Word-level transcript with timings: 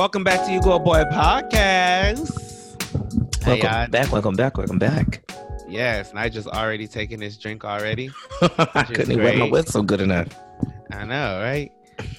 Welcome 0.00 0.24
back 0.24 0.46
to 0.46 0.50
You 0.50 0.62
Go 0.62 0.78
Boy 0.78 1.04
Podcast. 1.12 2.32
Hey, 3.44 3.60
Welcome 3.60 3.70
y'all. 3.70 3.86
back, 3.88 4.10
welcome 4.10 4.34
back, 4.34 4.56
welcome 4.56 4.78
back. 4.78 5.30
Yes, 5.68 6.08
and 6.08 6.18
I 6.18 6.30
just 6.30 6.48
already 6.48 6.88
taking 6.88 7.20
this 7.20 7.36
drink 7.36 7.66
already. 7.66 8.08
I 8.40 8.84
couldn't 8.84 9.12
even 9.12 9.22
wet 9.22 9.36
my 9.36 9.50
whistle 9.50 9.82
good 9.82 10.00
enough. 10.00 10.28
I 10.90 11.04
know, 11.04 11.42
right? 11.42 11.70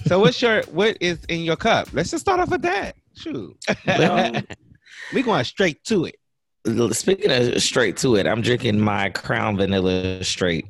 So 0.06 0.20
what's 0.20 0.40
your 0.40 0.62
what 0.70 0.96
is 1.00 1.24
in 1.24 1.40
your 1.40 1.56
cup? 1.56 1.88
Let's 1.92 2.12
just 2.12 2.20
start 2.20 2.38
off 2.38 2.50
with 2.50 2.62
that. 2.62 2.94
Shoot. 3.16 3.58
Well- 3.84 4.42
we 5.12 5.22
going 5.22 5.42
straight 5.42 5.82
to 5.86 6.04
it. 6.04 6.94
Speaking 6.94 7.32
of 7.32 7.60
straight 7.60 7.96
to 7.96 8.14
it, 8.14 8.28
I'm 8.28 8.42
drinking 8.42 8.78
my 8.78 9.08
Crown 9.08 9.56
Vanilla 9.56 10.22
Straight, 10.22 10.66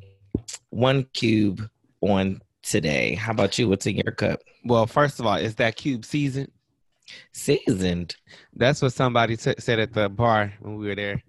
one 0.71 1.03
cube 1.13 1.61
on 2.01 2.41
today. 2.63 3.13
How 3.13 3.33
about 3.33 3.59
you? 3.59 3.69
What's 3.69 3.85
in 3.85 3.97
your 3.97 4.13
cup? 4.13 4.39
Well, 4.65 4.87
first 4.87 5.19
of 5.19 5.27
all, 5.27 5.35
is 5.35 5.53
that 5.57 5.75
cube 5.75 6.05
season? 6.05 6.49
Seasoned. 7.33 8.15
That's 8.55 8.81
what 8.81 8.93
somebody 8.93 9.37
t- 9.37 9.53
said 9.59 9.79
at 9.79 9.93
the 9.93 10.09
bar 10.09 10.53
when 10.61 10.75
we 10.75 10.87
were 10.87 10.95
there 10.95 11.23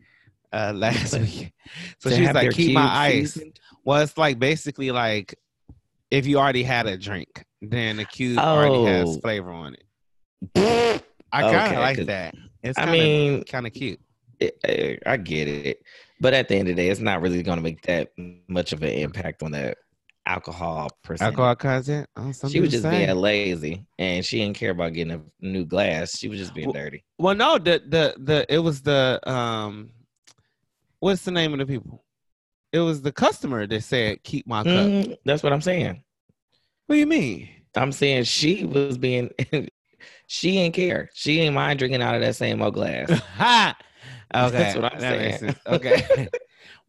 uh, 0.52 0.73
last 0.77 1.19
week. 1.19 1.52
So 2.00 2.10
she's 2.10 2.33
like, 2.33 2.50
keep 2.52 2.74
my 2.74 2.87
ice. 3.06 3.34
seasoned? 3.34 3.59
Well, 3.84 4.00
it's 4.02 4.16
like 4.16 4.38
basically 4.38 4.91
like 4.91 5.34
if 6.11 6.27
you 6.27 6.39
already 6.39 6.62
had 6.62 6.86
a 6.86 6.97
drink, 6.97 7.45
then 7.61 7.97
the 7.97 8.05
cube 8.05 8.39
already 8.39 8.84
has 8.84 9.08
Oh. 9.17 9.20
flavor 9.20 9.50
on 9.50 9.75
it. 9.75 9.84
I 11.33 11.41
kind 11.42 11.56
of 11.56 11.62
Okay, 11.72 11.78
like 11.78 12.06
that. 12.06 12.34
It's 12.62 12.78
I 12.78 12.84
kinda, 12.84 12.98
mean, 12.98 13.45
kind 13.45 13.67
of 13.67 13.72
cute. 13.72 14.00
it- 14.39 14.58
eh, 14.64 14.97
I 15.05 15.17
get 15.17 15.48
it, 15.48 15.78
but 16.20 16.33
at 16.34 16.48
the 16.48 16.55
end 16.56 16.69
of 16.69 16.77
the 16.77 16.83
day, 16.83 16.89
it's 16.89 17.00
not 17.00 17.20
really 17.20 17.42
going 17.42 17.56
to 17.58 17.62
make 17.62 17.83
that 17.83 18.11
much 18.48 18.72
of 18.72 18.83
an 18.83 18.91
impact 18.91 19.42
on 19.42 19.50
the 19.50 19.75
alcohol 20.27 20.91
percentage. 21.03 21.33
Alcohol 21.33 21.55
content. 21.56 22.08
Oh, 22.17 22.33
some 22.33 22.50
She 22.50 22.61
was 22.61 22.70
just 22.70 22.83
say. 22.83 23.05
being 23.06 23.17
lazy, 23.19 23.86
and 23.98 24.25
she 24.25 24.39
didn't 24.39 24.56
care 24.56 24.70
about 24.70 24.92
getting 24.92 25.12
a 25.12 25.20
new 25.41 25.64
glass. 25.64 26.17
She 26.19 26.28
was 26.28 26.39
just 26.39 26.55
being 26.55 26.69
Well, 26.69 26.75
dirty. 26.83 27.05
Well, 27.19 27.34
no, 27.34 27.58
the 27.58 27.83
the 27.86 28.14
the 28.19 28.47
it 28.52 28.58
was 28.58 28.83
the 28.83 29.20
um, 29.30 29.91
what's 31.00 31.22
the 31.25 31.30
name 31.30 31.52
of 31.52 31.58
the 31.58 31.67
people? 31.67 32.05
It 32.72 32.80
was 32.80 33.02
the 33.02 33.12
customer 33.12 33.67
that 33.67 33.83
said, 33.83 34.22
"Keep 34.25 34.47
my 34.47 34.64
cup." 34.64 34.72
Mm, 34.72 35.17
that's 35.25 35.42
what 35.42 35.52
I'm 35.52 35.61
saying. 35.61 36.02
What 36.86 36.97
do 36.97 36.98
you 36.98 37.06
mean? 37.06 37.48
I'm 37.77 37.92
saying 37.92 38.25
she 38.25 38.64
was 38.64 38.98
being 38.98 39.30
she 40.27 40.52
didn't 40.52 40.75
care. 40.75 41.11
She 41.14 41.36
didn't 41.36 41.55
mind 41.55 41.78
drinking 41.78 42.02
out 42.02 42.14
of 42.14 42.20
that 42.22 42.36
same 42.36 42.62
old 42.62 42.75
glass. 42.75 43.11
ha. 43.36 43.77
Okay, 44.34 44.50
That's 44.50 44.75
what 44.75 44.92
I'm 44.92 45.00
that 45.00 45.19
makes 45.19 45.39
saying. 45.39 45.52
sense. 45.52 45.58
Okay. 45.69 46.28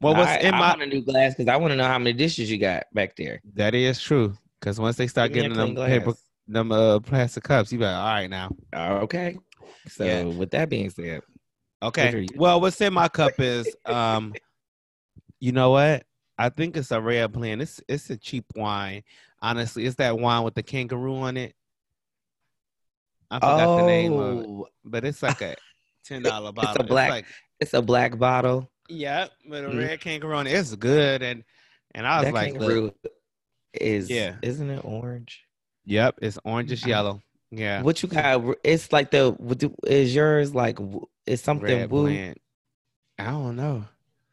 Well, 0.05 0.15
what's 0.15 0.31
I, 0.31 0.37
in 0.37 0.53
I 0.55 0.59
my 0.59 0.69
want 0.69 0.81
a 0.83 0.85
new 0.87 1.01
glass 1.01 1.35
because 1.35 1.47
I 1.51 1.57
want 1.57 1.71
to 1.71 1.75
know 1.75 1.87
how 1.87 1.97
many 1.97 2.13
dishes 2.13 2.49
you 2.51 2.57
got 2.57 2.85
back 2.93 3.15
there. 3.15 3.41
that 3.55 3.73
is 3.75 4.01
true. 4.01 4.37
Because 4.59 4.79
once 4.79 4.95
they 4.95 5.07
start 5.07 5.31
Give 5.31 5.35
me 5.35 5.39
a 5.39 5.49
getting 5.49 5.57
them 5.57 5.75
clean 5.75 5.87
paper, 5.87 6.13
them 6.47 6.71
uh 6.71 6.99
plastic 6.99 7.43
cups, 7.43 7.71
you 7.71 7.79
be 7.79 7.85
like, 7.85 7.95
all 7.95 8.05
right 8.05 8.29
now. 8.29 8.49
Oh, 8.73 8.95
okay. 9.03 9.37
So 9.87 10.05
Yeah. 10.05 10.23
with 10.25 10.51
that 10.51 10.69
being 10.69 10.89
said, 10.89 11.21
Okay. 11.83 12.27
Well, 12.37 12.61
what's 12.61 12.79
in 12.81 12.93
my 12.93 13.07
cup 13.07 13.39
is 13.39 13.75
um, 13.85 14.33
you 15.39 15.51
know 15.51 15.71
what? 15.71 16.03
I 16.37 16.49
think 16.49 16.77
it's 16.77 16.91
a 16.91 16.99
rare 16.99 17.27
blend. 17.27 17.61
It's 17.61 17.81
it's 17.87 18.09
a 18.09 18.17
cheap 18.17 18.45
wine. 18.55 19.03
Honestly, 19.41 19.85
it's 19.85 19.95
that 19.97 20.17
wine 20.17 20.43
with 20.43 20.55
the 20.55 20.63
kangaroo 20.63 21.15
on 21.17 21.37
it. 21.37 21.53
I 23.29 23.39
forgot 23.39 23.77
the 23.77 23.83
name 23.83 24.13
of 24.13 24.39
it, 24.39 24.45
Oh, 24.47 24.67
but 24.83 25.05
it's 25.05 25.21
like 25.21 25.41
a 25.41 25.55
ten 26.05 26.23
dollar 26.23 26.51
bottle. 26.51 26.81
It's 26.81 26.89
a 26.89 26.93
black- 26.93 27.09
like 27.09 27.25
it's 27.59 27.73
a 27.73 27.81
black 27.81 28.17
bottle. 28.17 28.69
Yeah, 28.89 29.27
but 29.47 29.63
a 29.63 29.67
Mhm. 29.67 29.77
red 29.79 29.99
kangaroo. 30.01 30.39
It's 30.45 30.75
good, 30.75 31.21
and 31.21 31.43
and 31.93 32.05
I 32.07 32.19
was 32.19 32.25
that 32.25 32.33
like, 32.33 32.53
kangaroo 32.53 32.91
is 33.73 34.09
Yeah. 34.09 34.35
isn't 34.41 34.69
it 34.69 34.83
orange? 34.83 35.43
yep, 35.85 36.17
it's 36.21 36.37
orangish 36.45 36.85
yellow. 36.85 37.21
Yeah, 37.51 37.81
What 37.83 38.01
you 38.03 38.09
got? 38.09 38.57
It's 38.63 38.91
like 38.91 39.11
the 39.11 39.35
is 39.87 40.13
yours 40.15 40.53
like? 40.53 40.79
Is 41.25 41.41
something 41.41 41.65
red 41.65 41.89
woo? 41.89 42.07
I 42.07 43.31
don't 43.31 43.55
know. 43.55 43.85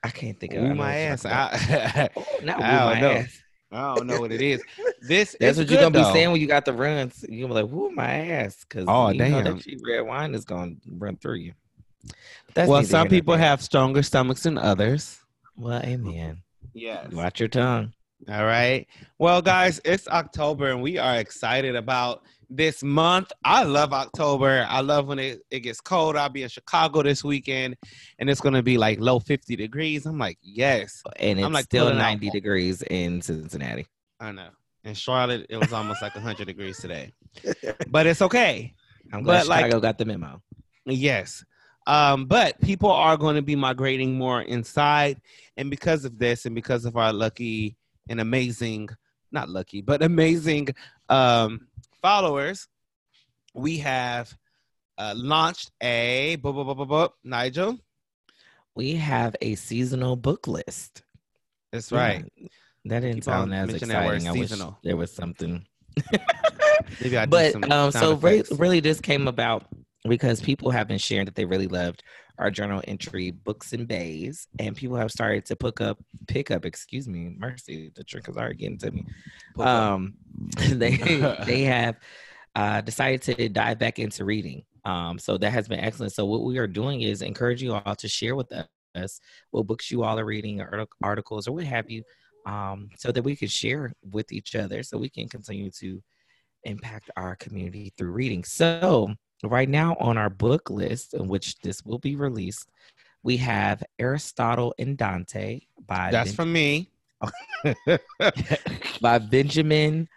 I 0.02 0.08
can't 0.08 0.38
think 0.38 0.54
of. 0.54 0.62
Woo 0.62 0.74
my 0.74 0.96
ass. 0.96 1.24
I, 1.24 2.08
Oh, 2.16 2.24
not 2.42 2.58
woo 2.58 2.64
I 2.66 2.78
don't 2.78 2.86
my 2.86 3.00
know. 3.00 3.10
ass. 3.18 3.42
I 3.70 3.94
don't 3.96 4.06
know 4.06 4.20
what 4.20 4.32
it 4.32 4.40
is. 4.42 4.62
This 5.02 5.34
That's 5.40 5.52
is 5.52 5.58
what 5.58 5.68
you're 5.68 5.78
gonna 5.80 5.90
though. 5.90 5.98
be 6.00 6.12
saying 6.12 6.30
when 6.30 6.40
you 6.40 6.46
got 6.46 6.64
the 6.64 6.72
runs. 6.72 7.24
You're 7.28 7.48
gonna 7.48 7.60
be 7.60 7.66
like, 7.66 7.72
"Woo, 7.72 7.90
my 7.90 8.08
ass!" 8.28 8.64
Because 8.68 8.88
Oh, 8.88 9.08
you 9.10 9.18
know 9.18 9.42
damn. 9.42 9.56
that 9.56 9.62
cheap 9.64 9.80
red 9.84 10.02
wine 10.02 10.34
is 10.34 10.44
gonna 10.44 10.74
run 10.86 11.16
through 11.16 11.34
you. 11.36 11.54
That's 12.54 12.68
well, 12.68 12.84
some 12.84 13.08
people 13.08 13.36
have 13.36 13.62
stronger 13.62 14.02
stomachs 14.02 14.42
than 14.42 14.58
others. 14.58 15.18
Well, 15.56 15.80
amen. 15.82 16.42
Yes. 16.74 17.12
Watch 17.12 17.40
your 17.40 17.48
tongue. 17.48 17.92
All 18.28 18.44
right. 18.44 18.86
Well, 19.18 19.42
guys, 19.42 19.80
it's 19.84 20.06
October 20.08 20.70
and 20.70 20.80
we 20.82 20.98
are 20.98 21.16
excited 21.16 21.74
about 21.74 22.22
this 22.48 22.82
month. 22.82 23.32
I 23.44 23.64
love 23.64 23.92
October. 23.92 24.66
I 24.68 24.80
love 24.80 25.08
when 25.08 25.18
it, 25.18 25.40
it 25.50 25.60
gets 25.60 25.80
cold. 25.80 26.16
I'll 26.16 26.28
be 26.28 26.42
in 26.42 26.48
Chicago 26.48 27.02
this 27.02 27.24
weekend 27.24 27.76
and 28.18 28.30
it's 28.30 28.40
going 28.40 28.54
to 28.54 28.62
be 28.62 28.78
like 28.78 29.00
low 29.00 29.18
50 29.18 29.56
degrees. 29.56 30.06
I'm 30.06 30.18
like, 30.18 30.38
yes. 30.40 31.02
And 31.16 31.38
it's 31.38 31.46
I'm, 31.46 31.52
like, 31.52 31.64
still 31.64 31.86
pulling 31.86 31.98
out 31.98 32.20
90 32.20 32.30
degrees 32.30 32.82
in 32.82 33.22
Cincinnati. 33.22 33.86
I 34.20 34.30
know. 34.32 34.50
In 34.84 34.94
Charlotte, 34.94 35.46
it 35.48 35.56
was 35.56 35.72
almost 35.72 36.02
like 36.02 36.14
100 36.14 36.46
degrees 36.46 36.78
today. 36.78 37.12
But 37.88 38.06
it's 38.06 38.22
okay. 38.22 38.74
I'm 39.12 39.22
glad 39.22 39.40
But, 39.40 39.46
like- 39.48 39.64
Chicago 39.66 39.80
got 39.80 39.98
the 39.98 40.04
memo. 40.04 40.42
Yes. 40.84 41.44
Um, 41.86 42.26
but 42.26 42.60
people 42.60 42.90
are 42.90 43.16
going 43.16 43.36
to 43.36 43.42
be 43.42 43.56
migrating 43.56 44.14
more 44.14 44.42
inside. 44.42 45.20
And 45.56 45.70
because 45.70 46.04
of 46.04 46.18
this, 46.18 46.46
and 46.46 46.54
because 46.54 46.84
of 46.84 46.96
our 46.96 47.12
lucky 47.12 47.76
and 48.08 48.20
amazing, 48.20 48.88
not 49.30 49.48
lucky, 49.48 49.80
but 49.80 50.02
amazing 50.12 50.68
um, 51.08 51.66
followers, 52.00 52.68
we 53.54 53.78
have 53.78 54.36
uh, 54.98 55.14
launched 55.16 55.70
a 55.82 56.36
bu- 56.36 56.52
bu- 56.52 56.74
bu- 56.74 56.86
bu- 56.86 57.08
Nigel. 57.24 57.78
We 58.74 58.94
have 58.94 59.36
a 59.42 59.54
seasonal 59.56 60.16
book 60.16 60.46
list. 60.46 61.02
That's 61.72 61.92
right. 61.92 62.24
Yeah, 62.36 62.48
That 62.86 63.00
didn't 63.00 63.16
Keep 63.16 63.24
sound 63.24 63.54
as 63.54 63.66
mentioning 63.66 63.94
that 63.94 64.06
word, 64.06 64.16
exciting. 64.16 64.38
I 64.38 64.40
wish 64.40 64.76
there 64.82 64.96
was 64.96 65.12
something. 65.12 65.66
Maybe 67.00 67.18
I 67.18 67.26
but 67.26 67.70
um, 67.70 67.92
so 67.92 68.14
re- 68.16 68.42
really, 68.52 68.80
this 68.80 69.00
came 69.00 69.28
about 69.28 69.64
because 70.08 70.40
people 70.40 70.70
have 70.70 70.88
been 70.88 70.98
sharing 70.98 71.26
that 71.26 71.34
they 71.34 71.44
really 71.44 71.68
loved 71.68 72.02
our 72.38 72.50
journal 72.50 72.82
entry 72.88 73.30
books 73.30 73.72
and 73.72 73.86
bays, 73.86 74.48
and 74.58 74.76
people 74.76 74.96
have 74.96 75.10
started 75.10 75.46
to 75.46 75.56
pick 75.56 75.80
up, 75.80 75.98
pick 76.26 76.50
up. 76.50 76.64
Excuse 76.64 77.08
me, 77.08 77.34
mercy, 77.38 77.92
the 77.94 78.04
is 78.06 78.36
already 78.36 78.54
getting 78.54 78.78
to 78.78 78.90
me. 78.90 79.06
Um, 79.58 80.14
they 80.68 80.96
they 81.46 81.62
have 81.62 81.96
uh, 82.54 82.80
decided 82.80 83.22
to 83.22 83.48
dive 83.48 83.78
back 83.78 83.98
into 83.98 84.24
reading. 84.24 84.64
Um, 84.84 85.18
so 85.18 85.38
that 85.38 85.52
has 85.52 85.68
been 85.68 85.78
excellent. 85.78 86.12
So 86.12 86.24
what 86.24 86.42
we 86.42 86.58
are 86.58 86.66
doing 86.66 87.02
is 87.02 87.22
encourage 87.22 87.62
you 87.62 87.74
all 87.74 87.94
to 87.94 88.08
share 88.08 88.34
with 88.34 88.52
us 88.94 89.20
what 89.50 89.66
books 89.66 89.90
you 89.90 90.02
all 90.02 90.18
are 90.18 90.24
reading, 90.24 90.60
or 90.60 90.86
articles, 91.02 91.46
or 91.46 91.52
what 91.52 91.64
have 91.64 91.90
you, 91.90 92.02
um, 92.46 92.90
so 92.96 93.12
that 93.12 93.22
we 93.22 93.36
can 93.36 93.48
share 93.48 93.92
with 94.10 94.32
each 94.32 94.56
other, 94.56 94.82
so 94.82 94.98
we 94.98 95.08
can 95.08 95.28
continue 95.28 95.70
to 95.70 96.02
impact 96.64 97.10
our 97.16 97.36
community 97.36 97.92
through 97.96 98.12
reading. 98.12 98.44
So, 98.44 99.14
right 99.42 99.68
now 99.68 99.96
on 100.00 100.18
our 100.18 100.30
book 100.30 100.70
list, 100.70 101.14
in 101.14 101.28
which 101.28 101.58
this 101.60 101.84
will 101.84 101.98
be 101.98 102.16
released, 102.16 102.70
we 103.22 103.36
have 103.38 103.82
Aristotle 103.98 104.74
and 104.78 104.96
Dante 104.96 105.60
by 105.86 106.10
That's 106.10 106.30
Ben- 106.30 106.36
from 106.36 106.52
me. 106.52 106.88
by 109.00 109.18
Benjamin 109.18 110.08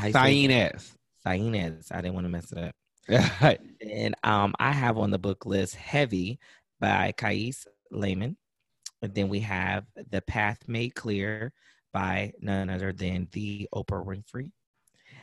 how 0.00 0.06
you 0.06 0.12
say 0.12 0.44
it? 0.44 0.50
Sainez. 0.50 0.92
Sainez. 1.26 1.86
I 1.92 2.00
didn't 2.00 2.14
want 2.14 2.24
to 2.24 2.30
mess 2.30 2.52
it 2.52 2.58
up. 2.58 2.74
And 3.82 4.14
um, 4.22 4.54
I 4.58 4.72
have 4.72 4.98
on 4.98 5.10
the 5.10 5.18
book 5.18 5.46
list 5.46 5.74
Heavy 5.74 6.38
by 6.80 7.12
Kiese 7.16 7.66
Laymon. 7.92 8.36
And 9.02 9.14
then 9.14 9.28
we 9.28 9.40
have 9.40 9.86
The 10.10 10.20
Path 10.20 10.60
Made 10.68 10.94
Clear 10.94 11.52
by 11.92 12.32
none 12.40 12.70
other 12.70 12.92
than 12.92 13.28
the 13.32 13.68
Oprah 13.74 14.04
Winfrey. 14.04 14.52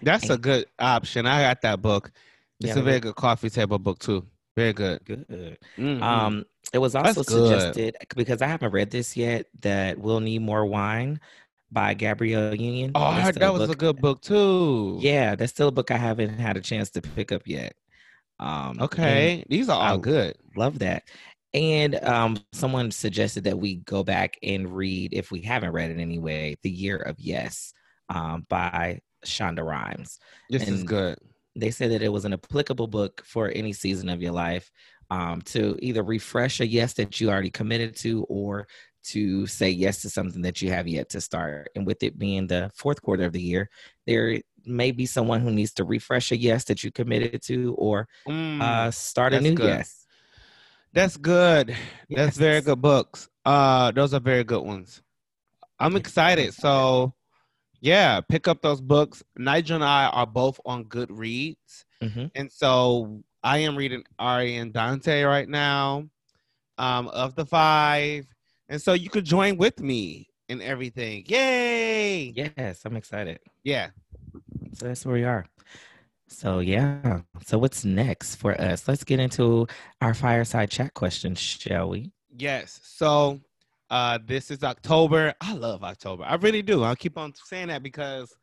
That's 0.01 0.29
a 0.29 0.37
good 0.37 0.65
option. 0.79 1.25
I 1.25 1.43
got 1.43 1.61
that 1.61 1.81
book. 1.81 2.11
It's 2.59 2.69
Yeah, 2.75 2.79
a 2.79 2.83
very 2.83 2.99
good 2.99 3.15
coffee 3.15 3.49
table 3.49 3.77
book 3.79 3.99
too. 3.99 4.25
Very 4.55 4.73
good. 4.73 5.05
Good. 5.05 5.57
Mhm. 5.77 6.01
Um, 6.01 6.45
it 6.73 6.79
was 6.79 6.95
also 6.95 7.21
suggested 7.21 7.95
because 8.15 8.41
I 8.41 8.47
haven't 8.47 8.71
read 8.71 8.89
this 8.89 9.15
yet 9.15 9.45
that 9.61 9.99
we'll 9.99 10.19
need 10.19 10.41
more 10.41 10.65
wine 10.65 11.19
by 11.71 11.93
Gabrielle 11.93 12.55
Union. 12.55 12.91
oh, 12.95 13.03
I 13.03 13.21
heard 13.21 13.35
that 13.35 13.53
was 13.53 13.63
a 13.63 13.67
book- 13.67 13.77
good 13.77 13.97
book 14.01 14.21
too. 14.21 14.97
Yeah, 15.01 15.35
that's 15.35 15.51
still 15.51 15.67
a 15.67 15.71
book 15.71 15.91
I 15.91 15.97
haven't 15.97 16.39
had 16.39 16.57
a 16.57 16.61
chance 16.61 16.89
to 16.91 17.01
pick 17.01 17.31
up 17.31 17.43
yet. 17.45 17.75
Um, 18.39 18.77
Okay. 18.81 19.43
These 19.49 19.69
are 19.69 19.79
all 19.79 19.95
I- 19.95 20.01
good. 20.01 20.35
love 20.55 20.79
that. 20.79 21.03
And 21.53 21.95
um, 22.03 22.37
someone 22.53 22.91
suggested 22.91 23.43
that 23.45 23.57
we 23.57 23.75
go 23.77 24.03
back 24.03 24.37
and 24.43 24.75
read, 24.75 25.13
if 25.13 25.31
we 25.31 25.41
haven't 25.41 25.71
read 25.71 25.91
it 25.91 25.99
anyway, 25.99 26.55
"The 26.61 26.69
Year 26.69 26.97
of 26.97 27.19
Yes" 27.19 27.73
um, 28.09 28.45
by 28.49 28.99
Shonda 29.25 29.63
Rhimes. 29.65 30.19
This 30.49 30.67
is 30.67 30.83
good. 30.83 31.17
They 31.57 31.71
said 31.71 31.91
that 31.91 32.01
it 32.03 32.11
was 32.11 32.25
an 32.25 32.33
applicable 32.33 32.87
book 32.87 33.23
for 33.25 33.49
any 33.49 33.73
season 33.73 34.09
of 34.09 34.21
your 34.21 34.31
life 34.31 34.69
um, 35.09 35.41
to 35.43 35.77
either 35.81 36.03
refresh 36.03 36.59
a 36.59 36.67
yes 36.67 36.93
that 36.93 37.19
you 37.19 37.29
already 37.29 37.49
committed 37.49 37.95
to 37.97 38.23
or 38.29 38.67
to 39.05 39.47
say 39.47 39.69
yes 39.69 40.01
to 40.01 40.09
something 40.09 40.41
that 40.41 40.61
you 40.61 40.69
have 40.69 40.87
yet 40.87 41.09
to 41.09 41.21
start. 41.21 41.69
And 41.75 41.85
with 41.87 42.03
it 42.03 42.19
being 42.19 42.47
the 42.47 42.69
fourth 42.75 43.01
quarter 43.01 43.23
of 43.23 43.31
the 43.33 43.41
year, 43.41 43.69
there 44.05 44.41
may 44.65 44.91
be 44.91 45.05
someone 45.05 45.39
who 45.41 45.51
needs 45.51 45.73
to 45.75 45.85
refresh 45.85 46.31
a 46.31 46.37
yes 46.37 46.65
that 46.65 46.83
you 46.83 46.91
committed 46.91 47.41
to 47.43 47.73
or 47.77 48.07
Mm, 48.27 48.61
uh, 48.61 48.91
start 48.91 49.33
a 49.33 49.39
new 49.39 49.53
good. 49.55 49.65
yes. 49.65 50.05
that's 50.93 51.17
good. 51.17 51.75
That's 52.09 52.37
very 52.37 52.61
good 52.61 52.81
books. 52.81 53.29
Uh, 53.45 53.91
those 53.91 54.13
are 54.13 54.19
very 54.19 54.43
good 54.43 54.63
ones. 54.63 55.01
I'm 55.79 55.95
excited. 55.95 56.53
So, 56.53 57.13
yeah, 57.79 58.21
pick 58.21 58.47
up 58.47 58.61
those 58.61 58.81
books. 58.81 59.23
Nigel 59.37 59.75
and 59.75 59.83
I 59.83 60.07
are 60.07 60.27
both 60.27 60.59
on 60.65 60.85
Goodreads, 60.85 61.85
Mhm. 62.01 62.31
and 62.35 62.51
so 62.51 63.23
I 63.43 63.59
am 63.59 63.75
reading 63.75 64.03
Ari 64.19 64.57
and 64.57 64.73
Dante 64.73 65.23
right 65.23 65.47
now, 65.47 66.09
um, 66.77 67.07
of 67.09 67.35
the 67.35 67.45
five, 67.45 68.27
and 68.69 68.81
so 68.81 68.93
you 68.93 69.09
could 69.09 69.25
join 69.25 69.57
with 69.57 69.79
me 69.79 70.27
and 70.49 70.61
everything. 70.61 71.23
Yay! 71.27 72.33
Yes, 72.35 72.81
I'm 72.85 72.95
excited. 72.95 73.39
Yeah. 73.63 73.89
So 74.73 74.87
that's 74.87 75.05
where 75.05 75.15
we 75.15 75.23
are. 75.23 75.45
So 76.27 76.59
yeah. 76.59 77.21
So 77.45 77.57
what's 77.57 77.85
next 77.85 78.35
for 78.35 78.59
us? 78.59 78.87
Let's 78.87 79.03
get 79.03 79.19
into 79.19 79.67
our 80.01 80.13
fireside 80.13 80.69
chat 80.69 80.93
questions, 80.93 81.39
shall 81.39 81.89
we? 81.89 82.11
Yes. 82.37 82.79
So 82.83 83.39
uh 83.89 84.19
this 84.25 84.51
is 84.51 84.63
October. 84.63 85.33
I 85.41 85.53
love 85.53 85.83
October. 85.83 86.23
I 86.25 86.35
really 86.35 86.61
do. 86.61 86.83
I'll 86.83 86.95
keep 86.95 87.17
on 87.17 87.33
saying 87.45 87.69
that 87.69 87.83
because 87.83 88.35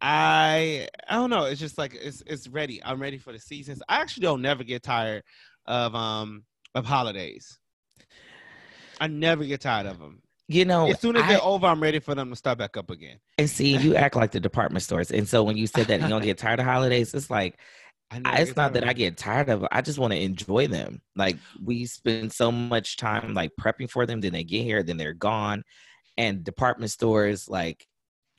I 0.00 0.88
I 1.08 1.14
don't 1.16 1.30
know. 1.30 1.44
It's 1.44 1.60
just 1.60 1.76
like 1.78 1.94
it's 1.94 2.22
it's 2.26 2.48
ready. 2.48 2.82
I'm 2.82 3.00
ready 3.00 3.18
for 3.18 3.32
the 3.32 3.38
seasons. 3.38 3.82
I 3.88 4.00
actually 4.00 4.22
don't 4.22 4.42
never 4.42 4.64
get 4.64 4.82
tired 4.82 5.22
of 5.66 5.94
um 5.94 6.44
of 6.74 6.86
holidays. 6.86 7.58
I 9.00 9.06
never 9.08 9.44
get 9.44 9.60
tired 9.60 9.86
of 9.86 9.98
them. 9.98 10.22
You 10.48 10.64
know, 10.64 10.88
As 10.90 11.00
soon 11.00 11.16
as 11.16 11.22
I- 11.22 11.28
they're 11.28 11.42
over, 11.42 11.66
I'm 11.66 11.80
ready 11.82 12.00
for 12.00 12.14
them 12.14 12.30
to 12.30 12.36
start 12.36 12.58
back 12.58 12.76
up 12.76 12.90
again. 12.90 13.18
and 13.38 13.48
see, 13.48 13.76
you 13.76 13.94
act 13.94 14.16
like 14.16 14.32
the 14.32 14.40
department 14.40 14.82
stores. 14.82 15.10
And 15.10 15.28
so 15.28 15.42
when 15.44 15.56
you 15.56 15.66
said 15.66 15.86
that 15.86 16.00
you 16.02 16.08
don't 16.08 16.24
get 16.24 16.38
tired 16.38 16.58
of 16.58 16.66
holidays, 16.66 17.14
it's 17.14 17.30
like 17.30 17.58
I 18.10 18.38
it's 18.40 18.56
not 18.56 18.72
that 18.72 18.84
I 18.84 18.92
get 18.92 19.16
tired 19.16 19.48
of 19.48 19.62
it. 19.62 19.68
I 19.70 19.82
just 19.82 19.98
want 19.98 20.12
to 20.12 20.20
enjoy 20.20 20.66
them. 20.66 21.00
Like 21.14 21.36
we 21.62 21.86
spend 21.86 22.32
so 22.32 22.50
much 22.50 22.96
time 22.96 23.34
like 23.34 23.52
prepping 23.60 23.88
for 23.88 24.04
them, 24.06 24.20
then 24.20 24.32
they 24.32 24.44
get 24.44 24.62
here, 24.64 24.82
then 24.82 24.96
they're 24.96 25.14
gone. 25.14 25.62
And 26.18 26.42
department 26.42 26.90
stores 26.90 27.48
like 27.48 27.86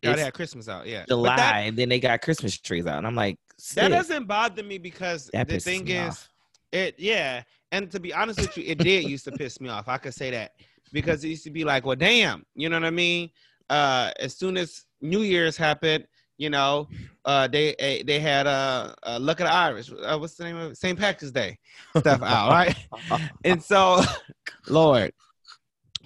Yeah, 0.01 0.15
they 0.15 0.23
had 0.23 0.33
Christmas 0.33 0.68
out. 0.68 0.88
Yeah, 0.88 1.06
July, 1.07 1.35
that- 1.38 1.56
and 1.65 1.77
then 1.77 1.89
they 1.89 2.00
got 2.00 2.21
Christmas 2.21 2.57
trees 2.59 2.85
out. 2.85 2.97
And 2.97 3.07
I'm 3.07 3.15
like, 3.15 3.38
that 3.75 3.89
doesn't 3.89 4.25
bother 4.27 4.63
me 4.63 4.77
because 4.77 5.29
That 5.33 5.47
the 5.47 5.59
thing 5.59 5.88
is, 5.88 6.09
off. 6.09 6.29
it 6.71 6.95
yeah. 6.97 7.44
And 7.71 7.89
to 7.91 8.00
be 8.01 8.13
honest 8.13 8.39
with 8.41 8.57
you, 8.57 8.65
it 8.68 8.79
did 8.79 9.06
used 9.06 9.23
to 9.25 9.31
piss 9.31 9.62
me 9.62 9.69
off. 9.69 9.88
I 9.88 9.97
could 9.97 10.13
say 10.13 10.31
that 10.31 10.51
because 10.91 11.23
it 11.23 11.29
used 11.29 11.45
to 11.45 11.51
be 11.51 11.63
like, 11.63 11.85
well, 11.85 11.95
damn, 11.95 12.45
you 12.56 12.68
know 12.68 12.77
what 12.77 12.85
I 12.85 12.91
mean? 12.91 13.29
Uh, 13.69 14.12
as 14.19 14.35
soon 14.35 14.57
as 14.57 14.83
New 15.00 15.21
Year's 15.21 15.56
happened, 15.56 16.06
you 16.41 16.49
know, 16.49 16.88
uh, 17.23 17.47
they 17.47 17.75
eh, 17.75 18.01
they 18.03 18.19
had 18.19 18.47
a, 18.47 18.95
uh 19.03 19.19
look 19.21 19.39
at 19.39 19.43
the 19.43 19.53
Irish. 19.53 19.91
Uh, 19.91 20.17
what's 20.17 20.33
the 20.35 20.43
name 20.43 20.57
of 20.57 20.71
it? 20.71 20.77
St. 20.77 20.97
Patrick's 20.97 21.31
Day 21.31 21.59
stuff 21.95 22.23
out, 22.23 22.49
right? 22.51 22.75
and 23.45 23.61
so, 23.61 24.01
Lord, 24.67 25.13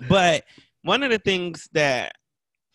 but 0.10 0.44
one 0.82 1.04
of 1.04 1.12
the 1.12 1.20
things 1.20 1.70
that 1.72 2.12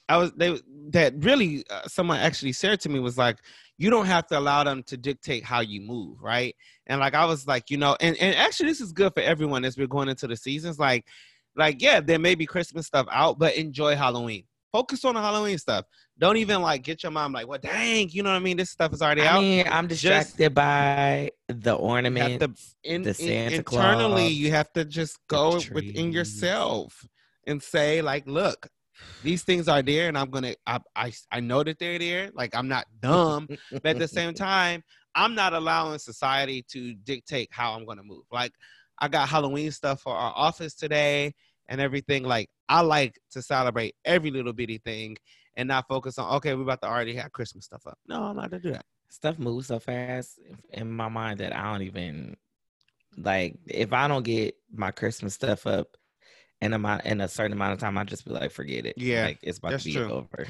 I 0.09 0.17
was 0.17 0.33
they 0.33 0.59
that 0.89 1.13
really 1.19 1.65
uh, 1.71 1.83
someone 1.87 2.19
actually 2.19 2.53
said 2.53 2.81
to 2.81 2.89
me 2.89 2.99
was 2.99 3.19
like, 3.19 3.37
you 3.77 3.91
don't 3.91 4.07
have 4.07 4.27
to 4.29 4.39
allow 4.39 4.65
them 4.65 4.83
to 4.85 4.97
dictate 4.97 5.45
how 5.45 5.61
you 5.61 5.83
move, 5.83 6.23
right? 6.23 6.57
And 6.87 6.99
like 6.99 7.15
I 7.15 7.27
was 7.27 7.47
like, 7.47 7.71
you 7.71 7.77
know, 7.77 7.95
and 8.01 8.17
and 8.17 8.35
actually 8.37 8.71
this 8.71 8.81
is 8.81 8.93
good 8.93 9.13
for 9.13 9.21
everyone 9.21 9.67
as 9.67 9.77
we're 9.77 9.87
going 9.87 10.09
into 10.09 10.27
the 10.27 10.37
seasons. 10.37 10.79
Like, 10.79 11.05
like 11.57 11.83
yeah, 11.83 12.01
there 12.01 12.19
may 12.19 12.35
be 12.35 12.47
Christmas 12.47 12.87
stuff 12.87 13.07
out, 13.13 13.39
but 13.39 13.55
enjoy 13.57 13.97
Halloween. 13.97 14.45
Focus 14.73 15.05
on 15.05 15.15
the 15.15 15.21
Halloween 15.21 15.59
stuff. 15.59 15.85
Don't 16.19 16.37
even 16.37 16.63
like 16.63 16.83
get 16.83 17.03
your 17.03 17.11
mom 17.13 17.33
like, 17.33 17.49
well, 17.49 17.59
dang, 17.61 18.09
you 18.11 18.23
know 18.23 18.31
what 18.31 18.37
I 18.37 18.41
mean? 18.41 18.57
This 18.57 18.71
stuff 18.71 18.93
is 18.93 19.03
already 19.03 19.23
I 19.23 19.27
out. 19.37 19.41
mean, 19.41 19.67
I'm 19.71 19.89
Just- 19.89 20.03
distracted 20.03 20.55
by 20.55 21.31
the 21.49 21.75
ornament, 21.75 22.25
ornaments. 22.33 22.75
to 22.85 22.91
in, 22.93 23.03
the 23.03 23.09
in- 23.11 23.15
Santa 23.15 23.57
internally 23.57 24.29
you 24.29 24.51
have 24.53 24.73
to 24.75 24.85
just 24.85 25.19
go 25.29 25.61
within 25.73 26.13
yourself 26.13 27.05
and 27.47 27.61
say 27.63 28.03
like 28.03 28.27
look 28.29 28.69
these 29.23 29.43
things 29.43 29.67
are 29.67 29.81
there 29.83 30.09
and 30.09 30.17
i'm 30.19 30.29
gonna 30.31 30.55
I, 30.67 30.79
I 30.95 31.13
i 31.33 31.41
know 31.41 31.65
that 31.65 31.79
they're 31.79 31.99
there 31.99 32.31
like 32.35 32.55
i'm 32.55 32.69
not 32.69 32.85
dumb 33.01 33.49
but 33.73 33.87
at 33.87 33.99
the 33.99 34.07
same 34.07 34.35
time 34.49 34.85
i'm 35.15 35.35
not 35.35 35.55
allowing 35.55 35.99
society 35.99 36.63
to 36.71 36.95
dictate 36.95 37.49
how 37.51 37.73
i'm 37.73 37.87
gonna 37.87 38.03
move 38.03 38.25
like 38.31 38.53
i 38.99 39.09
got 39.09 39.29
halloween 39.29 39.71
stuff 39.73 40.03
for 40.03 40.15
our 40.15 40.33
office 40.37 40.75
today 40.75 41.33
and 41.71 41.81
everything 41.81 42.23
like 42.25 42.49
i 42.69 42.81
like 42.83 43.19
to 43.31 43.41
celebrate 43.41 43.95
every 44.05 44.31
little 44.31 44.53
bitty 44.53 44.77
thing 44.79 45.17
and 45.57 45.67
not 45.69 45.89
focus 45.89 46.19
on 46.19 46.35
okay 46.37 46.55
we're 46.55 46.63
about 46.63 46.83
to 46.83 46.89
already 46.89 47.15
have 47.15 47.33
christmas 47.33 47.65
stuff 47.65 47.87
up 47.87 47.97
no 48.07 48.23
i'm 48.25 48.37
not 48.37 48.51
gonna 48.51 48.63
do 48.63 48.73
that 48.73 48.85
Stuff 49.13 49.41
moves 49.41 49.67
so 49.67 49.81
fast 49.81 50.39
in 50.73 50.89
my 50.89 51.09
mind 51.09 51.41
that 51.41 51.53
I 51.53 51.73
don't 51.73 51.83
even 51.83 52.37
like. 53.17 53.57
If 53.67 53.93
I 53.93 54.07
don't 54.07 54.23
get 54.23 54.55
my 54.73 54.93
Christmas 54.93 55.35
stuff 55.35 55.67
up 55.67 55.97
in 56.61 56.73
amount 56.75 57.07
in 57.07 57.21
a 57.21 57.27
certain 57.27 57.53
amount 57.53 57.73
of 57.73 57.81
time, 57.81 57.99
I 57.99 58.05
just 58.05 58.25
be 58.25 58.31
like, 58.31 58.53
forget 58.53 58.87
it. 58.87 58.97
Yeah, 58.97 59.25
like 59.25 59.39
it's 59.43 59.59
about 59.59 59.81
to 59.81 59.85
be 59.85 59.95
true. 59.95 60.09
over. 60.13 60.47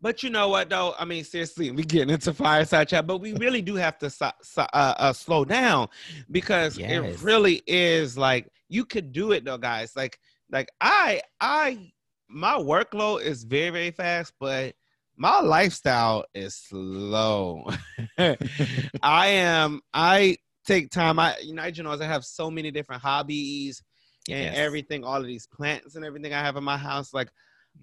But 0.00 0.22
you 0.22 0.30
know 0.30 0.48
what 0.48 0.70
though? 0.70 0.94
I 0.96 1.04
mean, 1.04 1.24
seriously, 1.24 1.72
we 1.72 1.82
getting 1.82 2.10
into 2.10 2.32
fireside 2.32 2.86
chat, 2.86 3.04
but 3.04 3.18
we 3.18 3.32
really 3.32 3.62
do 3.62 3.74
have 3.74 3.98
to 3.98 4.08
so, 4.10 4.30
so- 4.42 4.62
uh, 4.72 4.94
uh, 4.96 5.12
slow 5.12 5.44
down 5.44 5.88
because 6.30 6.78
Yes. 6.78 6.90
it 7.16 7.22
really 7.22 7.62
is 7.66 8.16
like 8.16 8.48
you 8.68 8.84
could 8.84 9.10
do 9.10 9.32
it 9.32 9.44
though, 9.44 9.58
guys. 9.58 9.96
Like, 9.96 10.20
like 10.54 10.70
I, 10.80 11.20
I, 11.40 11.90
my 12.28 12.54
workload 12.54 13.22
is 13.22 13.42
very, 13.42 13.70
very 13.70 13.90
fast, 13.90 14.32
but 14.38 14.74
my 15.16 15.40
lifestyle 15.40 16.24
is 16.32 16.54
slow. 16.54 17.64
I 18.18 19.26
am. 19.26 19.80
I 19.92 20.36
take 20.64 20.90
time. 20.90 21.18
I, 21.18 21.36
you 21.42 21.54
know, 21.54 21.64
you 21.66 21.82
know, 21.82 21.90
I 21.92 22.04
have 22.04 22.24
so 22.24 22.50
many 22.50 22.70
different 22.70 23.02
hobbies 23.02 23.82
and 24.30 24.44
Yes. 24.44 24.56
everything. 24.56 25.04
All 25.04 25.20
of 25.20 25.26
these 25.26 25.46
plants 25.48 25.96
and 25.96 26.04
everything 26.04 26.32
I 26.32 26.40
have 26.40 26.56
in 26.56 26.64
my 26.64 26.78
house, 26.78 27.12
like. 27.12 27.30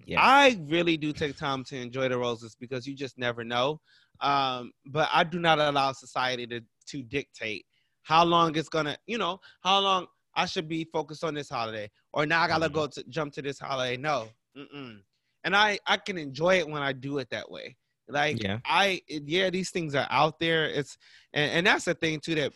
Yes. 0.06 0.20
I 0.22 0.58
really 0.68 0.96
do 0.96 1.12
take 1.12 1.36
time 1.36 1.62
to 1.64 1.76
enjoy 1.76 2.08
the 2.08 2.18
roses 2.18 2.56
because 2.58 2.86
you 2.86 2.96
just 2.96 3.18
never 3.18 3.44
know. 3.44 3.80
Um, 4.20 4.72
but 4.86 5.08
I 5.12 5.22
do 5.24 5.38
not 5.38 5.58
allow 5.58 5.92
society 5.92 6.46
to 6.48 6.60
to 6.86 7.02
dictate 7.02 7.66
how 8.02 8.24
long 8.24 8.56
it's 8.56 8.68
gonna, 8.70 8.96
you 9.06 9.18
know, 9.18 9.38
how 9.62 9.78
long 9.80 10.06
I 10.34 10.46
should 10.46 10.68
be 10.68 10.84
focused 10.84 11.24
on 11.24 11.34
this 11.34 11.48
holiday, 11.48 11.90
or 12.12 12.26
now 12.26 12.42
I 12.42 12.48
gotta 12.48 12.68
Mhm. 12.68 12.72
go 12.74 12.86
to 12.88 13.04
jump 13.08 13.32
to 13.34 13.42
this 13.42 13.58
holiday. 13.58 13.96
No, 13.96 14.28
Mm-mm. 14.56 15.02
and 15.44 15.56
I 15.56 15.78
I 15.86 15.96
can 15.96 16.18
enjoy 16.18 16.58
it 16.58 16.68
when 16.68 16.82
I 16.82 16.92
do 16.92 17.18
it 17.18 17.28
that 17.30 17.50
way. 17.50 17.76
Like 18.08 18.42
Yeah. 18.42 18.58
I 18.64 19.00
yeah, 19.08 19.50
these 19.50 19.70
things 19.70 19.94
are 19.94 20.06
out 20.10 20.38
there. 20.40 20.66
It's 20.68 20.96
and, 21.32 21.50
and 21.52 21.66
that's 21.66 21.84
the 21.84 21.94
thing 21.94 22.20
too 22.20 22.34
that 22.36 22.52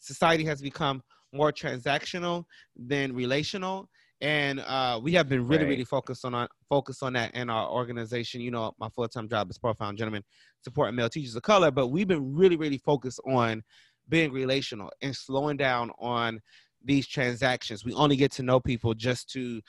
society 0.00 0.44
has 0.44 0.60
become 0.62 1.02
more 1.32 1.52
transactional 1.52 2.44
than 2.76 3.14
relational 3.14 3.88
and 4.20 4.58
uh, 4.60 4.98
we 5.00 5.12
have 5.12 5.28
been 5.28 5.46
really, 5.46 5.62
Right. 5.64 5.70
really 5.70 5.84
focused 5.84 6.24
on 6.24 6.34
our, 6.34 6.48
focused 6.68 7.02
on 7.04 7.12
that 7.12 7.32
in 7.34 7.48
our 7.48 7.70
organization. 7.70 8.40
You 8.40 8.50
know, 8.50 8.72
my 8.78 8.88
full 8.88 9.06
time 9.08 9.28
job 9.28 9.48
is 9.50 9.58
profound 9.58 9.96
gentlemen 9.98 10.24
supporting 10.64 10.96
male 10.96 11.08
teachers 11.08 11.36
of 11.36 11.42
color, 11.42 11.70
but 11.70 11.88
we've 11.88 12.08
been 12.08 12.34
really, 12.34 12.56
really 12.56 12.78
focused 12.78 13.20
on 13.28 13.62
being 14.08 14.32
relational 14.32 14.90
and 15.02 15.14
slowing 15.14 15.56
down 15.56 15.92
on 16.00 16.40
these 16.84 17.06
transactions. 17.06 17.84
We 17.84 17.92
only 17.94 18.16
get 18.16 18.32
to 18.32 18.42
know 18.42 18.60
people 18.60 18.94
just 18.94 19.30
to 19.32 19.60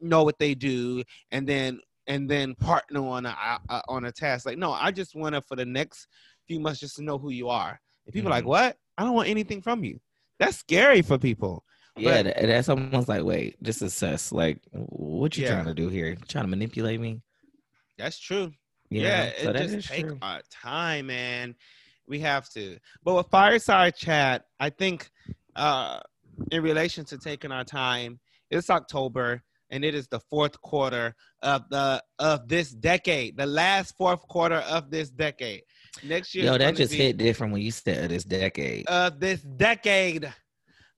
know 0.00 0.24
what 0.24 0.38
they 0.38 0.54
do, 0.54 1.02
and 1.30 1.46
then 1.46 1.80
and 2.06 2.28
then 2.28 2.54
partner 2.54 3.06
on 3.06 3.26
a, 3.26 3.36
a 3.68 3.82
on 3.88 4.04
a 4.06 4.12
task. 4.12 4.46
Like, 4.46 4.58
no, 4.58 4.72
I 4.72 4.90
just 4.90 5.14
want 5.14 5.34
to 5.34 5.42
for 5.42 5.56
the 5.56 5.66
next 5.66 6.06
few 6.46 6.60
months 6.60 6.80
just 6.80 6.96
to 6.96 7.02
know 7.02 7.18
who 7.18 7.30
you 7.30 7.48
are. 7.48 7.80
And 8.06 8.12
people 8.14 8.28
are 8.28 8.36
like, 8.36 8.46
what? 8.46 8.76
I 8.96 9.04
don't 9.04 9.14
want 9.14 9.28
anything 9.28 9.60
from 9.62 9.84
you. 9.84 10.00
That's 10.38 10.56
scary 10.56 11.02
for 11.02 11.18
people. 11.18 11.64
Yeah, 11.96 12.22
But- 12.22 12.36
tha- 12.36 12.46
that's 12.46 12.68
almost 12.68 13.08
like, 13.08 13.24
wait, 13.24 13.62
just 13.62 13.82
assess. 13.82 14.32
Like, 14.32 14.60
what 14.72 15.36
you 15.36 15.44
Yeah. 15.44 15.54
trying 15.54 15.66
to 15.66 15.74
do 15.74 15.88
here? 15.88 16.16
trying 16.28 16.44
to 16.44 16.48
manipulate 16.48 17.00
me? 17.00 17.20
That's 17.98 18.18
true. 18.18 18.52
You 18.88 19.02
yeah, 19.02 19.24
know? 19.24 19.30
it 19.30 19.42
So 19.42 19.52
just 19.76 19.88
take 19.88 20.06
true. 20.06 20.18
our 20.22 20.40
time, 20.50 21.06
man. 21.08 21.54
We 22.06 22.20
have 22.20 22.48
to. 22.50 22.78
But 23.04 23.14
with 23.16 23.26
fireside 23.28 23.96
chat, 23.96 24.46
I 24.58 24.70
think 24.70 25.10
uh 25.56 26.00
in 26.50 26.62
relation 26.62 27.04
to 27.06 27.18
taking 27.18 27.52
our 27.52 27.64
time, 27.64 28.20
it's 28.50 28.70
October 28.70 29.42
and 29.70 29.84
it 29.84 29.94
is 29.94 30.08
the 30.08 30.20
fourth 30.20 30.60
quarter 30.62 31.14
of 31.42 31.68
the 31.70 32.02
of 32.18 32.48
this 32.48 32.70
decade, 32.70 33.36
the 33.36 33.46
last 33.46 33.96
fourth 33.96 34.20
quarter 34.28 34.56
of 34.68 34.90
this 34.90 35.10
decade. 35.10 35.62
Next 36.02 36.34
year, 36.34 36.46
Yo, 36.46 36.58
that 36.58 36.76
just 36.76 36.92
hit 36.92 37.16
different 37.16 37.52
when 37.52 37.62
you 37.62 37.70
said 37.70 38.10
this 38.10 38.24
decade. 38.24 38.86
of 38.86 39.20
this 39.20 39.42
decade. 39.42 40.32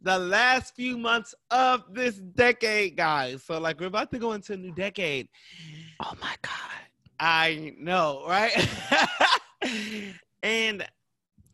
The 0.02 0.18
last 0.18 0.74
few 0.74 0.96
months 0.96 1.34
of 1.50 1.82
this 1.92 2.16
decade, 2.16 2.96
guys. 2.96 3.44
So, 3.44 3.60
like, 3.60 3.78
we're 3.80 3.86
about 3.86 4.10
to 4.12 4.18
go 4.18 4.32
into 4.32 4.54
a 4.54 4.56
new 4.56 4.72
decade. 4.72 5.28
oh 6.00 6.14
my 6.22 6.34
god. 6.40 6.80
I 7.18 7.74
know, 7.78 8.24
right? 8.26 8.66
and 10.42 10.86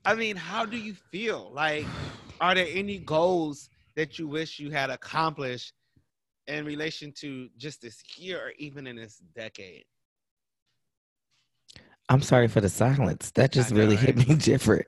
I 0.04 0.14
mean, 0.14 0.36
how 0.36 0.64
do 0.64 0.76
you 0.76 0.94
feel? 0.94 1.50
Like, 1.52 1.86
are 2.40 2.54
there 2.54 2.68
any 2.70 2.98
goals 2.98 3.68
that 3.96 4.18
you 4.18 4.28
wish 4.28 4.58
you 4.58 4.70
had 4.70 4.90
accomplished 4.90 5.72
in 6.46 6.64
relation 6.64 7.12
to 7.12 7.48
just 7.56 7.82
this 7.82 8.02
year 8.16 8.38
or 8.38 8.52
even 8.58 8.86
in 8.86 8.96
this 8.96 9.22
decade? 9.34 9.84
I'm 12.08 12.22
sorry 12.22 12.48
for 12.48 12.60
the 12.60 12.68
silence. 12.68 13.32
That 13.32 13.52
just 13.52 13.72
know, 13.72 13.78
really 13.78 13.96
right? 13.96 14.06
hit 14.06 14.28
me 14.28 14.36
different. 14.36 14.86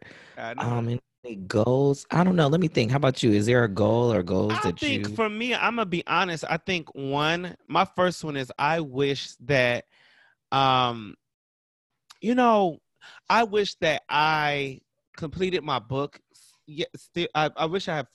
Um, 0.58 0.88
any 1.24 1.36
goals? 1.36 2.06
I 2.10 2.22
don't 2.24 2.36
know. 2.36 2.46
Let 2.46 2.60
me 2.60 2.68
think. 2.68 2.90
How 2.90 2.96
about 2.96 3.22
you? 3.22 3.32
Is 3.32 3.46
there 3.46 3.64
a 3.64 3.68
goal 3.68 4.12
or 4.12 4.22
goals 4.22 4.52
I 4.52 4.60
that 4.60 4.80
think 4.80 5.08
you? 5.08 5.16
for 5.16 5.28
me, 5.28 5.54
I'm 5.54 5.76
gonna 5.76 5.86
be 5.86 6.04
honest. 6.06 6.44
I 6.48 6.58
think 6.58 6.94
one, 6.94 7.56
my 7.68 7.84
first 7.84 8.22
one 8.24 8.36
is 8.36 8.52
I 8.58 8.80
wish 8.80 9.34
that, 9.46 9.84
um, 10.52 11.16
you 12.20 12.34
know, 12.34 12.78
I 13.28 13.44
wish 13.44 13.74
that 13.76 14.02
I 14.08 14.80
completed 15.16 15.62
my 15.64 15.78
book. 15.78 16.20
Yeah, 16.66 16.86
still, 16.96 17.28
I, 17.34 17.50
I 17.56 17.66
wish 17.66 17.88
I 17.88 17.96
have. 17.96 18.06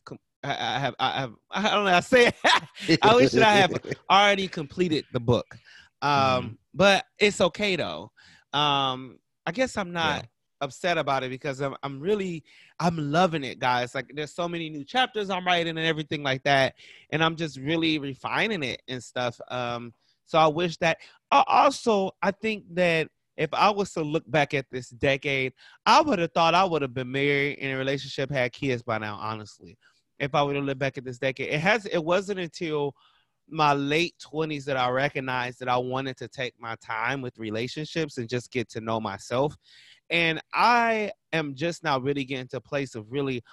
I, 0.43 0.51
I 0.51 0.79
have. 0.79 0.95
I 0.99 1.19
have. 1.21 1.33
I 1.51 1.61
don't 1.69 1.85
know. 1.85 1.91
I 1.93 1.99
say. 2.01 2.31
I 3.01 3.15
wish 3.15 3.31
that 3.31 3.43
I 3.43 3.51
have 3.53 3.73
already 4.09 4.47
completed 4.47 5.05
the 5.11 5.19
book. 5.19 5.57
Um, 6.01 6.09
Mhm. 6.11 6.57
but 6.73 7.05
it's 7.19 7.39
okay 7.41 7.75
though. 7.75 8.11
Um, 8.51 9.19
I 9.45 9.51
guess 9.51 9.77
I'm 9.77 9.91
not 9.93 10.17
Yeah. 10.21 10.25
upset 10.61 10.97
about 10.97 11.23
it 11.23 11.29
because 11.29 11.61
I'm 11.61 11.75
I'm 11.83 11.99
really 11.99 12.43
I'm 12.79 12.97
loving 13.11 13.43
it, 13.43 13.59
guys. 13.59 13.95
Like 13.95 14.11
there's 14.13 14.33
so 14.33 14.47
many 14.47 14.69
new 14.69 14.83
chapters 14.83 15.29
I'm 15.29 15.45
writing 15.45 15.77
and 15.77 15.87
everything 15.87 16.23
like 16.23 16.43
that, 16.43 16.75
and 17.11 17.23
I'm 17.23 17.35
just 17.35 17.57
really 17.57 17.99
refining 17.99 18.63
it 18.63 18.81
and 18.87 19.01
stuff. 19.03 19.39
Um, 19.49 19.93
so 20.25 20.37
I 20.39 20.47
wish 20.47 20.77
that. 20.77 20.97
Also, 21.31 22.11
I 22.21 22.31
think 22.31 22.65
that 22.75 23.07
if 23.37 23.49
I 23.53 23.69
was 23.71 23.91
to 23.93 24.01
look 24.01 24.29
back 24.29 24.53
at 24.53 24.65
this 24.71 24.89
decade, 24.89 25.53
I 25.85 26.01
would 26.01 26.19
have 26.19 26.31
thought 26.33 26.53
I 26.53 26.63
would 26.63 26.81
have 26.83 26.93
been 26.93 27.11
married 27.11 27.57
in 27.57 27.71
a 27.71 27.77
relationship, 27.77 28.29
had 28.29 28.51
kids 28.53 28.83
by 28.83 28.99
now. 28.99 29.15
Honestly, 29.15 29.77
if 30.23 30.35
I 30.35 30.41
would 30.41 30.55
have 30.55 30.65
looked 30.65 30.79
back 30.79 30.97
at 30.97 31.05
this 31.05 31.19
decade, 31.19 31.49
it 31.49 31.59
has. 31.59 31.85
It 31.85 32.03
wasn't 32.03 32.39
until 32.39 32.95
my 33.49 33.73
late 33.73 34.15
20s 34.33 34.65
that 34.65 34.77
I 34.77 34.89
recognized 34.89 35.59
that 35.59 35.67
I 35.67 35.77
wanted 35.77 36.17
to 36.17 36.27
take 36.27 36.53
my 36.59 36.75
time 36.81 37.21
with 37.21 37.37
relationships 37.37 38.17
and 38.17 38.29
just 38.29 38.51
get 38.51 38.69
to 38.69 38.81
know 38.81 38.99
myself. 38.99 39.55
And 40.09 40.41
I 40.53 41.11
am 41.33 41.55
just 41.55 41.83
now 41.83 41.99
really 41.99 42.23
getting 42.23 42.47
to 42.49 42.57
a 42.57 42.61
place 42.61 42.95
of 42.95 43.11
really 43.11 43.43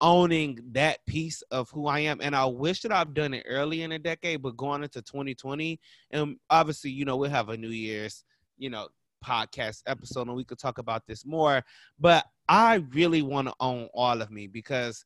owning 0.00 0.58
that 0.72 1.04
piece 1.06 1.42
of 1.50 1.70
who 1.70 1.86
I 1.86 2.00
am. 2.00 2.20
And 2.22 2.34
I 2.34 2.46
wish 2.46 2.82
that 2.82 2.92
I've 2.92 3.14
done 3.14 3.34
it 3.34 3.46
early 3.48 3.82
in 3.82 3.90
the 3.90 3.98
decade, 3.98 4.42
but 4.42 4.56
going 4.56 4.82
into 4.82 5.02
2020, 5.02 5.78
and 6.10 6.36
obviously, 6.48 6.90
you 6.90 7.04
know, 7.04 7.16
we'll 7.16 7.30
have 7.30 7.50
a 7.50 7.56
New 7.56 7.68
Year's, 7.68 8.24
you 8.56 8.70
know, 8.70 8.88
podcast 9.24 9.82
episode 9.86 10.26
and 10.28 10.36
we 10.36 10.44
could 10.44 10.58
talk 10.58 10.78
about 10.78 11.06
this 11.06 11.26
more. 11.26 11.62
But 11.98 12.24
I 12.48 12.76
really 12.90 13.22
want 13.22 13.48
to 13.48 13.54
own 13.60 13.88
all 13.94 14.22
of 14.22 14.30
me 14.30 14.46
because 14.46 15.04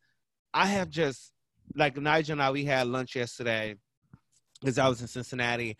I 0.54 0.66
have 0.66 0.88
just 0.88 1.32
like 1.74 1.96
Nigel 1.98 2.34
and 2.34 2.42
I, 2.42 2.50
we 2.52 2.64
had 2.64 2.86
lunch 2.86 3.16
yesterday 3.16 3.74
because 4.60 4.78
I 4.78 4.88
was 4.88 5.00
in 5.02 5.08
Cincinnati. 5.08 5.76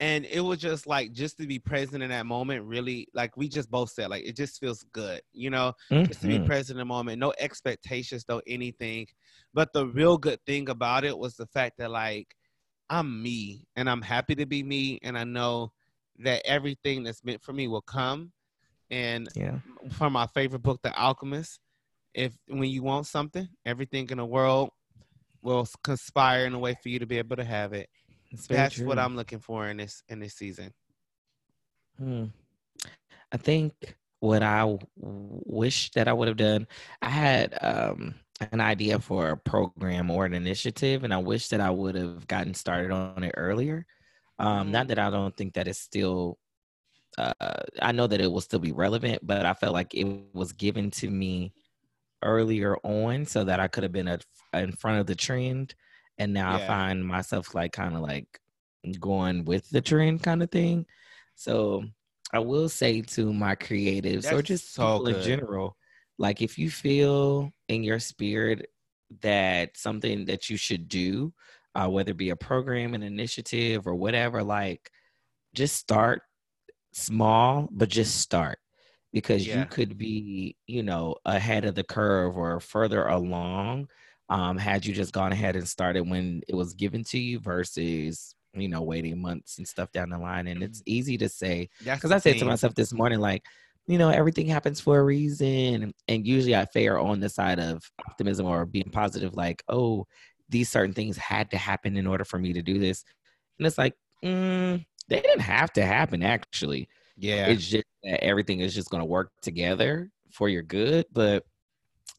And 0.00 0.24
it 0.26 0.40
was 0.40 0.58
just 0.58 0.86
like 0.86 1.12
just 1.12 1.38
to 1.38 1.46
be 1.46 1.58
present 1.58 2.02
in 2.02 2.10
that 2.10 2.26
moment, 2.26 2.64
really 2.64 3.08
like 3.14 3.36
we 3.36 3.48
just 3.48 3.70
both 3.70 3.90
said, 3.90 4.10
like 4.10 4.24
it 4.24 4.36
just 4.36 4.58
feels 4.60 4.84
good, 4.92 5.20
you 5.32 5.50
know, 5.50 5.72
just 6.06 6.20
to 6.22 6.26
be 6.28 6.38
Mhm. 6.38 6.46
present 6.46 6.76
in 6.76 6.78
the 6.78 6.84
moment, 6.84 7.18
no 7.20 7.32
expectations, 7.38 8.24
no 8.28 8.40
anything. 8.46 9.06
But 9.52 9.72
the 9.72 9.86
real 9.86 10.18
good 10.18 10.40
thing 10.46 10.68
about 10.68 11.04
it 11.04 11.16
was 11.16 11.36
the 11.36 11.46
fact 11.46 11.78
that 11.78 11.90
like 11.90 12.36
I'm 12.90 13.22
me 13.22 13.66
and 13.76 13.88
I'm 13.88 14.02
happy 14.02 14.34
to 14.36 14.46
be 14.46 14.62
me, 14.62 14.98
and 15.02 15.16
I 15.16 15.24
know 15.24 15.72
that 16.18 16.42
everything 16.44 17.04
that's 17.04 17.24
meant 17.24 17.42
for 17.42 17.52
me 17.52 17.68
will 17.68 17.82
come. 17.82 18.32
And 18.90 19.28
Yeah. 19.34 19.58
from 19.92 20.12
my 20.12 20.26
favorite 20.26 20.62
book, 20.62 20.80
The 20.82 20.92
Alchemist, 20.94 21.60
if 22.14 22.32
when 22.46 22.68
you 22.70 22.82
want 22.82 23.06
something, 23.06 23.48
everything 23.66 24.08
in 24.10 24.18
the 24.18 24.24
world 24.24 24.70
will 25.42 25.66
conspire 25.82 26.46
in 26.46 26.54
a 26.54 26.58
way 26.58 26.76
for 26.82 26.88
you 26.88 26.98
to 26.98 27.06
be 27.06 27.18
able 27.18 27.36
to 27.36 27.44
have 27.44 27.72
it. 27.72 27.88
Very 28.32 28.58
That's 28.58 28.78
what. 28.80 28.98
I'm 28.98 29.16
looking 29.16 29.38
for 29.38 29.68
in 29.68 29.76
this 29.76 30.02
in 30.08 30.20
this 30.20 30.34
season. 30.34 30.72
Hmm. 31.98 32.26
I 33.30 33.36
think 33.36 33.72
what 34.20 34.42
I 34.42 34.60
w- 34.60 34.78
wish 34.96 35.90
that 35.92 36.08
I 36.08 36.12
would 36.12 36.28
have 36.28 36.36
done, 36.36 36.66
I 37.02 37.10
had 37.10 37.56
um, 37.60 38.14
an 38.52 38.60
idea 38.60 38.98
for 38.98 39.30
a 39.30 39.36
program 39.36 40.10
or 40.10 40.24
an 40.24 40.34
initiative, 40.34 41.04
and 41.04 41.12
I 41.12 41.18
wish 41.18 41.48
that 41.48 41.60
I 41.60 41.70
would 41.70 41.94
have 41.94 42.26
gotten 42.26 42.54
started 42.54 42.90
on 42.90 43.22
it 43.22 43.34
earlier. 43.36 43.86
Um, 44.38 44.72
Not 44.72 44.88
that 44.88 44.98
I 44.98 45.10
don't 45.10 45.36
think 45.36 45.54
that 45.54 45.68
it's 45.68 45.78
still, 45.78 46.38
uh, 47.18 47.62
I 47.80 47.92
know 47.92 48.06
that 48.06 48.20
it 48.20 48.30
will 48.30 48.40
still 48.40 48.58
be 48.58 48.72
relevant, 48.72 49.24
but 49.24 49.46
I 49.46 49.54
felt 49.54 49.72
like 49.72 49.94
it 49.94 50.06
was 50.32 50.52
given 50.52 50.90
to 50.92 51.10
me 51.10 51.52
earlier 52.24 52.76
on 52.82 53.26
so 53.26 53.44
that 53.44 53.60
I 53.60 53.68
could 53.68 53.82
have 53.84 53.92
been 53.92 54.08
at, 54.08 54.24
in 54.52 54.72
front 54.72 55.00
of 55.00 55.06
the 55.06 55.14
trend. 55.14 55.74
And 56.18 56.32
now 56.32 56.54
I 56.54 56.58
find 56.66 57.06
myself 57.06 57.54
like 57.54 57.72
kind 57.72 57.94
of 57.94 58.00
like 58.00 58.26
going 58.98 59.44
with 59.44 59.68
the 59.70 59.80
trend 59.80 60.22
kind 60.22 60.42
of 60.42 60.50
thing. 60.50 60.86
So 61.34 61.84
I 62.32 62.38
will 62.38 62.68
say 62.68 63.00
to 63.02 63.32
my 63.32 63.56
creatives 63.56 64.30
or 64.32 64.42
just 64.42 64.74
so 64.74 64.98
people 64.98 65.06
in 65.08 65.22
general, 65.22 65.76
like 66.18 66.42
if 66.42 66.58
you 66.58 66.70
feel 66.70 67.50
in 67.68 67.82
your 67.82 68.00
spirit 68.00 68.70
that 69.22 69.76
something 69.76 70.26
that 70.26 70.50
you 70.50 70.56
should 70.56 70.88
do, 70.88 71.32
uh, 71.74 71.88
whether 71.88 72.12
it 72.12 72.16
be 72.16 72.30
a 72.30 72.36
program, 72.36 72.94
an 72.94 73.02
initiative, 73.02 73.86
or 73.86 73.94
whatever, 73.94 74.42
like 74.42 74.90
just 75.54 75.76
start 75.76 76.22
small, 76.92 77.68
but 77.72 77.88
just 77.88 78.20
start 78.20 78.58
because 79.14 79.46
Yeah. 79.46 79.60
you 79.60 79.66
could 79.66 79.96
be, 79.96 80.56
you 80.66 80.82
know, 80.82 81.14
ahead 81.24 81.64
of 81.64 81.76
the 81.76 81.84
curve 81.84 82.36
or 82.36 82.60
further 82.60 83.06
along 83.06 83.88
um, 84.28 84.58
had 84.58 84.84
you 84.84 84.92
just 84.92 85.12
gone 85.12 85.32
ahead 85.32 85.54
and 85.54 85.68
started 85.68 86.02
when 86.02 86.42
it 86.48 86.54
was 86.54 86.74
given 86.74 87.04
to 87.04 87.18
you 87.18 87.38
versus, 87.38 88.34
you 88.54 88.68
know, 88.68 88.82
waiting 88.82 89.22
months 89.22 89.58
and 89.58 89.68
stuff 89.68 89.92
down 89.92 90.10
the 90.10 90.18
line. 90.18 90.48
And 90.48 90.62
it's 90.62 90.82
easy 90.84 91.16
to 91.18 91.28
say, 91.28 91.68
because 91.78 92.10
I 92.10 92.18
said 92.18 92.38
to 92.38 92.44
myself 92.44 92.74
this 92.74 92.92
morning, 92.92 93.20
like, 93.20 93.44
you 93.86 93.98
know, 93.98 94.08
everything 94.08 94.46
happens 94.48 94.80
for 94.80 94.98
a 94.98 95.04
reason. 95.04 95.92
And 96.08 96.26
usually 96.26 96.56
I 96.56 96.64
fare 96.64 96.98
on 96.98 97.20
the 97.20 97.28
side 97.28 97.60
of 97.60 97.82
optimism 98.08 98.46
or 98.46 98.66
being 98.66 98.90
positive, 98.90 99.34
like, 99.34 99.62
oh, 99.68 100.06
these 100.48 100.70
certain 100.70 100.94
things 100.94 101.16
had 101.16 101.50
to 101.52 101.56
happen 101.56 101.96
in 101.96 102.06
order 102.06 102.24
for 102.24 102.38
me 102.38 102.52
to 102.54 102.62
do 102.62 102.78
this. 102.78 103.04
And 103.58 103.66
it's 103.66 103.78
like, 103.78 103.94
mm, 104.24 104.84
they 105.08 105.20
didn't 105.20 105.40
have 105.40 105.72
to 105.74 105.84
happen, 105.84 106.22
actually. 106.22 106.88
Yeah. 107.16 107.48
It's 107.48 107.68
just 107.68 107.84
that 108.04 108.22
everything 108.22 108.60
is 108.60 108.74
just 108.74 108.90
going 108.90 109.00
to 109.00 109.06
work 109.06 109.32
together 109.42 110.10
for 110.30 110.48
your 110.48 110.62
good. 110.62 111.06
But 111.12 111.44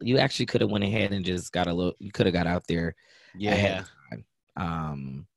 you 0.01 0.17
actually 0.17 0.47
could 0.47 0.61
have 0.61 0.71
went 0.71 0.83
ahead 0.83 1.13
and 1.13 1.23
just 1.23 1.51
got 1.51 1.67
a 1.67 1.73
little, 1.73 1.93
you 1.99 2.11
could 2.11 2.25
have 2.25 2.33
got 2.33 2.47
out 2.47 2.67
there 2.67 2.95
ahead 3.35 3.71
yeah. 3.71 3.79
of 3.79 3.89
time. 4.09 4.25
Um, 4.57 5.27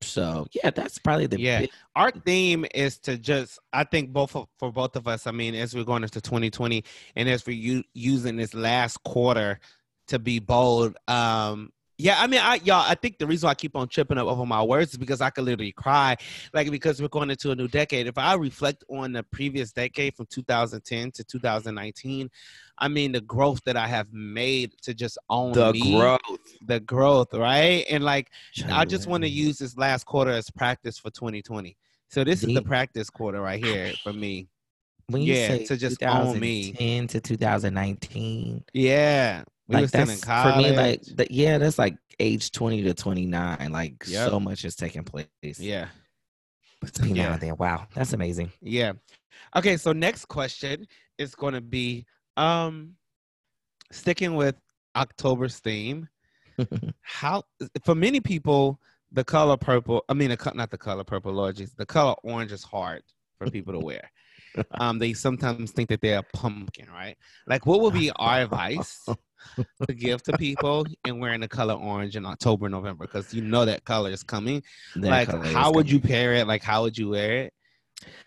so 0.00 0.46
yeah, 0.52 0.70
that's 0.70 0.98
probably 0.98 1.26
the 1.26 1.40
Yeah. 1.40 1.60
big- 1.62 1.70
Our 1.96 2.10
theme 2.10 2.64
is 2.74 2.98
to 3.00 3.18
just 3.18 3.58
I 3.72 3.84
think 3.84 4.12
both 4.12 4.34
of, 4.36 4.46
for 4.58 4.72
both 4.72 4.94
of 4.96 5.08
us, 5.08 5.26
I 5.26 5.32
mean, 5.32 5.54
as 5.54 5.74
we're 5.74 5.84
going 5.84 6.04
into 6.04 6.20
2020 6.20 6.84
and 7.16 7.28
as 7.28 7.44
we're 7.46 7.56
u- 7.56 7.84
using 7.94 8.36
this 8.36 8.54
last 8.54 9.02
quarter 9.04 9.58
to 10.06 10.18
be 10.18 10.38
bold, 10.38 10.96
um 11.08 11.72
yeah, 11.98 12.16
I 12.20 12.28
mean, 12.28 12.40
I 12.40 12.60
y'all, 12.62 12.84
I 12.88 12.94
think 12.94 13.18
the 13.18 13.26
reason 13.26 13.48
why 13.48 13.50
I 13.50 13.54
keep 13.54 13.74
on 13.74 13.88
tripping 13.88 14.18
up 14.18 14.28
over 14.28 14.46
my 14.46 14.62
words 14.62 14.92
is 14.92 14.98
because 14.98 15.20
I 15.20 15.30
could 15.30 15.44
literally 15.44 15.72
cry, 15.72 16.16
like 16.54 16.70
because 16.70 17.02
we're 17.02 17.08
going 17.08 17.28
into 17.28 17.50
a 17.50 17.56
new 17.56 17.66
decade. 17.66 18.06
If 18.06 18.16
I 18.16 18.34
reflect 18.34 18.84
on 18.88 19.12
the 19.12 19.24
previous 19.24 19.72
decade 19.72 20.14
from 20.14 20.26
2010 20.26 21.10
to 21.10 21.24
2019, 21.24 22.30
I 22.78 22.88
mean, 22.88 23.10
the 23.10 23.20
growth 23.20 23.60
that 23.64 23.76
I 23.76 23.88
have 23.88 24.12
made 24.12 24.72
to 24.82 24.94
just 24.94 25.18
own 25.28 25.52
the 25.52 25.72
me, 25.72 25.98
growth. 25.98 26.18
the 26.64 26.78
growth, 26.78 27.34
right? 27.34 27.84
And 27.90 28.04
like, 28.04 28.30
I 28.70 28.84
just 28.84 29.08
want 29.08 29.24
to 29.24 29.28
use 29.28 29.58
this 29.58 29.76
last 29.76 30.04
quarter 30.06 30.30
as 30.30 30.50
practice 30.50 30.98
for 30.98 31.10
2020. 31.10 31.76
So 32.10 32.22
this 32.22 32.44
is 32.44 32.54
the 32.54 32.62
practice 32.62 33.10
quarter 33.10 33.40
right 33.40 33.62
here 33.62 33.92
for 34.04 34.12
me. 34.12 34.48
when 35.08 35.22
you 35.22 35.34
yeah, 35.34 35.48
say 35.48 35.64
to 35.64 35.76
just 35.76 36.02
own 36.04 36.38
me. 36.38 36.72
2010 36.72 37.08
to 37.08 37.20
2019 37.20 38.64
Yeah, 38.72 39.42
we 39.68 39.74
like 39.74 39.82
were 39.82 39.88
still 39.88 40.00
in 40.02 40.06
that's 40.08 40.24
college. 40.24 40.54
for 40.54 40.60
me 40.62 40.76
like 40.76 41.02
the, 41.02 41.26
yeah 41.30 41.58
that's 41.58 41.78
like 41.78 41.96
age 42.20 42.50
20 42.50 42.82
to 42.84 42.94
29 42.94 43.70
like 43.70 44.02
Yep. 44.06 44.30
so 44.30 44.40
much 44.40 44.64
is 44.64 44.74
taking 44.74 45.04
place 45.04 45.26
yeah, 45.58 45.88
between 46.80 47.14
now 47.14 47.22
Yeah. 47.22 47.32
and 47.34 47.40
then 47.42 47.56
wow 47.58 47.86
that's 47.94 48.12
amazing 48.12 48.50
yeah. 48.60 48.92
Okay, 49.56 49.76
so 49.76 49.92
next 49.92 50.24
question 50.26 50.86
is 51.16 51.34
going 51.34 51.54
to 51.54 51.60
be 51.60 52.04
um 52.36 52.94
sticking 53.92 54.34
with 54.34 54.56
October's 54.96 55.58
theme. 55.60 56.08
How 57.02 57.44
for 57.84 57.94
many 57.94 58.20
people 58.20 58.80
the 59.12 59.24
color 59.24 59.56
purple, 59.56 60.04
I 60.08 60.14
mean, 60.14 60.28
the, 60.30 60.52
not 60.54 60.70
the 60.70 60.76
color 60.76 61.04
purple, 61.04 61.32
Lord 61.32 61.56
Jesus, 61.56 61.74
the 61.74 61.86
color 61.86 62.14
orange 62.24 62.52
is 62.52 62.62
hard 62.62 63.02
for 63.38 63.48
people 63.50 63.72
to 63.74 63.78
wear. 63.80 64.10
Um, 64.80 64.98
they 64.98 65.12
sometimes 65.12 65.70
think 65.70 65.88
that 65.90 66.00
they're 66.00 66.18
a 66.18 66.36
pumpkin, 66.36 66.88
right? 66.90 67.16
Like, 67.46 67.64
what 67.64 67.80
would 67.80 67.92
be 67.94 68.10
our 68.16 68.40
advice 68.40 69.06
to 69.86 69.94
give 69.94 70.22
to 70.24 70.32
people 70.34 70.86
and 71.04 71.20
wearing 71.20 71.40
the 71.40 71.48
color 71.48 71.74
orange 71.74 72.16
in 72.16 72.26
October, 72.26 72.68
November? 72.68 73.06
Because 73.06 73.32
you 73.32 73.42
know 73.42 73.64
that 73.64 73.84
color 73.84 74.10
is 74.10 74.22
coming. 74.22 74.62
That 74.96 75.28
like, 75.28 75.44
how 75.44 75.72
would 75.72 75.90
you 75.90 76.00
pair 76.00 76.34
it? 76.34 76.46
Like, 76.46 76.62
how 76.62 76.82
would 76.82 76.96
you 76.96 77.10
wear 77.10 77.32
it? 77.44 77.54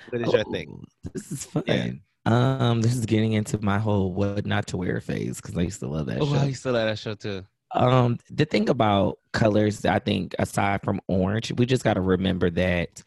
What 0.10 0.22
is 0.22 0.34
your 0.34 0.44
thing? 0.46 0.68
Oh, 0.70 1.10
this 1.14 1.32
is 1.32 1.46
fun 1.46 1.64
Yeah. 1.66 1.92
um 2.26 2.82
this 2.82 2.96
is 2.96 3.06
getting 3.06 3.34
into 3.34 3.60
my 3.64 3.80
whole 3.80 4.14
what 4.14 4.46
not 4.46 4.68
to 4.68 4.78
wear 4.78 5.02
phase 5.02 5.38
because 5.42 5.58
i 5.58 5.62
used 5.62 5.80
to 5.80 5.88
love 5.88 6.06
that 6.06 6.22
Oh, 6.22 6.26
show 6.26 6.36
I 6.40 6.46
used 6.46 6.62
to 6.64 6.72
like 6.72 6.86
that 6.86 7.00
show 7.00 7.16
too. 7.16 7.44
Um, 7.74 8.18
the 8.30 8.44
thing 8.46 8.68
about 8.70 9.20
colors, 9.32 9.86
I 9.86 10.00
think, 10.00 10.36
aside 10.38 10.82
from 10.84 11.00
orange, 11.08 11.54
we 11.54 11.66
just 11.66 11.84
got 11.86 11.94
to 11.94 12.02
remember 12.02 12.50
that 12.52 13.02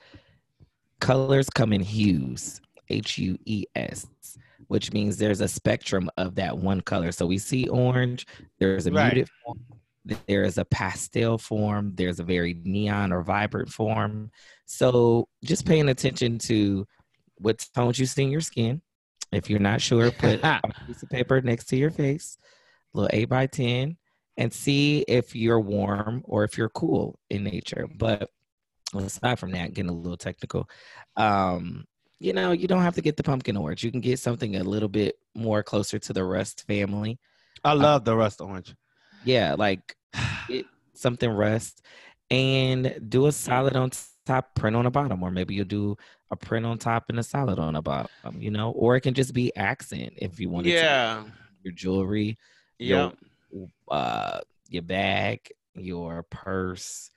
colors 1.00 1.50
come 1.50 1.72
in 1.72 1.80
hues. 1.82 2.60
H 2.88 3.18
U 3.18 3.38
E 3.44 3.64
S, 3.76 4.06
which 4.68 4.92
means 4.92 5.16
there's 5.16 5.40
a 5.40 5.48
spectrum 5.48 6.10
of 6.16 6.34
that 6.36 6.56
one 6.56 6.80
color. 6.80 7.12
So 7.12 7.26
we 7.26 7.38
see 7.38 7.68
orange, 7.68 8.26
there's 8.58 8.86
a 8.86 8.92
Right. 8.92 9.14
muted 9.14 9.30
form, 9.44 9.60
there 10.28 10.44
is 10.44 10.58
a 10.58 10.64
pastel 10.64 11.38
form, 11.38 11.92
there's 11.94 12.20
a 12.20 12.24
very 12.24 12.54
neon 12.64 13.12
or 13.12 13.22
vibrant 13.22 13.70
form. 13.70 14.30
So 14.66 15.28
just 15.44 15.66
paying 15.66 15.88
attention 15.88 16.38
to 16.40 16.86
what 17.36 17.66
tones 17.74 17.98
you 17.98 18.06
see 18.06 18.24
in 18.24 18.30
your 18.30 18.40
skin. 18.40 18.82
If 19.32 19.50
you're 19.50 19.58
not 19.58 19.80
sure, 19.80 20.10
put 20.18 20.40
a 20.44 20.60
piece 20.86 21.02
of 21.02 21.10
paper 21.10 21.40
next 21.40 21.66
to 21.66 21.76
your 21.76 21.90
face, 21.90 22.38
a 22.94 22.98
little 22.98 23.10
eight 23.12 23.28
by 23.28 23.46
ten, 23.46 23.96
and 24.36 24.52
see 24.52 25.04
if 25.08 25.34
you're 25.34 25.60
warm 25.60 26.22
or 26.24 26.44
if 26.44 26.56
you're 26.58 26.68
cool 26.68 27.18
in 27.30 27.44
nature. 27.44 27.88
But 27.96 28.30
aside 28.94 29.38
from 29.38 29.52
that, 29.52 29.74
getting 29.74 29.90
a 29.90 29.94
little 29.94 30.16
technical, 30.16 30.68
um, 31.16 31.84
you 32.24 32.32
know, 32.32 32.52
you 32.52 32.66
don't 32.66 32.82
have 32.82 32.94
to 32.94 33.02
get 33.02 33.16
the 33.18 33.22
pumpkin 33.22 33.56
orange. 33.56 33.84
You 33.84 33.90
can 33.90 34.00
get 34.00 34.18
something 34.18 34.56
a 34.56 34.64
little 34.64 34.88
bit 34.88 35.16
more 35.34 35.62
closer 35.62 35.98
to 35.98 36.12
the 36.14 36.24
rust 36.24 36.66
family. 36.66 37.18
I 37.62 37.74
love 37.74 38.04
the 38.04 38.16
rust 38.16 38.40
orange. 38.40 38.74
Yeah, 39.24 39.54
like 39.58 39.94
it, 40.48 40.64
something 40.94 41.30
rust, 41.30 41.82
and 42.30 42.98
do 43.08 43.26
a 43.26 43.32
solid 43.32 43.76
on 43.76 43.90
top, 44.24 44.54
print 44.54 44.74
on 44.74 44.84
the 44.84 44.90
bottom, 44.90 45.22
or 45.22 45.30
maybe 45.30 45.54
you'll 45.54 45.66
do 45.66 45.96
a 46.30 46.36
print 46.36 46.64
on 46.64 46.78
top 46.78 47.04
and 47.10 47.18
a 47.18 47.22
solid 47.22 47.58
on 47.58 47.74
the 47.74 47.82
bottom. 47.82 48.08
You 48.38 48.50
know, 48.50 48.70
or 48.70 48.96
it 48.96 49.02
can 49.02 49.12
just 49.14 49.34
be 49.34 49.54
accent 49.54 50.14
if 50.16 50.40
you 50.40 50.48
want. 50.48 50.66
Yeah. 50.66 51.24
your 51.62 51.72
jewelry, 51.74 52.38
Yeah. 52.78 53.10
your 53.52 53.68
uh 53.88 54.40
your 54.68 54.82
bag, 54.82 55.50
your 55.74 56.22
purse, 56.24 57.10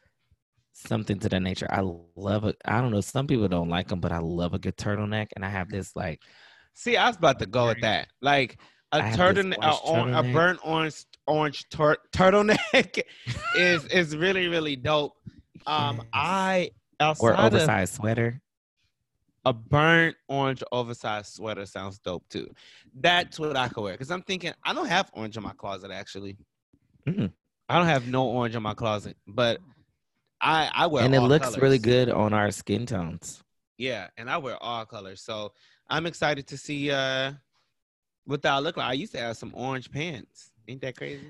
something 0.86 1.20
to 1.20 1.30
that 1.30 1.40
nature. 1.42 1.68
I 1.70 1.82
love 2.16 2.46
it. 2.46 2.56
I 2.66 2.82
don't 2.82 2.92
know. 2.92 3.02
Some 3.02 3.28
people 3.28 3.48
don't 3.48 3.70
like 3.70 3.88
them, 3.88 4.00
but 4.00 4.12
I 4.12 4.20
love 4.20 4.54
a 4.54 4.60
good 4.60 4.78
turtleneck, 4.78 5.28
and 5.36 5.44
I 5.46 5.50
have 5.50 5.70
this 5.70 5.96
like 5.96 6.22
See, 6.74 6.96
I 6.96 7.08
was 7.08 7.18
about 7.18 7.40
to 7.40 7.48
go 7.48 7.68
with 7.68 7.82
that. 7.82 8.08
Like 8.22 8.60
a 8.92 8.98
I 8.98 9.02
have 9.02 9.36
this 9.36 9.46
turtle, 9.46 9.54
a, 10.16 10.20
a 10.20 10.24
burnt 10.32 10.60
orange 10.64 11.06
orange 11.26 11.68
tur- 11.70 11.98
turtleneck 12.14 13.02
is 13.56 13.86
is 13.86 14.16
really 14.16 14.48
really 14.48 14.76
dope. 14.76 15.14
Um, 15.66 15.98
Yes. 15.98 16.06
I 16.14 16.70
or 17.00 17.34
outside 17.34 17.46
of 17.46 17.54
oversized 17.54 17.94
sweater. 17.96 18.42
a 19.46 19.54
burnt 19.54 20.16
orange 20.28 20.64
oversized 20.72 21.34
sweater 21.34 21.66
sounds 21.66 22.00
dope 22.00 22.28
too. 22.30 22.48
That's 22.94 23.40
what 23.40 23.56
I 23.58 23.68
could 23.70 23.82
wear 23.82 23.94
because 23.94 24.12
I'm 24.12 24.22
thinking 24.22 24.54
I 24.64 24.74
don't 24.74 24.88
have 24.88 25.10
orange 25.14 25.36
in 25.36 25.44
my 25.44 25.54
closet 25.54 25.92
actually. 25.92 26.38
Mm. 27.08 27.32
I 27.70 27.78
don't 27.78 27.88
have 27.88 28.08
no 28.08 28.26
orange 28.28 28.56
in 28.56 28.64
my 28.64 28.74
closet, 28.74 29.18
but 29.28 29.60
I 30.42 30.70
I 30.74 30.88
wear 30.88 31.04
and 31.04 31.14
it 31.16 31.18
all 31.18 31.28
looks 31.28 31.58
really 31.58 31.80
good 31.80 32.10
on 32.10 32.34
our 32.34 32.52
skin 32.52 32.86
tones. 32.86 33.44
Yeah, 33.78 34.08
and 34.18 34.30
I 34.30 34.38
wear 34.38 34.62
all 34.62 34.86
colors, 34.86 35.22
so 35.22 35.54
I'm 35.90 36.06
excited 36.06 36.48
to 36.48 36.58
see 36.58 36.92
uh 36.92 37.34
what 38.26 38.42
that 38.42 38.64
look 38.64 38.78
like. 38.78 38.88
I 38.88 38.94
used 38.94 39.14
to 39.14 39.20
have 39.20 39.38
some 39.38 39.52
orange 39.56 39.92
pants. 39.92 40.52
Ain't 40.68 40.82
that 40.82 40.98
crazy? 40.98 41.28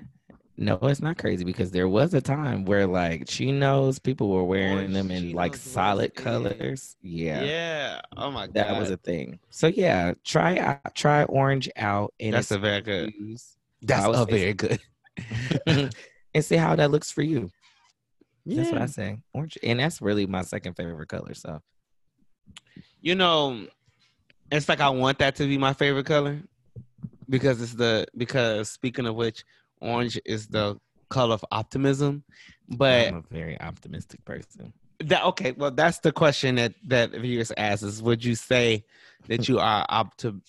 No, 0.60 0.76
it's 0.82 1.00
not 1.00 1.16
crazy 1.18 1.44
because 1.44 1.70
there 1.70 1.88
was 1.88 2.14
a 2.14 2.20
time 2.20 2.64
where 2.64 2.86
like 2.88 3.28
chinos, 3.28 4.00
people 4.00 4.28
were 4.28 4.42
wearing 4.42 4.72
Orange 4.72 4.92
them 4.92 5.10
in 5.12 5.32
like 5.32 5.52
chinos 5.52 5.64
was 5.64 5.72
solid 5.72 6.12
in. 6.16 6.24
colors. 6.24 6.96
Yeah. 7.00 7.44
Yeah, 7.44 8.00
Oh 8.16 8.32
my 8.32 8.46
god. 8.46 8.54
that 8.54 8.76
was 8.76 8.90
a 8.90 8.96
thing. 8.96 9.38
So 9.50 9.68
yeah, 9.68 10.14
try 10.24 10.58
out, 10.58 10.94
try 10.96 11.22
orange 11.24 11.70
out 11.76 12.12
and 12.18 12.34
That's 12.34 12.50
a 12.50 12.58
very 12.58 12.80
good. 12.80 13.12
That's 13.82 14.06
a 14.06 14.24
very 14.26 14.54
good. 14.54 14.80
and 16.34 16.44
see 16.44 16.56
how 16.56 16.74
that 16.74 16.90
looks 16.90 17.12
for 17.12 17.22
you. 17.22 17.52
That's 18.56 18.72
what 18.72 18.82
I 18.82 18.86
say. 18.86 19.18
Orange, 19.34 19.58
and 19.62 19.80
that's 19.80 20.00
really 20.00 20.26
my 20.26 20.42
second 20.42 20.74
favorite 20.74 21.08
color. 21.08 21.34
So 21.34 21.60
You 23.00 23.14
know, 23.14 23.66
it's 24.50 24.68
like 24.68 24.80
I 24.80 24.88
want 24.88 25.18
that 25.18 25.36
to 25.36 25.46
be 25.46 25.58
my 25.58 25.72
favorite 25.72 26.06
color 26.06 26.40
because 27.28 27.60
it's 27.60 27.74
the 27.74 28.06
because 28.16 28.70
speaking 28.70 29.06
of 29.06 29.14
which, 29.14 29.44
orange 29.80 30.18
is 30.24 30.48
the 30.48 30.78
color 31.10 31.34
of 31.34 31.44
optimism. 31.50 32.24
But 32.68 33.08
I'm 33.08 33.14
a 33.16 33.22
very 33.30 33.60
optimistic 33.60 34.24
person. 34.24 34.72
that 35.00 35.24
okay, 35.24 35.52
well 35.52 35.70
that's 35.70 35.98
the 35.98 36.12
question 36.12 36.56
that 36.56 36.74
that 36.86 37.12
viewers 37.12 37.52
ask 37.56 37.84
is 37.84 38.02
would 38.02 38.24
you 38.24 38.34
say 38.34 38.84
that 39.28 39.48
you 39.48 39.58
are 39.58 39.86
optim 39.88 40.36
eh, 40.36 40.40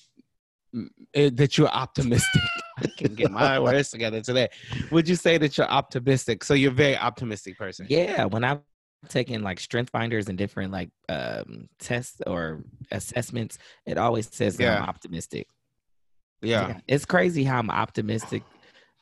that 1.13 1.57
you're 1.57 1.67
optimistic? 1.67 2.41
I 2.77 2.87
can 2.97 3.15
get 3.15 3.31
my 3.31 3.59
words 3.59 3.89
together 3.89 4.21
today. 4.21 4.49
Would 4.91 5.07
you 5.07 5.15
say 5.15 5.37
that 5.37 5.57
you're 5.57 5.67
optimistic? 5.67 6.43
So 6.43 6.53
you're 6.53 6.71
a 6.71 6.75
very 6.75 6.97
optimistic 6.97 7.57
person. 7.57 7.85
Yeah, 7.89 8.25
when 8.25 8.43
I've 8.43 8.61
taken 9.07 9.43
like 9.43 9.59
strength 9.59 9.91
finders 9.91 10.27
and 10.27 10.37
different 10.37 10.71
like 10.71 10.89
um 11.07 11.67
tests 11.79 12.21
or 12.25 12.63
assessments, 12.91 13.57
it 13.85 13.97
always 13.97 14.29
says 14.33 14.57
that 14.57 14.63
Yeah. 14.63 14.77
I'm 14.77 14.89
optimistic. 14.89 15.47
Yeah. 16.41 16.79
It's 16.87 17.05
crazy 17.05 17.43
how 17.43 17.59
I'm 17.59 17.69
optimistic 17.69 18.43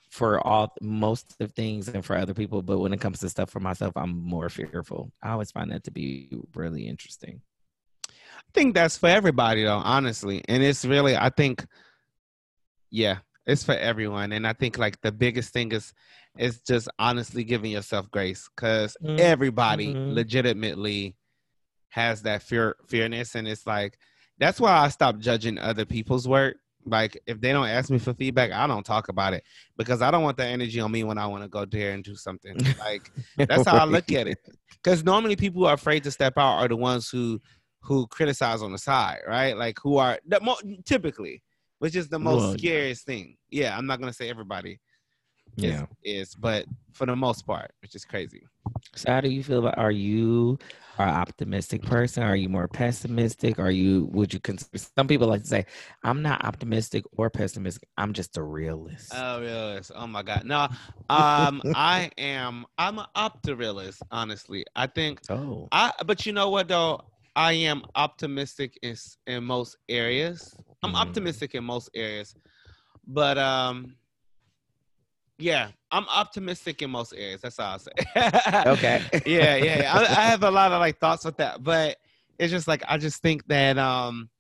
for 0.10 0.46
all 0.46 0.74
most 0.82 1.36
of 1.40 1.52
things 1.52 1.88
and 1.90 2.04
for 2.04 2.16
other 2.16 2.34
people, 2.34 2.62
but 2.62 2.80
when 2.80 2.94
it 2.94 3.02
comes 3.02 3.20
to 3.20 3.30
stuff 3.30 3.50
for 3.50 3.60
myself, 3.60 3.94
I'm 3.96 4.18
more 4.18 4.50
fearful. 4.50 5.12
I 5.22 5.32
always 5.32 5.52
find 5.52 5.72
that 5.72 5.84
to 5.84 5.92
be 5.92 6.30
really 6.56 6.88
interesting. 6.88 7.42
I 8.58 8.60
think 8.60 8.74
that's 8.74 8.98
for 8.98 9.08
everybody 9.08 9.64
though, 9.64 9.78
honestly. 9.78 10.44
And 10.48 10.64
it's 10.64 10.84
really 10.84 11.16
I 11.16 11.30
think 11.30 11.64
yeah, 12.90 13.20
it's 13.46 13.64
for 13.64 13.76
everyone. 13.76 14.32
And 14.32 14.48
I 14.48 14.54
think 14.54 14.80
like 14.80 15.00
the 15.02 15.12
biggest 15.12 15.54
thing 15.54 15.72
is 15.74 15.94
is 16.40 16.60
just 16.62 16.90
honestly 16.98 17.44
giving 17.44 17.72
yourself 17.72 18.10
grace 18.10 18.50
because 18.56 18.98
Mhm. 19.04 19.20
everybody 19.20 19.94
Mhm. 19.94 20.16
legitimately 20.16 21.16
has 21.90 22.24
that 22.24 22.42
fear 22.42 22.76
fearness 22.88 23.36
and 23.36 23.48
it's 23.48 23.66
like 23.68 23.98
that's 24.40 24.60
why 24.60 24.72
I 24.72 24.88
stopped 24.90 25.20
judging 25.20 25.60
other 25.60 25.86
people's 25.86 26.28
work. 26.28 26.58
Like 26.84 27.22
if 27.28 27.40
they 27.40 27.52
don't 27.52 27.68
ask 27.68 27.92
me 27.92 28.00
for 28.00 28.16
feedback, 28.16 28.52
I 28.52 28.66
don't 28.66 28.86
talk 28.86 29.10
about 29.10 29.34
it 29.34 29.44
because 29.78 30.02
I 30.02 30.10
don't 30.10 30.24
want 30.24 30.38
that 30.38 30.48
energy 30.48 30.80
on 30.80 30.92
me 30.92 31.04
when 31.04 31.20
I 31.20 31.28
want 31.28 31.44
to 31.44 31.50
go 31.50 31.64
there 31.66 31.92
and 31.92 32.04
do 32.04 32.16
something. 32.16 32.56
Like 32.80 33.12
that's 33.38 33.68
how 33.68 33.78
I 33.78 33.86
look 33.86 34.12
at 34.12 34.26
it. 34.28 34.40
Because 34.84 35.04
normally 35.04 35.36
people 35.36 35.62
who 35.62 35.68
are 35.68 35.74
afraid 35.74 36.04
to 36.04 36.12
step 36.12 36.34
out 36.38 36.60
are 36.60 36.68
the 36.68 36.76
ones 36.78 37.10
who 37.10 37.42
who 37.88 38.06
criticize 38.08 38.62
on 38.62 38.74
the 38.74 38.78
side, 38.78 39.22
right? 39.26 39.56
Like 39.58 39.78
who 39.82 39.96
are 39.98 40.20
the 40.28 40.42
mo- 40.42 40.58
typically, 40.84 41.42
which 41.80 41.96
is 41.96 42.10
the 42.10 42.20
most 42.20 42.42
Well, 42.42 42.58
scariest 42.58 43.06
thing. 43.06 43.38
Yeah, 43.50 43.78
I'm 43.78 43.86
not 43.86 44.00
gonna 44.02 44.12
say 44.12 44.30
everybody 44.30 44.80
is, 45.58 45.64
Yeah. 45.72 45.86
is, 46.04 46.36
but 46.36 46.66
for 46.92 47.06
the 47.06 47.16
most 47.16 47.48
part, 47.48 47.72
which 47.82 47.96
is 47.96 48.04
crazy. 48.04 48.44
So 48.94 49.10
how 49.12 49.22
do 49.22 49.30
you 49.30 49.42
feel 49.42 49.60
about 49.60 49.78
are 49.78 49.92
you 49.92 50.60
an 50.98 51.08
optimistic 51.08 51.82
person? 51.84 52.24
Are 52.24 52.36
you 52.36 52.50
more 52.50 52.68
pessimistic? 52.68 53.58
Are 53.58 53.72
you 53.72 54.10
would 54.12 54.34
you 54.34 54.42
consider 54.42 54.78
some 54.98 55.08
people 55.08 55.28
like 55.30 55.44
to 55.44 55.48
say, 55.48 55.66
I'm 56.04 56.22
not 56.22 56.44
optimistic 56.44 57.06
or 57.16 57.30
pessimistic. 57.30 57.88
I'm 57.98 58.12
just 58.12 58.36
a 58.36 58.44
realist. 58.44 59.14
Oh, 59.16 59.40
realist. 59.40 59.92
Oh 59.96 60.08
my 60.08 60.24
god. 60.24 60.44
No, 60.44 60.68
um, 61.10 61.62
I 61.74 62.12
am. 62.18 62.66
I'm 62.78 63.00
an 63.00 63.06
optimist. 63.16 64.02
Honestly, 64.12 64.66
I 64.76 64.88
think 64.88 65.22
oh. 65.30 65.70
I. 65.72 65.94
But 66.06 66.26
you 66.26 66.34
know 66.34 66.50
what 66.50 66.68
though? 66.68 67.02
I 67.38 67.54
am 67.54 67.84
optimistic 67.94 68.80
in 68.82 68.96
in 69.28 69.44
most 69.44 69.78
areas. 69.88 70.56
I'm 70.84 70.94
Mhm. 70.94 71.02
optimistic 71.02 71.54
in 71.54 71.64
most 71.64 71.90
areas, 71.94 72.36
but 73.06 73.38
um, 73.38 73.96
yeah, 75.38 75.70
I'm 75.92 76.08
optimistic 76.10 76.82
in 76.82 76.90
most 76.90 77.14
areas. 77.14 77.42
That's 77.42 77.60
all 77.60 77.74
I'll 77.74 77.80
say. 77.80 77.92
Okay. 78.66 79.06
yeah, 79.28 79.56
yeah. 79.56 79.80
yeah. 79.82 79.94
I, 79.94 80.00
I 80.02 80.24
have 80.32 80.42
a 80.42 80.50
lot 80.50 80.72
of 80.72 80.80
like 80.80 81.00
thoughts 81.00 81.26
with 81.26 81.38
that, 81.38 81.64
but 81.64 81.98
it's 82.40 82.52
just 82.52 82.68
like 82.68 82.84
I 82.88 82.98
just 82.98 83.22
think 83.22 83.46
that 83.48 83.78
um, 83.78 84.32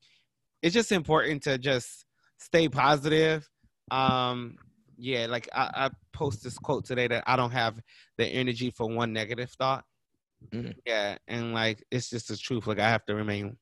it's 0.63 0.73
just 0.73 0.91
important 0.91 1.43
to 1.43 1.59
just 1.59 2.05
stay 2.39 2.67
positive. 2.67 3.47
Um, 3.91 4.57
yeah, 4.97 5.27
like 5.27 5.47
I, 5.53 5.85
I 5.85 5.89
post 6.13 6.43
this 6.43 6.57
quote 6.57 6.85
today 6.85 7.07
that 7.09 7.25
I 7.27 7.35
don't 7.35 7.51
have 7.51 7.79
the 8.17 8.25
energy 8.25 8.71
for 8.71 8.89
one 8.89 9.13
negative 9.13 9.51
thought. 9.51 9.85
Mm. 10.53 10.75
Yeah, 10.85 11.17
and 11.27 11.53
like 11.53 11.83
it's 11.91 12.09
just 12.09 12.27
the 12.29 12.37
truth. 12.37 12.67
Like 12.67 12.79
I 12.79 12.89
have 12.89 13.05
to 13.05 13.15
remain 13.15 13.57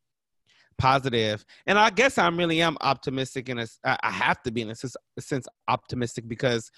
positive, 0.77 1.45
and 1.65 1.79
I 1.79 1.89
guess 1.89 2.17
I'm 2.17 2.37
really 2.37 2.61
am 2.61 2.77
optimistic 2.81 3.49
and 3.49 3.59
I 3.83 3.97
have 4.03 4.41
to 4.43 4.51
be 4.51 4.61
in 4.61 4.69
a 4.69 4.75
sense, 4.75 4.95
a 5.17 5.21
sense 5.21 5.47
optimistic 5.67 6.27
because 6.27 6.69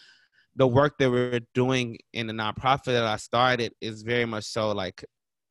the 0.55 0.67
work 0.67 0.97
that 0.97 1.09
we're 1.09 1.39
doing 1.53 1.97
in 2.13 2.27
the 2.27 2.33
nonprofit 2.33 2.85
that 2.85 3.03
I 3.05 3.17
started 3.17 3.73
is 3.79 4.01
very 4.01 4.25
much 4.25 4.45
so 4.45 4.71
like 4.71 5.03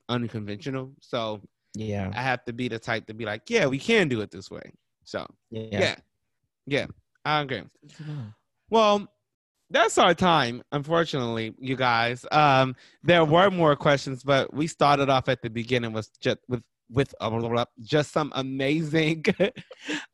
unconventional. 0.08 0.92
So 1.00 1.40
Yeah. 1.74 2.10
I 2.14 2.22
have 2.22 2.44
to 2.46 2.52
be 2.52 2.68
the 2.68 2.78
type 2.78 3.06
to 3.06 3.14
be 3.14 3.24
like, 3.24 3.42
yeah, 3.48 3.66
we 3.66 3.78
can 3.78 4.08
do 4.08 4.20
it 4.20 4.30
this 4.30 4.50
way. 4.50 4.72
So 5.04 5.26
Yeah. 5.50 5.80
yeah, 5.80 5.96
yeah, 6.66 6.86
I 7.24 7.40
agree. 7.40 7.62
Well, 8.70 9.06
that's 9.70 9.98
our 9.98 10.14
time, 10.14 10.62
unfortunately, 10.72 11.54
you 11.58 11.76
guys. 11.76 12.24
Um, 12.30 12.76
there 13.02 13.24
were 13.24 13.50
more 13.50 13.74
questions, 13.74 14.22
but 14.22 14.52
we 14.54 14.66
started 14.66 15.08
off 15.08 15.28
at 15.28 15.42
the 15.42 15.50
beginning 15.50 15.92
with 15.92 16.08
just 16.20 16.38
with 16.48 16.62
with 16.88 17.12
uh, 17.20 17.64
just 17.82 18.12
some 18.12 18.32
amazing 18.36 19.24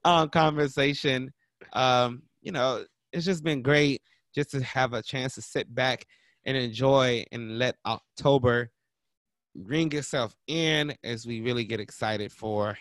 um, 0.05 0.29
conversation. 0.31 1.31
Um, 1.75 2.23
you 2.41 2.53
know, 2.53 2.85
it's 3.13 3.27
just 3.27 3.45
been 3.45 3.63
great 3.63 4.03
just 4.35 4.51
to 4.53 4.63
have 4.63 4.95
a 4.95 5.03
chance 5.03 5.35
to 5.35 5.43
sit 5.43 5.73
back 5.75 6.07
and 6.47 6.57
enjoy 6.57 7.25
and 7.31 7.59
let 7.59 7.77
October 7.85 8.71
ring 9.55 9.93
itself 9.93 10.35
in 10.47 10.95
as 11.05 11.27
we 11.27 11.43
really 11.43 11.65
get 11.65 11.79
excited 11.79 12.33
for 12.33 12.79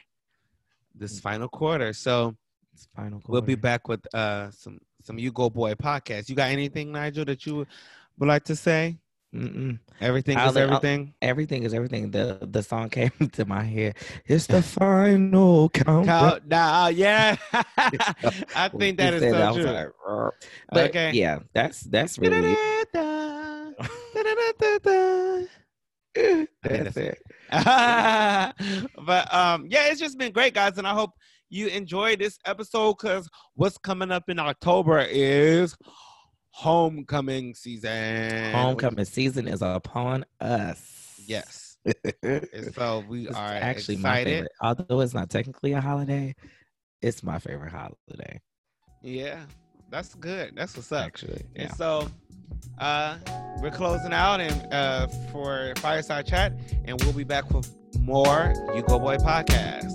this 0.96 1.20
final 1.20 1.50
quarter. 1.50 1.92
So 1.92 2.36
It's 2.74 2.88
final 2.96 3.20
quarter. 3.20 3.32
we'll 3.32 3.42
be 3.42 3.56
back 3.56 3.88
with 3.88 4.02
uh 4.14 4.50
some 4.52 4.80
some 5.04 5.18
You 5.20 5.32
Go 5.32 5.50
Boy 5.50 5.74
podcast. 5.76 6.30
You 6.30 6.36
got 6.36 6.50
anything, 6.52 6.92
Nigel, 6.92 7.26
that 7.26 7.46
you 7.46 7.66
would 8.18 8.28
like 8.28 8.44
to 8.46 8.56
say? 8.56 8.98
Mm-mm. 9.36 9.80
Everything 10.02 10.38
I'll 10.38 10.50
is 10.50 10.56
let- 10.56 10.64
I'll- 10.64 10.76
everything. 10.76 11.14
Everything 11.22 11.64
is 11.64 11.74
everything. 11.74 12.12
The 12.12 12.38
the 12.42 12.62
song 12.64 12.90
came 12.98 13.12
to 13.34 13.46
my 13.46 13.64
head. 13.64 13.96
It's 14.26 14.46
the 14.48 14.62
final 14.62 15.70
countdown. 15.70 16.32
Countdown, 16.32 16.96
yeah. 16.96 17.36
I 17.54 18.70
think 18.78 18.98
that 18.98 19.14
is 19.16 19.22
so 19.22 19.32
was 19.32 19.56
true. 19.56 19.66
like, 19.66 19.90
but 20.70 20.90
Okay. 20.90 21.12
yeah, 21.14 21.40
that's 21.54 21.82
that's 21.82 22.18
really 22.20 22.52
it. 22.54 22.88
I 22.96 23.72
think 26.14 26.50
That's 26.64 26.94
that's 26.96 26.98
it. 26.98 27.18
but 29.06 29.34
um, 29.34 29.68
yeah, 29.70 29.88
it's 29.90 30.00
just 30.00 30.18
been 30.18 30.32
great, 30.32 30.54
guys, 30.54 30.78
and 30.78 30.86
I 30.88 30.94
hope 30.94 31.12
you 31.52 31.68
enjoyed 31.68 32.20
this 32.20 32.40
episode 32.46 32.94
because 32.98 33.30
what's 33.56 33.78
coming 33.78 34.10
up 34.10 34.30
in 34.30 34.40
October 34.40 35.00
is 35.02 35.76
homecoming 36.50 37.54
season. 37.54 38.54
Homecoming 38.54 39.06
season 39.06 39.48
is 39.48 39.62
upon 39.62 40.26
us. 40.40 41.22
Yes. 41.28 41.78
so 42.74 43.04
we 43.10 43.28
are 43.30 43.36
actually 43.54 43.98
my 43.98 44.20
excited. 44.20 44.30
favorite. 44.32 44.52
Although 44.62 45.02
it's 45.02 45.14
not 45.14 45.30
technically 45.30 45.74
a 45.74 45.82
holiday, 45.82 46.34
it's 47.02 47.22
my 47.22 47.38
favorite 47.38 47.72
holiday. 47.72 48.40
Yeah, 49.04 49.42
that's 49.90 50.16
good. 50.16 50.54
That's 50.56 50.76
what's 50.78 50.92
up. 50.92 51.06
Actually, 51.06 51.44
And 51.56 51.70
yeah. 51.70 51.74
so 51.76 52.08
uh 52.80 53.18
we're 53.62 53.72
closing 53.72 54.14
out 54.14 54.40
and 54.40 54.74
uh 54.74 55.08
for 55.32 55.74
fireside 55.78 56.28
chat 56.28 56.54
and 56.86 57.02
we'll 57.04 57.14
be 57.14 57.24
back 57.24 57.50
with 57.52 57.74
more 58.00 58.54
You 58.74 58.84
Go 58.84 59.00
Boy 59.00 59.18
podcast. 59.18 59.92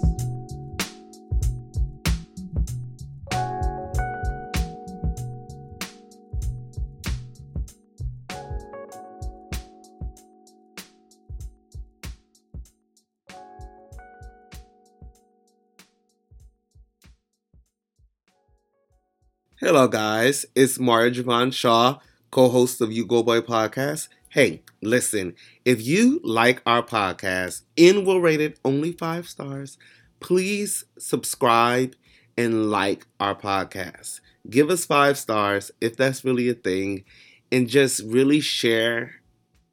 Hello, 19.67 19.89
guys. 19.89 20.47
It's 20.55 20.79
Mario 20.79 21.11
Javon 21.11 21.53
Shaw, 21.53 21.99
co 22.31 22.49
host 22.49 22.81
of 22.81 22.93
You 22.93 23.05
Go 23.05 23.25
Boy 23.25 23.41
podcast. 23.41 24.07
Hey, 24.29 24.63
listen, 24.81 25.35
if 25.65 25.85
you 25.85 26.21
like 26.23 26.63
our 26.65 26.85
podcast 26.85 27.63
and 27.77 28.07
will 28.07 28.21
rate 28.21 28.41
it 28.41 28.61
only 28.65 28.93
five 28.93 29.29
stars, 29.29 29.77
please 30.21 30.85
subscribe 31.01 31.97
and 32.39 32.71
like 32.71 33.09
our 33.19 33.35
podcast. 33.35 34.21
Give 34.49 34.71
us 34.71 34.85
five 34.85 35.19
stars 35.19 35.73
if 35.81 35.97
that's 35.97 36.25
really 36.25 36.49
a 36.49 36.55
thing, 36.55 37.03
and 37.51 37.69
just 37.69 38.05
really 38.05 38.39
share 38.39 39.17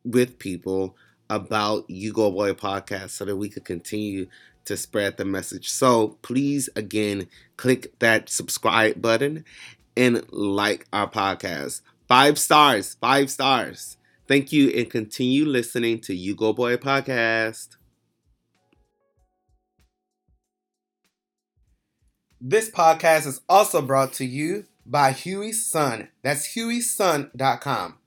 with 0.04 0.40
people 0.40 0.98
about 1.30 1.88
You 1.88 2.14
Go 2.14 2.32
Boy 2.32 2.54
podcast 2.54 3.12
so 3.12 3.26
that 3.26 3.36
we 3.36 3.48
could 3.48 3.64
continue 3.64 4.26
to 4.66 4.76
spread 4.76 5.18
the 5.18 5.26
message. 5.26 5.70
So 5.70 6.18
please, 6.24 6.68
again, 6.76 7.28
click 7.58 8.00
that 8.00 8.30
subscribe 8.30 9.00
button 9.00 9.46
and 9.96 10.24
like 10.32 10.88
our 10.94 11.10
podcast. 11.10 11.82
Five 12.08 12.38
stars, 12.38 12.96
five 13.00 13.30
stars. 13.30 13.98
Thank 14.28 14.52
you 14.52 14.70
and 14.70 14.90
continue 14.90 15.46
listening 15.46 16.00
to 16.02 16.16
You 16.16 16.36
Go 16.36 16.54
Boy 16.54 16.78
podcast. 16.78 17.76
This 22.40 22.70
podcast 22.70 23.28
is 23.28 23.42
also 23.48 23.82
brought 23.82 24.14
to 24.14 24.26
you 24.26 24.66
by 24.86 25.12
Huey's 25.12 25.66
Son. 25.66 26.10
That's 26.24 26.56
hueyson.com. 26.56 27.98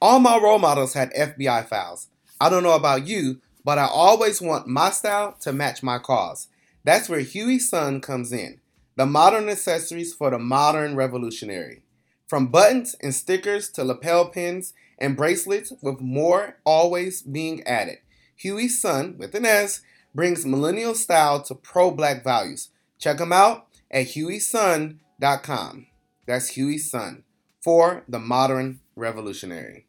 All 0.00 0.18
my 0.18 0.36
role 0.38 0.58
models 0.58 0.94
had 0.94 1.12
FBI 1.14 1.66
files. 1.68 2.08
I 2.40 2.48
don't 2.48 2.62
know 2.62 2.74
about 2.74 3.06
you, 3.06 3.40
but 3.64 3.78
I 3.78 3.86
always 3.86 4.42
want 4.42 4.66
my 4.66 4.90
style 4.90 5.36
to 5.40 5.52
match 5.52 5.82
my 5.82 5.98
cause. 5.98 6.48
That's 6.84 7.08
where 7.08 7.20
Huey's 7.20 7.70
Son 7.70 8.00
comes 8.00 8.32
in 8.32 8.60
the 8.96 9.06
modern 9.06 9.48
accessories 9.48 10.14
for 10.14 10.30
the 10.30 10.38
modern 10.38 10.96
revolutionary. 10.96 11.82
From 12.26 12.48
buttons 12.48 12.96
and 13.00 13.14
stickers 13.14 13.70
to 13.70 13.84
lapel 13.84 14.28
pins 14.30 14.72
and 14.98 15.16
bracelets, 15.16 15.72
with 15.82 16.00
more 16.00 16.56
always 16.64 17.22
being 17.22 17.62
added. 17.64 17.98
Huey's 18.36 18.80
Son, 18.80 19.16
with 19.18 19.34
an 19.34 19.44
S, 19.44 19.82
brings 20.14 20.46
millennial 20.46 20.94
style 20.94 21.42
to 21.42 21.54
pro 21.54 21.90
black 21.90 22.24
values. 22.24 22.70
Check 22.98 23.18
them 23.18 23.32
out 23.32 23.68
at 23.90 24.08
hueyson.com. 24.08 25.86
That's 26.26 26.48
Huey's 26.48 26.90
Son 26.90 27.22
for 27.60 28.02
the 28.08 28.18
modern 28.18 28.80
revolutionary. 28.96 29.86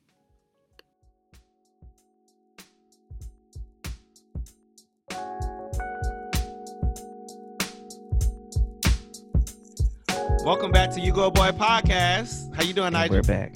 Welcome 10.48 10.72
back 10.72 10.92
to 10.92 11.02
You 11.02 11.12
Go 11.12 11.30
Boy 11.30 11.50
podcast. 11.50 12.56
How 12.56 12.64
you 12.64 12.72
doing, 12.74 12.94
Nigel? 12.94 13.18
we're 13.18 13.22
back. 13.22 13.54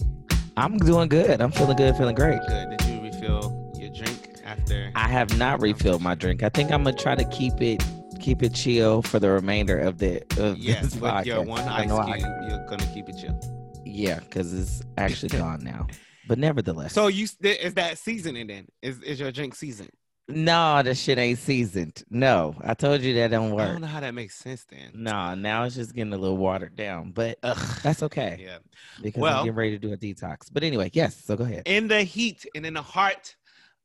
I'm 0.57 0.77
doing 0.77 1.07
good. 1.07 1.39
I'm 1.39 1.49
feeling 1.49 1.77
good, 1.77 1.95
feeling 1.95 2.15
great. 2.15 2.41
Good. 2.49 2.77
Did 2.77 2.81
you 2.85 3.01
refill 3.01 3.71
your 3.77 3.89
drink 3.91 4.35
after? 4.43 4.91
I 4.93 5.07
have 5.07 5.37
not 5.37 5.61
refilled 5.61 6.01
my 6.01 6.15
drink. 6.15 6.43
I 6.43 6.49
think 6.49 6.69
I'm 6.69 6.83
gonna 6.83 6.97
try 6.97 7.15
to 7.15 7.23
keep 7.29 7.61
it 7.61 7.81
keep 8.19 8.43
it 8.43 8.53
chill 8.53 9.01
for 9.03 9.19
the 9.19 9.29
remainder 9.31 9.79
of 9.79 9.99
the 9.99 10.21
of 10.37 10.57
yes, 10.57 10.83
this 10.83 10.95
with 10.99 11.25
your 11.25 11.43
one 11.43 11.61
I 11.61 11.83
ice 11.83 11.87
know 11.87 12.03
cube, 12.03 12.25
I- 12.25 12.49
you're 12.49 12.65
gonna 12.67 12.93
keep 12.93 13.07
it 13.07 13.15
chill. 13.17 13.39
yeah, 13.85 14.19
because 14.19 14.53
it's 14.53 14.81
actually 14.97 15.29
gone 15.29 15.63
now. 15.63 15.87
But 16.27 16.39
nevertheless, 16.39 16.91
So 16.91 17.07
you 17.07 17.25
is 17.41 17.73
that 17.75 17.99
seasoning 17.99 18.47
then? 18.47 18.67
Is 18.81 19.01
is 19.01 19.17
your 19.17 19.31
drink 19.31 19.55
seasoned? 19.55 19.91
No, 20.27 20.81
the 20.83 20.95
shit 20.95 21.17
ain't 21.17 21.39
seasoned. 21.39 22.03
No, 22.09 22.55
I 22.63 22.73
told 22.73 23.01
you 23.01 23.13
that 23.15 23.31
don't 23.31 23.51
work. 23.51 23.67
I 23.69 23.71
don't 23.73 23.81
know 23.81 23.87
how 23.87 23.99
that 23.99 24.13
makes 24.13 24.35
sense 24.35 24.65
then. 24.69 24.91
No, 24.93 25.35
now 25.35 25.63
it's 25.63 25.75
just 25.75 25.93
getting 25.93 26.13
a 26.13 26.17
little 26.17 26.37
watered 26.37 26.75
down, 26.75 27.11
but 27.11 27.37
Ugh. 27.43 27.57
that's 27.83 28.01
okay 28.03 28.37
Yeah. 28.39 28.57
because 29.01 29.21
Well- 29.21 29.39
I'm 29.39 29.45
getting 29.45 29.57
ready 29.57 29.71
to 29.71 29.79
do 29.79 29.93
a 29.93 29.97
detox. 29.97 30.47
But 30.51 30.63
anyway, 30.63 30.89
yes. 30.93 31.15
So 31.23 31.35
go 31.35 31.43
ahead. 31.43 31.63
in 31.65 31.87
the 31.87 32.03
heat 32.03 32.45
and 32.55 32.65
in 32.65 32.75
the 32.75 32.81
heart 32.81 33.35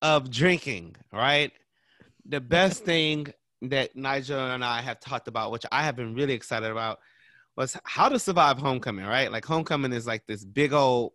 of 0.03 0.31
drinking, 0.31 0.97
right? 1.13 1.53
The 2.27 2.41
best 2.41 2.85
thing 2.91 3.27
that 3.63 3.97
Nigel 3.97 4.39
and 4.39 4.65
I 4.65 4.83
have 4.83 5.01
talked 5.01 5.29
about, 5.29 5.51
which 5.51 5.65
I 5.73 5.83
have 5.83 5.97
been 5.97 6.15
really 6.15 6.35
excited 6.35 6.71
about, 6.71 6.99
was 7.57 7.77
how 7.85 8.09
to 8.11 8.19
survive 8.19 8.59
homecoming, 8.59 9.07
right? 9.07 9.33
Like 9.33 9.45
homecoming 9.47 9.93
is 9.95 10.07
like 10.07 10.27
this 10.27 10.45
big 10.45 10.73
old 10.75 11.13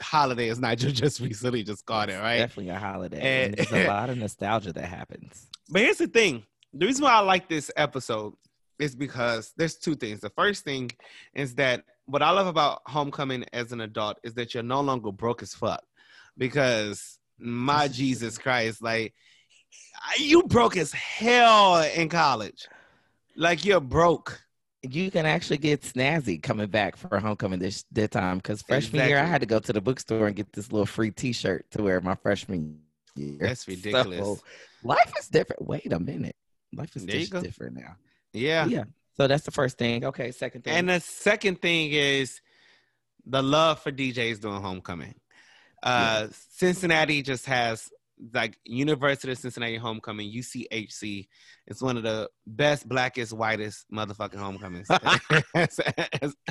holiday, 0.00 0.48
as 0.50 0.58
Nigel 0.58 0.90
just 1.04 1.20
recently 1.20 1.62
just 1.62 1.84
called 1.86 2.10
it, 2.10 2.16
right? 2.18 2.38
Definitely 2.38 2.70
a 2.72 2.78
holiday. 2.78 3.20
And- 3.20 3.58
And 3.58 3.68
there's 3.68 3.84
a 3.84 3.88
lot 3.92 4.10
of 4.10 4.18
nostalgia 4.18 4.72
that 4.72 4.84
happens. 4.86 5.46
But 5.68 5.82
here's 5.82 5.98
the 5.98 6.06
thing: 6.08 6.44
the 6.72 6.86
reason 6.86 7.04
why 7.04 7.12
I 7.12 7.20
like 7.20 7.48
this 7.48 7.70
episode 7.76 8.34
is 8.78 8.94
because 8.94 9.52
there's 9.56 9.76
two 9.76 9.96
things. 9.96 10.20
The 10.20 10.30
first 10.30 10.64
thing 10.64 10.90
is 11.34 11.54
that 11.56 11.84
what 12.06 12.22
I 12.22 12.30
love 12.30 12.46
about 12.46 12.80
homecoming 12.86 13.44
as 13.52 13.72
an 13.72 13.80
adult 13.80 14.18
is 14.22 14.34
that 14.34 14.54
you're 14.54 14.62
no 14.62 14.80
longer 14.80 15.10
broke 15.12 15.42
as 15.42 15.52
fuck. 15.54 15.82
Because 16.36 17.18
my 17.38 17.88
Jesus 17.88 18.38
Christ, 18.38 18.80
like 18.82 19.12
you 20.18 20.42
broke 20.44 20.76
as 20.76 20.92
hell 20.92 21.82
in 21.82 22.08
college. 22.08 22.66
Like 23.36 23.64
you're 23.64 23.80
broke. 23.80 24.40
You 24.82 25.10
can 25.10 25.26
actually 25.26 25.58
get 25.58 25.82
snazzy 25.82 26.40
coming 26.40 26.68
back 26.68 26.96
for 26.96 27.18
homecoming 27.18 27.58
this 27.58 27.84
that 27.92 28.12
time 28.12 28.38
because 28.38 28.62
freshman 28.62 29.08
year 29.08 29.18
I 29.18 29.24
had 29.24 29.40
to 29.40 29.46
go 29.46 29.58
to 29.58 29.72
the 29.72 29.80
bookstore 29.80 30.28
and 30.28 30.36
get 30.36 30.52
this 30.52 30.70
little 30.70 30.86
free 30.86 31.10
T-shirt 31.10 31.70
to 31.72 31.82
wear 31.82 32.00
my 32.00 32.14
freshman 32.14 32.78
year. 33.16 33.38
That's 33.40 33.66
ridiculous. 33.68 34.20
So, 34.20 34.38
life 34.84 35.12
is 35.18 35.28
different. 35.28 35.66
Wait 35.66 35.92
a 35.92 35.98
minute, 35.98 36.36
life 36.72 36.94
is 36.94 37.04
just 37.04 37.32
different 37.32 37.76
now. 37.76 37.96
Yeah. 38.32 38.66
Yeah. 38.66 38.84
So 39.16 39.26
that's 39.26 39.44
the 39.44 39.50
first 39.50 39.78
thing. 39.78 40.04
Okay, 40.04 40.30
second 40.30 40.62
thing. 40.62 40.74
And 40.74 40.88
the 40.88 41.00
second 41.00 41.60
thing 41.60 41.90
is 41.90 42.40
the 43.26 43.42
love 43.42 43.80
for 43.80 43.90
DJs 43.90 44.40
doing 44.40 44.60
homecoming. 44.62 45.16
Uh, 45.82 46.28
Cincinnati 46.52 47.22
just 47.22 47.46
has 47.46 47.90
like 48.32 48.58
University 48.64 49.32
of 49.32 49.38
Cincinnati 49.38 49.76
homecoming, 49.76 50.32
UCHC. 50.32 51.28
It's 51.66 51.82
one 51.82 51.96
of 51.96 52.02
the 52.02 52.28
best, 52.46 52.88
blackest, 52.88 53.32
whitest 53.32 53.86
motherfucking 53.92 54.36
homecomings 54.36 54.88
has 55.54 55.80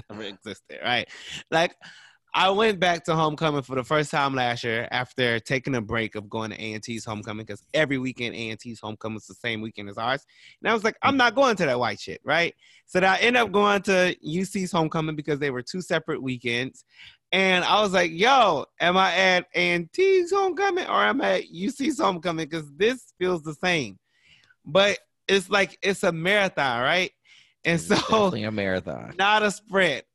ever 0.10 0.24
existed, 0.24 0.80
right? 0.84 1.08
Like, 1.52 1.76
I 2.34 2.52
went 2.52 2.80
back 2.80 3.04
to 3.06 3.16
homecoming 3.16 3.64
for 3.64 3.76
the 3.76 3.84
first 3.84 4.12
time 4.12 4.36
last 4.36 4.64
year 4.64 4.88
after 4.92 5.40
taking 5.40 5.74
a 5.74 5.82
break 5.82 6.14
of 6.14 6.30
going 6.30 6.52
to 6.52 6.62
A&T's 6.62 7.04
homecoming 7.04 7.46
because 7.46 7.64
every 7.74 7.98
weekend 7.98 8.36
A&T's 8.36 8.80
homecoming 8.80 9.18
is 9.18 9.26
the 9.26 9.34
same 9.34 9.60
weekend 9.60 9.90
as 9.90 9.98
ours. 9.98 10.24
And 10.62 10.70
I 10.70 10.74
was 10.74 10.84
like, 10.84 10.98
I'm 11.02 11.18
not 11.18 11.34
going 11.34 11.56
to 11.56 11.66
that 11.66 11.80
white 11.80 12.00
shit, 12.00 12.22
right? 12.24 12.54
So 12.86 13.00
I 13.00 13.18
ended 13.18 13.42
up 13.42 13.52
going 13.52 13.82
to 13.84 14.16
UC's 14.24 14.72
homecoming 14.72 15.16
because 15.16 15.40
they 15.40 15.50
were 15.50 15.64
two 15.64 15.82
separate 15.82 16.22
weekends. 16.22 16.86
And 17.32 17.66
I 17.66 17.82
was 17.82 17.92
like, 17.94 18.12
yo, 18.12 18.66
am 18.80 18.96
I 18.96 19.14
at 19.14 19.46
A&T's 19.54 20.32
homecoming 20.32 20.86
or 20.86 21.04
am 21.04 21.22
I 21.22 21.40
at 21.40 21.52
UC's 21.52 22.00
homecoming? 22.00 22.48
Because 22.48 22.72
this 22.76 23.14
feels 23.20 23.44
the 23.44 23.54
same. 23.54 24.00
But 24.66 25.00
it's 25.28 25.50
like 25.50 25.78
it's 25.82 26.04
a 26.04 26.12
marathon, 26.12 26.82
right? 26.82 27.12
And 27.66 27.76
It's 27.76 27.88
so 27.88 27.96
definitely 27.96 28.44
a 28.44 28.52
marathon. 28.52 29.14
not 29.18 29.44
a 29.44 29.52
sprint. 29.52 30.06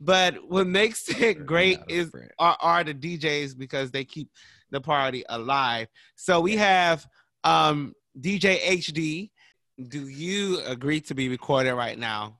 But 0.00 0.36
what 0.48 0.66
makes 0.66 1.08
it 1.08 1.46
great 1.46 1.80
is 1.88 2.12
are, 2.38 2.56
are 2.60 2.84
the 2.84 2.94
DJs 2.94 3.58
because 3.58 3.90
they 3.90 4.04
keep 4.04 4.28
the 4.70 4.80
party 4.80 5.24
alive. 5.28 5.88
So 6.16 6.40
we 6.40 6.56
have 6.56 7.06
um 7.44 7.94
DJ 8.18 8.60
HD. 8.60 9.30
Do 9.88 10.08
you 10.08 10.60
agree 10.66 11.00
to 11.02 11.14
be 11.14 11.28
recorded 11.28 11.74
right 11.74 11.98
now? 11.98 12.38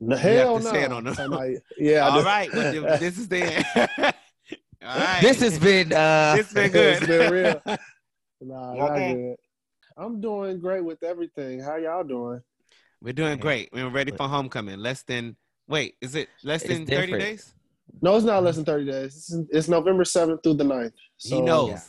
No, 0.00 0.16
You 0.16 0.22
hell 0.22 0.54
have 0.54 0.62
to 0.64 0.68
no. 0.72 0.74
say 0.74 0.86
on 0.86 1.04
the- 1.04 1.14
Somebody- 1.14 1.58
yeah. 1.78 2.06
I 2.06 2.10
All 2.10 2.20
do. 2.20 2.26
right, 2.26 2.52
well, 2.54 2.98
this 2.98 3.18
is 3.18 3.28
the 3.28 3.42
All 4.86 4.98
right. 4.98 5.22
This 5.22 5.40
has 5.40 5.58
been 5.58 5.92
uh 5.92 6.36
It's 6.38 6.52
been 6.52 6.70
good. 6.70 6.96
it's 6.98 7.06
been 7.06 7.32
real. 7.32 7.62
Nah, 8.40 8.74
y'all 8.74 8.90
Okay. 8.92 9.14
good. 9.14 9.36
I'm 9.96 10.20
doing 10.20 10.60
great 10.60 10.84
with 10.84 11.02
everything. 11.02 11.60
How 11.60 11.76
y'all 11.76 12.04
doing? 12.04 12.42
We're 13.00 13.14
doing 13.14 13.38
great. 13.38 13.70
We're 13.72 13.88
ready 13.88 14.10
for 14.12 14.28
homecoming. 14.28 14.78
Less 14.80 15.02
than 15.02 15.36
wait, 15.66 15.94
is 16.02 16.14
it 16.14 16.28
less 16.42 16.62
It's 16.62 16.74
than 16.74 16.84
30 16.84 17.12
days? 17.18 17.54
No, 18.02 18.14
it's 18.16 18.24
not 18.26 18.42
less 18.42 18.56
than 18.56 18.64
30 18.66 18.84
days. 18.84 19.14
It's, 19.16 19.32
it's 19.50 19.68
November 19.68 20.04
7th 20.04 20.42
through 20.42 20.54
the 20.54 20.64
9th. 20.64 20.92
So, 21.16 21.36
he 21.36 21.40
knows. 21.42 21.80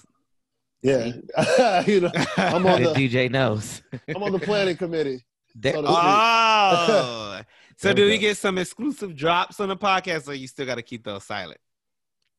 Yeah. 0.82 1.06
you 1.88 2.02
know, 2.02 2.12
I'm 2.38 2.65
on 2.65 2.84
the 2.84 2.94
the 2.94 3.10
DJ 3.10 3.30
knows. 3.30 3.82
I'm 4.08 4.22
on 4.24 4.32
the 4.32 4.39
planning 4.39 4.78
committee. 4.78 5.26
There- 5.56 5.74
So 5.74 5.84
Oh, 5.86 7.41
so 7.78 7.88
There 7.90 7.94
do 7.96 8.04
we 8.06 8.12
we 8.12 8.18
go. 8.18 8.22
get 8.22 8.38
some 8.38 8.58
exclusive 8.58 9.16
drops 9.16 9.60
on 9.60 9.70
the 9.70 9.78
podcast, 9.78 10.28
or 10.28 10.34
you 10.34 10.48
still 10.48 10.66
got 10.66 10.76
to 10.76 10.82
keep 10.82 11.04
those 11.04 11.24
silent? 11.24 11.60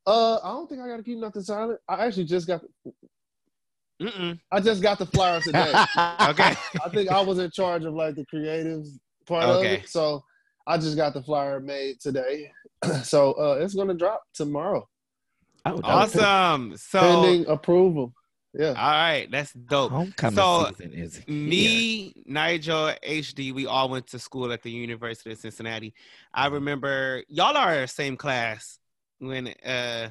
Uh, 0.06 0.36
I 0.42 0.48
don't 0.50 0.68
think 0.68 0.80
I 0.80 0.86
got 0.88 0.98
to 0.98 1.02
keep 1.02 1.18
nothing 1.18 1.42
silent. 1.42 1.80
I 1.88 2.06
actually 2.06 2.24
just 2.26 2.46
got 2.46 2.62
Mm-mm. 4.00 4.38
I 4.52 4.60
just 4.60 4.82
got 4.82 4.98
the 4.98 5.06
flyer 5.06 5.40
today. 5.40 5.72
Okay. 6.28 6.54
I 6.84 6.88
think 6.92 7.08
I 7.10 7.20
was 7.22 7.38
in 7.38 7.50
charge 7.50 7.84
of 7.84 7.94
like 7.94 8.14
the 8.14 8.26
creative 8.26 8.84
part 9.26 9.44
Okay. 9.44 9.74
of 9.76 9.80
it. 9.84 9.88
So 9.88 10.22
I 10.66 10.76
just 10.76 10.96
got 10.96 11.14
the 11.14 11.22
flyer 11.22 11.60
made 11.60 11.98
today. 12.00 12.50
so 13.02 13.32
uh 13.32 13.58
it's 13.60 13.74
gonna 13.74 13.94
drop 13.94 14.22
tomorrow. 14.34 14.86
Oh, 15.64 15.76
dope. 15.76 15.84
awesome. 15.84 16.76
So, 16.76 17.00
Pending 17.00 17.46
approval. 17.46 18.12
Yeah. 18.58 18.68
all 18.68 18.74
right, 18.74 19.28
that's 19.30 19.52
dope. 19.52 19.90
Homecoming 19.92 20.36
So, 20.36 20.66
season 20.76 20.92
is 20.94 21.16
here. 21.18 21.34
Me, 21.34 22.14
Nigel, 22.26 22.92
HD, 23.06 23.52
we 23.52 23.66
all 23.66 23.88
went 23.88 24.06
to 24.08 24.18
school 24.18 24.52
at 24.52 24.62
the 24.62 24.70
University 24.70 25.32
of 25.32 25.38
Cincinnati. 25.38 25.92
I 26.32 26.46
remember 26.48 27.22
y'all 27.28 27.56
are 27.56 27.86
same 27.86 28.16
class 28.16 28.78
when 29.18 29.48
uh 29.64 30.08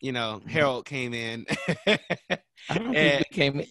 you 0.00 0.12
know 0.12 0.42
Harold 0.46 0.84
came 0.84 1.14
in. 1.14 1.46
I 2.68 2.78
don't 2.78 2.92
think 2.92 3.18
we 3.30 3.34
came 3.36 3.60
in. 3.60 3.66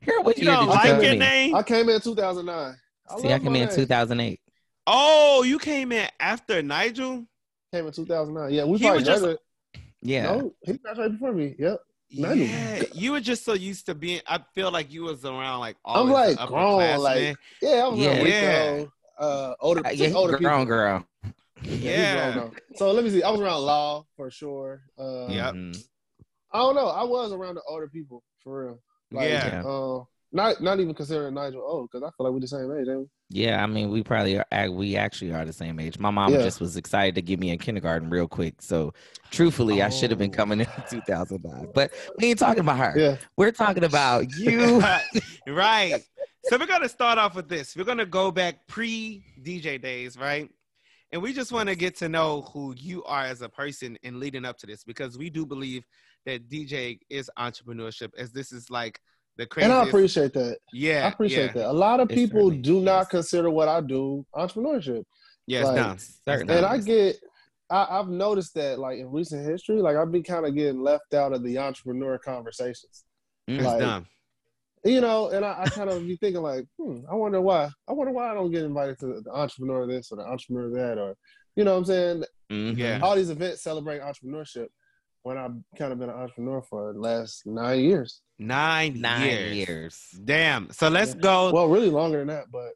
Here, 0.00 0.20
what 0.20 0.36
you 0.38 0.44
year 0.44 0.52
don't 0.54 0.66
did 0.66 0.70
you 0.70 0.74
like 0.76 0.90
come 0.90 1.02
your 1.02 1.12
in? 1.14 1.18
name? 1.18 1.54
I 1.54 1.62
came 1.62 1.88
in 1.88 2.00
2009. 2.00 2.76
See, 3.20 3.32
I 3.32 3.38
came 3.38 3.46
in 3.48 3.52
name. 3.66 3.68
2008. 3.74 4.40
Oh, 4.86 5.42
you 5.44 5.58
came 5.58 5.92
in 5.92 6.08
after 6.20 6.62
Nigel? 6.62 7.26
Came 7.72 7.86
in 7.86 7.92
2009. 7.92 8.52
Yeah, 8.52 8.64
we 8.64 8.78
He 8.78 8.84
probably 8.84 8.98
was 9.04 9.06
just- 9.08 9.38
Yeah. 10.02 10.24
No, 10.36 10.54
he 10.62 10.74
graduated 10.74 11.12
before 11.12 11.32
me. 11.32 11.54
Yep. 11.58 11.80
Nigel. 12.10 12.46
Yeah, 12.46 12.82
you 12.92 13.12
were 13.12 13.20
just 13.20 13.44
so 13.44 13.52
used 13.54 13.86
to 13.86 13.94
being. 13.94 14.20
I 14.26 14.38
feel 14.54 14.70
like 14.70 14.92
you 14.92 15.02
was 15.02 15.24
around 15.24 15.60
like 15.60 15.76
I'm 15.84 16.08
like 16.10 16.38
the 16.38 16.46
grown, 16.46 16.80
upperclassmen. 16.80 16.98
like 17.00 17.36
yeah, 17.62 17.68
I 17.84 17.88
was 17.88 17.98
Yeah. 17.98 18.08
around 18.10 18.26
Yeah. 18.26 18.84
Uh, 19.18 19.54
older, 19.60 19.82
yeah, 19.92 20.08
he 20.08 20.12
older 20.14 20.38
grown 20.38 20.62
people. 20.62 20.64
girl. 20.66 21.06
Yeah, 21.62 21.70
he 21.78 21.88
Yeah. 21.88 22.32
grown. 22.34 22.52
So 22.76 22.90
let 22.92 23.04
me 23.04 23.10
see. 23.10 23.22
I 23.22 23.30
was 23.30 23.40
around 23.40 23.62
Law 23.62 24.04
for 24.16 24.30
sure. 24.30 24.82
Uh, 24.98 25.26
Yep. 25.30 25.54
Mhm. 25.54 25.84
I 26.52 26.58
don't 26.58 26.74
know. 26.74 26.86
I 26.88 27.02
was 27.04 27.32
around 27.32 27.54
the 27.56 27.62
older 27.68 27.88
people 27.88 28.22
for 28.42 28.64
real. 28.64 28.82
Like, 29.10 29.28
Yeah. 29.30 29.62
Uh, 29.64 30.04
not 30.32 30.60
not 30.60 30.80
even 30.80 30.94
considering 30.94 31.34
Nigel 31.34 31.62
old 31.62 31.90
because 31.90 32.02
I 32.06 32.10
feel 32.16 32.26
like 32.26 32.32
we're 32.34 32.40
the 32.40 32.48
same 32.48 32.70
age. 32.72 32.88
Ain't 32.88 32.98
we? 33.00 33.06
Yeah, 33.34 33.60
I 33.64 33.66
mean, 33.66 33.90
we 33.90 34.04
probably 34.04 34.38
are. 34.38 34.70
We 34.70 34.94
actually 34.94 35.32
are 35.32 35.44
the 35.44 35.52
same 35.52 35.80
age. 35.80 35.98
My 35.98 36.10
mom 36.10 36.32
Yeah. 36.32 36.42
just 36.42 36.60
was 36.60 36.76
excited 36.76 37.16
to 37.16 37.22
get 37.22 37.40
me 37.40 37.50
in 37.50 37.58
kindergarten 37.58 38.08
real 38.08 38.28
quick. 38.28 38.62
So, 38.62 38.94
truthfully, 39.32 39.82
I 39.82 39.88
should 39.88 40.10
have 40.10 40.20
been 40.20 40.30
Oh. 40.30 40.34
coming 40.36 40.60
in 40.60 40.66
2009. 40.88 41.66
But 41.74 41.92
we 42.16 42.28
ain't 42.28 42.38
talking 42.38 42.60
about 42.60 42.78
her. 42.78 42.94
Yeah. 42.96 43.16
We're 43.36 43.50
talking 43.50 43.82
about 43.82 44.26
you. 44.38 44.80
right. 45.48 46.00
So 46.44 46.56
we're 46.58 46.66
gonna 46.66 46.88
start 46.88 47.18
off 47.18 47.34
with 47.34 47.48
this. 47.48 47.74
We're 47.74 47.82
gonna 47.82 48.06
go 48.06 48.30
back 48.30 48.68
pre 48.68 49.24
DJ 49.42 49.78
days, 49.82 50.16
right? 50.16 50.48
And 51.10 51.20
we 51.20 51.32
just 51.32 51.50
want 51.50 51.68
to 51.68 51.74
get 51.74 51.96
to 51.96 52.08
know 52.08 52.42
who 52.52 52.72
you 52.78 53.02
are 53.02 53.24
as 53.24 53.42
a 53.42 53.48
person 53.48 53.98
and 54.04 54.20
leading 54.20 54.44
up 54.44 54.58
to 54.58 54.66
this 54.66 54.84
because 54.84 55.18
we 55.18 55.28
do 55.28 55.44
believe 55.44 55.84
that 56.24 56.48
DJ 56.48 57.00
is 57.10 57.28
entrepreneurship, 57.36 58.10
as 58.16 58.30
this 58.30 58.52
is 58.52 58.70
like 58.70 59.00
the 59.36 59.46
craziest. 59.46 59.72
And 59.72 59.84
I 59.84 59.88
appreciate 59.88 60.32
that. 60.34 60.58
yeah, 60.72 61.04
I 61.04 61.08
appreciate 61.08 61.46
yeah. 61.46 61.62
that. 61.62 61.70
A 61.70 61.72
lot 61.72 62.00
of 62.00 62.08
people 62.08 62.48
certainly 62.50 62.58
do 62.58 62.80
not 62.80 63.02
is. 63.02 63.08
consider 63.08 63.50
what 63.50 63.68
I 63.68 63.80
do 63.80 64.24
entrepreneurship. 64.34 65.04
Yeah, 65.46 65.60
it's 65.92 66.20
Like, 66.26 66.46
done. 66.46 66.50
And 66.50 66.64
I 66.66 66.78
get, 66.78 67.16
I, 67.70 67.86
I've 67.90 68.08
noticed 68.08 68.54
that 68.54 68.78
like 68.78 68.98
in 68.98 69.10
recent 69.10 69.46
history, 69.46 69.80
like 69.80 69.96
I've 69.96 70.12
been 70.12 70.22
kind 70.22 70.46
of 70.46 70.54
getting 70.54 70.80
left 70.80 71.14
out 71.14 71.32
of 71.32 71.42
the 71.42 71.58
entrepreneur 71.58 72.18
conversations. 72.18 73.04
Mm. 73.48 73.56
It's 73.56 73.64
like- 73.64 73.80
done. 73.80 74.06
You 74.86 75.00
know, 75.00 75.30
and 75.30 75.46
I, 75.46 75.62
I 75.62 75.68
kind 75.70 75.88
of 75.88 76.06
be 76.06 76.16
thinking 76.16 76.42
like, 76.42 76.66
hmm, 76.78 76.98
I 77.10 77.14
wonder 77.14 77.40
why. 77.40 77.70
I 77.88 77.92
wonder 77.94 78.12
why 78.12 78.30
I 78.30 78.34
don't 78.34 78.50
get 78.50 78.64
invited 78.64 78.98
to 78.98 79.22
the 79.24 79.30
entrepreneur 79.32 79.86
this 79.86 80.12
or 80.12 80.16
the 80.16 80.26
entrepreneur 80.26 80.68
that, 80.72 80.98
or 81.00 81.14
you 81.56 81.64
know 81.64 81.72
what 81.72 81.78
I'm 81.78 81.84
saying? 81.86 82.24
Mhm. 82.52 82.76
Yeah. 82.76 83.00
All 83.02 83.16
these 83.16 83.30
events 83.30 83.62
celebrate 83.62 84.02
entrepreneurship 84.02 84.66
when 85.24 85.38
I've 85.38 85.52
kind 85.76 85.90
of 85.90 85.98
been 85.98 86.10
an 86.10 86.14
entrepreneur 86.14 86.62
for 86.62 86.92
the 86.92 87.00
last 87.00 87.46
nine 87.46 87.80
years. 87.80 88.20
Nine, 88.38 89.00
Nine 89.00 89.22
years. 89.22 89.68
years. 89.68 90.08
Damn. 90.24 90.70
So 90.70 90.88
let's 90.88 91.14
Yeah. 91.14 91.20
go. 91.22 91.50
Well, 91.50 91.68
really 91.68 91.90
longer 91.90 92.18
than 92.18 92.28
that, 92.28 92.50
but 92.52 92.74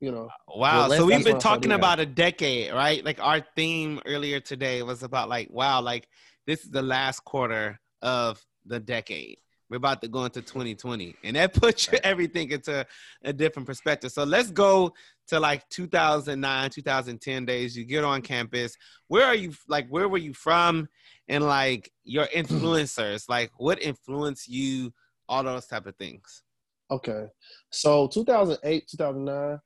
you 0.00 0.10
know, 0.10 0.28
Wow. 0.48 0.88
Well, 0.88 0.98
so 0.98 1.06
we've 1.06 1.24
been 1.24 1.34
what 1.34 1.44
I 1.44 1.48
said, 1.48 1.48
talking 1.48 1.72
about 1.72 2.00
a 2.00 2.06
decade, 2.06 2.72
right? 2.72 3.04
Like 3.04 3.20
our 3.20 3.40
theme 3.54 4.00
earlier 4.04 4.40
today 4.40 4.82
was 4.82 5.02
about 5.02 5.28
like, 5.28 5.48
wow, 5.50 5.80
like 5.80 6.08
this 6.46 6.64
is 6.64 6.70
the 6.70 6.82
last 6.82 7.24
quarter 7.24 7.80
of 8.02 8.44
the 8.66 8.80
decade. 8.80 9.38
We're 9.68 9.76
about 9.76 10.00
to 10.02 10.08
go 10.08 10.24
into 10.24 10.42
2020. 10.42 11.16
And 11.24 11.36
that 11.36 11.54
puts 11.60 11.88
everything 12.04 12.50
into 12.50 12.86
a 13.24 13.32
different 13.32 13.66
perspective. 13.66 14.12
So 14.12 14.24
let's 14.24 14.50
go 14.50 14.92
to 15.28 15.40
like 15.40 15.68
2009, 15.70 16.70
2010 16.70 17.44
days. 17.44 17.76
You 17.76 17.84
get 17.84 18.04
on 18.04 18.22
campus. 18.22 18.76
Where 19.08 19.26
are 19.26 19.34
you 19.34 19.52
like 19.68 19.88
where 19.88 20.08
were 20.08 20.18
you 20.18 20.34
from? 20.34 20.88
And 21.28 21.44
like 21.44 21.90
your 22.04 22.26
influencers, 22.34 23.28
like 23.28 23.50
what 23.58 23.82
influenced 23.82 24.48
you, 24.48 24.92
all 25.28 25.42
those 25.42 25.66
type 25.66 25.86
of 25.86 25.96
things. 25.96 26.42
Okay. 26.90 27.26
So 27.70 28.06
2008, 28.08 28.86
2009, 28.88 29.58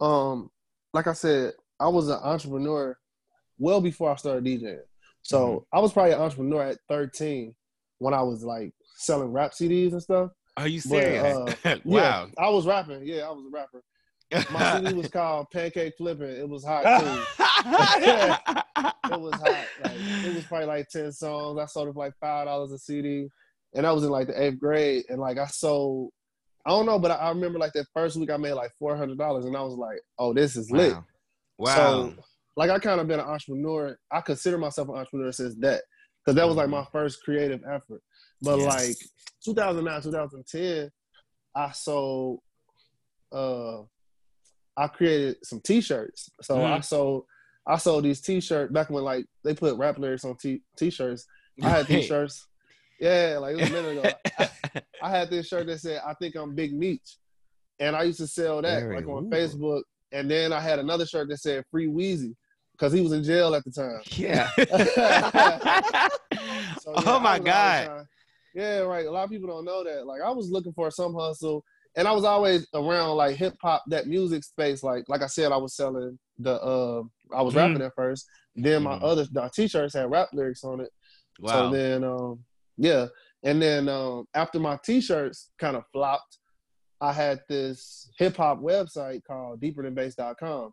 um, 0.00 0.50
like 0.92 1.08
I 1.08 1.12
said, 1.12 1.54
I 1.80 1.88
was 1.88 2.08
an 2.08 2.18
entrepreneur 2.22 2.96
well 3.58 3.80
before 3.80 4.12
I 4.12 4.16
started 4.16 4.44
DJing. 4.44 4.78
So 5.22 5.66
I 5.72 5.80
was 5.80 5.92
probably 5.92 6.12
an 6.12 6.20
entrepreneur 6.20 6.62
at 6.62 6.78
13 6.88 7.54
when 7.98 8.14
I 8.14 8.22
was 8.22 8.42
like 8.42 8.72
selling 9.00 9.32
rap 9.32 9.52
CDs 9.52 9.92
and 9.92 10.02
stuff. 10.02 10.30
Are 10.56 10.68
you 10.68 10.80
But, 10.80 10.88
serious? 10.88 11.36
uh, 11.64 11.76
wow. 11.84 12.26
Yeah, 12.26 12.26
I 12.38 12.50
was 12.50 12.66
rapping. 12.66 13.02
Yeah, 13.04 13.22
I 13.28 13.30
was 13.30 13.44
a 13.46 13.50
rapper. 13.50 13.82
My 14.52 14.76
CD 14.76 14.94
was 14.94 15.08
called 15.12 15.46
Pancake 15.52 15.94
Flipping. 15.96 16.30
It 16.30 16.48
was 16.48 16.64
hot 16.64 16.82
too. 16.82 17.44
it 19.12 19.20
was 19.20 19.34
hot. 19.34 19.66
Like 19.82 19.94
it 19.96 20.34
was 20.34 20.44
probably 20.44 20.66
like 20.66 20.88
10 20.88 21.12
songs. 21.12 21.58
I 21.58 21.66
sold 21.66 21.88
it 21.88 21.94
for 21.94 22.04
like 22.04 22.14
five 22.20 22.46
dollars 22.46 22.72
a 22.72 22.78
CD. 22.78 23.28
And 23.74 23.86
I 23.86 23.92
was 23.92 24.04
in 24.04 24.10
like 24.10 24.28
the 24.28 24.40
eighth 24.40 24.58
grade. 24.58 25.04
And 25.08 25.18
like 25.18 25.38
I 25.38 25.46
sold 25.46 26.10
I 26.66 26.70
don't 26.70 26.86
know, 26.86 26.98
but 26.98 27.10
I, 27.10 27.14
I 27.14 27.28
remember 27.30 27.58
like 27.58 27.72
that 27.72 27.86
first 27.94 28.16
week 28.16 28.30
I 28.30 28.36
made 28.36 28.52
like 28.52 28.70
four 28.78 28.96
hundred 28.96 29.18
dollars 29.18 29.46
and 29.46 29.56
I 29.56 29.62
was 29.62 29.74
like, 29.74 29.98
oh, 30.18 30.32
this 30.32 30.56
is 30.56 30.70
lit. 30.70 30.92
Wow. 30.92 31.04
wow. 31.58 31.74
So 31.74 32.14
like 32.56 32.70
I 32.70 32.78
kind 32.78 33.00
of 33.00 33.08
been 33.08 33.20
an 33.20 33.26
entrepreneur. 33.26 33.98
I 34.12 34.20
consider 34.20 34.58
myself 34.58 34.88
an 34.90 34.96
entrepreneur 34.96 35.32
since 35.32 35.54
that. 35.56 35.82
Because 36.24 36.36
that 36.36 36.46
was 36.46 36.56
like 36.56 36.68
my 36.68 36.84
first 36.92 37.22
creative 37.24 37.62
effort. 37.64 38.02
But 38.42 38.58
Yes. 38.58 38.66
like 38.88 38.96
2009, 39.44 40.02
2010, 40.02 40.90
I 41.54 41.72
sold 41.72 42.40
uh 43.32 43.82
I 44.76 44.86
created 44.88 45.36
some 45.44 45.60
t-shirts. 45.60 46.30
So 46.42 46.56
Mm. 46.56 46.72
I 46.72 46.80
sold 46.80 47.24
I 47.66 47.76
sold 47.76 48.04
these 48.04 48.20
t-shirts 48.20 48.72
back 48.72 48.88
when 48.90 49.04
like 49.04 49.26
they 49.44 49.54
put 49.54 49.76
rap 49.76 49.98
lyrics 49.98 50.24
on 50.24 50.36
t 50.36 50.62
t-shirts. 50.76 51.26
I 51.62 51.68
had 51.68 51.86
t-shirts. 51.88 52.46
Yeah, 52.98 53.38
like 53.40 53.56
it 53.56 53.60
was 53.60 53.70
a 53.70 53.72
minute 53.72 53.98
ago. 53.98 54.10
I, 54.38 54.50
I 55.02 55.10
had 55.10 55.30
this 55.30 55.46
shirt 55.48 55.66
that 55.66 55.80
said 55.80 56.00
I 56.06 56.14
think 56.14 56.34
I'm 56.36 56.54
Big 56.54 56.72
Meech. 56.74 57.16
And 57.78 57.96
I 57.96 58.02
used 58.02 58.18
to 58.18 58.26
sell 58.26 58.60
that 58.62 58.80
Very 58.82 58.96
like 58.96 59.06
on 59.08 59.26
ooh. 59.26 59.30
Facebook. 59.30 59.82
And 60.12 60.30
then 60.30 60.52
I 60.52 60.60
had 60.60 60.78
another 60.78 61.06
shirt 61.06 61.28
that 61.30 61.38
said 61.38 61.64
Free 61.70 61.86
Weezy 61.86 62.34
because 62.72 62.92
he 62.92 63.00
was 63.00 63.12
in 63.12 63.22
jail 63.24 63.54
at 63.54 63.64
the 63.64 63.70
time. 63.70 64.00
Yeah. 64.06 64.48
So, 66.80 66.94
oh 66.96 67.02
yeah, 67.04 67.16
I 67.16 67.18
my 67.20 67.38
god. 67.38 68.06
Yeah, 68.54 68.78
right. 68.80 69.06
A 69.06 69.10
lot 69.10 69.24
of 69.24 69.30
people 69.30 69.48
don't 69.48 69.64
know 69.64 69.84
that. 69.84 70.06
Like 70.06 70.20
I 70.22 70.30
was 70.30 70.50
looking 70.50 70.72
for 70.72 70.90
some 70.90 71.14
hustle, 71.14 71.64
and 71.96 72.06
I 72.08 72.12
was 72.12 72.24
always 72.24 72.66
around 72.74 73.16
like 73.16 73.36
hip 73.36 73.54
hop, 73.62 73.84
that 73.88 74.06
music 74.06 74.44
space. 74.44 74.82
Like 74.82 75.04
like 75.08 75.22
I 75.22 75.26
said, 75.26 75.52
I 75.52 75.56
was 75.56 75.74
selling 75.74 76.18
the. 76.38 76.60
uh 76.62 77.02
I 77.32 77.42
was 77.42 77.54
Mhm. 77.54 77.58
rapping 77.58 77.82
at 77.82 77.94
first. 77.94 78.26
Then 78.56 78.82
my 78.82 78.96
Mhm. 78.98 79.02
other 79.04 79.26
my 79.32 79.48
t-shirts 79.54 79.94
had 79.94 80.10
rap 80.10 80.28
lyrics 80.32 80.64
on 80.64 80.80
it. 80.80 80.90
Wow. 81.38 81.52
So 81.70 81.76
then, 81.76 82.02
um, 82.04 82.44
yeah, 82.76 83.06
and 83.44 83.62
then 83.62 83.88
um, 83.88 84.26
after 84.34 84.58
my 84.58 84.78
t-shirts 84.84 85.50
kind 85.58 85.76
of 85.76 85.84
flopped, 85.92 86.38
I 87.00 87.12
had 87.12 87.40
this 87.48 88.10
hip 88.18 88.36
hop 88.36 88.58
website 88.60 89.22
called 89.24 89.60
deeperthanbass.com. 89.60 90.72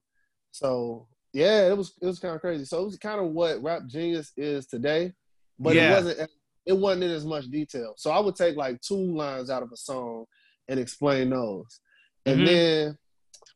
So 0.52 1.08
yeah, 1.34 1.68
it 1.68 1.78
was 1.78 1.94
it 2.02 2.06
was 2.08 2.20
kind 2.20 2.34
of 2.36 2.42
crazy. 2.42 2.66
So 2.66 2.82
it 2.82 2.86
was 2.86 2.98
kind 2.98 3.20
of 3.22 3.28
what 3.28 3.62
Rap 3.62 3.84
Genius 3.88 4.32
is 4.36 4.66
today, 4.66 5.14
but 5.60 5.76
Yeah. 5.76 5.92
it 5.92 5.94
wasn't 5.94 6.30
it 6.68 6.78
wasn't 6.78 7.06
in 7.06 7.12
as 7.12 7.26
much 7.26 7.46
detail. 7.46 7.94
So 7.98 8.12
I 8.12 8.20
would 8.20 8.36
take 8.36 8.58
like 8.58 8.80
two 8.82 9.16
lines 9.16 9.50
out 9.50 9.64
of 9.64 9.72
a 9.72 9.78
song 9.78 10.26
and 10.68 10.80
explain 10.80 11.30
those, 11.32 11.80
and 12.26 12.42
Mhm. 12.42 12.46
then 12.46 12.98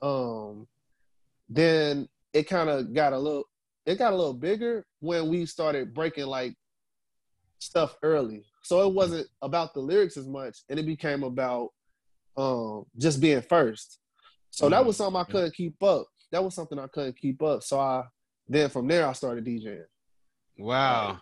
um 0.02 0.68
then 1.50 2.08
it 2.34 2.44
kind 2.44 2.70
of 2.70 2.94
got 2.94 3.14
a 3.14 3.20
little 3.20 3.44
it 3.86 3.98
got 3.98 4.14
a 4.14 4.16
little 4.16 4.34
bigger 4.34 4.86
when 5.00 5.28
we 5.28 5.46
started 5.46 5.94
breaking 5.94 6.26
like 6.28 6.56
stuff 7.60 7.98
early. 8.02 8.46
So 8.64 8.88
it 8.88 8.94
wasn't 8.94 9.28
about 9.42 9.74
the 9.74 9.82
lyrics 9.82 10.18
as 10.18 10.28
much, 10.28 10.60
and 10.70 10.80
it 10.80 10.86
became 10.86 11.24
about 11.24 11.70
um 12.38 12.86
just 12.98 13.20
being 13.20 13.42
first. 13.42 14.00
So 14.52 14.70
that 14.70 14.86
was 14.86 14.98
something 14.98 15.20
I 15.20 15.26
couldn't 15.26 15.56
keep 15.56 15.82
up. 15.84 16.08
That 16.32 16.44
was 16.44 16.56
something 16.56 16.80
I 16.80 16.88
couldn't 16.88 17.18
keep 17.18 17.42
up. 17.44 17.64
So 17.64 17.80
I 17.80 18.04
then 18.48 18.70
from 18.70 18.88
there 18.88 19.08
I 19.08 19.14
started 19.14 19.46
DJing. 19.46 19.84
Wow. 20.58 21.20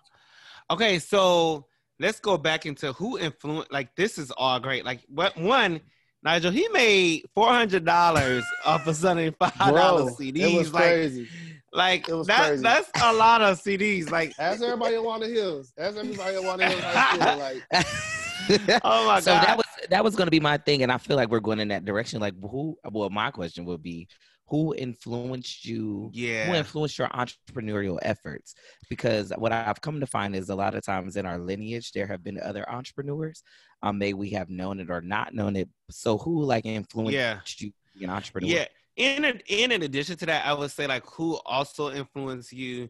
Okay, 0.71 0.99
so 0.99 1.65
let's 1.99 2.19
go 2.19 2.37
back 2.37 2.65
into 2.65 2.93
who 2.93 3.17
influenced. 3.17 3.71
Like 3.71 3.95
this 3.95 4.17
is 4.17 4.31
all 4.31 4.59
great. 4.59 4.85
Like 4.85 5.01
what 5.09 5.37
one, 5.37 5.81
Nigel, 6.23 6.51
he 6.51 6.67
made 6.69 7.25
four 7.33 7.49
hundred 7.49 7.85
dollars 7.85 8.43
off 8.65 8.87
of 8.87 8.95
seventy 8.95 9.31
five 9.31 9.57
dollars 9.57 10.15
Bro, 10.15 10.25
CDs. 10.25 10.53
it 10.53 10.57
was 10.57 10.73
like, 10.73 10.83
crazy. 10.83 11.27
like 11.73 12.05
that. 12.07 12.47
crazy. 12.47 12.63
That's 12.63 12.89
a 13.03 13.13
lot 13.13 13.41
of 13.41 13.61
CDs. 13.61 14.09
Like, 14.09 14.33
Ask 14.39 14.61
everybody 14.61 14.95
in 14.95 15.03
Walnut 15.03 15.29
Hills. 15.29 15.73
Ask 15.77 15.97
everybody 15.97 16.37
in 16.37 16.45
Walnut 16.45 16.69
Hills 16.69 16.83
High 16.83 17.15
School. 17.15 17.37
Like 17.39 17.63
oh 18.83 19.05
my 19.05 19.19
so 19.19 19.31
god. 19.31 19.45
that 19.45 19.57
was 19.57 19.65
that 19.89 20.03
was 20.03 20.15
going 20.15 20.27
to 20.27 20.31
be 20.31 20.39
my 20.39 20.57
thing, 20.57 20.83
and 20.83 20.91
I 20.91 20.97
feel 20.97 21.15
like 21.15 21.29
we're 21.29 21.39
going 21.39 21.59
in 21.59 21.67
that 21.69 21.85
direction. 21.85 22.19
Like, 22.19 22.33
who? 22.39 22.77
Well, 22.91 23.09
my 23.09 23.31
question 23.31 23.65
would 23.65 23.81
be, 23.81 24.07
who 24.49 24.73
influenced 24.75 25.65
you? 25.65 26.09
yeah 26.13 26.45
Who 26.47 26.53
influenced 26.55 26.97
your 26.97 27.07
entrepreneurial 27.09 27.99
efforts? 28.01 28.55
Because 28.89 29.31
what 29.37 29.51
I've 29.51 29.81
come 29.81 29.99
to 29.99 30.07
find 30.07 30.35
is 30.35 30.49
a 30.49 30.55
lot 30.55 30.75
of 30.75 30.83
times 30.83 31.15
in 31.15 31.25
our 31.25 31.37
lineage, 31.37 31.91
there 31.91 32.07
have 32.07 32.23
been 32.23 32.39
other 32.39 32.69
entrepreneurs. 32.69 33.43
Um, 33.83 33.97
may 33.97 34.13
we 34.13 34.29
have 34.31 34.49
known 34.49 34.79
it 34.79 34.89
or 34.89 35.01
not 35.01 35.33
known 35.33 35.55
it. 35.55 35.69
So, 35.89 36.17
who 36.17 36.43
like 36.43 36.65
influenced 36.65 37.13
Yeah. 37.13 37.39
you 37.57 37.69
to 37.69 37.73
be 37.99 38.03
an 38.05 38.09
entrepreneur? 38.11 38.49
Yeah. 38.49 38.65
In 38.95 39.23
ad- 39.25 39.43
in 39.47 39.71
in 39.71 39.83
addition 39.83 40.17
to 40.17 40.25
that, 40.25 40.45
I 40.45 40.53
would 40.53 40.71
say 40.71 40.85
like 40.87 41.05
who 41.05 41.39
also 41.45 41.91
influenced 41.91 42.51
you 42.51 42.89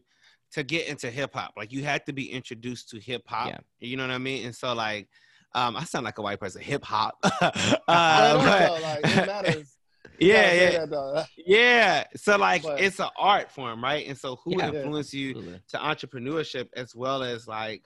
to 0.52 0.64
get 0.64 0.88
into 0.88 1.08
hip 1.10 1.32
hop. 1.34 1.52
Like 1.56 1.70
you 1.72 1.84
had 1.84 2.04
to 2.06 2.12
be 2.12 2.32
introduced 2.32 2.88
to 2.90 2.98
hip 2.98 3.22
hop. 3.26 3.48
Yeah. 3.48 3.58
You 3.78 3.96
know 3.96 4.04
what 4.06 4.12
I 4.14 4.18
mean? 4.18 4.46
And 4.46 4.54
so 4.56 4.72
like, 4.74 5.08
um, 5.54 5.76
I 5.76 5.84
sound 5.84 6.04
like 6.04 6.18
a 6.18 6.22
white 6.22 6.40
person. 6.40 6.62
Hip 6.62 6.84
hop. 6.84 7.14
Uh, 7.86 8.34
but- 8.66 8.82
like 8.82 8.98
it 9.04 9.26
matters. 9.26 9.76
You 10.18 10.28
yeah, 10.32 10.52
yeah, 10.52 11.24
yeah. 11.46 12.04
So 12.16 12.36
like, 12.36 12.62
But- 12.62 12.80
it's 12.80 12.98
an 13.00 13.08
art 13.18 13.50
form, 13.50 13.82
right? 13.82 14.06
And 14.06 14.16
so 14.16 14.36
who 14.44 14.58
Yeah. 14.58 14.68
influenced 14.68 15.12
you 15.12 15.30
Absolutely. 15.30 15.60
to 15.70 15.76
entrepreneurship 15.78 16.68
as 16.74 16.94
well 16.94 17.22
as 17.22 17.46
like 17.46 17.82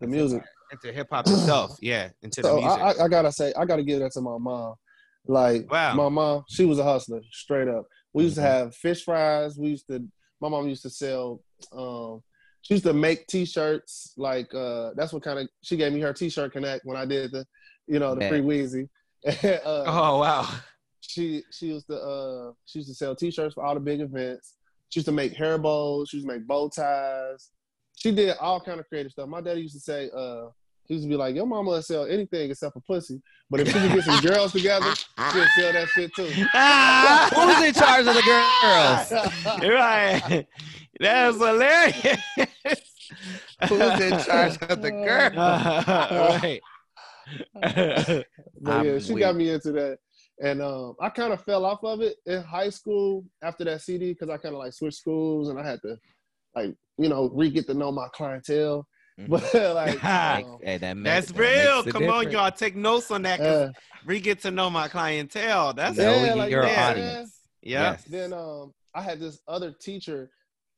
The 0.00 0.06
music. 0.06 0.42
into 0.70 0.92
hip 0.92 1.08
hop 1.10 1.26
itself? 1.28 1.76
Yeah, 1.82 2.10
into 2.22 2.42
the 2.42 2.52
music. 2.54 2.80
I, 2.80 2.92
I, 2.92 3.04
I 3.04 3.08
gotta 3.08 3.32
say, 3.32 3.52
I 3.56 3.64
gotta 3.64 3.82
give 3.82 4.00
that 4.00 4.12
to 4.12 4.20
my 4.20 4.38
mom. 4.38 4.74
Like 5.26 5.70
Wow. 5.70 5.94
my 5.94 6.08
mom, 6.08 6.44
she 6.48 6.64
was 6.64 6.78
a 6.78 6.84
hustler, 6.84 7.20
straight 7.30 7.68
up. 7.68 7.86
We 8.12 8.24
used 8.24 8.36
Mhm. 8.36 8.42
to 8.42 8.48
have 8.48 8.74
fish 8.76 9.04
fries. 9.04 9.56
We 9.58 9.68
used 9.70 9.86
to. 9.88 10.04
My 10.40 10.48
mom 10.48 10.68
used 10.68 10.82
to 10.82 10.90
sell. 10.90 11.40
Um, 11.70 12.20
she 12.62 12.74
used 12.74 12.84
to 12.84 12.92
make 12.92 13.28
T-shirts. 13.28 14.14
Like 14.16 14.52
uh, 14.52 14.90
that's 14.96 15.12
what 15.12 15.22
kind 15.22 15.38
of 15.38 15.48
she 15.62 15.76
gave 15.76 15.92
me 15.92 16.00
her 16.00 16.12
T-shirt 16.12 16.52
connect 16.52 16.84
when 16.84 16.96
I 16.96 17.04
did 17.06 17.30
the, 17.30 17.46
you 17.86 18.00
know, 18.00 18.14
the 18.14 18.20
Bet. 18.20 18.30
free 18.30 18.40
Weezy. 18.40 18.88
uh, 19.64 19.84
oh 19.86 20.18
wow. 20.18 20.48
She 21.12 21.42
she 21.50 21.66
used 21.66 21.86
to 21.88 21.96
uh 21.96 22.52
she 22.64 22.78
used 22.80 22.88
to 22.90 22.94
sell 22.94 23.14
t-shirts 23.14 23.54
for 23.54 23.64
all 23.64 23.74
the 23.74 23.80
big 23.80 24.00
events. 24.00 24.54
She 24.88 25.00
used 25.00 25.06
to 25.06 25.12
make 25.12 25.32
hair 25.34 25.58
bows, 25.58 26.08
she 26.08 26.16
used 26.18 26.28
to 26.28 26.34
make 26.34 26.46
bow 26.46 26.68
ties. 26.68 27.50
She 27.96 28.12
did 28.12 28.36
all 28.40 28.60
kind 28.60 28.80
of 28.80 28.88
creative 28.88 29.12
stuff. 29.12 29.28
My 29.28 29.40
daddy 29.40 29.60
used 29.62 29.74
to 29.74 29.80
say, 29.80 30.10
uh, 30.16 30.46
he 30.86 30.94
used 30.94 31.04
to 31.04 31.08
be 31.08 31.16
like, 31.16 31.34
Your 31.34 31.46
mama 31.46 31.70
will 31.70 31.82
sell 31.82 32.06
anything 32.06 32.50
except 32.50 32.74
for 32.74 32.80
pussy. 32.80 33.20
But 33.50 33.60
if 33.60 33.68
she 33.68 33.74
could 33.74 33.92
get 33.92 34.04
some 34.04 34.20
girls 34.22 34.52
together, 34.52 34.94
she'll 34.94 35.46
sell 35.56 35.72
that 35.72 35.88
shit 35.94 36.14
too. 36.14 36.24
Who's 37.34 37.62
in 37.68 37.74
charge 37.74 38.06
of 38.06 38.14
the 38.14 38.22
girls? 38.22 39.12
right. 39.70 40.46
That's 40.98 41.36
hilarious. 41.36 42.20
Who's 43.68 44.00
in 44.00 44.18
charge 44.24 44.58
of 44.62 44.82
the 44.82 44.90
girls? 45.06 45.36
right. 45.36 46.60
But 47.60 48.84
yeah, 48.84 48.92
I'm 48.92 49.00
she 49.00 49.14
weak. 49.14 49.20
got 49.22 49.36
me 49.36 49.50
into 49.50 49.72
that. 49.72 49.98
And 50.42 50.60
um, 50.60 50.96
I 51.00 51.08
kind 51.08 51.32
of 51.32 51.40
fell 51.44 51.64
off 51.64 51.84
of 51.84 52.00
it 52.00 52.16
in 52.26 52.42
high 52.42 52.68
school 52.70 53.24
after 53.42 53.62
that 53.64 53.80
CD 53.80 54.12
because 54.12 54.28
I 54.28 54.36
kind 54.38 54.54
of 54.56 54.58
like 54.58 54.72
switched 54.72 54.98
schools 54.98 55.48
and 55.48 55.58
I 55.58 55.64
had 55.64 55.80
to 55.82 55.96
like, 56.56 56.74
you 56.98 57.08
know, 57.08 57.30
re 57.32 57.48
get 57.48 57.66
to 57.68 57.74
know 57.74 57.92
my 57.92 58.08
clientele. 58.12 58.86
Mhm. 59.20 59.28
But 59.28 59.54
like, 59.74 60.04
Like, 60.04 60.44
um, 60.44 60.58
Hey, 60.64 60.78
that 60.78 60.96
That's 61.04 61.30
that 61.30 61.38
real. 61.38 61.82
makes 61.84 61.86
a 61.86 61.92
Come 61.92 62.10
on, 62.10 62.30
y'all. 62.30 62.50
Take 62.50 62.74
notes 62.74 63.10
on 63.12 63.22
that. 63.22 63.38
'cause 63.38 63.62
uh, 63.62 63.72
we 64.04 64.18
get 64.20 64.40
to 64.40 64.50
know 64.50 64.68
my 64.68 64.88
clientele. 64.88 65.74
That's 65.74 65.96
Know 65.96 66.24
Yeah, 66.24 66.34
like 66.34 66.50
your 66.50 66.62
that. 66.64 66.88
audience. 66.88 67.40
yeah. 67.62 67.80
Yes. 67.92 68.04
then 68.04 68.32
um 68.32 68.72
I 68.94 69.00
had 69.02 69.20
this 69.20 69.40
other 69.46 69.72
teacher 69.80 70.28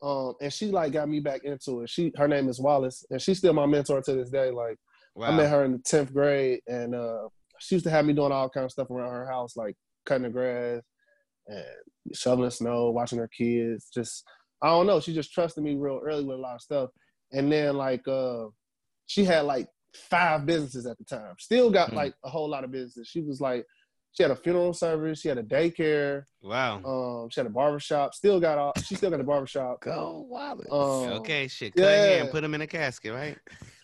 um 0.02 0.34
and 0.42 0.52
she 0.52 0.66
like 0.66 0.92
got 0.92 1.08
me 1.08 1.20
back 1.20 1.44
into 1.44 1.80
it. 1.80 1.88
She 1.88 2.12
her 2.16 2.28
name 2.28 2.50
is 2.50 2.60
Wallace 2.60 3.02
and 3.10 3.20
she's 3.20 3.38
still 3.38 3.54
my 3.54 3.64
mentor 3.64 4.02
to 4.02 4.12
this 4.12 4.28
day. 4.28 4.50
Like 4.50 4.76
Wow. 5.14 5.28
I 5.28 5.36
met 5.38 5.48
her 5.50 5.64
in 5.64 5.72
the 5.72 5.78
tenth 5.78 6.12
grade 6.12 6.60
and 6.66 6.94
uh 6.94 7.28
she 7.64 7.74
used 7.76 7.84
to 7.84 7.90
have 7.90 8.04
me 8.04 8.12
doing 8.12 8.32
all 8.32 8.48
kind 8.48 8.64
of 8.64 8.70
stuff 8.70 8.90
around 8.90 9.10
her 9.12 9.28
house, 9.28 9.56
like 9.56 9.76
cutting 10.06 10.24
the 10.24 10.30
grass 10.30 10.82
and 11.46 11.64
shoveling 12.14 12.50
snow, 12.50 12.90
watching 12.90 13.18
her 13.18 13.28
kids. 13.28 13.88
Just 13.92 14.24
I 14.62 14.68
don't 14.68 14.86
know. 14.86 15.00
She 15.00 15.12
just 15.14 15.32
trusted 15.32 15.62
me 15.64 15.74
real 15.74 16.00
early 16.04 16.24
with 16.24 16.38
a 16.38 16.40
lot 16.40 16.54
of 16.56 16.62
stuff. 16.62 16.90
And 17.32 17.50
then 17.50 17.76
like 17.76 18.06
uh 18.08 18.46
she 19.06 19.24
had 19.24 19.44
like 19.44 19.68
five 20.10 20.46
businesses 20.46 20.86
at 20.86 20.96
the 20.98 21.04
time. 21.04 21.34
Still 21.38 21.70
got 21.70 21.90
Hmm. 21.90 21.96
like 21.96 22.14
a 22.24 22.30
whole 22.30 22.48
lot 22.48 22.64
of 22.64 22.70
businesses. 22.72 23.08
She 23.08 23.20
was 23.20 23.40
like 23.40 23.64
she 24.14 24.22
had 24.22 24.30
a 24.30 24.36
funeral 24.36 24.72
service, 24.72 25.20
she 25.20 25.28
had 25.28 25.38
a 25.38 25.42
daycare, 25.42 26.22
wow. 26.40 26.76
um, 26.84 27.28
she 27.30 27.40
had 27.40 27.46
a 27.46 27.50
barbershop. 27.50 28.14
Still 28.14 28.38
got 28.38 28.58
all. 28.58 28.72
She 28.84 28.94
still 28.94 29.10
got 29.10 29.18
a 29.20 29.24
barbershop. 29.24 29.80
Go 29.80 30.24
Wallace. 30.28 30.66
Um, 30.70 31.18
okay, 31.18 31.48
shit. 31.48 31.74
Cut 31.74 31.82
yeah. 31.82 32.04
yeah. 32.06 32.22
and 32.22 32.30
put 32.30 32.44
him 32.44 32.54
in 32.54 32.60
a 32.60 32.66
casket, 32.66 33.12
right? 33.12 33.36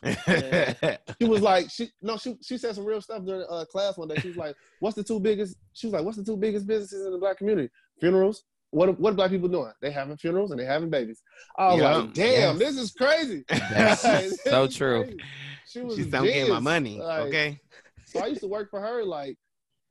Yeah. 0.05 0.97
She 1.21 1.29
was 1.29 1.43
like, 1.51 1.69
she 1.69 1.91
no, 2.01 2.17
she 2.17 2.37
she 2.43 2.59
said 2.59 2.77
some 2.77 2.85
real 2.85 3.01
stuff 3.01 3.25
during 3.25 3.45
uh, 3.51 3.65
class 3.65 3.99
one 3.99 4.07
day. 4.07 4.17
She 4.17 4.29
was 4.29 4.37
like, 4.37 4.55
"What's 4.79 4.95
the 4.95 5.03
two 5.03 5.19
biggest?" 5.19 5.57
She 5.73 5.89
was 5.89 5.95
like, 5.95 6.05
"What's 6.05 6.17
the 6.17 6.25
two 6.25 6.37
biggest 6.37 6.67
businesses 6.67 7.05
in 7.07 7.13
the 7.13 7.19
black 7.19 7.39
community? 7.39 7.69
Funerals. 7.99 8.45
What 8.71 9.01
what 9.01 9.13
are 9.13 9.17
black 9.17 9.31
people 9.33 9.49
doing? 9.49 9.73
They 9.83 9.91
having 9.91 10.17
funerals 10.17 10.53
and 10.53 10.61
they 10.61 10.65
having 10.65 10.91
babies." 10.91 11.23
I 11.59 11.73
was 11.73 11.81
Yeah. 11.81 11.97
like, 11.97 12.15
"Damn, 12.15 12.57
Yes. 12.57 12.59
this 12.59 12.77
is 12.79 12.93
crazy." 12.93 13.43
That's 13.49 14.03
This 14.03 14.41
so 14.45 14.63
is 14.65 14.77
true. 14.77 15.03
crazy. 15.03 15.19
She 15.67 15.81
was. 15.81 15.97
She's 15.97 16.07
don't 16.07 16.25
get 16.25 16.49
my 16.49 16.61
money. 16.61 17.01
Like, 17.01 17.21
okay. 17.27 17.61
So 18.07 18.21
I 18.21 18.27
used 18.27 18.41
to 18.43 18.49
work 18.49 18.71
for 18.71 18.81
her 18.81 19.05
like 19.05 19.37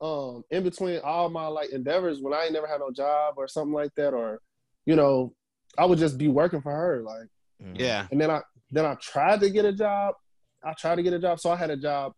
um 0.01 0.43
in 0.51 0.63
between 0.63 0.99
all 1.03 1.29
my 1.29 1.47
like 1.47 1.71
endeavors 1.71 2.19
when 2.21 2.33
I 2.33 2.43
ain't 2.45 2.53
never 2.53 2.67
had 2.67 2.79
no 2.79 2.89
job 2.91 3.33
or 3.38 3.47
something 3.47 3.73
like 3.73 3.93
that 3.95 4.13
or 4.13 4.39
you 4.85 4.95
know 4.95 5.33
I 5.77 5.85
would 5.85 5.99
just 5.99 6.17
be 6.17 6.27
working 6.29 6.62
for 6.62 6.71
her 6.71 7.01
like 7.01 7.27
Mhm. 7.62 7.77
Yeah. 7.79 8.07
and 8.12 8.19
then 8.21 8.31
I 8.31 8.41
then 8.71 8.85
I 8.85 8.95
tried 8.95 9.41
to 9.41 9.50
get 9.50 9.65
a 9.65 9.73
job. 9.73 10.15
I 10.63 10.73
tried 10.73 10.95
to 10.95 11.04
get 11.04 11.12
a 11.13 11.19
job. 11.19 11.39
So 11.41 11.50
I 11.52 11.56
had 11.58 11.69
a 11.71 11.75
job. 11.75 12.13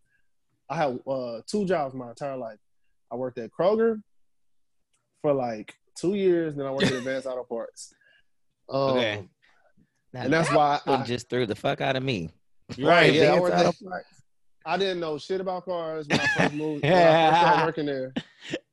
I 0.70 0.76
had 0.76 1.00
uh, 1.08 1.42
two 1.48 1.66
jobs 1.66 1.96
my 1.96 2.10
entire 2.10 2.38
life. 2.38 2.60
I 3.12 3.16
worked 3.16 3.38
at 3.40 3.50
Kroger 3.52 4.02
for 5.22 5.34
like 5.34 5.74
two 5.96 6.14
years. 6.14 6.56
Then 6.56 6.66
I 6.68 6.72
worked 6.72 6.84
at 6.84 6.92
Advanced 7.04 7.26
Auto 7.26 7.44
Parts. 7.44 7.94
Um, 8.70 8.80
Okay. 8.98 9.28
Now, 10.14 10.22
And 10.24 10.34
that's 10.34 10.50
that 10.50 10.58
why 10.58 10.80
I- 10.86 11.04
just 11.04 11.30
threw 11.30 11.46
the 11.48 11.56
fuck 11.56 11.82
out 11.82 11.96
of 11.96 12.04
me. 12.04 12.30
Right. 12.78 13.14
Yeah, 13.14 13.40
I 14.66 14.76
Advanced 14.76 14.76
worked 14.76 14.76
Auto 14.76 14.76
at- 14.76 14.76
Parts. 14.76 14.76
I 14.76 14.78
didn't 14.78 15.00
know 15.00 15.18
shit 15.18 15.42
about 15.42 15.66
cars 15.66 16.08
when 16.08 16.20
I 16.20 16.28
first 16.28 16.54
moved. 16.54 16.84
when 16.84 16.94
I 16.94 17.30
first 17.30 17.42
started 17.42 17.66
working 17.66 17.86
there. 17.86 18.14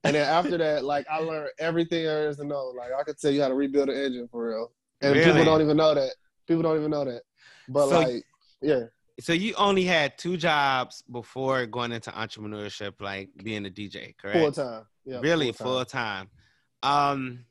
And 0.04 0.14
then 0.16 0.26
after 0.26 0.56
that, 0.56 0.84
like 0.84 1.06
I 1.10 1.18
learned 1.18 1.50
everything 1.58 2.04
there 2.04 2.28
is 2.30 2.38
to 2.38 2.44
know. 2.44 2.72
Like 2.76 2.90
I 2.98 3.02
could 3.02 3.18
tell 3.18 3.30
you 3.30 3.42
how 3.42 3.48
to 3.48 3.54
rebuild 3.54 3.90
an 3.90 3.96
engine 3.96 4.26
for 4.30 4.48
real. 4.48 4.72
And 5.02 5.12
Really? 5.14 5.24
people 5.26 5.44
don't 5.44 5.60
even 5.60 5.76
know 5.76 5.94
that. 5.94 6.14
People 6.46 6.62
don't 6.62 6.78
even 6.78 6.90
know 6.90 7.04
that. 7.04 7.22
But 7.68 7.88
So- 7.90 8.00
like, 8.00 8.24
yeah. 8.62 8.84
So 9.20 9.32
you 9.32 9.52
only 9.58 9.82
had 9.84 10.16
two 10.16 10.36
jobs 10.36 11.02
before 11.10 11.66
going 11.66 11.90
into 11.92 12.10
entrepreneurship, 12.12 13.00
like 13.00 13.30
being 13.42 13.66
a 13.66 13.70
DJ, 13.70 14.16
correct? 14.16 14.38
Full 14.38 14.52
time. 14.52 14.84
Yeah. 15.04 15.18
really 15.20 15.50
full 15.52 15.84
time. 15.84 16.28
Um, 16.82 17.44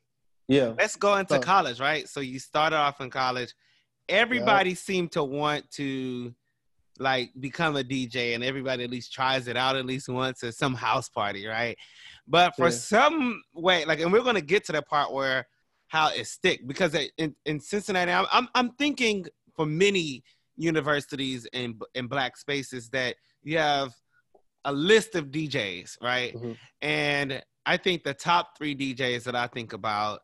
Yeah. 0.48 0.72
let's 0.78 0.96
go 0.96 1.16
into 1.16 1.34
So- 1.34 1.40
college, 1.40 1.78
right? 1.78 2.08
So 2.08 2.20
you 2.20 2.38
started 2.40 2.76
off 2.76 3.00
in 3.02 3.10
college. 3.10 3.54
Everybody 4.08 4.74
seemed 4.74 5.12
to 5.12 5.22
want 5.22 5.70
to 5.72 6.34
like 6.98 7.30
become 7.38 7.76
a 7.76 7.82
DJ, 7.84 8.34
and 8.34 8.42
everybody 8.44 8.84
at 8.84 8.90
least 8.90 9.12
tries 9.12 9.48
it 9.48 9.56
out 9.56 9.76
at 9.76 9.86
least 9.86 10.08
once 10.08 10.42
at 10.42 10.54
some 10.54 10.74
house 10.74 11.08
party, 11.08 11.46
right? 11.46 11.76
But 12.26 12.54
for 12.56 12.66
Yeah. 12.66 12.70
some 12.70 13.42
way, 13.54 13.84
like, 13.84 14.00
and 14.00 14.12
we're 14.12 14.22
gonna 14.22 14.40
get 14.40 14.64
to 14.66 14.72
the 14.72 14.82
part 14.82 15.12
where 15.12 15.46
how 15.88 16.10
it 16.10 16.26
stick 16.26 16.66
because 16.66 16.94
in, 17.16 17.34
in 17.46 17.60
Cincinnati, 17.60 18.10
I'm, 18.12 18.26
I'm 18.30 18.48
I'm 18.54 18.70
thinking 18.72 19.26
for 19.54 19.64
many 19.66 20.22
universities 20.56 21.46
and 21.52 21.80
in 21.94 22.06
black 22.08 22.36
spaces 22.36 22.90
that 22.90 23.16
you 23.42 23.58
have 23.58 23.94
a 24.64 24.72
list 24.72 25.14
of 25.14 25.26
DJs, 25.26 26.02
right? 26.02 26.34
Mhm. 26.34 26.56
And 26.82 27.42
I 27.64 27.76
think 27.76 28.02
the 28.02 28.14
top 28.14 28.58
three 28.58 28.74
DJs 28.74 29.24
that 29.24 29.36
I 29.36 29.46
think 29.46 29.72
about 29.72 30.20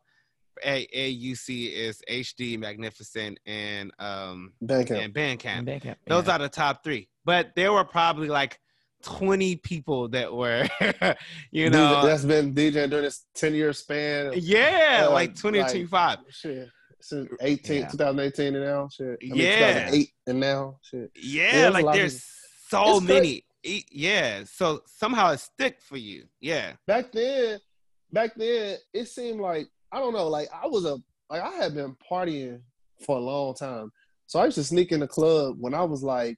at 0.63 0.89
AUC 0.91 1.71
is 1.73 2.01
HD, 2.09 2.57
Magnificent, 2.59 3.39
and 3.45 3.91
um 3.99 4.53
Bandcamp. 4.63 5.03
and 5.05 5.13
Bandcamp. 5.13 5.65
Bandcamp, 5.67 5.95
Those 6.07 6.27
yeah. 6.27 6.35
are 6.35 6.39
the 6.39 6.49
top 6.49 6.83
three. 6.83 7.09
But 7.25 7.51
there 7.55 7.73
were 7.73 7.83
probably 7.85 8.27
like 8.27 8.59
20 9.03 9.57
people 9.57 10.07
that 10.09 10.33
were, 10.33 10.67
you 11.51 11.69
know, 11.69 11.95
DJ 11.95 12.03
that's 12.05 12.25
been 12.25 12.53
DJing 12.53 12.89
during 12.89 13.03
this 13.05 13.25
10 13.35 13.53
year 13.53 13.73
span. 13.73 14.33
yeah, 14.35 15.05
uh, 15.07 15.11
like 15.11 15.35
20 15.35 15.59
like- 15.59 15.69
25. 15.71 16.19
Shit. 16.29 16.69
Since 17.01 17.29
18, 17.39 17.81
Yeah. 17.81 17.87
2018 17.89 18.55
and 18.55 18.65
now, 18.65 18.87
shit. 18.91 19.19
I 19.21 19.25
mean, 19.25 19.35
Yeah. 19.35 19.57
2008 19.85 20.09
and 20.25 20.39
now, 20.39 20.77
shit. 20.81 21.11
Yeah, 21.15 21.51
there's 21.51 21.67
a 21.67 21.71
like 21.71 21.85
lot 21.85 21.91
of- 21.95 21.99
there's 22.01 22.25
so 22.67 22.99
many. 22.99 23.45
Yeah, 23.63 24.43
so 24.45 24.81
somehow 24.87 25.31
it 25.31 25.39
stick 25.39 25.81
for 25.81 25.97
you. 25.97 26.25
Yeah. 26.39 26.73
Back 26.87 27.11
then, 27.11 27.59
back 28.11 28.33
then, 28.35 28.77
it 28.93 29.05
seemed 29.07 29.39
like, 29.39 29.67
I 29.95 29.99
don't 29.99 30.13
know, 30.13 30.27
like 30.27 30.49
I 30.53 30.67
was 30.67 30.83
a, 30.83 30.97
like 31.29 31.41
I 31.41 31.51
had 31.51 31.73
been 31.73 31.95
partying 32.11 32.59
for 33.05 33.15
a 33.15 33.19
long 33.21 33.53
time. 33.55 33.91
So 34.27 34.39
I 34.39 34.45
used 34.45 34.55
to 34.55 34.63
sneak 34.63 34.91
in 34.91 34.99
the 34.99 35.07
club 35.07 35.55
when 35.57 35.73
I 35.73 35.83
was 35.83 36.03
like 36.03 36.37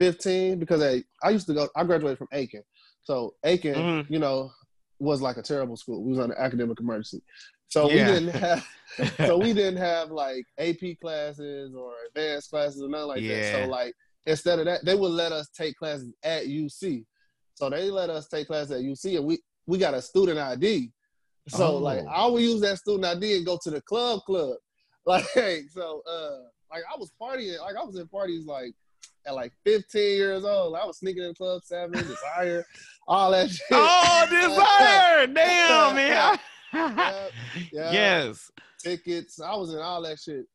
15 0.00 0.58
because 0.58 0.82
I, 0.82 1.04
I 1.22 1.30
used 1.30 1.46
to 1.46 1.54
go, 1.54 1.68
I 1.76 1.84
graduated 1.84 2.18
from 2.18 2.26
Aiken. 2.32 2.62
So 3.04 3.34
Aiken, 3.44 3.74
Mhm. 3.74 4.10
you 4.10 4.18
know, 4.18 4.50
was 4.98 5.22
like 5.22 5.36
a 5.36 5.42
terrible 5.42 5.76
school. 5.76 6.02
We 6.02 6.10
was 6.10 6.18
under 6.18 6.36
academic 6.36 6.80
emergency. 6.80 7.22
So 7.68 7.88
Yeah. 7.88 8.08
we 8.08 8.12
didn't 8.20 8.40
have 8.40 8.66
so 9.26 9.38
we 9.38 9.52
didn't 9.52 9.78
have 9.78 10.10
like 10.10 10.44
AP 10.58 10.98
classes 11.00 11.74
or 11.76 11.92
advanced 12.08 12.50
classes 12.50 12.82
or 12.82 12.88
nothing 12.88 13.06
like 13.06 13.22
that. 13.28 13.44
So 13.52 13.68
like 13.68 13.94
instead 14.26 14.58
of 14.58 14.64
that, 14.64 14.84
they 14.84 14.96
would 14.96 15.12
let 15.12 15.30
us 15.30 15.48
take 15.56 15.76
classes 15.76 16.12
at 16.24 16.46
UC. 16.46 17.04
So 17.54 17.70
they 17.70 17.88
let 17.88 18.10
us 18.10 18.26
take 18.26 18.48
classes 18.48 18.72
at 18.72 18.80
UC 18.82 19.16
and 19.16 19.26
we 19.26 19.38
we 19.66 19.78
got 19.78 19.94
a 19.94 20.02
student 20.02 20.38
ID. 20.40 20.90
So 21.48 21.66
Oh. 21.66 21.76
like 21.78 22.04
I 22.08 22.26
would 22.26 22.42
use 22.42 22.60
that 22.62 22.78
student 22.78 23.04
ID 23.04 23.36
and 23.38 23.46
go 23.46 23.58
to 23.62 23.70
the 23.70 23.80
club 23.82 24.20
club. 24.26 24.56
Like 25.04 25.24
so 25.74 26.00
uh 26.08 26.38
like 26.70 26.84
I 26.88 26.96
was 26.96 27.10
partying, 27.20 27.58
like 27.60 27.74
I 27.76 27.82
was 27.84 27.96
in 27.98 28.06
parties 28.06 28.46
like 28.46 28.72
at 29.26 29.34
like 29.34 29.52
15 29.64 30.16
years 30.16 30.44
old. 30.44 30.76
I 30.76 30.84
was 30.86 30.98
sneaking 30.98 31.22
in 31.24 31.30
the 31.30 31.34
club, 31.34 31.62
seven, 31.64 31.92
desire, 32.06 32.64
all 33.08 33.32
that 33.32 33.50
shit. 33.50 33.66
Oh, 33.72 34.26
desire! 34.30 35.26
Damn, 35.34 35.94
man. 35.96 36.38
Yeah, 36.72 37.28
yeah. 37.72 37.92
Yes. 37.92 38.50
tickets. 38.82 39.40
I 39.40 39.54
was 39.56 39.72
in 39.74 39.80
all 39.80 40.02
that 40.02 40.20
shit 40.20 40.46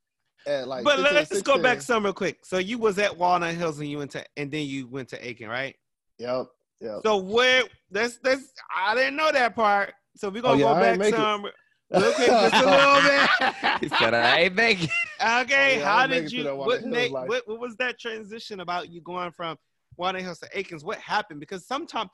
at 0.47 0.67
like. 0.67 0.83
but 0.85 0.95
15, 0.97 1.13
let's 1.15 1.29
just 1.29 1.43
go 1.45 1.61
back 1.61 1.81
some 1.81 2.03
real 2.05 2.13
quick. 2.13 2.45
So 2.45 2.57
you 2.57 2.77
was 2.77 2.97
at 2.99 3.15
Walnut 3.17 3.53
Hills 3.55 3.79
and 3.79 3.89
you 3.89 3.97
went 3.97 4.11
to 4.11 4.23
and 4.37 4.49
then 4.49 4.65
you 4.65 4.87
went 4.87 5.09
to 5.09 5.27
Aiken, 5.27 5.49
right? 5.49 5.75
Yep, 6.19 6.45
yep. 6.79 6.99
So 7.03 7.17
where 7.17 7.63
that's 7.91 8.17
that's 8.19 8.53
I 8.75 8.95
didn't 8.95 9.17
know 9.17 9.31
that 9.31 9.55
part. 9.55 9.93
So 10.17 10.29
we're 10.29 10.39
Oh, 10.39 10.55
gonna 10.55 10.57
yeah, 10.57 10.65
go 10.65 10.69
ain't 10.71 10.99
back 10.99 10.99
make 10.99 11.13
it. 11.13 11.19
some 11.19 11.45
real 11.91 12.11
quick, 12.13 12.27
just 12.27 12.55
a 12.55 12.65
little 12.65 13.01
He 13.81 13.87
bit. 13.87 13.91
said, 13.99 14.13
I 14.13 14.39
ain't 14.39 14.55
making. 14.55 14.89
Okay, 15.21 15.75
Oh, 15.75 15.79
yeah, 15.79 15.85
how 15.85 16.07
didn't 16.07 16.09
make 16.09 16.19
did 16.19 16.25
it 16.25 16.29
to 16.29 16.35
you? 16.37 16.55
What, 16.57 16.81
Walnut 16.81 16.99
Hills 16.99 17.27
what 17.27 17.43
what 17.47 17.59
was 17.59 17.75
that 17.77 17.99
transition 17.99 18.59
about 18.59 18.89
you 18.89 19.01
going 19.01 19.31
from 19.31 19.57
Walnut 19.95 20.21
Hills 20.23 20.39
to 20.39 20.49
Aikens? 20.57 20.83
What 20.83 20.97
happened? 20.97 21.39
Because 21.39 21.65
sometimes 21.67 22.09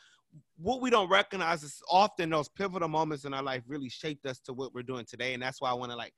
what 0.58 0.82
we 0.82 0.90
don't 0.90 1.10
recognize 1.10 1.64
is 1.64 1.82
often 1.90 2.30
those 2.30 2.50
pivotal 2.50 2.88
moments 2.90 3.24
in 3.26 3.34
our 3.34 3.44
life 3.44 3.64
really 3.68 3.90
shaped 3.90 4.26
us 4.26 4.40
to 4.42 4.54
what 4.54 4.74
we're 4.74 4.84
doing 4.84 5.06
today, 5.06 5.34
and 5.34 5.42
that's 5.42 5.62
why 5.62 5.70
I 5.70 5.74
want 5.74 5.92
to 5.92 5.98
like 5.98 6.14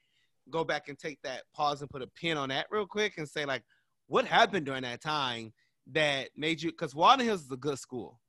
go 0.49 0.63
back 0.63 0.89
and 0.89 0.97
take 0.97 1.19
that 1.23 1.43
pause 1.55 1.81
and 1.81 1.89
put 1.89 2.01
a 2.01 2.07
pin 2.07 2.37
on 2.37 2.49
that 2.49 2.67
real 2.71 2.85
quick 2.85 3.17
and 3.17 3.27
say 3.27 3.45
like, 3.45 3.63
what 4.07 4.25
happened 4.25 4.65
during 4.65 4.83
that 4.83 5.01
time 5.01 5.51
that 5.91 6.29
made 6.35 6.61
you? 6.61 6.71
Because 6.71 6.93
Walnut 6.95 7.25
Hills 7.25 7.43
is 7.45 7.51
a 7.51 7.57
good 7.57 7.79
school. 7.79 8.19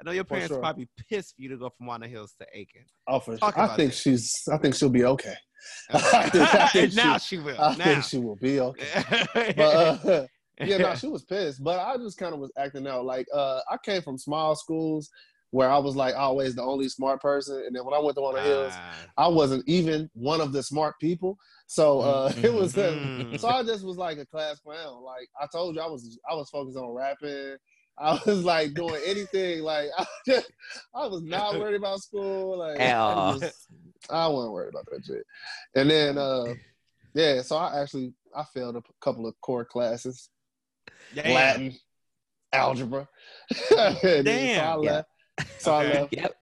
I 0.00 0.04
know 0.04 0.12
your 0.12 0.24
parents 0.24 0.48
sure. 0.48 0.58
probably 0.60 0.88
pissed 1.10 1.36
for 1.36 1.42
you 1.42 1.50
to 1.50 1.56
go 1.58 1.70
from 1.76 1.86
Walnut 1.86 2.08
Hills 2.08 2.34
to 2.40 2.46
Aiken. 2.54 2.82
Oh, 3.06 3.20
for 3.20 3.36
Talk 3.36 3.58
I 3.58 3.76
think 3.76 3.90
that. 3.92 3.96
she's. 3.98 4.42
I 4.50 4.56
think 4.56 4.74
she'll 4.74 4.88
be 4.88 5.04
okay. 5.04 5.34
I 5.90 6.28
think- 6.30 6.54
I 6.54 6.68
think 6.68 6.94
now 6.94 7.18
she- 7.18 7.36
she 7.36 7.42
will. 7.42 7.60
I 7.60 7.76
now. 7.76 7.84
think 7.84 8.04
she 8.04 8.18
will 8.18 8.36
be 8.36 8.60
okay. 8.60 8.86
But 9.56 9.60
uh, 9.60 10.26
yeah, 10.58 10.78
no, 10.78 10.94
she 10.94 11.06
was 11.08 11.24
pissed. 11.24 11.62
But 11.62 11.78
I 11.78 11.96
just 11.98 12.18
kind 12.18 12.32
of 12.34 12.40
was 12.40 12.50
acting 12.58 12.86
out. 12.86 13.04
Like 13.04 13.26
uh, 13.34 13.60
I 13.70 13.76
came 13.84 14.00
from 14.02 14.16
small 14.18 14.54
schools 14.56 15.10
where 15.52 15.68
I 15.68 15.78
was 15.78 15.96
like 15.96 16.14
always 16.14 16.54
the 16.54 16.62
only 16.62 16.88
smart 16.88 17.20
person, 17.20 17.62
and 17.66 17.74
then 17.74 17.84
when 17.84 17.92
I 17.92 17.98
went 17.98 18.14
to 18.16 18.20
Walnut 18.22 18.44
Hills, 18.44 18.72
Ah. 18.74 18.94
I 19.18 19.28
wasn't 19.28 19.64
even 19.68 20.08
one 20.14 20.40
of 20.40 20.52
the 20.52 20.62
smart 20.62 20.94
people. 21.00 21.36
So 21.66 22.00
uh, 22.00 22.32
it 22.42 22.52
was. 22.52 22.76
Uh, 22.78 22.92
Mm. 22.92 23.38
so 23.40 23.48
I 23.48 23.62
just 23.64 23.84
was 23.84 23.96
like 23.96 24.16
a 24.18 24.24
class 24.26 24.60
clown. 24.60 25.02
Like 25.02 25.28
I 25.40 25.46
told 25.52 25.74
you, 25.76 25.82
I 25.82 25.86
was 25.86 26.18
I 26.30 26.34
was 26.34 26.48
focused 26.50 26.78
on 26.78 26.88
rapping. 26.90 27.56
I 28.02 28.18
was 28.26 28.44
like 28.44 28.72
doing 28.74 29.00
anything. 29.04 29.62
Like 29.62 29.88
I 29.98 30.06
just 30.26 30.50
I 30.94 31.06
was 31.06 31.22
not 31.22 31.54
worried 31.58 31.76
about 31.76 32.00
school. 32.00 32.58
Like 32.58 32.80
I, 32.80 33.32
was- 33.32 33.66
I 34.08 34.26
wasn't 34.26 34.52
worried 34.54 34.70
about 34.70 34.86
that 34.90 35.04
shit. 35.04 35.24
And 35.74 35.90
then 35.90 36.16
uh, 36.18 36.54
yeah, 37.14 37.42
so 37.42 37.56
I 37.56 37.80
actually 37.82 38.14
I 38.34 38.44
failed 38.54 38.76
a 38.76 38.82
couple 39.00 39.26
of 39.26 39.34
core 39.42 39.64
classes, 39.64 40.30
Damn. 41.14 41.34
Latin, 41.34 41.74
algebra. 42.52 43.08
And 43.76 43.96
then, 44.02 44.24
Damn. 44.24 44.56
So 44.56 44.62
I 44.62 44.82
Yeah. 44.84 44.92
left. 44.92 45.08
So 45.58 45.74
I 45.74 45.84
left. 45.92 46.12
Yep. 46.16 46.34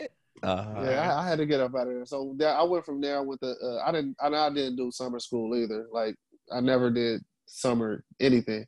Uh, 0.42 0.74
Yeah, 0.84 1.14
I, 1.16 1.22
I 1.24 1.28
had 1.28 1.38
to 1.38 1.46
get 1.46 1.60
up 1.60 1.74
out 1.74 1.88
of 1.88 1.94
there. 1.94 2.06
So 2.06 2.36
yeah, 2.38 2.52
I 2.52 2.62
went 2.62 2.84
from 2.84 3.00
there 3.00 3.22
with 3.24 3.40
the. 3.40 3.54
Uh, 3.62 3.88
I 3.88 3.90
didn't. 3.92 4.16
I, 4.20 4.28
I 4.28 4.50
didn't 4.50 4.76
do 4.76 4.90
summer 4.92 5.18
school 5.18 5.56
either. 5.56 5.86
Like 5.92 6.14
I 6.52 6.60
never 6.60 6.90
did 6.90 7.22
summer 7.46 8.04
anything. 8.20 8.64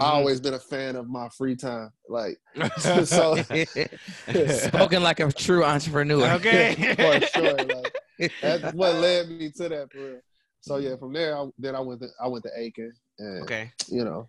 I 0.00 0.04
Mhm. 0.04 0.08
always 0.08 0.40
been 0.40 0.54
a 0.54 0.58
fan 0.58 0.96
of 0.96 1.08
my 1.08 1.28
free 1.36 1.54
time. 1.56 1.90
Like 2.08 2.38
so, 2.78 3.36
Spoken 4.48 5.02
like 5.02 5.20
a 5.20 5.30
true 5.32 5.64
entrepreneur. 5.64 6.30
Okay. 6.32 6.74
for 6.96 7.20
sure. 7.20 7.64
Like 7.64 8.30
that's 8.40 8.72
what 8.74 8.94
led 8.96 9.28
me 9.28 9.50
to 9.50 9.68
that 9.68 9.88
for 9.92 10.08
real. 10.08 10.20
So 10.60 10.76
yeah, 10.76 10.96
from 10.96 11.12
there, 11.12 11.36
I, 11.36 11.46
then 11.58 11.74
I 11.74 11.80
went 11.80 12.00
to 12.02 12.08
I 12.22 12.28
went 12.28 12.44
to 12.44 12.50
Aiken, 12.56 12.92
and 13.18 13.42
okay. 13.42 13.72
you 13.88 14.04
know, 14.04 14.28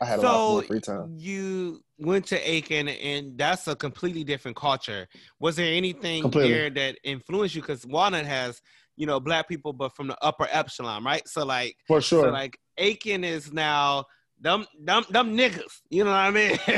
I 0.00 0.06
had 0.06 0.20
a 0.20 0.22
lot 0.22 0.46
So 0.46 0.52
more 0.52 0.62
free 0.62 0.80
time. 0.80 1.12
you 1.18 1.82
went 1.98 2.26
to 2.26 2.50
Aiken, 2.50 2.88
and 2.88 3.36
that's 3.36 3.66
a 3.66 3.74
completely 3.74 4.24
different 4.24 4.56
culture. 4.56 5.08
Was 5.40 5.56
there 5.56 5.72
anything 5.72 6.22
Completely. 6.22 6.52
there 6.52 6.70
that 6.70 6.98
influenced 7.02 7.54
you? 7.56 7.60
Because 7.62 7.84
Walnut 7.86 8.24
has, 8.24 8.60
you 8.96 9.06
know, 9.06 9.18
black 9.18 9.48
people, 9.48 9.72
but 9.72 9.94
from 9.96 10.06
the 10.06 10.16
upper 10.22 10.46
epsilon, 10.50 11.02
right? 11.02 11.26
So 11.26 11.44
like, 11.44 11.74
For 11.88 12.00
sure. 12.00 12.26
so 12.26 12.30
like 12.30 12.56
Aiken 12.78 13.24
is 13.24 13.52
now 13.52 14.04
them 14.40 14.66
them 14.80 15.04
them 15.10 15.36
niggas. 15.36 15.80
You 15.90 16.04
know 16.04 16.10
what 16.10 16.16
I 16.16 16.30
mean? 16.30 16.58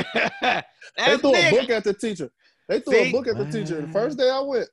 they 0.41 0.63
That's 0.97 1.21
threw 1.21 1.35
a 1.35 1.49
book 1.51 1.69
at 1.69 1.83
the 1.83 1.93
teacher. 1.93 2.29
They 2.67 2.79
threw 2.79 2.93
See? 2.93 3.09
a 3.09 3.11
book 3.11 3.27
at 3.27 3.37
the 3.37 3.45
teacher. 3.45 3.81
The 3.81 3.87
first 3.89 4.17
day 4.17 4.29
I 4.29 4.39
went, 4.39 4.67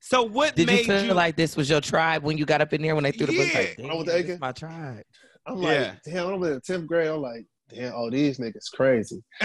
So 0.00 0.22
what 0.22 0.54
Did 0.56 0.62
you 0.62 0.76
made 0.76 0.86
feel 0.86 1.04
you? 1.06 1.12
like 1.14 1.36
this 1.36 1.56
was 1.56 1.68
your 1.70 1.80
tribe 1.80 2.22
when 2.22 2.36
you 2.38 2.44
got 2.44 2.60
up 2.60 2.72
in 2.72 2.82
there 2.82 2.94
when 2.94 3.04
they 3.04 3.12
threw 3.12 3.26
the 3.26 3.32
book? 3.36 3.48
Yeah. 3.52 3.58
Like, 3.60 3.78
When 3.78 3.90
I 3.90 3.94
went 3.94 4.06
to 4.08 4.12
"Damn, 4.14 4.24
Aiken? 4.24 4.38
my 4.40 4.52
tribe. 4.52 5.04
I'm 5.46 5.58
Yeah. 5.62 5.68
like, 5.68 6.02
damn, 6.04 6.26
I'm 6.28 6.42
in 6.44 6.60
tenth 6.62 6.86
grade. 6.86 7.08
I'm 7.08 7.20
like, 7.20 7.44
damn, 7.68 7.92
oh 7.94 8.10
these 8.10 8.38
niggas 8.38 8.70
crazy. 8.72 9.22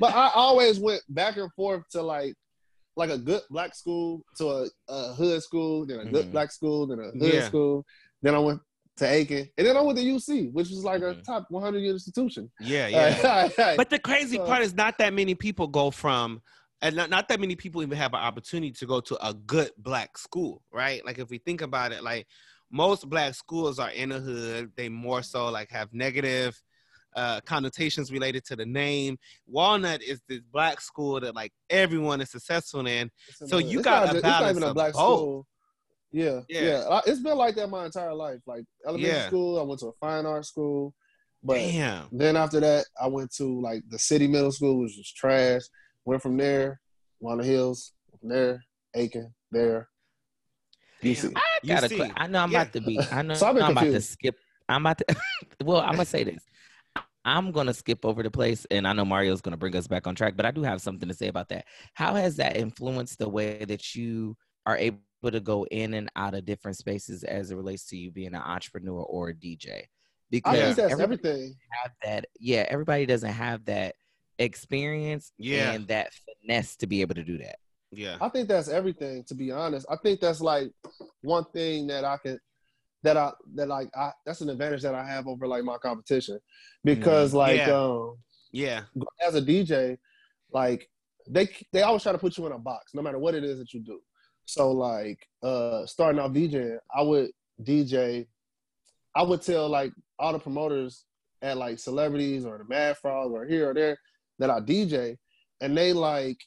But 0.00 0.14
I 0.14 0.30
always 0.34 0.78
went 0.80 1.02
back 1.08 1.36
and 1.36 1.52
forth 1.54 1.82
to 1.90 2.02
like 2.02 2.34
like 2.96 3.10
a 3.10 3.18
good 3.18 3.42
black 3.50 3.74
school 3.74 4.22
to 4.38 4.48
a, 4.50 4.66
a 4.88 5.14
hood 5.14 5.42
school, 5.42 5.84
then 5.84 5.98
a 6.00 6.04
good 6.06 6.26
Mhm. 6.26 6.32
black 6.32 6.52
school, 6.52 6.86
then 6.86 7.00
a 7.00 7.10
hood. 7.10 7.34
Yeah. 7.34 7.48
school. 7.48 7.84
Then 8.22 8.34
I 8.34 8.38
went 8.38 8.60
to 8.98 9.06
Aiken, 9.10 9.48
and 9.58 9.66
then 9.66 9.76
I 9.76 9.80
went 9.80 9.98
to 9.98 10.04
UC, 10.04 10.52
which 10.52 10.68
was 10.70 10.84
like 10.84 11.02
a 11.02 11.14
Mhm. 11.14 11.24
top 11.24 11.46
100 11.50 11.82
institution. 11.84 12.50
yeah, 12.60 12.86
yeah. 12.88 13.48
but 13.56 13.76
But 13.76 13.90
the 13.90 13.98
crazy 13.98 14.36
So- 14.36 14.46
part 14.46 14.62
is 14.62 14.74
not 14.74 14.98
that 14.98 15.12
many 15.12 15.34
people 15.34 15.66
go 15.66 15.90
from, 15.90 16.42
and 16.80 16.94
not, 16.96 17.10
not 17.10 17.28
that 17.28 17.40
many 17.40 17.56
people 17.56 17.82
even 17.82 17.96
have 17.98 18.12
an 18.14 18.20
opportunity 18.20 18.72
to 18.72 18.86
go 18.86 19.00
to 19.00 19.26
a 19.26 19.34
good 19.34 19.70
black 19.78 20.16
school, 20.18 20.62
right? 20.72 21.04
Like 21.04 21.18
if 21.18 21.28
we 21.30 21.38
think 21.38 21.60
about 21.62 21.92
it, 21.92 22.02
like 22.04 22.26
most 22.70 23.08
black 23.08 23.34
schools 23.34 23.78
are 23.78 23.90
in 23.90 24.10
the 24.10 24.20
hood. 24.20 24.72
They 24.76 24.88
more 24.88 25.22
so 25.22 25.48
like 25.50 25.70
have 25.70 25.92
negative 25.92 26.60
uh, 27.16 27.40
connotations 27.42 28.10
related 28.10 28.44
to 28.44 28.56
the 28.56 28.66
name. 28.66 29.16
Walnut 29.46 30.02
is 30.02 30.20
this 30.28 30.40
black 30.52 30.80
school 30.80 31.20
that 31.20 31.32
like 31.32 31.52
everyone 31.70 32.20
is 32.20 32.30
successful 32.32 32.84
in. 32.88 33.08
So 33.46 33.58
you 33.58 33.78
It's 33.78 33.84
got 33.84 33.90
not 33.94 34.02
a 34.02 34.06
just- 34.06 34.16
it's 34.16 34.22
not 34.24 34.40
balance 34.40 34.50
even 34.56 34.62
a 34.64 34.66
of 34.70 34.74
black 34.74 34.92
both. 34.94 35.00
school. 35.20 35.46
Yeah, 36.14 36.40
Yeah. 36.48 36.60
yeah, 36.62 36.78
I- 36.88 37.02
It's 37.06 37.18
been 37.20 37.36
like 37.36 37.56
that 37.56 37.68
my 37.68 37.86
entire 37.86 38.14
life. 38.14 38.38
Like 38.46 38.64
elementary 38.86 39.16
Yeah. 39.16 39.26
school, 39.26 39.58
I 39.58 39.62
went 39.64 39.80
to 39.80 39.86
a 39.88 39.92
fine 40.00 40.24
art 40.26 40.46
school, 40.46 40.94
but 41.42 41.56
Damn. 41.58 42.08
Then 42.12 42.36
after 42.36 42.60
that, 42.60 42.86
I 43.00 43.08
went 43.08 43.32
to 43.34 43.60
like 43.60 43.82
the 43.88 43.98
city 43.98 44.28
middle 44.28 44.52
school, 44.52 44.78
which 44.80 44.94
was 44.96 45.10
trash. 45.12 45.62
Went 46.04 46.22
from 46.22 46.36
there, 46.36 46.80
Walnut 47.18 47.46
Hills, 47.46 47.92
from 48.20 48.28
there, 48.28 48.64
Aiken, 48.94 49.34
there, 49.50 49.88
UC. 51.02 51.22
Damn. 51.22 51.36
I 51.36 51.66
gotta. 51.66 51.88
see. 51.88 52.12
I 52.16 52.26
know 52.28 52.38
I'm 52.44 52.52
Yeah. 52.52 52.60
about 52.62 52.72
to 52.74 52.80
be. 52.80 53.00
I 53.10 53.22
know 53.22 53.34
So 53.34 53.46
I've 53.48 53.54
been 53.56 53.64
I'm 53.64 53.72
about 53.72 53.84
to 53.84 54.00
skip. 54.00 54.36
I'm 54.68 54.82
about 54.86 54.98
to. 54.98 55.04
well, 55.64 55.80
I'm 55.80 55.92
gonna 55.92 56.04
say 56.04 56.22
this. 56.22 56.44
I'm 57.24 57.50
gonna 57.50 57.74
skip 57.74 58.04
over 58.04 58.22
the 58.22 58.30
place, 58.30 58.66
and 58.70 58.86
I 58.86 58.92
know 58.92 59.04
Mario's 59.04 59.40
gonna 59.40 59.56
bring 59.56 59.74
us 59.74 59.88
back 59.88 60.06
on 60.06 60.14
track. 60.14 60.36
But 60.36 60.46
I 60.46 60.52
do 60.52 60.62
have 60.62 60.80
something 60.80 61.08
to 61.08 61.14
say 61.14 61.26
about 61.26 61.48
that. 61.48 61.64
How 61.94 62.14
has 62.14 62.36
that 62.36 62.56
influenced 62.56 63.18
the 63.18 63.28
way 63.28 63.64
that 63.64 63.96
you 63.96 64.36
are 64.64 64.76
able 64.76 64.98
to 65.30 65.40
go 65.40 65.64
in 65.70 65.94
and 65.94 66.10
out 66.16 66.34
of 66.34 66.44
different 66.44 66.76
spaces 66.76 67.24
as 67.24 67.50
it 67.50 67.56
relates 67.56 67.84
to 67.86 67.96
you 67.96 68.10
being 68.10 68.34
an 68.34 68.42
entrepreneur 68.42 69.02
or 69.02 69.28
a 69.30 69.34
DJ? 69.34 69.82
Because 70.30 70.52
I 70.54 70.56
Because 70.56 70.76
think 70.76 70.88
that's 70.88 71.00
everything. 71.00 71.54
have 71.82 71.92
that. 72.02 72.26
Yeah, 72.40 72.66
everybody 72.68 73.06
doesn't 73.06 73.32
have 73.32 73.64
that 73.66 73.94
experience 74.38 75.32
Yeah. 75.38 75.72
and 75.72 75.86
that 75.88 76.10
finesse 76.42 76.76
to 76.76 76.86
be 76.86 77.00
able 77.00 77.14
to 77.14 77.24
do 77.24 77.38
that. 77.38 77.56
Yeah. 77.92 78.16
I 78.20 78.28
think 78.28 78.48
that's 78.48 78.68
everything. 78.68 79.24
To 79.24 79.34
be 79.34 79.50
honest, 79.52 79.86
I 79.88 79.96
think 79.96 80.20
that's 80.20 80.40
like 80.40 80.70
one 81.22 81.44
thing 81.52 81.86
that 81.88 82.04
I 82.04 82.16
can 82.18 82.38
that 83.04 83.16
I 83.16 83.32
that 83.54 83.68
like 83.68 83.90
I 83.94 84.10
that's 84.26 84.40
an 84.40 84.48
advantage 84.50 84.82
that 84.82 84.94
I 84.94 85.06
have 85.06 85.28
over 85.28 85.46
like 85.46 85.62
my 85.62 85.76
competition 85.78 86.40
because 86.82 87.32
like 87.34 87.58
Yeah. 87.58 87.72
um 87.78 88.16
Yeah. 88.50 88.82
as 89.24 89.34
a 89.36 89.42
DJ, 89.42 89.98
like 90.50 90.90
they 91.28 91.48
they 91.72 91.82
always 91.82 92.02
try 92.02 92.12
to 92.12 92.18
put 92.18 92.36
you 92.36 92.46
in 92.46 92.52
a 92.52 92.58
box, 92.58 92.92
no 92.94 93.02
matter 93.02 93.18
what 93.18 93.34
it 93.34 93.44
is 93.44 93.58
that 93.58 93.72
you 93.72 93.80
do. 93.80 94.00
So 94.46 94.72
like 94.72 95.26
uh 95.42 95.86
starting 95.86 96.20
off 96.20 96.32
DJing, 96.32 96.78
I 96.94 97.02
would 97.02 97.30
DJ, 97.62 98.26
I 99.14 99.22
would 99.22 99.42
tell 99.42 99.68
like 99.68 99.92
all 100.18 100.32
the 100.32 100.38
promoters 100.38 101.04
at 101.42 101.56
like 101.56 101.78
celebrities 101.78 102.44
or 102.44 102.58
the 102.58 102.64
Mad 102.64 102.96
Frog 102.98 103.32
or 103.32 103.44
here 103.46 103.70
or 103.70 103.74
there 103.74 103.96
that 104.38 104.50
I 104.50 104.60
DJ, 104.60 105.16
and 105.60 105.76
they 105.76 105.92
like 105.92 106.38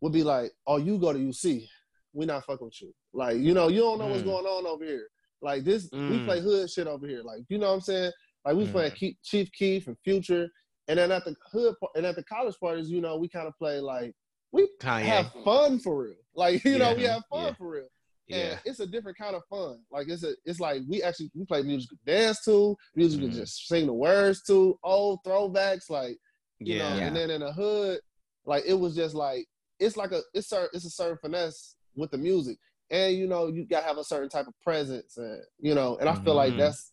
would 0.00 0.12
be 0.12 0.22
like, 0.22 0.52
"Oh, 0.66 0.76
you 0.76 0.98
go 0.98 1.12
to 1.12 1.18
UC, 1.18 1.68
we 2.12 2.26
not 2.26 2.44
fucking 2.44 2.66
with 2.66 2.80
you." 2.82 2.94
Like 3.12 3.38
you 3.38 3.54
know, 3.54 3.68
you 3.68 3.80
don't 3.80 3.98
know 3.98 4.08
what's 4.08 4.22
Mm. 4.22 4.26
going 4.26 4.46
on 4.46 4.66
over 4.66 4.84
here. 4.84 5.08
Like 5.40 5.64
this, 5.64 5.90
we 6.06 6.18
Mm. 6.18 6.24
play 6.24 6.40
hood 6.40 6.70
shit 6.70 6.86
over 6.86 7.06
here. 7.06 7.22
Like 7.22 7.40
you 7.48 7.58
know 7.58 7.68
what 7.68 7.74
I'm 7.74 7.80
saying? 7.80 8.12
Like 8.44 8.56
we 8.56 8.64
Mm. 8.66 8.72
playing 8.72 9.16
Chief 9.24 9.50
Keef 9.52 9.86
and 9.86 9.96
Future, 10.04 10.48
and 10.88 10.98
then 10.98 11.10
at 11.10 11.24
the 11.24 11.34
hood 11.50 11.74
and 11.96 12.06
at 12.06 12.16
the 12.16 12.24
college 12.24 12.56
parties, 12.60 12.90
you 12.90 13.00
know, 13.00 13.16
we 13.16 13.28
kind 13.28 13.48
of 13.48 13.56
play 13.58 13.80
like 13.80 14.14
we 14.52 14.68
Kanye. 14.80 15.02
have 15.04 15.32
fun 15.44 15.78
for 15.78 16.02
real. 16.04 16.14
Like 16.34 16.64
you 16.64 16.78
know, 16.78 16.94
we 16.94 17.04
have 17.04 17.22
fun 17.30 17.46
yeah. 17.46 17.52
for 17.54 17.70
real. 17.70 17.88
yeah. 18.26 18.36
And 18.52 18.60
it's 18.64 18.80
a 18.80 18.86
different 18.86 19.18
kind 19.18 19.34
of 19.36 19.42
fun. 19.50 19.80
Like 19.90 20.08
it's 20.08 20.24
a, 20.24 20.34
it's 20.44 20.60
like 20.60 20.82
we 20.88 21.02
actually 21.02 21.30
we 21.34 21.44
play 21.44 21.62
music 21.62 21.90
dance 22.06 22.44
to, 22.44 22.76
music 22.94 23.20
Mhm. 23.20 23.34
just 23.34 23.68
sing 23.68 23.86
the 23.86 23.92
words 23.92 24.42
to, 24.44 24.78
old 24.82 25.20
throwbacks, 25.26 25.88
like 25.90 26.16
you 26.58 26.74
Yeah. 26.76 26.88
know. 26.90 26.96
Yeah. 26.96 27.06
And 27.08 27.16
then 27.16 27.30
in 27.30 27.40
the 27.40 27.52
hood, 27.52 28.00
like 28.44 28.64
it 28.66 28.74
was 28.74 28.94
just 28.94 29.14
like 29.14 29.46
it's 29.78 29.96
like 29.96 30.12
a 30.12 30.20
it's 30.34 30.48
certain 30.48 30.70
it's 30.72 30.84
a 30.86 30.90
certain 30.90 31.18
finesse 31.22 31.76
with 31.94 32.10
the 32.10 32.18
music, 32.18 32.58
and 32.90 33.16
you 33.16 33.26
know 33.26 33.46
you 33.48 33.64
gotta 33.64 33.86
have 33.86 33.98
a 33.98 34.04
certain 34.04 34.28
type 34.28 34.46
of 34.46 34.54
presence, 34.62 35.16
and 35.16 35.42
you 35.60 35.74
know, 35.74 35.96
and 35.98 36.08
I 36.08 36.14
feel 36.14 36.34
like 36.34 36.54
Mhm. 36.54 36.58
that's 36.58 36.92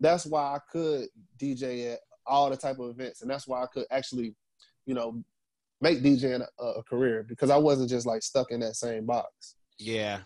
that's 0.00 0.26
why 0.26 0.42
I 0.56 0.58
could 0.70 1.08
DJ 1.38 1.92
at 1.94 2.00
all 2.26 2.50
the 2.50 2.56
type 2.56 2.78
of 2.78 2.90
events, 2.90 3.22
and 3.22 3.30
that's 3.30 3.46
why 3.46 3.62
I 3.62 3.66
could 3.66 3.86
actually, 3.90 4.34
you 4.86 4.94
know, 4.94 5.22
make 5.84 6.02
DJing 6.02 6.44
a, 6.58 6.64
a 6.64 6.82
career 6.82 7.24
because 7.28 7.50
I 7.50 7.56
wasn't 7.56 7.90
just 7.90 8.06
like 8.06 8.22
stuck 8.22 8.50
in 8.50 8.60
that 8.60 8.74
same 8.76 9.06
box. 9.06 9.56
Yeah. 9.78 10.20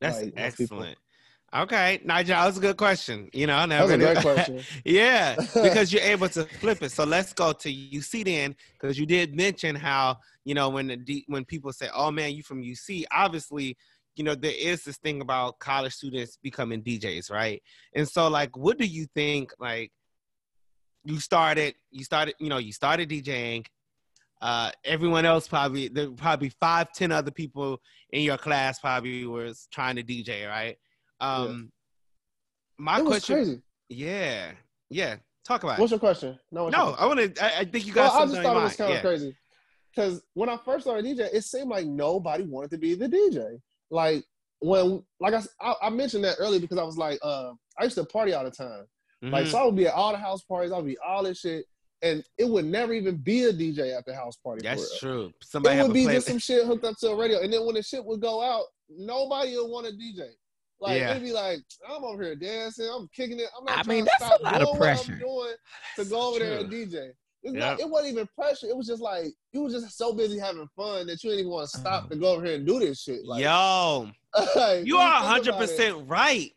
That's 0.00 0.22
Like, 0.22 0.34
excellent. 0.36 0.98
Okay, 1.52 2.00
Nigel, 2.04 2.36
that 2.36 2.46
was 2.46 2.58
a 2.58 2.60
good 2.60 2.76
question. 2.76 3.28
You 3.32 3.48
know, 3.48 3.66
That 3.66 3.82
was 3.82 3.90
never 3.90 4.12
a 4.12 4.14
great 4.14 4.22
question. 4.36 4.60
yeah, 4.84 5.34
because 5.54 5.92
you're 5.92 6.02
able 6.02 6.28
to 6.28 6.44
flip 6.44 6.80
it. 6.82 6.92
So 6.92 7.02
let's 7.02 7.32
go 7.32 7.52
to 7.52 7.68
UC 7.68 8.24
then, 8.24 8.54
because 8.80 8.96
you 9.00 9.04
did 9.04 9.34
mention 9.34 9.74
how 9.74 10.18
you 10.44 10.54
know 10.54 10.68
when 10.68 10.86
the 10.86 10.96
D, 10.96 11.24
when 11.26 11.44
people 11.44 11.72
say, 11.72 11.88
"Oh 11.92 12.12
man, 12.12 12.34
you 12.36 12.44
from 12.44 12.62
UC," 12.62 13.04
obviously, 13.10 13.76
you 14.14 14.22
know 14.22 14.36
there 14.36 14.54
is 14.56 14.84
this 14.84 14.98
thing 14.98 15.22
about 15.22 15.58
college 15.58 15.92
students 15.92 16.38
becoming 16.40 16.84
DJs, 16.84 17.32
right? 17.32 17.60
And 17.96 18.08
so, 18.08 18.28
like, 18.28 18.56
what 18.56 18.78
do 18.78 18.86
you 18.86 19.06
think? 19.16 19.52
Like, 19.58 19.90
you 21.04 21.18
started, 21.18 21.74
you 21.90 22.04
started, 22.04 22.34
you 22.38 22.48
know, 22.48 22.58
you 22.58 22.72
started 22.72 23.08
DJing. 23.08 23.66
Uh, 24.40 24.70
everyone 24.84 25.24
else 25.26 25.46
probably 25.46 25.88
there 25.88 26.08
were 26.10 26.16
probably 26.16 26.48
five, 26.60 26.92
ten 26.92 27.12
other 27.12 27.30
people 27.30 27.78
in 28.10 28.22
your 28.22 28.38
class 28.38 28.78
probably 28.78 29.26
was 29.26 29.68
trying 29.70 29.96
to 29.96 30.02
DJ, 30.02 30.48
right? 30.48 30.76
Um, 31.20 31.70
my 32.78 32.98
it 32.98 33.04
was 33.04 33.08
question, 33.24 33.36
crazy. 33.36 33.62
yeah, 33.90 34.52
yeah. 34.88 35.16
Talk 35.44 35.62
about 35.64 35.78
What's 35.78 35.92
it. 35.92 35.96
your 35.96 36.00
question? 36.00 36.38
No, 36.52 36.68
No, 36.68 36.92
question? 36.94 36.96
I 36.98 37.06
want 37.06 37.34
to. 37.36 37.44
I, 37.44 37.60
I 37.60 37.64
think 37.64 37.86
you 37.86 37.92
well, 37.94 38.08
got 38.10 38.22
I 38.22 38.24
just 38.26 38.42
thought 38.42 38.56
it 38.56 38.62
was 38.62 38.76
kind 38.76 38.92
of 38.94 39.00
crazy 39.02 39.36
because 39.94 40.22
when 40.34 40.48
I 40.48 40.56
first 40.64 40.84
started 40.84 41.04
DJ, 41.04 41.28
it 41.32 41.44
seemed 41.44 41.68
like 41.68 41.86
nobody 41.86 42.44
wanted 42.44 42.70
to 42.70 42.78
be 42.78 42.94
the 42.94 43.08
DJ. 43.08 43.58
Like 43.90 44.24
when, 44.60 45.02
like 45.20 45.34
I, 45.60 45.74
I 45.82 45.90
mentioned 45.90 46.24
that 46.24 46.36
earlier 46.38 46.60
because 46.60 46.78
I 46.78 46.84
was 46.84 46.96
like, 46.96 47.18
uh, 47.22 47.52
I 47.78 47.84
used 47.84 47.96
to 47.96 48.04
party 48.04 48.32
all 48.32 48.44
the 48.44 48.50
time. 48.50 48.84
Like 49.22 49.44
Mhm. 49.46 49.50
so, 49.50 49.58
I 49.58 49.64
would 49.66 49.76
be 49.76 49.86
at 49.86 49.94
all 49.94 50.12
the 50.12 50.18
house 50.18 50.42
parties. 50.42 50.72
I'd 50.72 50.84
be 50.84 50.96
all 51.06 51.22
this 51.24 51.40
shit, 51.40 51.66
and 52.02 52.24
it 52.38 52.48
would 52.48 52.64
never 52.64 52.92
even 52.92 53.16
be 53.16 53.44
a 53.44 53.52
DJ 53.52 53.96
at 53.96 54.04
the 54.06 54.14
house 54.14 54.36
party. 54.36 54.62
That's 54.62 54.98
true. 54.98 55.32
Somebody 55.42 55.78
It 55.78 55.82
would 55.84 55.92
be 55.92 56.04
just 56.06 56.26
some 56.28 56.38
shit 56.38 56.64
hooked 56.66 56.84
up 56.84 56.96
to 57.00 57.08
a 57.10 57.16
radio, 57.16 57.40
and 57.40 57.52
then 57.52 57.64
when 57.66 57.74
the 57.74 57.82
shit 57.82 58.04
would 58.04 58.20
go 58.20 58.42
out, 58.42 58.64
nobody 58.88 59.56
would 59.56 59.68
want 59.70 59.86
to 59.86 59.92
DJ. 59.92 60.28
Like 60.80 60.98
Yeah. 60.98 61.10
it'd 61.10 61.22
be 61.22 61.32
like, 61.32 61.58
I'm 61.88 62.02
over 62.04 62.22
here 62.22 62.34
dancing, 62.36 62.88
I'm 62.90 63.08
kicking 63.14 63.38
it. 63.38 63.48
I'm 63.58 63.64
not 63.66 63.78
I 63.78 63.82
trying 63.82 63.96
mean, 63.98 64.04
to 64.06 64.10
that's 64.18 64.40
a 64.40 64.42
lot 64.42 64.62
of 64.62 64.78
pressure. 64.78 65.16
Doing 65.16 65.54
to 65.96 66.04
go 66.06 66.30
over 66.30 66.38
there 66.38 66.58
and 66.60 66.70
DJ. 66.72 67.10
It's 67.42 67.54
not, 67.54 67.80
it 67.80 67.88
wasn't 67.88 68.12
even 68.12 68.28
pressure. 68.34 68.66
It 68.66 68.76
was 68.76 68.86
just 68.86 69.00
like 69.02 69.26
you 69.52 69.62
were 69.62 69.70
just 69.70 69.96
so 69.96 70.12
busy 70.14 70.38
having 70.38 70.68
fun 70.76 71.06
that 71.06 71.22
you 71.24 71.30
didn't 71.30 71.40
even 71.40 71.52
want 71.52 71.70
to 71.70 71.78
stop 71.78 72.04
Oh. 72.06 72.08
to 72.10 72.16
go 72.16 72.32
over 72.32 72.44
here 72.44 72.54
and 72.56 72.66
do 72.66 72.78
this 72.78 73.02
shit. 73.02 73.24
Like, 73.24 73.42
Yo, 73.42 74.10
like, 74.56 74.86
you 74.86 74.96
are 74.98 75.20
think 75.20 75.30
hundred 75.30 75.48
about 75.50 75.62
it, 75.62 75.68
percent 75.68 76.08
right. 76.08 76.50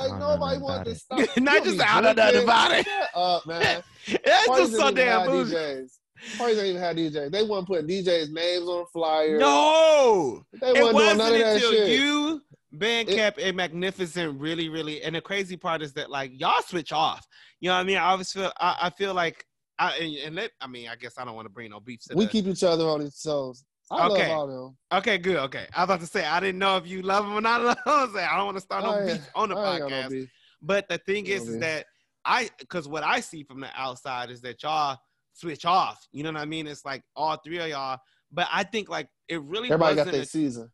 I 0.00 0.06
Like 0.06 0.18
know 0.18 0.34
nobody 0.34 0.40
nothing 0.40 0.62
wanted 0.62 0.84
to 0.86 0.94
stop. 0.94 1.20
Not 1.36 1.64
just 1.64 1.80
out 1.80 2.06
of 2.06 2.16
know 2.16 2.42
about 2.42 2.72
it. 2.72 2.86
Shut 2.86 3.08
up, 3.14 3.46
man. 3.46 3.82
That's 4.24 4.46
just 4.46 4.72
so 4.72 4.90
damn 4.90 5.26
bougie. 5.26 5.54
DJs. 5.54 5.90
Parties 6.36 6.56
didn't 6.56 6.70
even 6.70 6.82
have 6.82 6.96
DJs. 6.96 7.30
They 7.30 7.42
weren't 7.42 7.66
putting 7.66 7.86
DJs' 7.88 8.30
names 8.30 8.66
on 8.66 8.84
flyers. 8.92 9.40
No, 9.40 10.42
they 10.60 10.68
it 10.68 10.72
wasn't 10.72 10.82
doing 10.82 10.94
wasn't 10.94 11.18
none 11.18 11.32
of 11.32 11.38
that 11.38 11.54
until 11.54 11.70
shit. 11.72 12.00
you, 12.00 12.42
Ben, 12.72 13.08
It- 13.08 13.14
kept 13.14 13.40
a 13.40 13.52
magnificent, 13.52 14.40
really, 14.40 14.68
really. 14.68 15.02
And 15.02 15.14
the 15.14 15.20
crazy 15.20 15.56
part 15.56 15.82
is 15.82 15.92
that 15.94 16.10
like 16.10 16.32
y'all 16.34 16.62
switch 16.62 16.92
off. 16.92 17.26
You 17.60 17.68
know 17.68 17.74
what 17.74 17.80
I 17.80 17.84
mean? 17.84 17.96
I 17.96 18.10
always 18.10 18.32
feel. 18.32 18.52
I, 18.58 18.76
I 18.82 18.90
feel 18.90 19.14
like. 19.14 19.44
I, 19.78 19.96
and, 19.96 20.14
and 20.26 20.34
let, 20.34 20.50
I 20.60 20.66
mean, 20.66 20.90
I 20.90 20.96
guess 20.96 21.14
I 21.16 21.24
don't 21.24 21.34
want 21.34 21.46
to 21.46 21.50
bring 21.50 21.70
no 21.70 21.80
beef 21.80 22.00
to 22.02 22.14
we 22.14 22.26
keep 22.26 22.46
each 22.46 22.62
other 22.62 22.84
on 22.84 23.00
these 23.00 23.18
shows. 23.18 23.64
I 23.90 24.06
Okay. 24.06 24.28
love 24.28 24.38
all 24.38 24.46
them. 24.46 24.76
Okay, 24.92 25.18
good. 25.18 25.36
Okay, 25.36 25.66
I 25.74 25.80
was 25.80 25.84
about 25.84 26.00
to 26.00 26.06
say 26.06 26.24
I 26.24 26.40
didn't 26.40 26.58
know 26.58 26.76
if 26.76 26.86
you 26.86 27.02
love 27.02 27.24
him 27.24 27.34
or 27.34 27.40
not. 27.40 27.60
I 27.86 28.04
was 28.04 28.14
like, 28.14 28.28
I 28.30 28.36
don't 28.36 28.46
want 28.46 28.56
to 28.56 28.62
start 28.62 28.84
no 28.84 28.90
I 28.90 29.06
beef 29.06 29.28
on 29.34 29.48
the 29.50 29.56
I 29.56 29.78
got 29.78 29.90
no 29.90 29.96
podcast. 29.96 30.28
But 30.62 30.88
the 30.88 30.98
thing 30.98 31.26
is, 31.26 31.48
is 31.48 31.60
that 31.60 31.86
I, 32.24 32.50
because 32.58 32.86
what 32.88 33.02
I 33.02 33.20
see 33.20 33.44
from 33.44 33.60
the 33.60 33.70
outside 33.74 34.30
is 34.30 34.40
that 34.42 34.62
y'all 34.62 34.98
switch 35.32 35.64
off. 35.64 36.06
You 36.12 36.22
know 36.22 36.32
what 36.32 36.42
I 36.42 36.44
mean? 36.44 36.66
It's 36.66 36.84
like 36.84 37.02
all 37.16 37.36
three 37.44 37.58
of 37.58 37.68
y'all. 37.68 37.98
But 38.32 38.48
I 38.52 38.64
think 38.64 38.88
like 38.88 39.08
it 39.28 39.42
really 39.42 39.68
Everybody 39.68 39.96
got 39.96 40.10
their 40.10 40.24
season. 40.24 40.70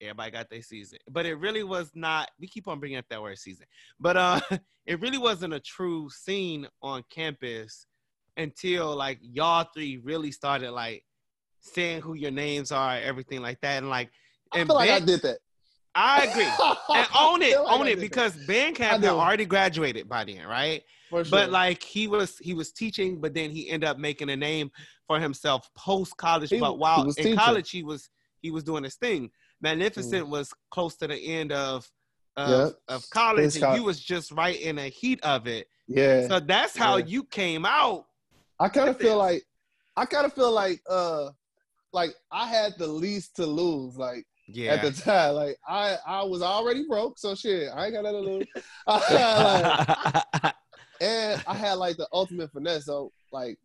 everybody 0.00 0.30
got 0.30 0.48
their 0.50 0.62
season, 0.62 0.98
but 1.10 1.26
it 1.26 1.34
really 1.34 1.62
was 1.62 1.90
not. 1.94 2.30
We 2.40 2.46
keep 2.48 2.68
on 2.68 2.80
bringing 2.80 2.98
up 2.98 3.06
that 3.10 3.20
word 3.22 3.38
season, 3.38 3.66
but 4.00 4.16
uh, 4.16 4.40
it 4.86 5.00
really 5.00 5.18
wasn't 5.18 5.54
a 5.54 5.60
true 5.60 6.08
scene 6.10 6.66
on 6.82 7.04
campus 7.10 7.86
until 8.36 8.94
like 8.96 9.18
y'all 9.20 9.66
three 9.74 9.98
really 9.98 10.30
started 10.32 10.70
like 10.70 11.04
saying 11.60 12.02
who 12.02 12.14
your 12.14 12.30
names 12.30 12.72
are, 12.72 12.96
everything 12.96 13.40
like 13.42 13.60
that, 13.60 13.78
and 13.78 13.88
like. 13.90 14.10
I 14.52 14.58
And 14.60 14.66
feel 14.68 14.76
like 14.76 14.90
I 14.90 15.00
did 15.00 15.22
that. 15.22 15.38
I 15.94 16.24
agree. 16.24 16.44
and 16.94 17.06
own 17.18 17.42
it, 17.42 17.60
like 17.60 17.80
own 17.80 17.86
it, 17.86 17.90
did 17.90 17.98
that. 17.98 18.00
because 18.00 18.36
Bandcamp 18.36 18.80
I 18.80 18.92
had 18.92 19.04
already 19.04 19.44
graduated 19.44 20.08
by 20.08 20.24
then, 20.24 20.46
right? 20.46 20.82
Sure. 21.10 21.24
But 21.24 21.50
like 21.50 21.82
he 21.82 22.06
was, 22.08 22.38
he 22.38 22.54
was 22.54 22.72
teaching, 22.72 23.20
but 23.20 23.34
then 23.34 23.50
he 23.50 23.68
ended 23.68 23.88
up 23.88 23.98
making 23.98 24.30
a 24.30 24.36
name 24.36 24.70
for 25.06 25.18
himself 25.18 25.68
post 25.76 26.16
college. 26.16 26.50
But 26.58 26.78
while 26.78 27.02
in 27.04 27.14
teaching. 27.14 27.36
college, 27.36 27.70
he 27.70 27.82
was 27.82 28.08
he 28.40 28.50
was 28.50 28.62
doing 28.62 28.84
his 28.84 28.94
thing. 28.94 29.30
Magnificent 29.60 30.26
Mm. 30.26 30.30
was 30.30 30.52
close 30.70 30.96
to 30.96 31.08
the 31.08 31.16
end 31.16 31.52
of 31.52 31.90
of, 32.36 32.48
Yeah. 32.88 32.94
of 32.94 33.10
college, 33.10 33.56
and 33.56 33.74
you 33.76 33.82
was 33.82 33.98
just 34.00 34.30
right 34.30 34.60
in 34.60 34.76
the 34.76 34.84
heat 34.88 35.20
of 35.24 35.46
it. 35.48 35.66
yeah, 35.88 36.28
So 36.28 36.38
that's 36.40 36.76
how 36.76 36.96
Yeah. 36.98 37.04
you 37.06 37.24
came 37.24 37.66
out. 37.66 38.06
I 38.60 38.68
kind 38.68 38.88
of 38.88 38.96
feel 38.98 39.10
this. 39.10 39.18
like 39.18 39.42
I 39.96 40.04
kind 40.06 40.24
of 40.26 40.32
feel 40.32 40.52
like 40.52 40.80
uh 40.88 41.30
like 41.92 42.10
I 42.30 42.46
had 42.46 42.74
the 42.78 42.86
least 42.86 43.36
to 43.36 43.46
lose 43.46 43.96
like 43.96 44.24
Yeah, 44.48 44.74
at 44.74 44.82
the 44.82 44.92
time 44.92 45.34
like 45.34 45.56
I 45.66 45.96
I 46.06 46.22
was 46.22 46.42
already 46.42 46.84
broke 46.88 47.18
so 47.18 47.34
shit 47.34 47.68
I 47.74 47.86
ain't 47.86 47.94
got 47.94 48.04
nothing 48.04 48.24
to 48.24 48.30
lose 48.30 48.46
like, 48.86 49.04
and 51.00 51.42
I 51.46 51.54
had 51.54 51.74
like 51.74 51.96
the 51.96 52.08
ultimate 52.12 52.52
finesse 52.52 52.86
so 52.86 53.12
like 53.32 53.58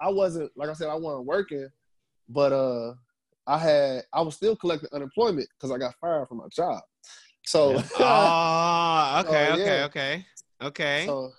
I 0.00 0.10
wasn't 0.10 0.50
like 0.56 0.68
I 0.68 0.74
said 0.74 0.88
I 0.88 0.96
wasn't 0.96 1.26
working 1.26 1.68
but 2.28 2.52
uh 2.52 2.94
I 3.46 3.58
had 3.58 4.02
I 4.12 4.20
was 4.20 4.36
still 4.36 4.56
collecting 4.56 4.90
unemployment 4.92 5.48
because 5.56 5.70
I 5.70 5.78
got 5.78 5.94
fired 6.00 6.28
from 6.28 6.38
my 6.38 6.48
job 6.54 6.80
so 7.44 7.82
oh, 7.98 9.20
okay, 9.20 9.50
Oh, 9.50 9.52
okay, 9.54 9.58
yeah. 9.58 9.84
okay, 9.84 10.26
okay. 10.62 11.06
So, 11.06 11.32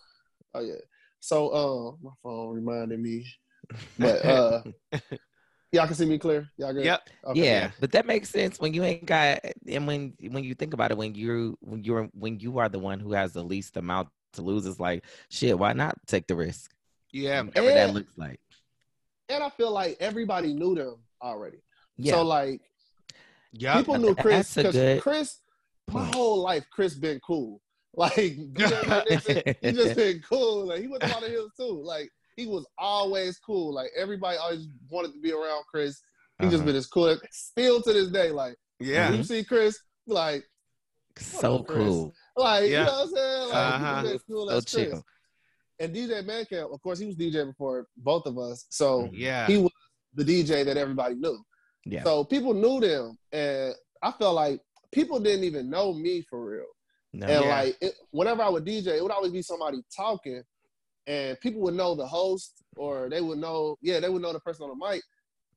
oh 0.53 0.59
yeah. 0.59 0.81
So, 1.19 1.53
um, 1.53 1.97
my 2.03 2.11
phone 2.21 2.55
reminded 2.55 2.99
me, 2.99 3.25
but 3.99 4.25
uh, 4.25 4.63
y'all 5.73 5.85
can 5.87 5.95
see 5.95 6.05
me 6.05 6.17
clear. 6.17 6.49
Y'all 6.57 6.71
good? 6.73 6.85
yep. 6.85 7.09
Okay. 7.25 7.39
yeah, 7.39 7.45
Yeah. 7.63 7.71
but 7.79 7.91
that 7.91 8.05
makes 8.05 8.29
sense 8.29 8.59
when 8.59 8.73
you 8.73 8.83
ain't 8.83 9.05
got 9.05 9.39
and 9.67 9.87
when 9.87 10.13
when 10.29 10.43
you 10.43 10.53
think 10.53 10.73
about 10.73 10.91
it, 10.91 10.97
when 10.97 11.15
you 11.15 11.57
when 11.61 11.83
you're 11.83 12.09
when 12.13 12.39
you 12.39 12.59
are 12.59 12.69
the 12.69 12.79
one 12.79 12.99
who 12.99 13.13
has 13.13 13.33
the 13.33 13.43
least 13.43 13.75
amount 13.77 14.07
to 14.33 14.41
lose, 14.41 14.65
it's 14.65 14.79
like 14.79 15.03
shit. 15.29 15.57
Why 15.57 15.73
not 15.73 15.95
take 16.07 16.27
the 16.27 16.35
risk? 16.35 16.71
Yeah. 17.11 17.41
Whatever 17.41 17.71
that 17.73 17.93
looks 17.93 18.17
like. 18.17 18.39
And 19.29 19.43
I 19.43 19.49
feel 19.49 19.71
like 19.71 19.97
everybody 19.99 20.53
knew 20.53 20.75
them 20.75 20.95
already. 21.21 21.57
Yeah, 21.97 22.13
So 22.13 22.23
like 22.23 22.61
Yep. 23.53 23.77
people 23.77 23.99
knew 23.99 24.15
Chris 24.15 24.53
because 24.53 25.01
Chris, 25.01 25.39
my 25.91 26.03
whole 26.05 26.41
life, 26.41 26.65
Chris 26.71 26.93
been 26.95 27.19
cool. 27.19 27.59
Like 27.95 28.15
DJ 28.53 28.87
Magnificent, 28.87 29.57
he 29.61 29.71
just 29.71 29.95
been 30.03 30.19
cool. 30.27 30.65
Like 30.65 30.81
he 30.81 30.87
went 30.87 31.03
to 31.03 31.11
Walnut 31.11 31.29
Hills 31.29 31.51
too. 31.55 31.79
Like 31.83 32.09
he 32.35 32.45
was 32.47 32.65
always 32.77 33.37
cool. 33.39 33.73
Like 33.73 33.91
everybody 33.97 34.37
always 34.37 34.67
wanted 34.89 35.13
to 35.13 35.19
be 35.19 35.31
around 35.31 35.63
Chris. 35.69 36.01
He 36.39 36.45
just 36.45 36.57
Uh-huh. 36.57 36.65
been 36.65 36.75
as 36.75 36.87
cool. 36.87 37.17
Still 37.31 37.81
to 37.81 37.93
this 37.93 38.09
day, 38.09 38.31
like 38.31 38.55
Yeah. 38.79 39.11
you 39.13 39.23
see 39.23 39.43
Chris, 39.43 39.79
like 40.07 40.43
so 41.17 41.57
up, 41.57 41.67
Chris? 41.67 41.77
cool. 41.87 42.13
like 42.35 42.69
Yeah. 42.69 42.79
you 42.81 42.85
know 42.85 42.91
what 42.91 43.01
I'm 43.01 43.09
saying? 43.15 43.49
Like 43.49 43.73
Uh-huh. 43.73 44.01
he 44.07 44.13
as 44.13 44.21
cool 44.23 44.49
So 44.49 44.57
as 44.57 44.65
Chris. 44.65 44.89
chill. 44.89 45.03
And 45.79 45.93
DJ 45.95 46.21
Mancamp, 46.23 46.73
of 46.73 46.81
course, 46.81 46.99
he 46.99 47.05
was 47.05 47.15
DJ 47.15 47.45
before 47.45 47.87
both 47.97 48.25
of 48.25 48.37
us, 48.37 48.65
so 48.69 49.09
Yeah. 49.13 49.47
he 49.47 49.57
was 49.57 49.71
the 50.13 50.23
DJ 50.23 50.63
that 50.63 50.77
everybody 50.77 51.15
knew. 51.15 51.43
Yeah. 51.85 52.03
So 52.03 52.23
people 52.23 52.53
knew 52.53 52.79
them, 52.79 53.17
and 53.31 53.73
I 54.01 54.11
felt 54.11 54.35
like 54.35 54.61
people 54.91 55.19
didn't 55.19 55.43
even 55.43 55.69
know 55.69 55.93
me 55.93 56.21
for 56.29 56.43
real. 56.45 56.65
No. 57.13 57.27
And 57.27 57.45
Yeah. 57.45 57.55
like, 57.61 57.77
it, 57.81 57.95
whenever 58.11 58.41
I 58.43 58.49
would 58.49 58.63
DJ, 58.65 58.95
it 58.97 59.03
would 59.03 59.11
always 59.11 59.31
be 59.31 59.41
somebody 59.41 59.83
talking, 59.95 60.43
and 61.07 61.39
people 61.41 61.61
would 61.61 61.73
know 61.75 61.95
the 61.95 62.05
host, 62.07 62.63
or 62.75 63.09
they 63.09 63.21
would 63.21 63.37
know, 63.37 63.77
yeah, 63.81 63.99
they 63.99 64.09
would 64.09 64.21
know 64.21 64.33
the 64.33 64.39
person 64.39 64.63
on 64.69 64.77
the 64.77 64.85
mic. 64.87 65.03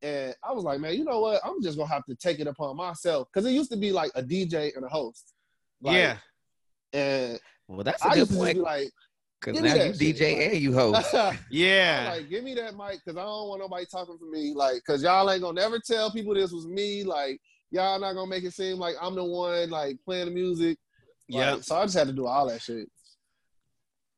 And 0.02 0.34
I 0.44 0.52
was 0.52 0.64
like, 0.64 0.80
man, 0.80 0.94
you 0.94 1.04
know 1.04 1.20
what? 1.20 1.40
I'm 1.44 1.62
just 1.62 1.78
gonna 1.78 1.90
have 1.90 2.04
to 2.06 2.14
take 2.14 2.38
it 2.40 2.46
upon 2.46 2.76
myself 2.76 3.28
because 3.32 3.46
it 3.48 3.52
used 3.52 3.70
to 3.70 3.76
be 3.76 3.92
like 3.92 4.10
a 4.14 4.22
DJ 4.22 4.74
and 4.76 4.84
a 4.84 4.88
host. 4.88 5.32
Like, 5.80 5.94
yeah. 5.96 6.16
And 6.92 7.38
Well, 7.68 7.84
that's 7.84 8.02
a 8.04 8.08
I 8.08 8.10
good 8.10 8.18
used 8.18 8.30
to 8.32 8.36
just 8.36 8.44
point 8.44 8.56
be 8.56 8.60
like, 8.62 8.90
because 9.40 9.54
give 9.54 9.62
me 9.62 9.68
now 9.68 9.74
you 9.74 9.92
that 9.92 9.98
shit, 9.98 10.16
DJ 10.16 10.36
like- 10.38 10.52
and 10.52 10.62
you 10.62 10.72
host. 10.74 11.14
Yeah. 11.50 12.12
like, 12.14 12.28
give 12.28 12.44
me 12.44 12.54
that 12.54 12.76
mic 12.76 13.00
because 13.04 13.16
I 13.18 13.22
don't 13.24 13.48
want 13.48 13.60
nobody 13.60 13.86
talking 13.90 14.18
for 14.18 14.26
me. 14.30 14.52
Like, 14.54 14.82
cause 14.86 15.02
y'all 15.02 15.30
ain't 15.30 15.42
gonna 15.42 15.60
never 15.60 15.78
tell 15.78 16.10
people 16.10 16.34
this 16.34 16.52
was 16.52 16.66
me. 16.66 17.02
Like, 17.04 17.40
y'all 17.70 17.98
not 17.98 18.12
gonna 18.14 18.28
make 18.30 18.44
it 18.44 18.52
seem 18.52 18.76
like 18.76 18.96
I'm 19.00 19.14
the 19.14 19.24
one 19.24 19.70
like 19.70 19.96
playing 20.04 20.26
the 20.26 20.30
music. 20.32 20.78
Like, 21.30 21.40
Yeah. 21.40 21.60
So 21.60 21.76
I 21.76 21.84
just 21.84 21.96
had 21.96 22.06
to 22.08 22.12
do 22.12 22.26
all 22.26 22.48
that 22.48 22.60
shit. 22.62 22.88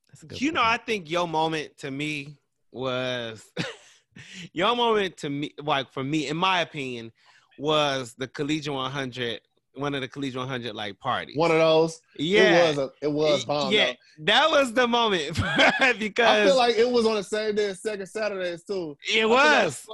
That's 0.08 0.22
a 0.22 0.26
good 0.26 0.40
You 0.40 0.52
know, 0.52 0.62
I 0.62 0.76
think 0.78 1.10
your 1.10 1.28
moment 1.28 1.76
to 1.78 1.90
me 1.90 2.38
was 2.72 3.44
your 4.52 4.74
moment 4.76 5.16
to 5.18 5.30
me, 5.30 5.54
like 5.62 5.92
for 5.92 6.04
me, 6.04 6.28
in 6.28 6.36
my 6.36 6.60
opinion, 6.60 7.12
was 7.58 8.14
the 8.18 8.28
Collegiate 8.28 8.72
100, 8.72 9.40
one 9.74 9.94
of 9.94 10.00
the 10.00 10.08
Collegiate 10.08 10.38
100 10.40 10.74
like 10.74 10.98
parties. 10.98 11.36
One 11.36 11.50
of 11.50 11.58
those. 11.58 12.00
yeah, 12.18 12.64
It 12.70 12.76
was 12.76 12.78
a, 12.78 12.90
it 13.02 13.12
was 13.12 13.44
bomb. 13.44 13.72
yeah, 13.72 13.92
though. 14.18 14.24
that 14.26 14.50
was 14.50 14.72
the 14.72 14.86
moment 14.88 15.34
because 15.98 16.26
I 16.28 16.44
feel 16.44 16.56
like 16.56 16.76
it 16.76 16.88
was 16.90 17.06
on 17.06 17.14
the 17.16 17.22
same 17.22 17.54
day 17.54 17.66
as 17.66 17.80
second 17.82 18.06
Saturdays 18.06 18.64
too. 18.64 18.96
it 19.08 19.18
I 19.18 19.20
feel 19.20 19.28
was. 19.30 19.86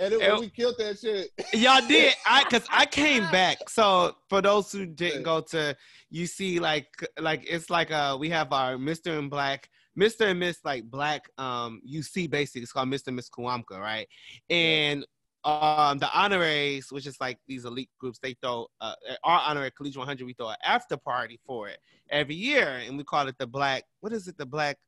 Uh, 0.00 0.04
and 0.04 0.12
it, 0.14 0.40
we 0.40 0.50
killed 0.50 0.76
that 0.78 0.98
shit. 0.98 1.30
Y'all 1.52 1.86
did. 1.86 2.14
I 2.26 2.44
cause 2.44 2.66
I 2.70 2.86
came 2.86 3.22
back. 3.30 3.68
So 3.68 4.14
for 4.28 4.40
those 4.42 4.70
who 4.72 4.86
didn't 4.86 5.22
go 5.24 5.40
to 5.50 5.76
you 6.10 6.26
see 6.26 6.58
like 6.58 6.88
like 7.20 7.44
it's 7.48 7.68
like 7.70 7.90
uh 7.90 8.16
we 8.18 8.30
have 8.30 8.52
our 8.52 8.76
Mr. 8.76 9.18
and 9.18 9.30
Black, 9.30 9.68
Mr. 9.98 10.30
and 10.30 10.40
Miss 10.40 10.58
like 10.64 10.84
Black 10.84 11.28
um 11.38 11.80
UC 11.88 12.30
basically 12.30 12.62
it's 12.62 12.72
called 12.72 12.88
Mr. 12.88 13.08
and 13.08 13.16
Miss 13.16 13.28
Kuamka, 13.28 13.78
right? 13.78 14.08
And 14.48 15.04
um 15.44 15.98
the 15.98 16.08
honoraries, 16.12 16.90
which 16.90 17.06
is 17.06 17.16
like 17.20 17.38
these 17.46 17.64
elite 17.64 17.90
groups, 17.98 18.18
they 18.22 18.34
throw 18.42 18.66
uh 18.80 18.94
our 19.24 19.40
honorary 19.46 19.70
collegiate 19.70 19.98
100, 19.98 20.24
we 20.24 20.32
throw 20.34 20.48
an 20.48 20.56
after 20.64 20.96
party 20.96 21.38
for 21.46 21.68
it 21.68 21.78
every 22.10 22.34
year, 22.34 22.80
and 22.86 22.96
we 22.96 23.04
call 23.04 23.28
it 23.28 23.36
the 23.38 23.46
black. 23.46 23.84
What 24.00 24.12
is 24.12 24.28
it? 24.28 24.36
The 24.38 24.46
black. 24.46 24.78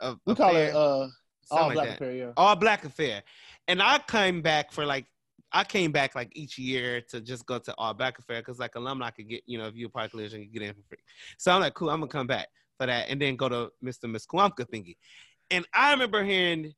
Uh, 0.00 0.14
We 0.26 0.34
call 0.34 0.56
it 0.56 0.74
uh, 0.74 1.08
Something 1.44 1.62
all 1.62 1.66
like 1.68 1.74
black 1.74 1.88
that. 1.88 1.94
affair. 1.96 2.12
Yeah. 2.12 2.32
all 2.36 2.56
black 2.56 2.84
affair 2.84 3.22
and 3.68 3.82
i 3.82 3.98
came 4.08 4.42
back 4.42 4.72
for 4.72 4.84
like 4.86 5.06
i 5.52 5.64
came 5.64 5.92
back 5.92 6.14
like 6.14 6.30
each 6.34 6.58
year 6.58 7.00
to 7.00 7.20
just 7.20 7.44
go 7.46 7.58
to 7.58 7.74
all 7.78 7.94
back 7.94 8.18
affair 8.18 8.40
because 8.40 8.58
like 8.58 8.74
alumni 8.74 9.10
could 9.10 9.28
get 9.28 9.42
you 9.46 9.58
know 9.58 9.66
if 9.66 9.74
you're 9.74 9.88
a 9.88 9.90
part 9.90 10.10
collision 10.10 10.40
you 10.40 10.46
get 10.48 10.62
in 10.62 10.74
for 10.74 10.82
free 10.88 10.98
so 11.38 11.52
i'm 11.52 11.60
like 11.60 11.74
cool 11.74 11.90
i'm 11.90 12.00
gonna 12.00 12.10
come 12.10 12.26
back 12.26 12.48
for 12.78 12.86
that 12.86 13.08
and 13.08 13.20
then 13.20 13.36
go 13.36 13.48
to 13.48 13.70
mr 13.84 14.10
miss 14.10 14.26
Kuamka 14.26 14.66
thingy 14.72 14.96
and 15.50 15.66
i 15.74 15.92
remember 15.92 16.22
hearing 16.24 16.72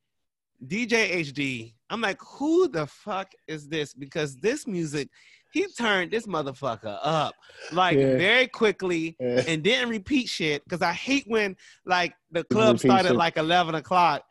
dj 0.66 1.12
hd 1.20 1.74
i'm 1.91 2.01
like 2.01 2.18
who 2.20 2.68
the 2.68 2.87
fuck 2.87 3.33
is 3.49 3.68
this 3.68 3.95
because 3.95 4.37
this 4.37 4.66
music 4.66 5.09
he 5.53 5.66
turned 5.78 6.11
this 6.11 6.26
motherfucker 6.26 6.99
up 7.03 7.35
like 7.72 7.99
Yeah. 7.99 8.16
very 8.16 8.47
quickly 8.47 9.16
Yeah. 9.20 9.43
and 9.47 9.62
didn't 9.62 9.91
repeat 9.91 10.26
shit 10.30 10.64
because 10.64 10.80
I 10.80 10.95
hate 10.95 11.24
when 11.26 11.57
like 11.85 12.14
the 12.30 12.43
club 12.45 12.78
started 12.78 13.09
shit. 13.09 13.16
like 13.18 13.37
eleven 13.37 13.74
o'clock. 13.74 14.24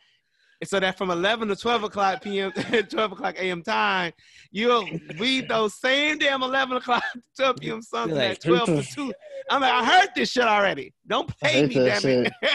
And 0.61 0.69
So 0.69 0.79
that 0.79 0.95
from 0.97 1.09
eleven 1.09 1.47
to 1.47 1.55
twelve 1.55 1.83
o'clock 1.83 2.21
p.m. 2.21 2.51
twelve 2.89 3.11
o'clock 3.13 3.35
a.m. 3.39 3.63
time, 3.63 4.13
you'll 4.51 4.87
read 5.17 5.49
those 5.49 5.73
same 5.79 6.19
damn 6.19 6.43
eleven 6.43 6.77
o'clock 6.77 7.03
to 7.13 7.21
twelve 7.35 7.55
p.m. 7.57 7.81
songs 7.81 8.11
Like, 8.11 8.31
at 8.31 8.41
twelve 8.43 8.67
to 8.67 8.83
two. 8.83 9.11
I'm 9.49 9.61
like, 9.61 9.73
I 9.73 9.83
heard 9.83 10.09
this 10.15 10.29
shit 10.31 10.43
already. 10.43 10.93
Don't 11.07 11.29
I 11.43 11.47
play 11.47 11.65
me, 11.65 11.73
that 11.73 12.01
damn 12.03 12.25
it. 12.25 12.33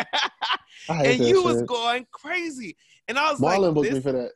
I 0.89 0.95
hate 0.95 1.21
and 1.21 1.29
you 1.29 1.43
was 1.43 1.63
going 1.65 2.07
crazy, 2.13 2.77
and 3.09 3.19
I 3.19 3.33
was 3.33 3.41
Marlon 3.41 3.59
like, 3.67 3.75
booked 3.75 3.93
me 3.93 4.01
for 4.01 4.13
that. 4.13 4.31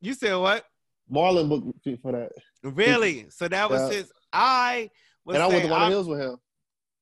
you 0.00 0.14
said 0.14 0.34
what? 0.34 0.64
Marlon 1.10 1.48
booked 1.48 1.86
me 1.86 1.96
for 2.02 2.10
that. 2.10 2.32
Really? 2.64 3.26
So 3.30 3.46
that 3.46 3.70
was 3.70 3.82
Yeah. 3.82 3.98
his. 3.98 4.12
I 4.32 4.90
was 5.24 5.34
and 5.36 5.44
I 5.44 5.46
went 5.46 5.62
to 5.64 5.72
I'm- 5.72 5.90
Hills 5.92 6.08
with 6.08 6.18
him. 6.20 6.38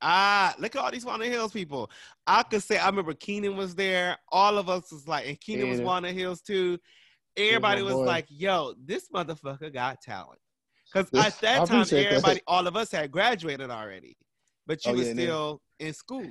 Ah, 0.03 0.55
look 0.59 0.74
at 0.74 0.82
all 0.82 0.90
these 0.90 1.05
Walnut 1.05 1.28
Hills 1.28 1.53
people. 1.53 1.90
I 2.26 2.42
could 2.42 2.62
say 2.62 2.78
I 2.78 2.86
remember 2.86 3.14
Keenan 3.14 3.57
was 3.57 3.74
there. 3.74 4.16
All 4.30 4.59
of 4.59 4.68
us 4.68 4.90
was 4.90 5.07
like, 5.07 5.28
and 5.28 5.40
Keenan 5.40 5.68
was. 5.68 5.80
Walnut 5.80 6.12
Hills 6.12 6.40
too. 6.40 6.78
Everybody 7.36 7.82
was 7.82 7.94
boy. 7.94 8.05
like, 8.05 8.26
"Yo, 8.28 8.74
this 8.84 9.09
motherfucker 9.14 9.72
got 9.72 10.01
talent." 10.01 10.40
Because 10.92 11.09
at 11.14 11.38
that 11.40 11.62
I 11.62 11.64
time, 11.64 11.80
appreciate 11.80 12.05
that. 12.05 12.12
everybody, 12.12 12.40
all 12.46 12.66
of 12.66 12.76
us 12.76 12.90
had 12.90 13.11
graduated 13.11 13.70
already, 13.70 14.16
but 14.66 14.84
you 14.84 14.92
Oh, 14.92 14.94
was 14.94 15.07
yeah, 15.09 15.12
still 15.12 15.62
in 15.78 15.92
school. 15.92 16.30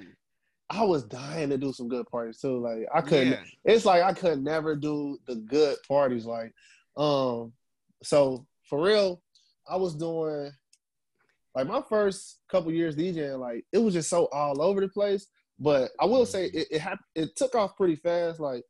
I 0.69 0.83
was 0.83 1.03
dying 1.03 1.49
to 1.49 1.57
do 1.57 1.73
some 1.73 1.87
good 1.87 2.05
parties 2.07 2.39
too. 2.39 2.59
Like 2.59 2.85
I 2.93 3.01
couldn't. 3.01 3.39
It's 3.65 3.85
like 3.85 4.03
I 4.03 4.13
could 4.13 4.43
never 4.43 4.75
do 4.75 5.17
the 5.27 5.35
good 5.35 5.77
parties. 5.87 6.25
Like, 6.25 6.53
um, 6.95 7.53
so 8.03 8.45
for 8.63 8.83
real, 8.83 9.21
I 9.67 9.77
was 9.77 9.95
doing 9.95 10.51
like 11.59 11.67
my 11.67 11.81
first 11.87 12.39
couple 12.49 12.71
years 12.71 12.95
DJing. 12.95 13.39
Like 13.39 13.65
it 13.73 13.79
was 13.79 13.93
just 13.93 14.09
so 14.09 14.27
all 14.31 14.61
over 14.61 14.81
the 14.81 14.89
place. 14.89 15.27
But 15.59 15.91
I 15.99 16.05
will 16.05 16.25
say 16.25 16.47
mm-hmm. 16.47 16.57
it 16.57 16.67
it, 16.71 16.79
hap- 16.79 16.99
it 17.15 17.35
took 17.35 17.55
off 17.55 17.75
pretty 17.75 17.95
fast. 17.95 18.39
Like 18.39 18.63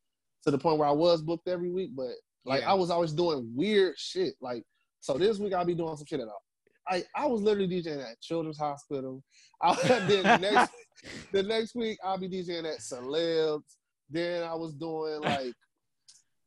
to 0.44 0.52
the 0.52 0.58
point 0.58 0.80
where 0.80 0.88
I 0.88 0.94
was 0.94 1.22
booked 1.22 1.48
every 1.48 1.72
week. 1.72 1.92
But 1.96 2.14
like 2.46 2.62
Yeah. 2.62 2.72
I 2.72 2.74
was 2.74 2.90
always 2.90 3.14
doing 3.14 3.52
weird 3.56 3.96
shit. 3.98 4.34
Like 4.42 4.64
so 5.02 5.18
this 5.18 5.40
week 5.40 5.54
I'll 5.54 5.66
be 5.66 5.76
doing 5.76 5.96
some 5.96 6.06
shit 6.06 6.20
at 6.20 6.28
all. 6.28 6.42
I, 6.88 7.04
I 7.16 7.28
was 7.28 7.42
literally 7.42 7.68
DJing 7.68 8.02
at 8.02 8.20
Children's 8.20 8.58
Hospital. 8.58 9.24
I, 9.62 9.76
then 10.08 10.24
the 10.24 10.38
next 10.38 10.74
the 11.32 11.44
next 11.44 11.76
week 11.76 12.00
I'll 12.04 12.18
be 12.18 12.30
DJing 12.30 12.66
at 12.66 12.80
Celebs. 12.80 13.64
Then 14.10 14.44
I 14.44 14.56
was 14.56 14.74
doing 14.74 15.22
like 15.22 15.54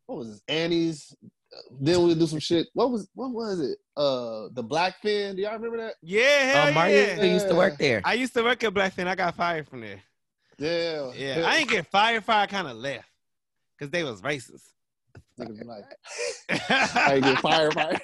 what 0.07 0.18
was 0.18 0.30
this? 0.30 0.43
Annie's. 0.49 1.14
Then 1.80 2.03
we'll 2.03 2.14
do 2.14 2.26
some 2.26 2.38
shit. 2.38 2.68
What 2.74 2.90
was 2.90 3.09
what 3.14 3.30
was 3.30 3.61
it? 3.61 3.78
Uh 3.96 4.48
the 4.53 4.64
Blackfin. 4.64 5.36
Do 5.36 5.42
y'all 5.42 5.55
remember 5.55 5.76
that? 5.78 5.94
Yeah, 6.03 6.44
hell 6.50 6.68
Oh, 6.68 6.72
Mario 6.72 6.94
yeah. 6.96 7.24
used 7.24 7.48
to 7.48 7.55
work 7.55 7.78
there. 7.78 8.00
I 8.05 8.14
used 8.14 8.34
to 8.34 8.42
work 8.42 8.62
at 8.64 8.72
Blackfin. 8.72 9.07
I 9.07 9.14
got 9.14 9.34
fired 9.34 9.68
from 9.68 9.80
there. 9.82 10.00
Yeah. 10.59 11.12
Yeah, 11.14 11.44
I 11.46 11.57
ain't 11.59 11.68
get 11.68 11.86
fired. 11.86 12.24
Fired 12.24 12.50
kind 12.50 12.68
of 12.68 12.76
left 12.76 13.09
because 13.76 13.90
they 13.90 14.05
was 14.05 14.22
racist. 14.22 14.62
Niggas 15.38 15.64
like, 15.64 15.84
I 16.70 17.14
ain't 17.14 17.24
get 17.24 17.40
fired, 17.40 17.74
fired. 17.74 18.00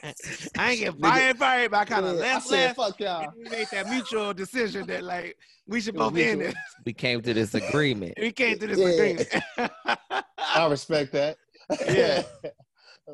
I 0.59 0.71
ain't 0.73 0.81
get 0.81 0.95
fired, 1.01 1.39
fired, 1.39 1.71
but 1.71 1.77
I 1.81 1.85
kind 1.85 2.07
of 2.07 2.17
yeah, 2.17 2.19
I 2.21 2.23
left, 2.33 2.47
said, 2.47 2.65
left. 2.65 2.77
fuck 2.77 3.01
y'all. 3.01 3.33
We 3.45 3.49
made 3.51 3.69
that 3.73 3.89
mutual 3.89 4.35
decision 4.35 4.87
that 4.87 5.05
like 5.05 5.37
we 5.67 5.81
should 5.81 5.95
It 5.95 5.99
was 5.99 6.11
both 6.11 6.19
end 6.21 6.41
mutual. 6.41 6.51
it. 6.51 6.57
We 6.85 6.93
came 6.95 7.21
to 7.23 7.35
this 7.35 7.55
agreement. 7.55 8.15
We 8.21 8.33
came 8.33 8.59
to 8.59 8.67
this 8.67 8.79
Yeah. 8.79 8.87
agreement. 8.87 9.29
I 10.39 10.67
respect 10.69 11.13
that. 11.13 11.37
Yeah. 11.89 12.23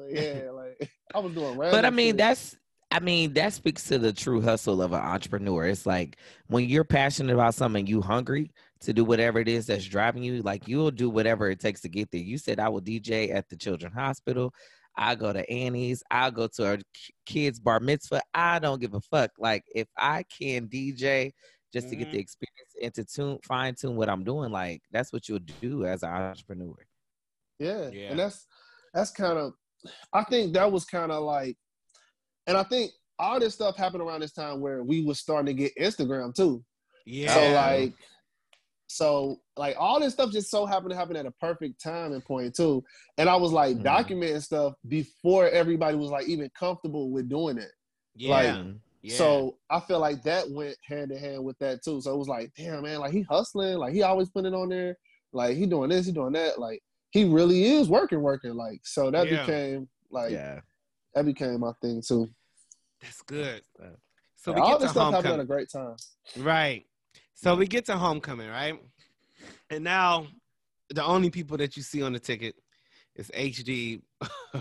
yeah, 0.11 0.51
like 0.51 0.91
I 1.15 1.19
was 1.19 1.33
doing 1.35 1.57
random 1.57 1.71
But 1.71 1.85
I 1.85 1.91
mean, 1.91 2.11
shit. 2.11 2.17
that's 2.19 2.57
I 2.91 3.01
mean, 3.01 3.33
that 3.35 3.53
speaks 3.53 3.85
to 3.89 3.99
the 3.99 4.13
true 4.13 4.41
hustle 4.41 4.81
of 4.81 4.93
an 4.93 5.01
entrepreneur. 5.01 5.67
It's 5.67 5.85
like 5.87 6.17
when 6.47 6.69
you're 6.69 6.85
passionate 6.85 7.33
about 7.35 7.55
something, 7.55 7.87
you 7.87 8.01
hungry 8.01 8.53
to 8.83 8.93
do 8.93 9.05
whatever 9.05 9.41
it 9.41 9.49
is 9.49 9.67
that's 9.67 9.85
driving 9.87 10.23
you, 10.23 10.43
like 10.43 10.69
you'll 10.69 10.91
do 10.93 11.11
whatever 11.11 11.51
it 11.51 11.59
takes 11.59 11.81
to 11.83 11.89
get 11.89 12.11
there. 12.13 12.21
You 12.21 12.39
said 12.39 12.61
I 12.61 12.69
will 12.69 12.83
DJ 12.83 13.35
at 13.35 13.49
the 13.49 13.57
children's 13.57 13.95
hospital. 13.95 14.53
I 14.97 15.17
go 15.17 15.33
to 15.33 15.49
Annie's. 15.51 16.05
I'll 16.11 16.31
go 16.31 16.47
to 16.47 16.67
our 16.67 16.77
k- 16.77 16.85
kids' 17.27 17.59
bar 17.59 17.81
mitzvah. 17.81 18.21
I 18.33 18.61
don't 18.61 18.81
give 18.81 18.95
a 18.95 19.01
fuck. 19.01 19.33
Like 19.39 19.65
if 19.75 19.89
I 19.97 20.23
can 20.25 20.69
DJ 20.69 21.33
just 21.73 21.89
to 21.89 21.97
get 21.97 22.13
the 22.13 22.19
Mhm. 22.19 22.21
experience 22.21 22.71
and 22.81 22.95
to 22.95 23.05
tune, 23.05 23.39
fine 23.43 23.75
tune 23.75 23.97
what 23.97 24.09
I'm 24.09 24.23
doing, 24.23 24.53
like 24.53 24.83
that's 24.93 25.13
what 25.13 25.29
you'll 25.29 25.41
do 25.61 25.85
as 25.85 26.05
an 26.05 26.11
entrepreneur. 26.11 26.77
Yeah. 27.59 27.89
Yeah. 27.93 28.11
And 28.11 28.19
that's 28.21 28.47
that's 28.93 29.11
kind 29.11 29.37
of 29.39 29.55
I 30.13 30.25
think 30.25 30.55
that 30.55 30.71
was 30.71 30.85
kind 30.85 31.13
of 31.13 31.23
like 31.25 31.57
and 32.47 32.57
I 32.57 32.63
think 32.65 32.91
all 33.19 33.39
this 33.41 33.55
stuff 33.55 33.77
happened 33.77 34.03
around 34.03 34.21
this 34.21 34.33
time 34.33 34.61
where 34.61 34.83
we 34.83 35.03
was 35.05 35.19
starting 35.21 35.47
to 35.47 35.55
get 35.55 35.73
Instagram 35.81 36.35
too. 36.35 36.65
yeah. 37.07 37.33
So 37.35 37.53
like 37.53 37.95
so 38.87 39.41
like 39.57 39.77
all 39.79 39.99
this 39.99 40.13
stuff 40.13 40.31
just 40.31 40.51
so 40.51 40.67
happened 40.67 40.91
to 40.91 40.97
happen 40.97 41.17
at 41.17 41.27
a 41.27 41.31
perfect 41.33 41.83
time 41.83 42.13
and 42.13 42.25
point 42.25 42.55
too. 42.55 42.83
And 43.19 43.29
I 43.29 43.37
was 43.37 43.51
like 43.53 43.77
Mhm. 43.79 43.83
documenting 43.85 44.43
stuff 44.43 44.75
before 44.89 45.49
everybody 45.49 45.97
was 45.97 46.11
like 46.11 46.29
even 46.29 46.51
comfortable 46.59 47.11
with 47.11 47.29
doing 47.29 47.59
it. 47.59 47.71
yeah. 48.15 48.31
like, 48.31 48.75
yeah. 49.03 49.17
So 49.17 49.59
I 49.69 49.81
feel 49.81 49.99
like 49.99 50.23
that 50.23 50.49
went 50.51 50.77
hand 50.87 51.11
in 51.11 51.19
hand 51.19 51.45
with 51.45 51.59
that 51.59 51.83
too. 51.83 52.01
So 52.01 52.15
it 52.15 52.17
was 52.19 52.29
like, 52.29 52.53
damn 52.57 52.83
man, 52.83 53.01
like 53.01 53.13
he 53.13 53.23
hustling, 53.23 53.79
like 53.79 53.93
he 53.93 54.03
always 54.03 54.31
putting 54.31 54.53
it 54.53 54.57
on 54.57 54.69
there, 54.69 54.97
like 55.33 55.57
he 55.57 55.67
doing 55.67 55.91
this, 55.91 56.07
he 56.07 56.13
doing 56.13 56.33
that, 56.35 56.59
like 56.61 56.81
he 57.15 57.23
really 57.25 57.65
is 57.65 57.89
working, 57.89 58.21
working. 58.21 58.55
Like 58.55 58.81
so 58.85 59.11
that 59.13 59.29
Yeah. 59.29 59.47
became 59.47 59.89
like 60.11 60.33
yeah. 60.33 60.61
that 61.15 61.25
became 61.25 61.61
my 61.61 61.73
thing 61.81 62.03
too. 62.07 62.29
That's 63.01 63.23
good. 63.23 63.63
So 64.35 64.53
we 64.53 64.61
all 64.61 64.73
get 64.73 64.81
this 64.81 64.89
to 64.91 64.95
stuff 64.95 65.15
happened 65.15 65.35
at 65.35 65.41
a 65.41 65.45
great 65.45 65.71
time. 65.71 65.95
Right. 66.37 66.85
So 67.35 67.55
we 67.55 67.67
get 67.67 67.87
to 67.87 67.97
homecoming, 67.97 68.49
right? 68.49 68.75
And 69.71 69.85
now 69.85 70.27
the 70.91 71.05
only 71.05 71.31
people 71.31 71.57
that 71.59 71.77
you 71.77 71.83
see 71.83 72.03
on 72.03 72.13
the 72.13 72.19
ticket 72.19 72.57
is 73.15 73.31
HD 73.31 74.03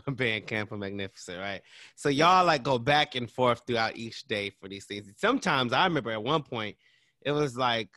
Bandcamp 0.07 0.71
and 0.71 0.79
Magnificent, 0.79 1.39
right? 1.39 1.61
So 1.95 2.09
y'all 2.09 2.45
like 2.45 2.61
go 2.61 2.77
back 2.77 3.15
and 3.15 3.29
forth 3.29 3.63
throughout 3.65 3.97
each 3.97 4.25
day 4.25 4.51
for 4.51 4.69
these 4.69 4.85
things. 4.85 5.09
Sometimes 5.17 5.73
I 5.73 5.85
remember 5.85 6.11
at 6.11 6.23
one 6.23 6.43
point 6.43 6.77
it 7.23 7.31
was 7.31 7.57
like 7.57 7.89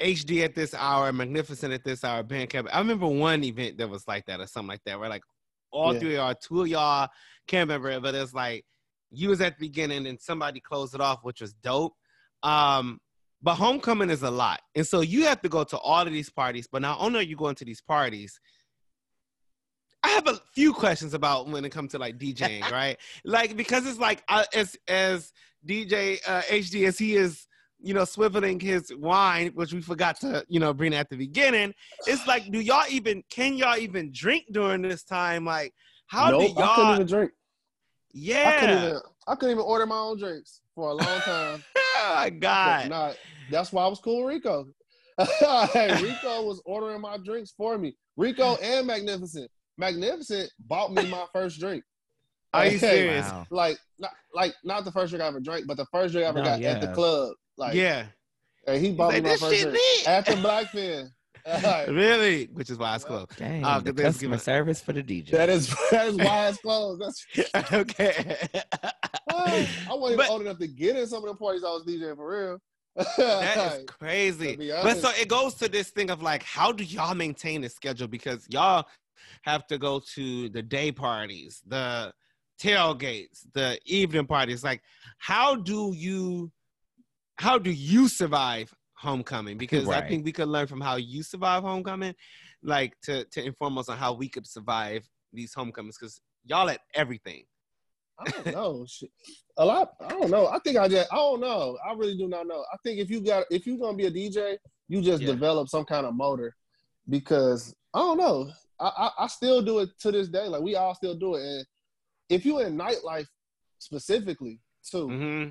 HD 0.00 0.44
at 0.44 0.54
this 0.54 0.74
hour, 0.74 1.12
Magnificent 1.12 1.72
at 1.72 1.84
this 1.84 2.04
hour, 2.04 2.22
Bandcamp. 2.22 2.68
I 2.72 2.78
remember 2.78 3.06
one 3.06 3.42
event 3.44 3.78
that 3.78 3.88
was 3.88 4.06
like 4.06 4.26
that 4.26 4.40
or 4.40 4.46
something 4.46 4.68
like 4.68 4.82
that, 4.86 4.98
where 4.98 5.08
like 5.08 5.22
all 5.70 5.92
Yeah. 5.92 6.00
three 6.00 6.14
of 6.16 6.18
y'all, 6.18 6.34
two 6.34 6.62
of 6.62 6.68
y'all 6.68 7.08
can't 7.46 7.68
remember 7.68 7.90
it, 7.90 8.02
but 8.02 8.14
it's 8.14 8.34
like 8.34 8.64
you 9.10 9.28
was 9.30 9.40
at 9.40 9.58
the 9.58 9.66
beginning 9.66 10.06
and 10.06 10.20
somebody 10.20 10.60
closed 10.60 10.94
it 10.94 11.00
off, 11.00 11.20
which 11.22 11.40
was 11.40 11.52
dope. 11.54 11.94
Um, 12.42 13.00
but 13.42 13.54
homecoming 13.54 14.10
is 14.10 14.22
a 14.22 14.30
lot. 14.30 14.60
And 14.74 14.86
so 14.86 15.00
you 15.00 15.24
have 15.24 15.40
to 15.42 15.48
go 15.48 15.64
to 15.64 15.78
all 15.78 16.06
of 16.06 16.12
these 16.12 16.30
parties, 16.30 16.68
but 16.70 16.82
not 16.82 16.98
only 17.00 17.20
are 17.20 17.22
you 17.22 17.36
going 17.36 17.54
to 17.56 17.64
these 17.64 17.80
parties, 17.80 18.38
I 20.02 20.08
have 20.10 20.28
a 20.28 20.40
few 20.54 20.72
questions 20.72 21.14
about 21.14 21.48
when 21.48 21.64
it 21.64 21.70
comes 21.70 21.92
to 21.92 21.98
like 21.98 22.18
DJing, 22.18 22.62
right? 22.70 22.96
Like 23.24 23.56
because 23.56 23.86
it's 23.86 23.98
like 23.98 24.22
uh, 24.28 24.44
as 24.54 24.76
as 24.86 25.32
DJ 25.66 26.18
uh, 26.26 26.42
HD 26.42 26.86
as 26.86 26.98
he 26.98 27.16
is, 27.16 27.47
you 27.80 27.94
know, 27.94 28.02
swiveling 28.02 28.60
his 28.60 28.92
wine, 28.96 29.52
which 29.54 29.72
we 29.72 29.80
forgot 29.80 30.20
to, 30.20 30.44
you 30.48 30.60
know, 30.60 30.72
bring 30.72 30.94
at 30.94 31.08
the 31.10 31.16
beginning. 31.16 31.72
It's 32.06 32.26
like, 32.26 32.50
do 32.50 32.60
y'all 32.60 32.84
even 32.90 33.22
can 33.30 33.54
y'all 33.54 33.78
even 33.78 34.10
drink 34.12 34.46
during 34.52 34.82
this 34.82 35.02
time? 35.04 35.44
Like, 35.44 35.72
how 36.06 36.30
nope, 36.30 36.40
do 36.40 36.60
I 36.60 36.66
couldn't 36.66 36.76
y'all? 36.76 36.94
even 36.94 37.06
drink. 37.06 37.30
Yeah, 38.12 38.48
I 38.48 38.60
couldn't 38.60 38.78
even 38.78 39.00
I 39.28 39.34
couldn't 39.34 39.50
even 39.52 39.64
order 39.64 39.86
my 39.86 39.98
own 39.98 40.18
drinks 40.18 40.60
for 40.74 40.90
a 40.90 40.94
long 40.94 41.20
time. 41.20 41.62
oh 41.76 42.12
my 42.14 42.30
God. 42.30 42.88
not, 42.88 43.16
that's 43.48 43.72
why 43.72 43.84
I 43.84 43.88
was 43.88 44.00
cool 44.00 44.24
with 44.24 44.34
Rico. 44.34 44.66
Rico 45.18 46.42
was 46.46 46.62
ordering 46.64 47.00
my 47.00 47.16
drinks 47.18 47.52
for 47.56 47.76
me. 47.78 47.96
Rico 48.16 48.56
and 48.56 48.86
Magnificent. 48.86 49.50
Magnificent 49.76 50.50
bought 50.66 50.92
me 50.92 51.06
my 51.06 51.24
first 51.32 51.60
drink. 51.60 51.84
Are 52.52 52.64
you 52.64 52.72
Hey, 52.72 52.78
serious? 52.78 53.26
Wow. 53.26 53.46
Like 53.50 53.78
not 53.98 54.10
like 54.34 54.54
not 54.64 54.84
the 54.84 54.92
first 54.92 55.10
drink 55.10 55.22
I 55.22 55.26
ever 55.28 55.40
drank, 55.40 55.66
but 55.66 55.76
the 55.76 55.86
first 55.92 56.12
drink 56.12 56.24
I 56.26 56.30
ever 56.30 56.38
No, 56.38 56.44
got 56.44 56.62
at 56.62 56.80
the 56.80 56.88
club. 56.88 57.34
Like 57.58 57.74
yeah. 57.74 58.06
and 58.66 58.82
he 58.84 58.92
bought 58.92 59.08
Like, 59.12 59.24
me 59.24 59.30
my 59.30 59.36
first 59.36 59.54
shit 59.54 59.62
drink 59.64 59.74
lit. 59.74 60.08
at 60.08 60.24
the 60.26 60.32
Blackfin. 60.34 61.10
Like, 61.62 61.88
Really? 61.88 62.44
Which 62.52 62.70
is 62.70 62.78
why 62.78 62.94
it's 62.94 63.04
closed. 63.04 63.36
Dang, 63.36 63.64
Oh, 63.64 63.80
the 63.80 63.92
'cause 63.92 63.94
they 63.96 64.04
was 64.04 64.14
customer 64.14 64.30
giving- 64.30 64.38
service 64.38 64.80
for 64.80 64.92
the 64.92 65.02
DJ. 65.02 65.30
that 65.32 65.48
is 65.48 65.68
that 65.90 66.06
is 66.08 66.16
why 66.16 66.48
it's 66.50 66.58
closed. 66.58 67.02
That's 67.52 67.72
okay. 67.72 68.36
I 69.30 69.66
wasn't 69.90 70.18
But- 70.18 70.30
old 70.30 70.42
enough 70.42 70.58
to 70.58 70.66
get 70.68 70.96
in 70.96 71.06
some 71.06 71.22
of 71.24 71.30
the 71.30 71.36
parties 71.36 71.64
I 71.64 71.68
was 71.70 71.84
DJing 71.84 72.16
for 72.16 72.30
real. 72.30 72.58
That 73.16 73.78
is 73.80 73.84
crazy. 73.86 74.56
But 74.56 74.98
so 74.98 75.10
it 75.10 75.28
goes 75.28 75.54
to 75.54 75.68
this 75.68 75.90
thing 75.90 76.10
of 76.10 76.22
like, 76.22 76.42
how 76.42 76.72
do 76.72 76.82
y'all 76.84 77.14
maintain 77.14 77.60
the 77.60 77.68
schedule? 77.68 78.08
Because 78.08 78.44
y'all 78.48 78.86
have 79.42 79.66
to 79.68 79.78
go 79.78 80.00
to 80.14 80.48
the 80.48 80.62
day 80.62 80.90
parties, 80.90 81.62
the 81.66 82.12
tailgates, 82.60 83.44
the 83.54 83.78
evening 83.84 84.26
parties. 84.26 84.64
Like, 84.64 84.82
how 85.18 85.54
do 85.54 85.92
you 85.94 86.50
how 87.38 87.58
do 87.58 87.70
you 87.70 88.08
survive 88.08 88.72
homecoming? 88.94 89.56
Because 89.56 89.88
I 89.88 90.00
think 90.06 90.24
we 90.24 90.32
could 90.32 90.48
learn 90.48 90.66
from 90.66 90.80
how 90.80 90.96
you 90.96 91.22
survive 91.22 91.62
homecoming, 91.62 92.14
like 92.62 92.94
to 93.02 93.24
to 93.24 93.44
inform 93.44 93.78
us 93.78 93.88
on 93.88 93.96
how 93.96 94.12
we 94.12 94.28
could 94.28 94.46
survive 94.46 95.08
these 95.32 95.54
homecomings. 95.54 95.96
Because 95.98 96.20
y'all 96.44 96.68
at 96.68 96.80
everything. 96.94 97.44
I 98.18 98.30
don't 98.30 98.52
know. 98.52 98.86
A 99.58 99.64
lot. 99.64 99.92
I 100.04 100.08
don't 100.10 100.30
know. 100.30 100.48
I 100.48 100.58
think 100.60 100.76
I 100.76 100.88
just. 100.88 101.12
I 101.12 101.16
don't 101.16 101.40
know. 101.40 101.78
I 101.88 101.92
really 101.94 102.16
do 102.16 102.28
not 102.28 102.46
know. 102.46 102.64
I 102.72 102.76
think 102.84 102.98
if 102.98 103.10
you 103.10 103.20
got, 103.20 103.44
if 103.50 103.66
you're 103.66 103.78
gonna 103.78 103.96
be 103.96 104.06
a 104.06 104.10
DJ, 104.10 104.56
you 104.88 105.00
just 105.00 105.22
Yeah. 105.22 105.32
develop 105.32 105.68
some 105.68 105.84
kind 105.84 106.06
of 106.06 106.14
motor, 106.14 106.54
because 107.08 107.74
I 107.94 108.00
don't 108.00 108.18
know. 108.18 108.50
I, 108.80 108.86
I 108.86 109.24
I 109.24 109.26
still 109.28 109.62
do 109.62 109.78
it 109.80 109.90
to 110.00 110.10
this 110.12 110.28
day. 110.28 110.46
Like 110.48 110.62
we 110.62 110.74
all 110.74 110.94
still 110.94 111.14
do 111.14 111.36
it. 111.36 111.42
And 111.42 111.66
if 112.28 112.44
you 112.44 112.58
in 112.60 112.76
nightlife 112.76 113.26
specifically 113.78 114.60
too, 114.88 115.08
hmm 115.08 115.44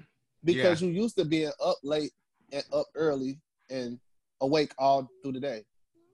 because 0.43 0.81
you 0.81 0.89
used 0.89 1.17
to 1.17 1.25
being 1.25 1.51
up 1.63 1.77
late 1.83 2.11
and 2.51 2.63
up 2.73 2.85
early 2.95 3.39
and 3.69 3.99
awake 4.41 4.73
all 4.77 5.09
through 5.23 5.33
the 5.33 5.39
day, 5.39 5.63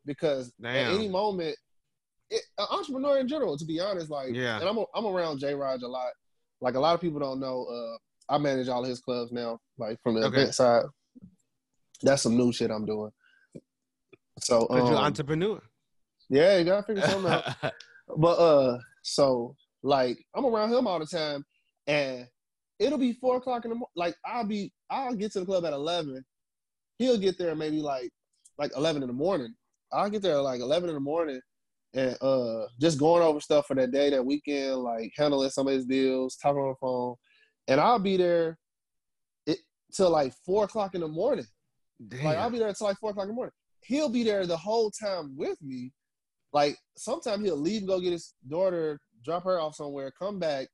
because 0.05 0.51
at 0.87 0.91
any 0.93 1.07
moment, 1.09 1.55
it, 2.29 2.41
an 2.57 2.65
entrepreneur 2.71 3.19
in 3.19 3.27
general, 3.27 3.57
to 3.57 3.65
be 3.65 3.79
honest, 3.79 4.09
like, 4.09 4.33
Yeah. 4.33 4.59
and 4.59 4.67
I'm 4.67 4.77
a, 4.77 4.85
I'm 4.95 5.05
around 5.05 5.39
J. 5.39 5.53
Raj 5.53 5.83
a 5.83 5.87
lot. 5.87 6.11
Like 6.61 6.75
a 6.75 6.79
lot 6.79 6.95
of 6.95 7.01
people 7.01 7.19
don't 7.19 7.39
know, 7.39 7.65
uh, 7.65 8.33
I 8.33 8.37
manage 8.37 8.69
all 8.69 8.81
of 8.83 8.89
his 8.89 9.01
clubs 9.01 9.31
now, 9.31 9.59
like 9.77 10.01
from 10.01 10.15
the 10.15 10.21
Okay. 10.25 10.37
event 10.37 10.55
side. 10.55 10.83
That's 12.01 12.21
some 12.23 12.37
new 12.37 12.51
shit 12.51 12.71
I'm 12.71 12.85
doing. 12.85 13.11
So 14.39 14.67
But 14.69 14.85
you're 14.85 14.97
um, 14.97 15.03
entrepreneur. 15.05 15.61
yeah, 16.29 16.57
you 16.57 16.65
gotta 16.65 16.83
figure 16.83 17.01
something 17.03 17.31
out. 17.31 17.43
But 18.17 18.37
uh, 18.37 18.79
so 19.01 19.55
like 19.81 20.17
I'm 20.35 20.45
around 20.45 20.73
him 20.73 20.87
all 20.87 20.99
the 20.99 21.05
time, 21.05 21.45
and 21.87 22.27
it'll 22.79 22.97
be 22.97 23.13
four 23.13 23.37
o'clock 23.37 23.65
in 23.65 23.69
the 23.69 23.75
morning. 23.75 23.91
Like 23.95 24.15
I'll 24.25 24.45
be, 24.45 24.71
I'll 24.89 25.15
get 25.15 25.31
to 25.33 25.39
the 25.39 25.45
club 25.45 25.65
at 25.65 25.73
eleven. 25.73 26.23
He'll 26.97 27.17
get 27.17 27.37
there 27.37 27.55
maybe 27.55 27.81
like 27.81 28.11
like 28.57 28.71
eleven 28.75 29.01
in 29.01 29.07
the 29.07 29.13
morning. 29.13 29.53
I'll 29.91 30.09
get 30.09 30.21
there 30.21 30.37
like 30.39 30.61
eleven 30.61 30.89
in 30.89 30.95
the 30.95 31.01
morning, 31.01 31.41
and 31.93 32.17
uh, 32.21 32.65
just 32.79 32.99
going 32.99 33.23
over 33.23 33.39
stuff 33.39 33.67
for 33.67 33.75
that 33.75 33.91
day, 33.91 34.09
that 34.09 34.25
weekend, 34.25 34.77
like 34.77 35.11
handling 35.15 35.49
some 35.49 35.67
of 35.67 35.73
his 35.73 35.85
deals, 35.85 36.35
talking 36.35 36.61
on 36.61 36.69
the 36.69 36.75
phone, 36.75 37.15
and 37.67 37.79
I'll 37.79 37.99
be 37.99 38.17
there 38.17 38.57
it 39.45 39.59
till 39.91 40.09
like 40.09 40.33
four 40.45 40.65
o'clock 40.65 40.95
in 40.95 41.01
the 41.01 41.07
morning. 41.07 41.45
Like 42.23 42.37
I'll 42.37 42.49
be 42.49 42.59
there 42.59 42.73
till 42.73 42.87
like 42.87 42.97
four 42.97 43.11
o'clock 43.11 43.25
in 43.25 43.29
the 43.29 43.35
morning. 43.35 43.53
He'll 43.81 44.09
be 44.09 44.23
there 44.23 44.45
the 44.45 44.57
whole 44.57 44.91
time 44.91 45.35
with 45.37 45.61
me. 45.61 45.91
Like 46.51 46.77
sometimes 46.95 47.43
he'll 47.43 47.57
leave 47.57 47.81
and 47.81 47.87
go 47.87 47.99
get 47.99 48.11
his 48.11 48.33
daughter, 48.47 48.99
drop 49.23 49.43
her 49.43 49.59
off 49.59 49.75
somewhere, 49.75 50.11
come 50.17 50.39
back, 50.39 50.67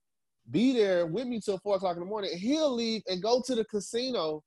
be 0.51 0.73
there 0.73 1.05
with 1.05 1.27
me 1.27 1.39
till 1.39 1.57
four 1.59 1.75
o'clock 1.75 1.95
in 1.95 2.01
the 2.01 2.05
morning. 2.05 2.37
He'll 2.37 2.73
leave 2.73 3.01
and 3.07 3.21
go 3.21 3.41
to 3.45 3.55
the 3.55 3.65
casino, 3.65 4.43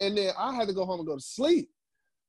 and 0.00 0.16
then 0.16 0.32
I 0.38 0.54
had 0.54 0.68
to 0.68 0.74
go 0.74 0.84
home 0.84 1.00
and 1.00 1.06
go 1.06 1.16
to 1.16 1.22
sleep. 1.22 1.68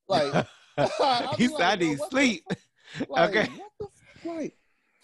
Like 0.08 0.32
I'll 0.78 1.36
he 1.36 1.46
be 1.46 1.52
said, 1.52 1.60
I 1.62 1.70
like, 1.70 1.80
"Yo, 1.80 1.86
need 1.88 1.98
what 1.98 2.10
the 2.10 2.16
sleep. 2.16 2.44
like, 3.08 3.28
Okay. 3.30 3.48
What 3.56 3.70
the 3.80 3.86
f- 3.86 4.24
like? 4.24 4.56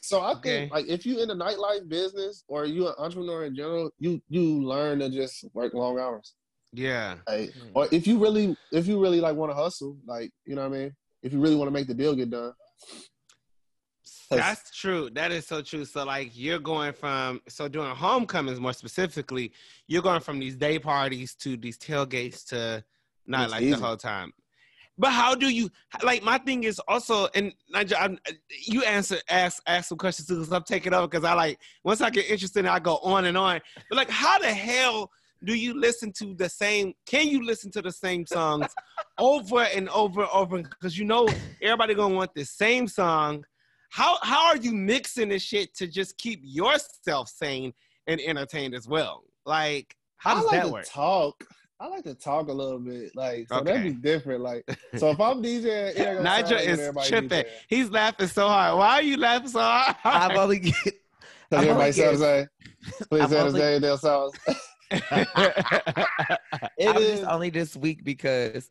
So 0.03 0.21
I 0.21 0.33
Okay. 0.33 0.61
think 0.61 0.73
like 0.73 0.87
if 0.89 1.07
you're 1.07 1.21
in 1.21 1.29
the 1.29 1.35
nightlife 1.35 1.89
business 1.89 2.43
or 2.49 2.65
you're 2.65 2.89
an 2.89 2.95
entrepreneur 2.99 3.45
in 3.45 3.55
general, 3.55 3.91
you 3.99 4.21
you 4.29 4.63
learn 4.63 4.99
to 5.01 5.11
just 5.11 5.45
work 5.55 5.75
long 5.75 5.99
hours. 5.99 6.35
Yeah. 6.73 7.17
Like, 7.29 7.53
Hmm. 7.53 7.69
or 7.75 7.89
if 7.93 8.07
you 8.07 8.19
really 8.19 8.57
if 8.73 8.87
you 8.87 9.01
really 9.01 9.21
like 9.21 9.37
want 9.37 9.51
to 9.53 9.57
hustle, 9.57 9.97
like 10.07 10.31
you 10.45 10.55
know 10.55 10.69
what 10.69 10.77
I 10.77 10.81
mean. 10.81 10.97
If 11.23 11.33
you 11.35 11.41
really 11.41 11.57
want 11.57 11.69
to 11.69 11.73
make 11.73 11.87
the 11.87 11.95
deal 11.95 12.15
get 12.15 12.31
done, 12.31 12.53
That's 14.39 14.71
true. 14.77 15.11
That 15.11 15.33
is 15.33 15.47
so 15.47 15.61
true. 15.63 15.85
So 15.85 16.05
like 16.05 16.31
you're 16.35 16.59
going 16.61 16.93
from 16.93 17.41
so 17.49 17.69
during 17.69 17.95
homecomings 17.95 18.61
more 18.61 18.73
specifically, 18.73 19.53
you're 19.89 20.03
going 20.03 20.21
from 20.21 20.39
these 20.39 20.57
day 20.57 20.79
parties 20.79 21.35
to 21.37 21.57
these 21.57 21.77
tailgates 21.77 22.47
to 22.49 22.85
not 23.27 23.45
It's 23.45 23.53
like 23.53 23.63
easy. 23.63 23.73
the 23.73 23.85
whole 23.85 23.97
time. 23.97 24.33
But 24.99 25.13
how 25.13 25.35
do 25.35 25.49
you 25.49 25.71
like? 26.03 26.23
My 26.23 26.37
thing 26.37 26.65
is 26.65 26.79
also, 26.87 27.29
and 27.35 27.55
Nigel, 27.71 27.97
I'm, 27.99 28.19
you 28.67 28.83
answer 28.85 29.17
ask 29.31 29.63
ask 29.67 29.89
some 29.89 29.97
questions 29.99 30.29
too, 30.29 30.35
because 30.35 30.53
I'm 30.53 30.63
taking 30.63 30.93
over 30.93 31.09
because 31.09 31.25
I 31.25 31.33
like 31.33 31.59
once 31.85 32.03
I 32.03 32.11
get 32.11 32.29
interested, 32.29 32.67
I 32.67 32.79
go 32.81 32.99
on 32.99 33.25
and 33.25 33.37
on. 33.39 33.61
But 33.89 33.97
like, 33.97 34.11
how 34.11 34.39
the 34.39 34.53
hell 34.53 35.11
do 35.43 35.55
you 35.55 35.73
listen 35.81 36.13
to 36.19 36.35
the 36.35 36.51
same? 36.51 36.93
Can 37.07 37.29
you 37.29 37.45
listen 37.45 37.71
to 37.73 37.83
the 37.83 37.93
same 37.93 38.27
songs 38.27 38.67
over 39.19 39.63
and 39.63 39.89
over 39.89 40.21
and 40.21 40.31
over? 40.35 40.59
Because 40.63 40.99
you 40.99 41.07
know 41.07 41.27
everybody 41.63 41.95
gonna 41.95 42.15
want 42.15 42.35
the 42.35 42.45
same 42.45 42.87
song. 42.87 43.45
How 43.91 44.19
how 44.23 44.47
are 44.47 44.57
you 44.57 44.73
mixing 44.73 45.29
this 45.29 45.43
shit 45.43 45.75
to 45.77 45.87
just 45.87 46.17
keep 46.17 46.41
yourself 46.45 47.29
sane 47.29 47.73
and 48.07 48.21
entertained 48.21 48.75
as 48.75 48.89
well? 48.89 49.25
Like, 49.45 49.97
how 50.17 50.35
does 50.35 50.45
I 50.45 50.47
like 50.47 50.57
that 50.63 50.67
to 50.67 50.73
work? 50.73 50.87
talk. 50.89 51.45
I 51.81 51.87
like 51.89 52.05
to 52.05 52.15
talk 52.15 52.49
a 52.49 52.53
little 52.53 52.79
bit, 52.79 53.17
like 53.17 53.49
so 53.49 53.63
that'd 53.63 53.83
be 53.83 53.93
different. 53.93 54.43
Like 54.43 54.65
so, 54.97 55.11
if 55.11 55.21
I'm 55.21 55.43
DJing, 55.43 55.65
it 55.65 55.99
ain't 55.99 56.23
Nigel 56.23 56.49
sound 56.51 56.51
like 56.51 56.51
when 56.51 56.69
is 56.69 56.81
everybody 56.81 57.09
tripping. 57.09 57.29
DJing. 57.31 57.47
He's 57.69 57.91
laughing 57.91 58.27
so 58.29 58.49
hard. 58.49 58.79
Why 58.79 58.89
are 58.97 59.03
you 59.03 59.17
laughing 59.17 59.49
so 59.49 59.61
hard? 59.61 59.97
I've 60.05 60.37
only 60.37 60.59
get, 60.61 60.75
Cause 60.75 60.93
I'm 61.53 61.59
everybody 61.59 61.73
only 61.81 61.93
sounds 61.93 62.19
the. 62.21 62.49
Please 63.09 63.23
I'm 63.23 63.29
say 63.31 63.35
the 63.37 63.41
only- 63.43 63.61
same 63.61 63.81
damn 63.81 63.97
songs. 63.97 64.33
It 64.93 66.89
I 66.89 66.93
was 66.93 67.03
is. 67.05 67.21
just 67.21 67.31
only 67.31 67.51
this 67.51 67.77
week 67.77 68.05
because 68.05 68.69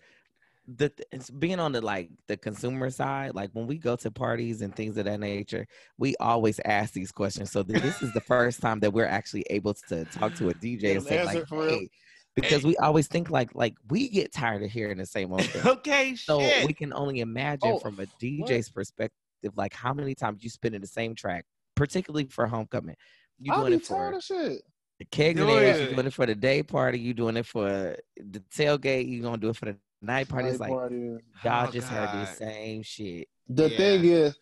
the 0.77 0.91
it's 1.11 1.29
being 1.29 1.59
on 1.59 1.71
the 1.71 1.81
like 1.81 2.09
the 2.27 2.37
consumer 2.37 2.89
side, 2.89 3.33
like 3.35 3.49
when 3.53 3.65
we 3.67 3.77
go 3.77 3.95
to 3.97 4.11
parties 4.11 4.61
and 4.61 4.75
things 4.75 4.97
of 4.97 5.05
that 5.05 5.19
nature, 5.19 5.65
we 5.97 6.15
always 6.17 6.59
ask 6.65 6.93
these 6.93 7.11
questions. 7.11 7.51
So 7.51 7.63
th- 7.63 7.81
this 7.81 8.01
is 8.01 8.11
the 8.13 8.21
first 8.21 8.61
time 8.61 8.79
that 8.81 8.93
we're 8.93 9.05
actually 9.07 9.45
able 9.49 9.73
to 9.89 10.05
talk 10.05 10.35
to 10.35 10.49
a 10.49 10.53
DJ 10.53 10.91
and 10.95 11.03
say 11.03 11.23
like, 11.25 11.47
for 11.47 11.65
hey, 11.67 11.89
because 12.35 12.65
we 12.65 12.77
always 12.77 13.07
think 13.07 13.29
like 13.29 13.53
like 13.55 13.73
we 13.89 14.09
get 14.09 14.31
tired 14.33 14.63
of 14.63 14.71
hearing 14.71 14.97
the 14.97 15.05
same 15.05 15.33
old 15.33 15.43
thing. 15.51 15.65
okay, 15.65 16.15
So 16.15 16.39
shit. 16.39 16.65
we 16.65 16.73
can 16.73 16.93
only 16.93 17.21
imagine 17.21 17.73
Oh, 17.73 17.79
from 17.79 17.99
a 17.99 18.05
DJ's 18.23 18.69
perspective 18.69 19.11
perspective, 19.41 19.57
like 19.57 19.73
how 19.73 19.93
many 19.93 20.15
times 20.15 20.43
you 20.43 20.49
spend 20.49 20.75
in 20.75 20.81
the 20.81 20.87
same 20.87 21.15
track, 21.15 21.45
particularly 21.75 22.25
for 22.25 22.45
homecoming. 22.47 22.95
You 23.39 23.51
doing 23.53 23.73
it 23.73 23.85
for 23.85 24.19
shit. 24.21 24.61
the 24.99 25.05
keg 25.05 25.37
you 25.37 25.45
doing 25.45 26.05
it 26.07 26.13
for 26.13 26.25
the 26.25 26.35
day 26.35 26.61
party, 26.61 26.99
you 26.99 27.13
doing 27.13 27.37
it 27.37 27.45
for 27.45 27.95
the 28.17 28.39
tailgate, 28.53 29.07
you 29.07 29.21
gonna 29.21 29.37
do 29.37 29.49
it 29.49 29.55
for 29.55 29.65
the 29.65 29.77
night 30.01 30.27
party. 30.29 30.49
It's 30.49 30.59
Night 30.59 30.69
like 30.69 30.77
party. 30.79 31.17
y'all 31.43 31.67
Oh, 31.67 31.71
just 31.71 31.87
heard 31.87 32.09
the 32.11 32.25
same 32.25 32.83
shit. 32.83 33.27
The 33.47 33.69
Yeah. 33.69 33.77
thing 33.77 34.05
is, 34.05 34.35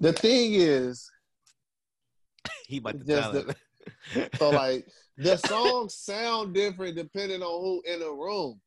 the 0.00 0.12
thing 0.12 0.54
is, 0.54 1.10
He 2.66 2.78
about 2.78 2.98
to 3.00 3.04
Just 3.04 3.22
tell 3.22 3.32
the- 3.32 3.56
it. 4.14 4.30
so 4.38 4.50
like 4.50 4.86
the 5.16 5.36
songs 5.48 5.94
sound 5.96 6.54
different 6.54 6.96
depending 6.96 7.42
on 7.42 7.60
who 7.64 7.82
in 7.92 7.98
the 8.00 8.10
room. 8.10 8.60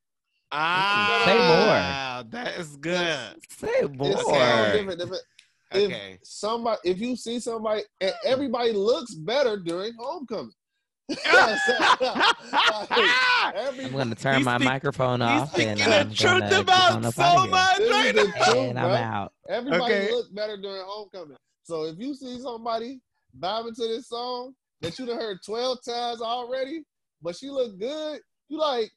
ah, 0.52 1.24
say 1.26 1.38
more. 1.38 2.32
that 2.32 2.60
is 2.60 2.76
good. 2.78 3.36
Say 3.50 3.70
It 3.82 3.96
more. 3.96 4.18
sounds 4.24 4.74
different. 4.78 5.02
If, 5.02 5.10
if 5.72 5.86
Okay. 5.92 6.20
somebody, 6.22 6.80
if 6.84 7.00
you 7.00 7.16
see 7.16 7.40
somebody, 7.40 7.82
and 8.02 8.14
everybody 8.26 8.74
looks 8.74 9.16
better 9.16 9.58
during 9.58 9.94
homecoming. 9.98 10.52
I'm 11.10 11.18
gonna 13.92 14.16
turn 14.16 14.38
He's 14.38 14.46
my 14.46 14.56
speak- 14.58 14.66
microphone 14.68 15.20
He's 15.22 15.30
off 15.30 15.52
speaking 15.52 15.70
and 15.72 15.80
the 15.80 16.00
I'm 16.00 16.14
truth 16.14 16.32
gonna 16.32 16.50
get 16.50 16.54
on 16.54 16.60
about 16.62 17.06
up 17.06 17.14
so 17.14 17.48
much 17.48 17.80
right 17.80 18.12
the 18.16 18.34
now. 18.38 18.54
And 18.62 18.80
I'm 18.80 18.92
out. 18.92 19.34
Everybody 19.50 19.94
Okay. 19.94 20.12
look 20.12 20.34
better 20.34 20.58
during 20.58 20.84
homecoming. 20.86 21.38
So 21.64 21.84
if 21.86 21.98
you 22.00 22.14
see 22.16 22.40
somebody 22.40 23.02
vibing 23.40 23.76
to 23.76 23.88
this 23.88 24.08
song 24.08 24.54
that 24.82 24.98
you 25.00 25.06
have 25.08 25.18
heard 25.18 25.40
12 25.46 25.80
times 25.84 26.22
already, 26.22 26.84
but 27.22 27.36
she 27.36 27.50
look 27.50 27.78
good, 27.80 28.20
you 28.50 28.58
like, 28.60 28.92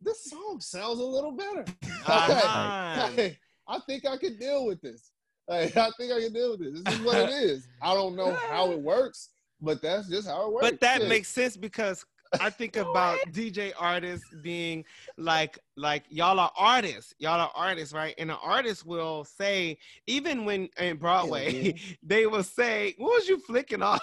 this 0.00 0.24
song 0.30 0.60
sounds 0.60 0.98
a 0.98 1.04
little 1.04 1.32
better. 1.32 1.64
Uh-huh. 2.04 3.06
Hey, 3.14 3.38
I 3.68 3.78
think 3.86 4.04
I 4.04 4.16
can 4.16 4.36
deal 4.36 4.66
with 4.66 4.80
this. 4.80 5.12
Hey, 5.48 5.66
I 5.76 5.88
think 5.96 6.12
I 6.12 6.20
can 6.20 6.32
deal 6.32 6.50
with 6.58 6.74
this. 6.74 6.82
This 6.82 6.94
is 6.94 7.00
what 7.06 7.16
it 7.16 7.30
is. 7.30 7.68
I 7.80 7.94
don't 7.94 8.16
know 8.16 8.32
how 8.50 8.72
it 8.72 8.80
works, 8.80 9.28
but 9.62 9.80
that's 9.80 10.08
just 10.08 10.28
how 10.28 10.46
it 10.48 10.52
works. 10.52 10.68
But 10.70 10.80
that 10.80 11.00
Shit. 11.00 11.08
makes 11.08 11.28
sense 11.28 11.56
because 11.56 12.04
I 12.40 12.50
think 12.50 12.76
about 12.76 13.18
DJ 13.30 13.72
artists 13.78 14.26
being 14.42 14.84
like 15.16 15.58
like 15.76 16.04
y'all 16.08 16.40
are 16.40 16.50
artists. 16.56 17.14
Y'all 17.18 17.40
are 17.40 17.50
artists, 17.54 17.94
right? 17.94 18.14
And 18.18 18.30
an 18.30 18.36
artist 18.42 18.84
will 18.84 19.24
say, 19.24 19.78
even 20.06 20.44
when 20.44 20.68
in 20.78 20.96
Broadway, 20.96 21.52
Yeah, 21.52 21.72
they 22.02 22.26
will 22.26 22.42
say, 22.42 22.94
What 22.98 23.12
was 23.14 23.28
you 23.28 23.38
flicking 23.38 23.82
off? 23.82 24.02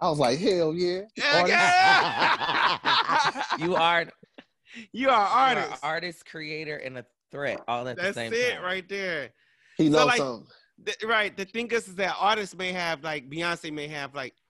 I 0.00 0.08
was 0.08 0.18
like, 0.18 0.38
hell 0.38 0.74
yeah. 0.74 1.02
Yeah, 1.16 2.78
You 3.58 3.76
are 3.76 4.06
you 4.92 5.08
are 5.08 5.12
artist, 5.14 5.64
artists. 5.66 5.84
artist, 5.84 6.26
creator, 6.26 6.76
and 6.76 6.98
a 6.98 7.06
threat 7.32 7.60
all 7.68 7.86
at 7.88 7.96
That's 7.96 8.08
the 8.08 8.14
same 8.14 8.32
it 8.32 8.54
time. 8.54 8.62
right 8.62 8.88
there. 8.88 9.30
He 9.76 9.86
So, 9.86 9.92
knows 9.98 10.06
like, 10.06 10.18
something. 10.18 10.46
The- 10.84 11.06
right. 11.06 11.36
The 11.36 11.44
thing 11.44 11.66
is, 11.68 11.88
is 11.88 11.94
that 11.96 12.14
artists 12.18 12.54
may 12.56 12.72
have 12.72 13.02
like 13.02 13.28
Beyonce 13.28 13.72
may 13.72 13.88
have 13.88 14.14
like 14.14 14.34
th- 14.34 14.42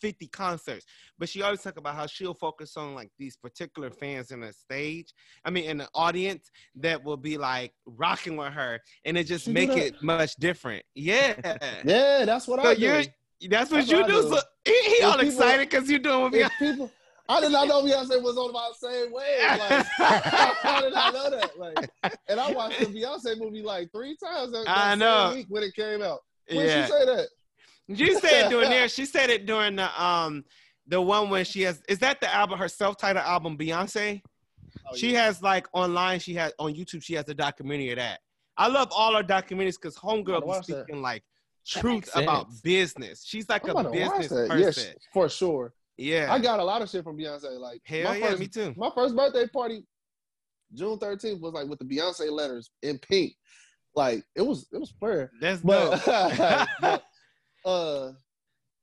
50 0.00 0.26
concerts, 0.28 0.84
but 1.18 1.28
she 1.28 1.42
always 1.42 1.62
talk 1.62 1.76
about 1.78 1.94
how 1.94 2.06
she'll 2.06 2.34
focus 2.34 2.76
on 2.76 2.94
like 2.94 3.10
these 3.18 3.36
particular 3.36 3.90
fans 3.90 4.30
in 4.30 4.40
the 4.40 4.52
stage. 4.52 5.12
I 5.44 5.50
mean, 5.50 5.64
in 5.64 5.78
the 5.78 5.88
audience 5.94 6.50
that 6.76 7.02
will 7.02 7.16
be 7.16 7.38
like 7.38 7.72
rocking 7.86 8.36
with 8.36 8.52
her, 8.52 8.80
and 9.04 9.16
it 9.18 9.24
just 9.24 9.44
She 9.46 9.52
make 9.52 9.70
that. 9.70 9.78
it 9.78 10.02
much 10.02 10.34
different. 10.36 10.84
Yeah. 10.94 11.34
Yeah, 11.84 12.24
that's 12.24 12.46
what 12.46 12.62
So 12.62 12.68
I 12.70 12.74
do. 12.74 13.04
that's 13.48 13.70
what 13.70 13.78
That's 13.78 13.90
you 13.90 13.98
what 13.98 14.06
do. 14.08 14.22
do. 14.22 14.28
So 14.30 14.40
he, 14.64 14.96
he 14.96 15.02
all 15.02 15.12
people- 15.12 15.26
excited 15.28 15.70
because 15.70 15.88
you're 15.88 15.98
doing 16.00 16.24
with 16.24 16.32
Beyonce. 16.34 16.58
people, 16.58 16.90
I 17.28 17.40
did 17.40 17.52
not 17.52 17.68
know 17.68 17.82
Beyonce 17.82 18.22
was 18.22 18.36
on 18.38 18.52
my 18.52 18.70
same 18.80 19.12
wave. 19.12 19.58
Like, 19.58 19.86
how 20.62 20.80
did 20.80 20.94
I 20.94 21.10
know 21.10 21.30
that? 21.30 21.58
Like, 21.58 21.90
and 22.28 22.40
I 22.40 22.50
watched 22.52 22.80
the 22.80 22.86
Beyonce 22.86 23.38
movie 23.38 23.62
like 23.62 23.90
three 23.92 24.16
times. 24.16 24.52
That, 24.52 24.64
that 24.64 24.76
I 24.76 24.94
know. 24.94 25.32
week 25.34 25.46
when 25.50 25.62
it 25.62 25.74
came 25.74 26.02
out. 26.02 26.20
When 26.50 26.64
yeah. 26.66 26.86
she 26.86 26.92
say 26.92 27.04
that? 27.04 27.28
She 27.94 28.14
said 28.14 28.46
it 28.46 28.50
during 28.50 28.70
there. 28.70 28.88
She 28.88 29.04
said 29.06 29.30
it 29.30 29.46
during 29.46 29.76
the 29.76 30.02
um 30.02 30.44
the 30.86 31.00
one 31.00 31.30
when 31.30 31.44
she 31.44 31.62
has 31.62 31.82
is 31.88 31.98
that 32.00 32.20
the 32.20 32.32
album 32.34 32.58
her 32.58 32.68
self-titled 32.68 33.24
album 33.24 33.56
Beyonce? 33.56 34.22
Oh, 34.90 34.96
she 34.96 35.12
yeah. 35.12 35.24
has 35.24 35.42
like 35.42 35.66
online, 35.72 36.20
she 36.20 36.34
has 36.34 36.52
on 36.58 36.74
YouTube, 36.74 37.02
she 37.02 37.14
has 37.14 37.28
a 37.28 37.34
documentary 37.34 37.90
of 37.90 37.96
that. 37.96 38.20
I 38.56 38.68
love 38.68 38.88
all 38.90 39.14
her 39.16 39.22
documentaries 39.22 39.76
because 39.80 39.96
Homegirl 39.96 40.46
that. 40.46 40.64
speaking 40.64 41.02
like 41.02 41.22
truth 41.66 42.10
about 42.14 42.48
business. 42.62 43.22
She's 43.24 43.48
like 43.48 43.64
I'm 43.64 43.76
a 43.76 43.80
about 43.80 43.92
to 43.92 44.00
watch 44.00 44.18
business 44.20 44.48
person. 44.48 44.94
for 45.12 45.28
sure. 45.28 45.74
Yeah. 45.96 46.32
I 46.32 46.38
got 46.38 46.60
a 46.60 46.64
lot 46.64 46.80
of 46.82 46.88
shit 46.88 47.04
from 47.04 47.18
Beyonce. 47.18 47.58
Like, 47.58 47.80
Hell 47.84 48.04
my 48.04 48.16
yeah, 48.16 48.26
first, 48.28 48.40
me 48.40 48.46
too. 48.48 48.74
My 48.76 48.90
first 48.94 49.16
birthday 49.16 49.46
party, 49.48 49.84
June 50.74 50.98
13th, 50.98 51.40
was 51.40 51.52
like 51.52 51.66
with 51.66 51.78
the 51.80 51.84
Beyonce 51.84 52.30
letters 52.30 52.70
in 52.82 52.98
pink. 52.98 53.34
Like, 53.94 54.22
it 54.36 54.42
was 54.42 54.66
it 54.72 54.78
was 54.78 54.92
fair. 55.00 55.32
That's 55.40 55.60
But, 55.60 56.04
dope. 56.04 56.68
but 56.80 57.02
uh, 57.64 58.12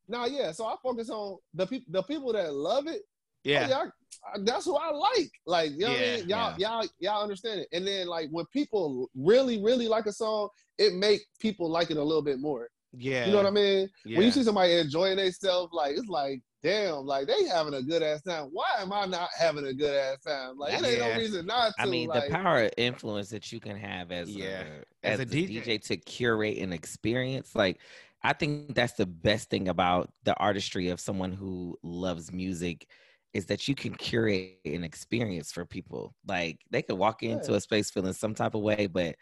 nah, 0.07 0.25
yeah. 0.25 0.51
So 0.51 0.65
I 0.65 0.75
focus 0.83 1.09
on 1.09 1.37
the 1.53 1.65
people, 1.65 1.85
the 1.91 2.03
people 2.03 2.33
that 2.33 2.53
love 2.53 2.87
it. 2.87 3.01
yeah. 3.43 3.65
Oh, 3.67 3.69
y'all, 3.69 3.91
I- 4.33 4.39
that's 4.43 4.65
who 4.65 4.75
I 4.75 4.91
like. 4.91 5.31
Like, 5.45 5.71
you 5.71 5.79
know 5.79 5.89
what 5.91 5.99
I 5.99 6.03
Yeah, 6.03 6.15
mean? 6.17 6.29
Y'all, 6.29 6.55
yeah. 6.57 6.67
y'all, 6.69 6.87
y'all 6.99 7.23
understand 7.23 7.59
it. 7.61 7.67
And 7.73 7.85
then 7.85 8.07
like 8.07 8.29
when 8.31 8.45
people 8.47 9.09
really, 9.15 9.61
really 9.61 9.87
like 9.87 10.05
a 10.07 10.11
song, 10.13 10.49
it 10.77 10.93
make 10.93 11.21
people 11.39 11.69
like 11.69 11.91
it 11.91 11.97
a 11.97 12.03
little 12.03 12.23
bit 12.23 12.39
more. 12.39 12.69
Yeah. 12.97 13.25
You 13.25 13.31
know 13.31 13.37
what 13.37 13.45
I 13.45 13.51
mean? 13.51 13.89
Yeah. 14.05 14.17
When 14.17 14.25
you 14.25 14.31
see 14.31 14.43
somebody 14.43 14.73
enjoying 14.73 15.17
themselves, 15.17 15.73
like 15.73 15.97
it's 15.97 16.07
like, 16.07 16.41
damn, 16.63 17.05
like 17.05 17.27
they 17.27 17.43
having 17.45 17.73
a 17.75 17.81
good 17.83 18.01
ass 18.01 18.21
time. 18.23 18.45
Why 18.51 18.65
am 18.79 18.91
I 18.93 19.05
not 19.05 19.29
having 19.37 19.65
a 19.67 19.73
good 19.73 19.93
ass 19.95 20.23
time? 20.23 20.57
Like 20.57 20.73
it 20.73 20.85
ain't 20.85 20.97
Yeah. 20.99 21.09
no 21.13 21.17
reason 21.17 21.45
not 21.45 21.73
to. 21.75 21.81
I 21.83 21.85
mean, 21.85 22.07
like, 22.07 22.25
the 22.25 22.31
power 22.31 22.63
of 22.63 22.71
influence 22.77 23.29
that 23.29 23.51
you 23.51 23.59
can 23.59 23.75
have 23.77 24.11
as 24.11 24.29
Yeah. 24.29 24.63
a, 25.03 25.07
As 25.07 25.19
as, 25.19 25.19
a 25.19 25.23
a, 25.23 25.25
DJ. 25.25 25.61
DJ. 25.63 25.81
to 25.87 25.97
curate 25.97 26.57
an 26.57 26.71
experience, 26.73 27.53
like 27.53 27.79
I 28.25 28.33
think 28.33 28.73
that's 28.75 28.93
the 28.93 29.05
best 29.05 29.49
thing 29.49 29.67
about 29.67 30.09
the 30.23 30.35
artistry 30.37 30.89
of 30.89 30.99
someone 30.99 31.31
who 31.31 31.77
loves 31.83 32.31
music 32.31 32.87
is 33.33 33.45
that 33.47 33.67
you 33.67 33.75
can 33.75 33.93
curate 33.95 34.59
an 34.65 34.83
experience 34.83 35.51
for 35.51 35.65
people. 35.65 36.15
Like 36.27 36.59
they 36.71 36.81
could 36.81 36.97
walk 36.97 37.21
into 37.21 37.51
Yeah. 37.51 37.57
a 37.57 37.61
space 37.61 37.91
feeling 37.91 38.13
some 38.13 38.33
type 38.33 38.55
of 38.55 38.61
way, 38.61 38.87
but 38.87 39.15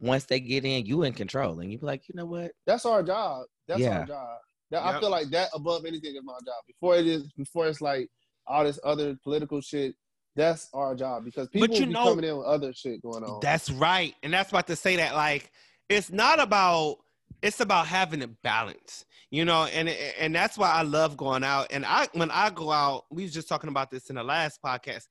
once 0.00 0.24
they 0.24 0.40
get 0.40 0.64
in, 0.64 0.86
you 0.86 1.02
in 1.04 1.12
control, 1.12 1.60
and 1.60 1.70
you 1.70 1.78
be 1.78 1.86
like, 1.86 2.08
you 2.08 2.14
know 2.14 2.26
what? 2.26 2.52
that's 2.66 2.84
our 2.86 3.02
job. 3.02 3.44
That's 3.68 3.80
Yeah. 3.80 4.00
our 4.00 4.06
job. 4.06 4.38
That, 4.70 4.84
Yep. 4.84 4.94
I 4.94 5.00
feel 5.00 5.10
like 5.10 5.28
that 5.30 5.50
above 5.54 5.84
anything 5.84 6.14
is 6.16 6.22
my 6.22 6.38
job. 6.44 6.62
Before 6.66 6.96
it 6.96 7.06
is, 7.06 7.30
before 7.36 7.66
it's 7.68 7.80
like 7.80 8.08
all 8.46 8.64
this 8.64 8.78
other 8.84 9.16
political 9.22 9.60
shit. 9.60 9.94
That's 10.36 10.68
our 10.72 10.94
job 10.94 11.24
because 11.24 11.48
people 11.48 11.74
you 11.76 11.86
be 11.86 11.92
know- 11.92 12.04
coming 12.04 12.24
in 12.24 12.36
with 12.36 12.46
other 12.46 12.72
shit 12.72 13.02
going 13.02 13.24
on. 13.24 13.40
That's 13.40 13.70
right. 13.70 14.14
And 14.22 14.32
that's 14.32 14.50
about 14.50 14.66
to 14.68 14.76
say 14.76 14.96
that 14.96 15.14
like 15.14 15.50
it's 15.88 16.10
not 16.10 16.40
about 16.40 16.98
it's 17.42 17.60
about 17.60 17.86
having 17.86 18.22
a 18.22 18.28
balance. 18.28 19.04
You 19.30 19.44
know, 19.44 19.64
and 19.66 19.88
and 19.88 20.34
that's 20.34 20.58
why 20.58 20.70
I 20.70 20.82
love 20.82 21.16
going 21.16 21.44
out. 21.44 21.68
And 21.70 21.86
I 21.86 22.08
when 22.14 22.30
I 22.32 22.50
go 22.50 22.72
out, 22.72 23.04
we 23.10 23.22
was 23.22 23.32
just 23.32 23.48
talking 23.48 23.68
about 23.70 23.90
this 23.90 24.10
in 24.10 24.16
the 24.16 24.24
last 24.24 24.60
podcast. 24.64 25.04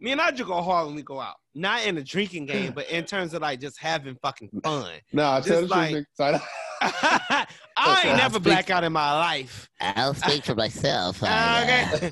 Me 0.00 0.10
and 0.10 0.20
I 0.20 0.30
just 0.30 0.48
go 0.48 0.60
hard 0.62 0.86
when 0.86 0.96
we 0.96 1.02
go 1.02 1.20
out. 1.20 1.34
Not 1.54 1.86
in 1.86 1.96
a 1.98 2.02
drinking 2.02 2.46
game, 2.46 2.72
but 2.72 2.88
in 2.90 3.04
terms 3.04 3.34
of 3.34 3.42
like 3.42 3.60
just 3.60 3.78
having 3.78 4.16
fucking 4.22 4.48
fun. 4.64 4.90
nah, 5.12 5.36
just 5.38 5.48
tell 5.48 5.60
the 5.62 5.66
like- 5.68 5.90
truth, 5.92 6.06
nigga. 6.18 6.42
I 6.84 7.46
ain't 7.76 8.06
I'll 8.10 8.16
never 8.16 8.34
speak- 8.34 8.42
black 8.44 8.70
out 8.70 8.84
in 8.84 8.92
my 8.92 9.12
life. 9.12 9.68
I'll 9.80 10.14
speak 10.14 10.44
for 10.44 10.54
myself. 10.54 11.22
Okay. 11.22 12.10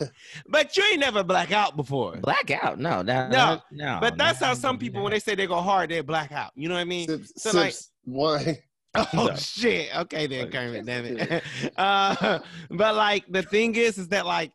but 0.48 0.76
you 0.76 0.84
ain't 0.92 1.00
never 1.00 1.24
black 1.24 1.52
out 1.52 1.74
before. 1.76 2.16
Blackout? 2.18 2.78
No, 2.78 3.02
no, 3.02 3.28
No, 3.28 3.60
no. 3.72 3.98
But 4.00 4.16
that's 4.16 4.40
no, 4.40 4.48
how 4.48 4.54
some 4.54 4.74
don't 4.74 4.78
people 4.78 5.00
that. 5.00 5.04
when 5.04 5.12
they 5.12 5.18
say 5.18 5.34
they 5.34 5.46
go 5.46 5.60
hard, 5.60 5.90
they 5.90 6.00
black 6.02 6.30
out. 6.32 6.52
You 6.54 6.68
know 6.68 6.74
what 6.76 6.80
I 6.82 6.84
mean? 6.84 7.08
Sips, 7.08 7.32
So, 7.42 7.56
like- 7.58 7.72
sips 7.72 7.90
wine. 8.04 8.58
Oh 8.94 9.34
shit! 9.36 9.96
Okay 9.96 10.26
then, 10.26 10.42
Like, 10.42 10.52
Kermit. 10.52 10.86
Damn 10.86 11.04
it. 11.06 11.42
Uh, 11.76 12.40
but 12.70 12.96
like 12.96 13.24
the 13.28 13.42
thing 13.42 13.74
is, 13.76 13.98
is 13.98 14.08
that 14.08 14.26
like 14.26 14.52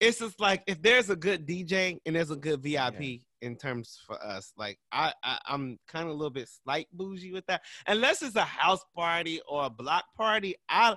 it's 0.00 0.18
just 0.18 0.40
like 0.40 0.62
if 0.66 0.80
there's 0.82 1.10
a 1.10 1.16
good 1.16 1.46
DJ 1.46 1.98
and 2.06 2.16
there's 2.16 2.30
a 2.30 2.36
good 2.36 2.62
VIP 2.62 3.20
in 3.42 3.56
terms 3.56 3.98
for 4.06 4.22
us, 4.24 4.52
like 4.56 4.78
I, 4.90 5.12
I 5.22 5.38
I'm 5.46 5.78
kind 5.86 6.04
of 6.06 6.10
a 6.10 6.14
little 6.14 6.30
bit 6.30 6.48
slight 6.48 6.88
bougie 6.92 7.32
with 7.32 7.46
that. 7.46 7.62
Unless 7.86 8.22
it's 8.22 8.36
a 8.36 8.42
house 8.42 8.84
party 8.94 9.40
or 9.48 9.66
a 9.66 9.70
block 9.70 10.04
party, 10.16 10.54
I 10.68 10.96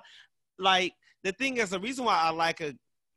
like 0.58 0.92
the 1.24 1.32
thing 1.32 1.58
is 1.58 1.70
the 1.70 1.80
reason 1.80 2.04
why 2.04 2.16
I 2.16 2.30
like 2.30 2.60
a 2.60 2.74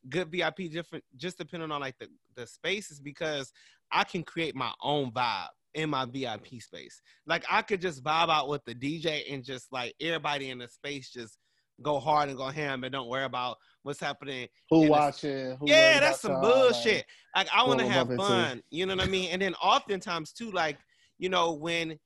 good 0.09 0.32
VIP 0.32 0.72
different 0.72 1.03
just 1.15 1.38
depending 1.38 1.72
on 1.72 1.80
like 1.80 1.95
the 1.99 2.07
the 2.36 2.45
space 2.47 2.91
is 2.91 2.99
because 2.99 3.51
I 3.91 4.03
can 4.03 4.24
create 4.24 4.55
my 4.55 4.72
own 4.82 5.11
vibe 5.11 5.47
in 5.74 5.89
my 5.89 6.05
VIP 6.05 6.61
space. 6.61 7.01
Like 7.26 7.45
I 7.49 7.61
could 7.61 7.82
just 7.82 8.03
vibe 8.03 8.30
out 8.30 8.49
with 8.49 8.63
the 8.65 8.76
DJ 8.76 9.34
and 9.34 9.43
just 9.43 9.72
like 9.72 9.93
everybody 10.01 10.49
in 10.49 10.59
the 10.59 10.67
space 10.67 11.11
just 11.11 11.38
go 11.82 11.99
hard 11.99 12.30
and 12.30 12.38
go 12.38 12.47
ham 12.47 12.84
and 12.84 12.91
don't 12.91 13.07
worry 13.07 13.24
about 13.24 13.57
what's 13.84 13.99
happening. 13.99 14.47
Who 14.69 14.89
watching? 14.89 15.57
Who 15.57 15.65
yeah, 15.67 15.99
that's 15.99 16.22
some 16.22 16.39
bullshit. 16.41 17.05
Like 17.36 17.47
I 17.55 17.63
want 17.63 17.80
to 17.80 17.88
have 17.88 18.13
fun. 18.15 18.61
You 18.69 18.86
know 18.86 18.95
what 18.95 19.05
I 19.05 19.09
mean? 19.09 19.32
And 19.32 19.41
then 19.41 19.55
oftentimes 19.55 20.34
too, 20.34 20.51
like 20.51 20.78
you 21.17 21.30
know 21.30 21.53
when 21.53 21.97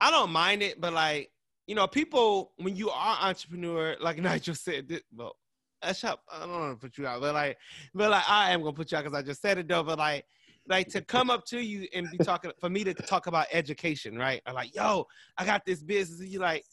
I 0.00 0.10
don't 0.10 0.30
mind 0.30 0.62
it, 0.62 0.80
but 0.80 0.92
like 0.92 1.30
you 1.66 1.74
know 1.74 1.86
people 1.86 2.52
when 2.56 2.76
you 2.76 2.90
are 2.90 3.18
entrepreneur, 3.20 3.96
like 4.00 4.18
Nigel 4.22 4.54
said, 4.54 4.88
this, 4.88 5.02
well. 5.14 5.36
I 5.84 5.92
shop. 5.92 6.22
I 6.30 6.38
don't 6.38 6.52
want 6.52 6.80
to 6.80 6.86
put 6.86 6.96
you 6.96 7.08
out, 7.08 7.20
but 7.20 7.34
like, 7.34 7.58
but 7.92 8.08
like, 8.08 8.30
I 8.30 8.52
am 8.52 8.60
gonna 8.60 8.72
put 8.72 8.92
you 8.92 8.98
out 8.98 9.02
because 9.02 9.18
I 9.18 9.22
just 9.22 9.42
said 9.42 9.58
it 9.58 9.66
though. 9.66 9.82
But 9.82 9.98
like, 9.98 10.24
like 10.68 10.88
to 10.88 11.00
come 11.02 11.30
up 11.30 11.44
to 11.46 11.60
you 11.60 11.86
and 11.94 12.08
be 12.10 12.18
talking 12.18 12.52
for 12.60 12.70
me 12.70 12.84
to 12.84 12.94
talk 12.94 13.26
about 13.26 13.46
education, 13.52 14.16
right? 14.16 14.40
I'm 14.46 14.54
like, 14.54 14.74
yo, 14.74 15.06
I 15.36 15.44
got 15.44 15.62
this 15.66 15.82
business. 15.82 16.20
And 16.20 16.28
you 16.28 16.38
like, 16.38 16.64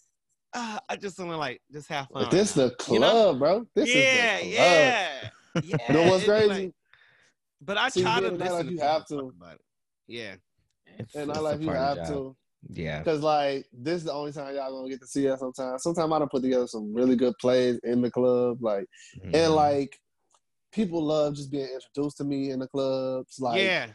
uh, 0.54 0.80
I 0.88 0.96
just 0.96 1.18
want 1.20 1.32
to 1.32 1.38
like 1.38 1.62
just 1.72 1.90
have 1.90 2.08
fun. 2.08 2.24
But 2.24 2.32
this 2.32 2.54
the 2.54 2.72
club, 2.72 2.94
You 2.94 3.00
know? 3.00 3.34
bro. 3.34 3.66
This 3.76 3.94
yeah, 3.94 4.38
is 4.38 4.42
the 4.42 4.46
club. 4.46 4.54
yeah, 4.54 5.20
yeah. 5.64 5.78
You 5.88 5.94
know 5.94 6.10
what's 6.12 6.26
crazy? 6.26 6.48
like- 6.48 6.74
but 7.62 7.78
I 7.78 7.90
See, 7.90 8.02
try 8.04 8.22
to 8.22 8.30
being 8.30 8.40
listen 8.40 8.56
nightlife, 8.56 8.60
to 8.60 8.66
you 8.66 8.72
people 8.72 8.88
have 8.88 9.06
to. 9.08 9.32
Yeah, 10.08 10.36
It's- 10.98 11.16
and 11.16 11.32
I 11.32 11.40
like 11.40 11.62
you 11.62 11.70
have 11.72 11.98
the 11.98 12.04
to. 12.06 12.36
Yeah. 12.70 13.04
Cause 13.04 13.22
like 13.22 13.66
this 13.74 13.98
is 13.98 14.04
the 14.06 14.14
only 14.14 14.32
time 14.34 14.54
y'all 14.56 14.72
gonna 14.72 14.90
get 14.90 15.00
to 15.02 15.08
see 15.08 15.30
us 15.30 15.40
sometimes. 15.40 15.82
Sometimes 15.84 16.12
I 16.12 16.20
done 16.20 16.28
put 16.30 16.42
together 16.42 16.68
some 16.68 16.94
really 16.94 17.16
good 17.16 17.34
plays 17.40 17.80
in 17.84 18.02
the 18.02 18.12
club. 18.12 18.62
Like 18.62 18.86
Mhm. 19.26 19.34
and 19.36 19.54
like 19.56 19.98
people 20.72 21.03
love 21.03 21.36
just 21.36 21.51
being 21.51 21.67
introduced 21.67 22.17
to 22.17 22.24
me 22.24 22.51
in 22.51 22.59
the 22.59 22.67
clubs. 22.67 23.39
Like 23.39 23.61
yeah. 23.61 23.88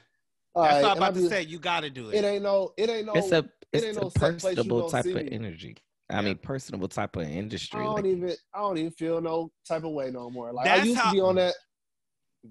all 0.54 0.64
That's 0.64 0.74
right, 0.74 0.82
what 0.82 0.90
I'm 0.90 0.96
and 0.96 1.04
I 1.04 1.08
about 1.08 1.14
to 1.20 1.28
say. 1.28 1.42
You 1.42 1.58
got 1.58 1.80
to 1.80 1.90
do 1.90 2.10
it. 2.10 2.16
It 2.16 2.24
ain't 2.24 2.42
no 2.42 2.72
it 2.76 2.88
ain't 2.90 3.06
no 3.06 3.12
it's 3.14 3.32
a 3.32 3.48
it's 3.72 3.84
ain't 3.84 3.96
a 3.96 4.00
no 4.02 4.08
set 4.08 4.20
personable 4.20 4.88
type 4.90 5.06
of 5.06 5.16
energy. 5.30 5.76
I 6.10 6.16
Yeah. 6.16 6.20
mean, 6.20 6.38
personable 6.38 6.88
type 6.88 7.16
of 7.16 7.22
industry. 7.22 7.80
I 7.80 7.84
industry. 7.84 7.84
don't 7.84 7.94
Like, 7.94 8.04
even 8.04 8.36
I 8.54 8.58
don't 8.58 8.78
even 8.78 8.90
feel 8.92 9.20
no 9.20 9.50
type 9.66 9.84
of 9.84 9.92
way 9.92 10.10
no 10.10 10.30
more. 10.30 10.52
Like 10.52 10.66
I 10.68 10.82
used 10.82 10.98
how- 10.98 11.10
to 11.10 11.14
be 11.14 11.20
on 11.20 11.36
that. 11.36 11.54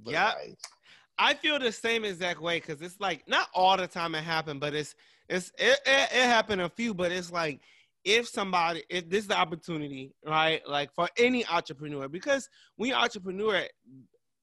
Yeah. 0.05 0.34
like, 0.34 0.57
I 1.19 1.36
feel 1.36 1.59
the 1.59 1.71
same 1.71 2.03
exact 2.03 2.41
way 2.41 2.59
because 2.59 2.82
it's 2.82 2.99
like 2.99 3.28
not 3.28 3.47
all 3.53 3.78
the 3.78 3.86
time 3.88 4.15
it 4.15 4.24
happened, 4.24 4.59
but 4.59 4.74
it's 4.74 4.95
it's 5.30 5.51
it, 5.57 5.80
it, 5.86 6.09
it 6.11 6.26
happened 6.26 6.61
a 6.61 6.69
few, 6.69 6.93
but 6.95 7.11
it's 7.11 7.32
like 7.32 7.61
if 8.03 8.28
somebody 8.28 8.84
if 8.89 9.07
this 9.09 9.21
is 9.21 9.28
the 9.28 9.38
opportunity, 9.38 10.13
right? 10.26 10.67
Like 10.67 10.91
for 10.95 11.07
any 11.17 11.45
entrepreneur, 11.45 12.09
because 12.09 12.49
we 12.78 12.91
entrepreneur 12.91 13.63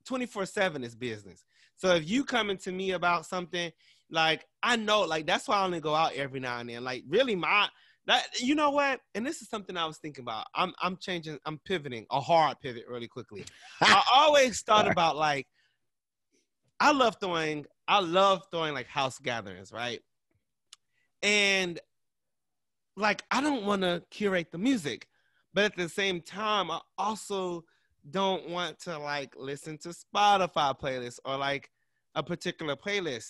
24-7 0.08 0.84
is 0.84 0.94
business. 0.94 1.44
So 1.76 1.94
if 1.94 2.08
you 2.08 2.24
coming 2.24 2.58
to 2.58 2.72
me 2.72 2.92
about 2.92 3.26
something, 3.26 3.70
like 4.10 4.46
I 4.62 4.76
know, 4.76 5.02
like 5.02 5.26
that's 5.26 5.48
why 5.48 5.56
I 5.56 5.64
only 5.64 5.80
go 5.80 5.94
out 5.94 6.14
every 6.14 6.40
now 6.40 6.58
and 6.58 6.68
then. 6.68 6.84
Like 6.84 7.04
really 7.08 7.36
my 7.36 7.68
that 8.06 8.26
you 8.40 8.54
know 8.54 8.70
what? 8.70 9.00
And 9.14 9.24
this 9.24 9.40
is 9.40 9.48
something 9.48 9.76
I 9.76 9.86
was 9.86 9.98
thinking 9.98 10.22
about. 10.22 10.46
I'm 10.54 10.72
I'm 10.82 10.96
changing, 10.96 11.38
I'm 11.46 11.58
pivoting, 11.64 12.06
a 12.10 12.20
hard 12.20 12.58
pivot 12.60 12.84
really 12.88 13.08
quickly. 13.08 13.44
I 13.80 14.02
always 14.12 14.60
thought 14.62 14.90
about 14.90 15.16
like 15.16 15.46
I 16.78 16.92
love 16.92 17.16
throwing 17.20 17.66
I 17.86 18.00
love 18.00 18.42
throwing 18.50 18.74
like 18.74 18.86
house 18.86 19.18
gatherings, 19.18 19.72
right? 19.72 20.00
And 21.22 21.78
like 22.96 23.22
I 23.30 23.40
don't 23.40 23.64
want 23.64 23.82
to 23.82 24.02
curate 24.10 24.50
the 24.50 24.58
music, 24.58 25.06
but 25.54 25.64
at 25.64 25.76
the 25.76 25.88
same 25.88 26.20
time 26.20 26.70
I 26.70 26.80
also 26.98 27.64
don't 28.08 28.48
want 28.48 28.78
to 28.80 28.98
like 28.98 29.34
listen 29.36 29.76
to 29.78 29.88
Spotify 29.90 30.78
playlists 30.78 31.18
or 31.24 31.36
like 31.36 31.70
a 32.14 32.22
particular 32.22 32.76
playlist. 32.76 33.26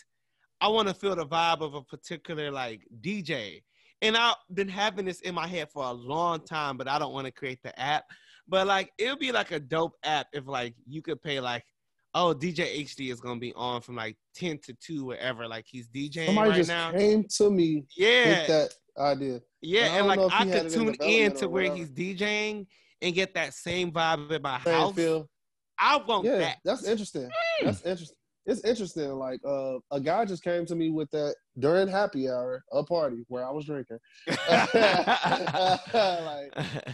I 0.61 0.69
want 0.69 0.89
to 0.89 0.95
feel 0.95 1.17
the 1.17 1.27
vibe 1.27 1.61
of 1.63 1.75
a 1.75 1.83
particular 1.83 2.51
like 2.51 2.83
DJ. 3.01 3.63
And 4.03 4.17
I've 4.17 4.37
been 4.55 4.69
having 4.69 5.05
this 5.05 5.21
in 5.21 5.35
my 5.35 5.47
head 5.47 5.69
for 5.71 5.85
a 5.85 5.93
long 5.93 6.41
time, 6.45 6.77
but 6.77 6.89
I 6.89 6.99
don't 6.99 7.13
want 7.13 7.27
to 7.27 7.33
create 7.33 7.63
the 7.63 7.79
app. 7.79 8.05
But 8.49 8.67
like 8.67 8.93
it 8.99 9.09
would 9.11 9.19
be 9.19 9.33
like 9.33 9.51
a 9.53 9.61
dope 9.61 9.95
app 10.05 10.29
if 10.33 10.47
like 10.47 10.75
you 10.87 11.03
could 11.03 11.23
pay 11.23 11.41
like, 11.41 11.65
oh, 12.15 12.35
DJ 12.35 12.85
HD 12.85 13.13
is 13.13 13.21
gonna 13.21 13.39
be 13.41 13.53
on 13.55 13.81
from 13.81 13.97
like 13.97 14.17
10 14.35 14.59
to 14.65 14.75
2, 14.75 15.05
wherever 15.05 15.47
like 15.47 15.65
he's 15.69 15.89
DJing 15.89 16.27
somebody 16.27 16.51
right 16.51 16.57
just 16.57 16.69
now. 16.69 16.91
came 16.93 17.25
to 17.37 17.51
me 17.51 17.85
Yeah. 17.97 18.29
with 18.29 18.47
that 18.49 18.75
idea. 18.99 19.41
Yeah, 19.63 19.83
I 19.83 19.99
and 19.99 20.07
like 20.09 20.21
I 20.33 20.45
could 20.45 20.55
it 20.55 20.65
in 20.67 20.71
tune 20.73 20.95
in 21.03 21.33
to 21.35 21.49
where 21.49 21.75
he's 21.75 21.91
DJing 21.91 22.67
and 23.03 23.15
get 23.15 23.35
that 23.35 23.55
same 23.55 23.91
vibe 23.93 24.31
in 24.31 24.43
my 24.43 24.59
Same 24.61 24.73
house. 24.73 24.95
feel. 24.95 25.29
I 25.79 25.97
want 25.97 26.27
Yeah, 26.27 26.39
that. 26.39 26.59
that's 26.65 26.85
interesting. 26.87 27.29
That's 27.63 27.83
interesting. 27.83 28.17
It's 28.47 28.65
interesting. 28.65 29.11
Like 29.13 29.41
uh, 29.47 29.79
a 29.91 30.01
guy 30.01 30.25
just 30.25 30.43
came 30.43 30.65
to 30.67 30.75
me 30.75 30.91
with 30.91 31.11
that 31.11 31.35
during 31.59 31.89
happy 31.89 32.29
hour, 32.29 32.63
a 32.73 32.83
party 32.83 33.25
where 33.29 33.47
I 33.47 33.51
was 33.51 33.67
drinking, 33.67 33.99
like, 34.27 34.39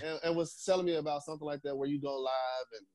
and, 0.02 0.18
and 0.24 0.36
was 0.36 0.60
telling 0.64 0.86
me 0.86 0.96
about 0.96 1.22
something 1.22 1.46
like 1.46 1.62
that 1.62 1.76
where 1.76 1.88
you 1.88 2.00
go 2.00 2.16
live 2.18 2.66
and 2.78 2.86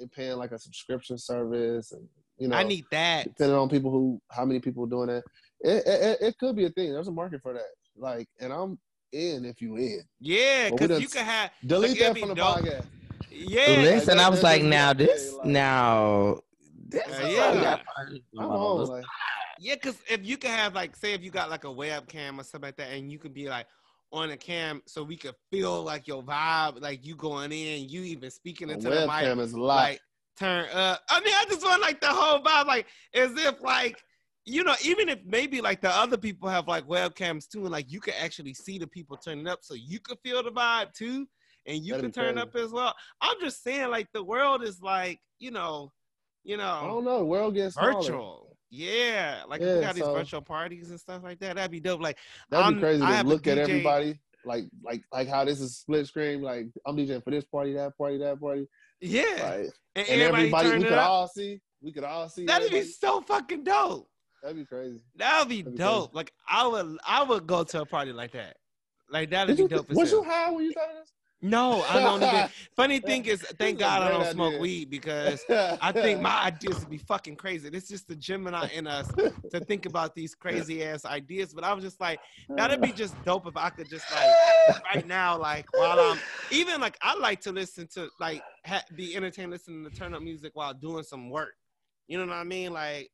they 0.00 0.06
paying 0.14 0.36
like 0.38 0.52
a 0.52 0.58
subscription 0.58 1.18
service, 1.18 1.92
and 1.92 2.06
you 2.38 2.48
know, 2.48 2.56
I 2.56 2.62
need 2.62 2.84
that. 2.90 3.24
depending 3.24 3.56
on 3.56 3.68
people 3.68 3.90
who 3.90 4.20
how 4.30 4.44
many 4.44 4.60
people 4.60 4.84
are 4.84 4.88
doing 4.88 5.08
that. 5.08 5.24
It, 5.60 5.86
it, 5.86 6.18
it 6.20 6.38
could 6.38 6.56
be 6.56 6.64
a 6.66 6.70
thing. 6.70 6.92
There's 6.92 7.08
a 7.08 7.12
market 7.12 7.42
for 7.42 7.52
that. 7.52 7.62
Like, 7.96 8.28
and 8.40 8.52
I'm 8.52 8.78
in 9.12 9.44
if 9.44 9.60
you 9.60 9.76
in. 9.76 10.02
Yeah, 10.20 10.70
because 10.70 11.00
you 11.00 11.08
could 11.08 11.22
have 11.22 11.50
Delete 11.64 11.90
Like, 11.90 11.98
that 12.00 12.18
from 12.18 12.28
the 12.30 12.34
dope. 12.34 12.58
podcast. 12.58 12.84
yeah. 13.30 13.66
Listen, 13.82 14.16
that- 14.18 14.26
I 14.26 14.28
was 14.28 14.42
like, 14.42 14.62
now 14.62 14.88
got 14.88 14.98
this, 14.98 15.32
like- 15.34 15.46
now 15.46 16.40
this 16.88 17.02
Uh, 17.06 17.26
yeah. 17.26 17.46
like 17.50 17.60
that 17.62 17.84
part 17.86 18.12
I'm 18.12 18.20
my 18.32 18.44
Like, 18.88 19.04
Yeah, 19.60 19.74
because 19.74 19.96
if 20.08 20.24
you 20.24 20.36
could 20.36 20.50
have 20.50 20.74
like, 20.74 20.94
say, 20.96 21.14
if 21.14 21.22
you 21.22 21.30
got 21.30 21.50
like 21.50 21.64
a 21.64 21.68
webcam 21.68 22.38
or 22.38 22.44
something 22.44 22.68
like 22.68 22.76
that, 22.76 22.90
and 22.92 23.10
you 23.10 23.18
could 23.18 23.34
be 23.34 23.48
like 23.48 23.66
on 24.12 24.30
a 24.30 24.36
cam, 24.36 24.82
so 24.86 25.02
we 25.02 25.16
could 25.16 25.34
feel 25.50 25.82
like 25.82 26.06
your 26.08 26.22
vibe, 26.22 26.80
like 26.80 27.04
you 27.04 27.14
going 27.16 27.52
in, 27.52 27.88
you 27.88 28.02
even 28.02 28.30
speaking 28.30 28.70
into 28.70 28.88
the 28.88 29.00
mic, 29.00 29.08
webcam 29.08 29.40
is 29.40 29.52
a 29.52 29.60
like 29.60 30.00
turn 30.38 30.66
up. 30.72 31.02
I 31.10 31.20
mean, 31.20 31.34
I 31.36 31.44
just 31.48 31.62
want 31.62 31.82
like 31.82 32.00
the 32.00 32.06
whole 32.08 32.40
vibe, 32.40 32.66
like 32.66 32.86
as 33.14 33.32
if 33.36 33.60
like 33.60 34.00
you 34.48 34.64
know, 34.64 34.74
even 34.82 35.08
if 35.08 35.18
maybe 35.26 35.60
like 35.60 35.80
the 35.80 35.90
other 35.90 36.16
people 36.16 36.48
have 36.48 36.66
like 36.66 36.86
webcams 36.86 37.48
too, 37.48 37.62
and 37.62 37.70
like 37.70 37.90
you 37.92 38.00
can 38.00 38.14
actually 38.20 38.54
see 38.54 38.78
the 38.78 38.86
people 38.86 39.16
turning 39.16 39.46
up, 39.46 39.60
so 39.62 39.74
you 39.74 40.00
could 40.00 40.18
feel 40.24 40.42
the 40.42 40.50
vibe 40.50 40.92
too, 40.94 41.28
and 41.66 41.84
you 41.84 41.92
That'd 41.92 42.12
can 42.12 42.12
turn 42.12 42.38
up 42.38 42.56
as 42.56 42.70
well. 42.70 42.94
I'm 43.20 43.36
just 43.40 43.62
saying, 43.62 43.90
like 43.90 44.08
the 44.12 44.24
world 44.24 44.62
is 44.62 44.80
like 44.80 45.20
you 45.38 45.50
know, 45.50 45.92
you 46.44 46.56
know, 46.56 46.80
I 46.82 46.86
don't 46.86 47.04
know. 47.04 47.18
The 47.18 47.24
world 47.26 47.54
gets 47.54 47.74
smaller. 47.74 47.94
virtual. 47.94 48.56
Yeah, 48.70 49.42
like 49.48 49.60
Yeah, 49.60 49.76
we 49.76 49.80
got 49.80 49.94
these 49.94 50.04
virtual 50.04 50.42
parties 50.42 50.90
and 50.90 51.00
stuff 51.00 51.22
like 51.22 51.38
that. 51.40 51.56
That'd 51.56 51.70
be 51.70 51.80
dope. 51.80 52.02
Like, 52.02 52.18
That'd 52.50 52.74
be 52.74 52.80
crazy 52.80 53.04
to 53.04 53.22
look 53.24 53.46
at 53.46 53.58
everybody 53.58 54.18
like 54.44 54.64
like 54.82 55.02
like 55.12 55.28
how 55.28 55.44
this 55.44 55.60
is 55.60 55.76
split 55.76 56.06
screen. 56.06 56.42
Like 56.42 56.66
I'm 56.86 56.96
DJing 56.96 57.22
for 57.22 57.30
this 57.30 57.44
party, 57.44 57.74
that 57.74 57.96
party, 57.96 58.18
that 58.18 58.40
party. 58.40 58.66
yeah, 59.00 59.22
Like, 59.22 59.70
and, 59.94 60.08
and 60.08 60.22
everybody, 60.22 60.68
everybody, 60.68 60.78
we 60.78 60.84
could 60.84 60.92
up. 60.94 61.08
all 61.08 61.28
see. 61.28 61.60
We 61.80 61.92
could 61.92 62.04
all 62.04 62.28
see. 62.28 62.46
That'd 62.46 62.70
be 62.70 62.82
so 62.82 63.20
fucking 63.20 63.64
dope. 63.64 64.08
That'd 64.42 64.56
be 64.56 64.64
crazy. 64.64 65.00
That'd 65.16 65.48
be 65.48 65.62
That'd 65.62 65.76
be 65.76 65.78
dope. 65.82 66.14
Like, 66.14 66.32
I 66.48 66.66
would, 66.66 66.98
I 67.06 67.22
would 67.22 67.46
go 67.46 67.64
to 67.64 67.82
a 67.82 67.86
party 67.86 68.12
like 68.12 68.32
that. 68.32 68.56
Like 69.10 69.30
that'd 69.30 69.56
Did 69.56 69.68
be 69.68 69.74
dope. 69.76 69.90
as 69.90 69.96
was 69.96 70.12
you 70.12 70.22
high 70.22 70.50
when 70.50 70.64
you 70.64 70.72
thought 70.72 70.88
this? 71.00 71.12
No, 71.40 71.82
I 71.88 72.00
don't 72.00 72.20
even. 72.22 72.48
Funny 72.76 72.98
thing 72.98 73.24
is, 73.26 73.42
thank 73.58 73.78
God 73.78 74.02
I 74.02 74.10
don't 74.10 74.26
smoke 74.32 74.60
weed 74.60 74.90
because? 74.90 75.40
I 75.48 75.92
think 75.92 76.20
my 76.20 76.42
ideas 76.46 76.80
would 76.80 76.90
be 76.90 76.98
fucking 76.98 77.36
crazy. 77.36 77.68
It's 77.72 77.88
just 77.88 78.08
the 78.08 78.16
Gemini 78.16 78.66
in 78.74 78.88
us 78.88 79.08
to 79.52 79.60
think 79.60 79.86
about 79.86 80.16
these 80.16 80.34
crazy 80.34 80.82
ass 80.84 81.04
ideas. 81.04 81.54
But 81.54 81.62
I 81.62 81.72
was 81.72 81.84
just 81.84 82.00
like, 82.00 82.18
that'd 82.48 82.80
be 82.80 82.90
just 82.90 83.14
dope 83.24 83.46
if 83.46 83.56
I 83.56 83.70
could 83.70 83.88
just 83.88 84.04
like 84.10 84.82
right 84.92 85.06
now, 85.06 85.38
like 85.38 85.66
while 85.74 85.98
I'm 86.00 86.18
even 86.50 86.80
like 86.80 86.98
I 87.02 87.16
like 87.16 87.40
to 87.42 87.52
listen 87.52 87.86
to 87.94 88.08
like 88.18 88.42
ha- 88.66 88.84
be 88.96 89.14
entertained 89.14 89.52
listening 89.52 89.88
to 89.88 89.96
turn 89.96 90.14
up 90.14 90.22
music 90.22 90.50
while 90.54 90.74
doing 90.74 91.04
some 91.04 91.30
work. 91.30 91.54
You 92.08 92.18
know 92.18 92.26
what 92.26 92.34
I 92.34 92.44
mean? 92.44 92.72
Like 92.72 93.10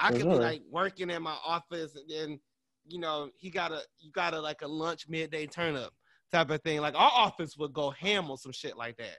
I 0.00 0.10
For 0.12 0.18
could 0.18 0.28
be 0.30 0.34
like 0.36 0.62
working 0.70 1.10
in 1.10 1.22
my 1.22 1.36
office 1.44 1.94
and 1.94 2.08
then 2.08 2.40
you 2.86 2.98
know 2.98 3.30
he 3.36 3.50
got 3.50 3.72
a 3.72 3.82
you 3.98 4.10
got 4.12 4.34
a 4.34 4.40
like 4.40 4.62
a 4.62 4.66
lunch 4.66 5.06
midday 5.08 5.46
turn 5.46 5.76
up 5.76 5.92
type 6.32 6.50
of 6.50 6.62
thing. 6.62 6.80
Like 6.80 6.94
our 6.94 7.10
office 7.14 7.56
would 7.58 7.72
go 7.72 7.90
ham 7.90 8.30
on 8.30 8.36
some 8.38 8.52
shit 8.52 8.76
like 8.76 8.96
that. 8.96 9.18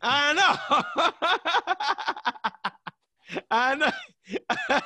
I 0.00 0.32
know. 0.34 0.56
I 3.50 3.74
know. 3.74 3.90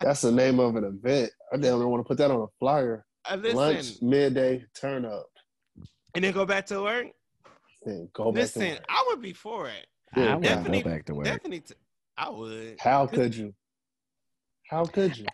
That's 0.00 0.22
the 0.22 0.32
name 0.32 0.58
of 0.58 0.74
an 0.76 0.84
event. 0.84 1.30
I 1.52 1.56
don't 1.58 1.88
want 1.90 2.02
to 2.04 2.08
put 2.08 2.18
that 2.18 2.30
on 2.30 2.40
a 2.42 2.46
flyer. 2.58 3.04
Uh, 3.30 3.36
Listen, 3.36 3.56
Lunch 3.56 4.00
midday 4.02 4.64
turn 4.74 5.04
up. 5.04 5.26
and 6.14 6.24
then 6.24 6.32
go 6.32 6.46
back 6.46 6.64
to 6.66 6.80
work. 6.82 7.06
Then 7.84 8.08
go 8.14 8.32
back 8.32 8.42
Listen, 8.42 8.62
to 8.62 8.68
work. 8.70 8.84
I 8.88 9.04
would 9.08 9.20
be 9.20 9.32
for 9.34 9.68
it. 9.68 9.86
I 10.14 10.34
would 10.34 10.42
Definitely- 10.42 10.82
go 10.82 10.90
back 10.90 11.04
to 11.06 11.14
work. 11.14 11.24
Definitely, 11.26 11.60
t- 11.60 11.74
I 12.16 12.30
would. 12.30 12.76
How 12.80 13.06
could 13.06 13.34
you? 13.34 13.54
How 14.70 14.84
could 14.84 15.18
you? 15.18 15.26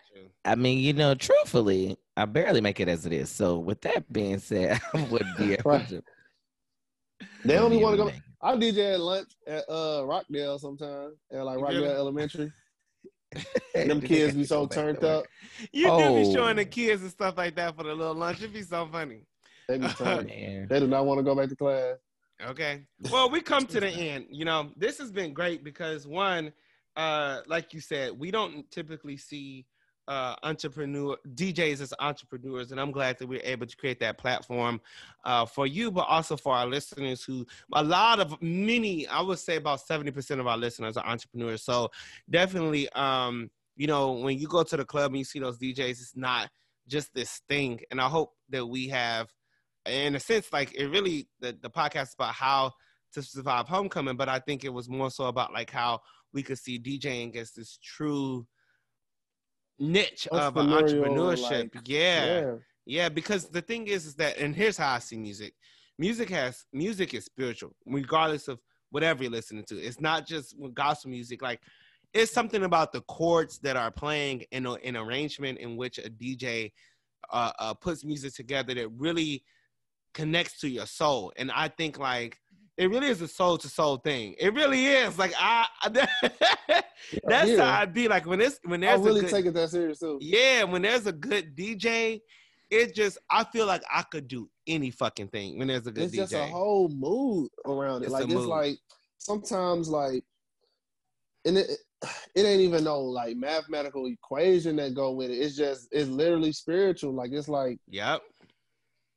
I 0.45 0.55
mean, 0.55 0.79
you 0.79 0.93
know, 0.93 1.13
truthfully, 1.13 1.95
I 2.15 2.25
barely 2.25 2.59
make 2.59 2.79
it 2.79 2.87
as 2.87 3.05
it 3.05 3.13
is. 3.13 3.29
So, 3.29 3.59
with 3.59 3.81
that 3.81 4.11
being 4.11 4.39
said, 4.39 4.81
I 4.93 5.03
would 5.11 5.27
be 5.37 5.53
able 5.53 5.61
Right. 5.65 5.87
to. 5.89 6.03
They 7.45 7.55
don't 7.55 7.79
want 7.79 7.97
to 7.97 8.03
go. 8.05 8.11
I 8.41 8.55
DJ 8.55 8.93
at 8.93 8.99
lunch 8.99 9.29
at 9.45 9.63
uh 9.69 10.03
Rockdale 10.05 10.57
sometimes, 10.57 11.15
at 11.31 11.43
like 11.45 11.59
Rockdale 11.59 11.81
Really? 11.83 11.95
Elementary. 11.95 12.51
And 13.75 13.89
them 13.91 14.01
kids 14.01 14.35
be 14.35 14.43
so 14.45 14.61
Go 14.61 14.67
back 14.67 14.69
to 14.75 14.75
turned 14.83 15.03
up. 15.03 15.25
You 15.71 15.85
do 15.85 15.91
Oh. 15.91 16.15
be 16.15 16.33
showing 16.33 16.55
the 16.55 16.65
kids 16.65 17.03
and 17.03 17.11
stuff 17.11 17.37
like 17.37 17.55
that 17.57 17.75
for 17.75 17.83
the 17.83 17.93
little 17.93 18.15
lunch. 18.15 18.39
It'd 18.39 18.53
be 18.53 18.63
so 18.63 18.87
funny. 18.91 19.21
They 19.67 19.77
be 19.77 19.87
turned. 19.97 20.29
They 20.29 20.79
do 20.79 20.87
not 20.87 21.05
want 21.05 21.19
to 21.19 21.23
go 21.23 21.35
back 21.35 21.49
to 21.49 21.55
class. 21.55 21.97
Okay. 22.43 22.81
Well, 23.11 23.29
we 23.29 23.41
come 23.41 23.65
to 23.67 23.79
the 23.79 23.89
end. 23.89 24.27
You 24.31 24.45
know, 24.45 24.71
this 24.75 24.97
has 24.99 25.11
been 25.11 25.33
great 25.33 25.63
because 25.63 26.07
one, 26.07 26.53
uh, 26.97 27.41
like 27.47 27.73
you 27.73 27.79
said, 27.79 28.11
we 28.17 28.31
don't 28.31 28.69
typically 28.71 29.17
see 29.17 29.65
uh 30.09 30.35
entrepreneur 30.43 31.17
DJs 31.35 31.81
as 31.81 31.93
entrepreneurs, 31.99 32.71
and 32.71 32.79
I'm 32.79 32.91
glad 32.91 33.17
that 33.19 33.27
we're 33.27 33.41
able 33.43 33.65
to 33.67 33.75
create 33.75 33.99
that 33.99 34.17
platform 34.17 34.79
uh 35.25 35.45
for 35.45 35.67
you, 35.67 35.91
but 35.91 36.07
also 36.07 36.37
for 36.37 36.55
our 36.55 36.65
listeners 36.65 37.23
who 37.23 37.45
a 37.73 37.83
lot 37.83 38.21
of 38.21 38.41
many, 38.41 39.05
I 39.07 39.21
would 39.21 39.39
say 39.39 39.57
about 39.57 39.81
70% 39.85 40.39
of 40.39 40.47
our 40.47 40.57
listeners 40.57 40.95
are 40.95 41.05
entrepreneurs. 41.05 41.63
So 41.63 41.89
definitely 42.29 42.87
um, 42.93 43.49
you 43.77 43.87
know, 43.87 44.13
when 44.13 44.39
you 44.39 44.47
go 44.47 44.63
to 44.63 44.77
the 44.77 44.85
club 44.85 45.11
and 45.11 45.19
you 45.19 45.23
see 45.23 45.39
those 45.39 45.59
DJs, 45.59 45.91
it's 45.91 46.15
not 46.15 46.49
just 46.87 47.13
this 47.13 47.41
thing. 47.47 47.79
And 47.91 48.01
I 48.01 48.07
hope 48.07 48.31
that 48.49 48.65
we 48.65 48.87
have 48.87 49.27
in 49.85 50.15
a 50.15 50.19
sense, 50.19 50.51
like 50.51 50.73
it 50.73 50.87
really 50.87 51.27
the, 51.39 51.57
the 51.61 51.69
podcast 51.69 52.03
is 52.03 52.15
about 52.15 52.33
how 52.33 52.71
to 53.13 53.21
survive 53.21 53.67
homecoming, 53.67 54.17
but 54.17 54.29
I 54.29 54.39
think 54.39 54.65
it 54.65 54.73
was 54.73 54.89
more 54.89 55.09
so 55.09 55.25
about 55.25 55.53
like 55.53 55.71
how 55.71 56.01
we 56.33 56.43
could 56.43 56.57
see 56.57 56.79
DJing 56.79 57.35
as 57.35 57.51
this 57.51 57.77
true 57.83 58.45
niche 59.79 60.27
of 60.31 60.53
entrepreneurship. 60.55 61.75
like, 61.75 61.87
yeah. 61.87 62.25
Yeah. 62.25 62.53
Yeah, 62.89 63.09
because 63.09 63.49
the 63.49 63.61
thing 63.61 63.87
is, 63.87 64.05
is 64.05 64.15
that, 64.15 64.37
and 64.37 64.55
here's 64.55 64.77
how 64.77 64.93
I 64.93 64.99
see 64.99 65.17
music. 65.17 65.53
Music 65.99 66.29
has 66.29 66.63
music 66.71 67.13
is 67.13 67.25
spiritual, 67.25 67.75
regardless 67.85 68.47
of 68.47 68.59
whatever 68.91 69.23
you're 69.23 69.31
listening 69.31 69.65
to. 69.65 69.77
It's 69.77 69.99
not 69.99 70.25
just 70.25 70.55
gospel 70.73 71.11
music. 71.11 71.41
Like, 71.41 71.59
it's 72.13 72.31
something 72.31 72.63
about 72.63 72.93
the 72.93 73.01
chords 73.01 73.59
that 73.59 73.75
are 73.75 73.91
playing 73.91 74.45
in 74.51 74.65
a, 74.65 74.73
an 74.73 74.95
arrangement 74.95 75.59
in 75.59 75.75
which 75.75 75.97
a 75.97 76.09
DJ 76.09 76.71
uh, 77.29 77.51
uh, 77.59 77.73
puts 77.73 78.05
music 78.05 78.33
together 78.33 78.73
that 78.73 78.89
really 78.89 79.43
connects 80.13 80.59
to 80.61 80.69
your 80.69 80.85
soul. 80.85 81.33
And 81.35 81.51
I 81.51 81.67
think 81.67 81.99
like 81.99 82.37
it 82.77 82.89
really 82.89 83.07
is 83.07 83.21
a 83.21 83.27
soul 83.27 83.57
to 83.57 83.67
soul 83.67 83.97
thing. 83.97 84.35
It 84.39 84.53
really 84.53 84.85
is. 84.85 85.17
Like 85.17 85.33
I, 85.37 85.65
that's 87.23 87.49
Yeah. 87.49 87.57
how 87.63 87.81
I'd 87.81 87.93
be 87.93 88.07
like 88.07 88.25
when 88.25 88.41
it's 88.41 88.59
when 88.63 88.83
I 88.83 88.87
there's 88.95 89.01
really 89.01 89.19
a 89.21 89.23
good, 89.23 89.31
take 89.31 89.45
it 89.45 89.53
that 89.55 89.69
serious 89.69 89.99
too. 89.99 90.17
yeah, 90.21 90.63
when 90.63 90.81
there's 90.83 91.07
a 91.07 91.11
good 91.11 91.55
DJ, 91.55 92.21
it 92.69 92.93
just 92.93 93.17
I 93.29 93.43
feel 93.45 93.65
like 93.65 93.81
I 93.91 94.03
could 94.03 94.27
do 94.27 94.49
any 94.67 94.91
fucking 94.91 95.29
thing 95.29 95.57
when 95.57 95.67
there's 95.69 95.87
a 95.87 95.91
good 95.91 96.03
It's 96.05 96.13
DJ. 96.13 96.17
just 96.17 96.33
a 96.33 96.45
whole 96.47 96.89
mood 96.89 97.49
around 97.65 98.01
it. 98.03 98.05
It's 98.05 98.13
like 98.13 98.25
it's 98.25 98.33
mood. 98.33 98.47
like 98.47 98.77
sometimes 99.17 99.89
like, 99.89 100.23
and 101.45 101.57
it 101.57 101.69
it 102.35 102.41
ain't 102.45 102.61
even 102.61 102.83
no 102.83 102.99
like 103.01 103.37
mathematical 103.37 104.05
equation 104.05 104.75
that 104.75 104.93
go 104.93 105.11
with 105.13 105.31
it. 105.31 105.35
It's 105.39 105.55
just 105.55 105.87
it's 105.91 106.09
literally 106.09 106.51
spiritual. 106.51 107.13
Like 107.13 107.31
it's 107.31 107.47
like 107.47 107.79
yep. 107.87 108.21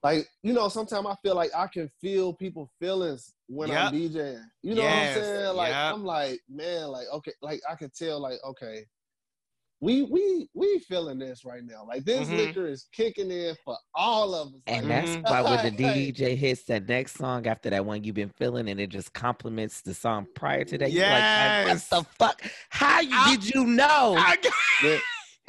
Like 0.03 0.27
you 0.43 0.53
know 0.53 0.69
sometimes 0.69 1.07
i 1.07 1.15
feel 1.23 1.35
like 1.35 1.51
i 1.57 1.67
can 1.67 1.91
feel 2.01 2.33
people 2.33 2.71
feelings 2.81 3.35
when 3.49 3.69
Yep. 3.69 3.79
i'm 3.79 3.93
djing 3.95 4.43
you 4.63 4.75
know 4.75 4.83
Yes, 4.83 5.17
what 5.17 5.25
i'm 5.25 5.31
saying 5.37 5.57
like 5.57 5.69
yep. 5.71 5.95
i'm 5.95 6.05
like 6.05 6.41
man 6.49 6.89
like 6.89 7.07
okay 7.13 7.33
like 7.43 7.61
i 7.71 7.75
can 7.75 7.91
tell 7.91 8.21
like 8.21 8.39
okay 8.45 8.85
we 9.83 10.03
we 10.03 10.47
we 10.55 10.79
feeling 10.81 11.19
this 11.19 11.43
right 11.45 11.65
now 11.65 11.85
like 11.89 12.05
this 12.05 12.29
Mhm. 12.29 12.37
liquor 12.37 12.67
is 12.67 12.87
kicking 12.93 13.31
in 13.31 13.57
for 13.65 13.77
all 13.95 14.35
of 14.35 14.49
us 14.49 14.61
And 14.67 14.89
like, 14.89 15.07
that's 15.07 15.17
Mhm. 15.17 15.23
why 15.31 15.41
when 15.43 15.75
the 15.75 15.83
DJ 15.83 16.37
hits 16.37 16.65
that 16.65 16.87
next 16.87 17.15
song 17.17 17.47
after 17.47 17.71
that 17.71 17.85
one 17.87 18.05
you've 18.05 18.15
been 18.15 18.29
feeling 18.37 18.69
and 18.69 18.79
it 18.79 18.89
just 18.89 19.15
complements 19.15 19.81
the 19.81 19.95
song 19.95 20.27
prior 20.35 20.65
to 20.65 20.77
that, 20.79 20.93
you're 20.93 21.07
like, 21.09 21.21
man, 21.23 21.65
what 21.65 21.73
Yes. 21.73 21.89
the 21.89 22.05
fuck? 22.19 22.43
How 22.69 23.01
you, 23.01 23.09
I- 23.15 23.31
did 23.37 23.55
you 23.55 23.65
know 23.65 24.17
I- 24.19 24.37
that- 24.83 25.01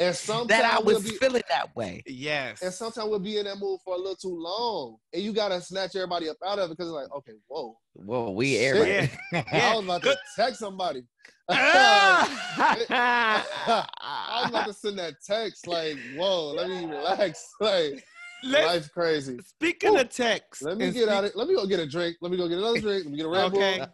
and 0.02 0.16
sometimes 0.16 0.48
that 0.50 0.66
I 0.66 0.80
we'll 0.80 0.96
was 0.96 1.04
be, 1.10 1.18
feeling 1.18 1.44
that 1.50 1.76
way? 1.76 2.02
yes. 2.08 2.62
and 2.62 2.74
sometimes 2.74 3.10
we'll 3.10 3.20
be 3.20 3.38
in 3.38 3.46
that 3.46 3.58
mood 3.60 3.80
for 3.86 3.94
a 3.96 3.98
little 3.98 4.16
too 4.16 4.36
long 4.38 4.98
and 5.14 5.22
you 5.22 5.32
gotta 5.34 5.62
snatch 5.62 5.96
everybody 5.96 6.28
up 6.30 6.38
out 6.46 6.60
of 6.60 6.70
it 6.72 6.78
because 6.78 6.88
it's 6.90 6.94
like 6.96 7.12
okay 7.16 7.34
whoa 7.48 7.78
Whoa, 7.94 8.32
we 8.32 8.54
Shit. 8.56 8.76
everybody. 8.76 9.12
i 9.62 9.76
was 9.76 9.84
about 9.86 10.02
to 10.04 10.18
text 10.36 10.60
somebody 10.60 11.04
Ah! 11.50 12.76
I 14.02 14.42
was 14.42 14.50
about 14.50 14.68
to 14.68 14.74
send 14.74 14.98
that 15.00 15.16
text 15.26 15.68
like, 15.68 15.98
"Whoa, 16.16 16.54
let 16.54 16.70
me 16.70 16.86
relax." 16.86 17.46
Like, 17.60 18.04
Let- 18.44 18.66
life's 18.66 18.88
crazy. 18.90 19.38
speaking 19.46 19.96
Ooh. 19.96 20.00
of 20.00 20.10
text, 20.10 20.62
Let 20.64 20.78
me 20.78 20.86
get 20.92 20.96
speak- 20.96 21.10
out 21.10 21.26
of. 21.26 21.36
Let 21.36 21.48
me 21.48 21.56
go 21.56 21.66
get 21.68 21.80
a 21.80 21.86
drink. 21.88 22.18
Let 22.22 22.32
me 22.32 22.38
go 22.38 22.48
get 22.48 22.58
another 22.58 22.80
drink. 22.80 23.04
Let 23.04 23.12
me 23.12 23.18
get 23.18 23.26
a 23.26 23.30
Red 23.30 23.44
Okay. 23.46 23.78
Bull. 23.80 23.88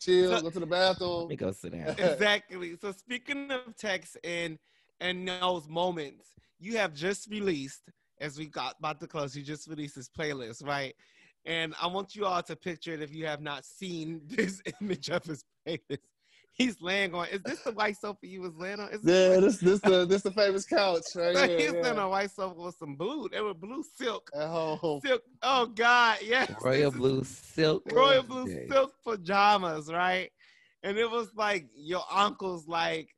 Chill. 0.00 0.30
So- 0.36 0.42
go 0.42 0.50
to 0.50 0.60
the 0.60 0.66
bathroom. 0.66 1.20
Let 1.20 1.28
me 1.30 1.36
go 1.36 1.50
sit 1.52 1.72
down. 1.72 1.88
exactly. 1.98 2.76
So 2.80 2.92
speaking 2.92 3.50
of 3.50 3.76
text 3.76 4.16
and 4.24 4.58
and 5.00 5.28
those 5.28 5.68
moments, 5.68 6.26
you 6.58 6.76
have 6.76 6.94
just 6.94 7.30
released, 7.30 7.82
as 8.20 8.38
we 8.38 8.46
got 8.46 8.76
about 8.78 9.00
to 9.00 9.06
close, 9.06 9.34
you 9.36 9.42
just 9.42 9.66
released 9.68 9.96
this 9.96 10.08
playlist, 10.08 10.64
right? 10.66 10.94
And 11.46 11.74
I 11.80 11.86
want 11.86 12.14
you 12.14 12.26
all 12.26 12.42
to 12.42 12.54
picture 12.56 12.92
it 12.92 13.00
if 13.00 13.14
you 13.14 13.26
have 13.26 13.40
not 13.40 13.64
seen 13.64 14.20
this 14.26 14.60
image 14.80 15.08
of 15.08 15.24
his 15.24 15.44
playlist. 15.66 15.98
He's 16.52 16.82
laying 16.82 17.14
on. 17.14 17.28
Is 17.28 17.42
this 17.42 17.60
the 17.60 17.72
white 17.72 17.96
sofa 17.96 18.18
you 18.26 18.42
was 18.42 18.54
laying 18.56 18.80
on? 18.80 18.90
Is 18.92 19.00
this 19.00 19.30
Yeah, 19.34 19.40
this 19.40 19.58
this 19.58 19.80
the 19.80 20.04
this 20.04 20.22
the 20.22 20.30
famous 20.32 20.66
couch 20.66 21.04
right 21.16 21.34
so 21.34 21.46
here. 21.48 21.58
he's 21.58 21.72
laying 21.72 21.84
Yeah. 21.96 22.02
on 22.02 22.10
white 22.10 22.30
sofa 22.32 22.60
with 22.60 22.74
some 22.76 22.96
blue. 22.96 23.28
They 23.30 23.40
were 23.40 23.54
blue 23.54 23.82
silk. 23.96 24.30
At 24.34 24.48
home. 24.48 25.00
Silk. 25.02 25.22
Oh 25.42 25.66
God, 25.66 26.18
yes. 26.22 26.52
Royal 26.62 26.90
blue 26.90 27.24
silk. 27.24 27.84
royal 27.90 28.22
blue 28.24 28.46
silk 28.68 28.92
pajamas, 29.02 29.90
right? 29.90 30.30
And 30.82 30.98
it 30.98 31.10
was 31.10 31.28
like 31.34 31.68
your 31.74 32.02
uncle's 32.12 32.66
like 32.68 33.14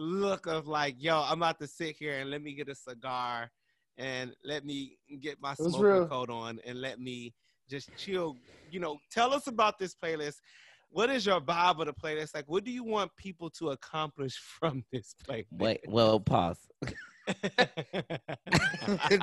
look 0.00 0.46
of 0.46 0.66
like, 0.66 0.96
yo, 0.98 1.22
I'm 1.22 1.38
about 1.42 1.58
to 1.60 1.66
sit 1.66 1.96
here 1.96 2.18
and 2.18 2.30
let 2.30 2.42
me 2.42 2.54
get 2.54 2.68
a 2.68 2.74
cigar 2.74 3.50
and 3.98 4.34
let 4.44 4.64
me 4.64 4.96
get 5.20 5.40
my 5.40 5.54
smoking 5.54 6.08
coat 6.08 6.30
on 6.30 6.58
and 6.66 6.80
let 6.80 6.98
me 6.98 7.34
just 7.68 7.94
chill. 7.96 8.36
You 8.70 8.80
know, 8.80 8.98
tell 9.10 9.34
us 9.34 9.46
about 9.46 9.78
this 9.78 9.94
playlist. 9.94 10.36
What 10.88 11.10
is 11.10 11.26
your 11.26 11.40
vibe 11.40 11.80
of 11.80 11.86
the 11.86 11.92
playlist? 11.92 12.34
Like, 12.34 12.46
what 12.48 12.64
do 12.64 12.72
you 12.72 12.82
want 12.82 13.10
people 13.16 13.50
to 13.50 13.70
accomplish 13.70 14.36
from 14.58 14.82
this 14.90 15.14
playlist? 15.28 15.46
Wait, 15.52 15.80
well, 15.86 16.18
pause. 16.18 16.58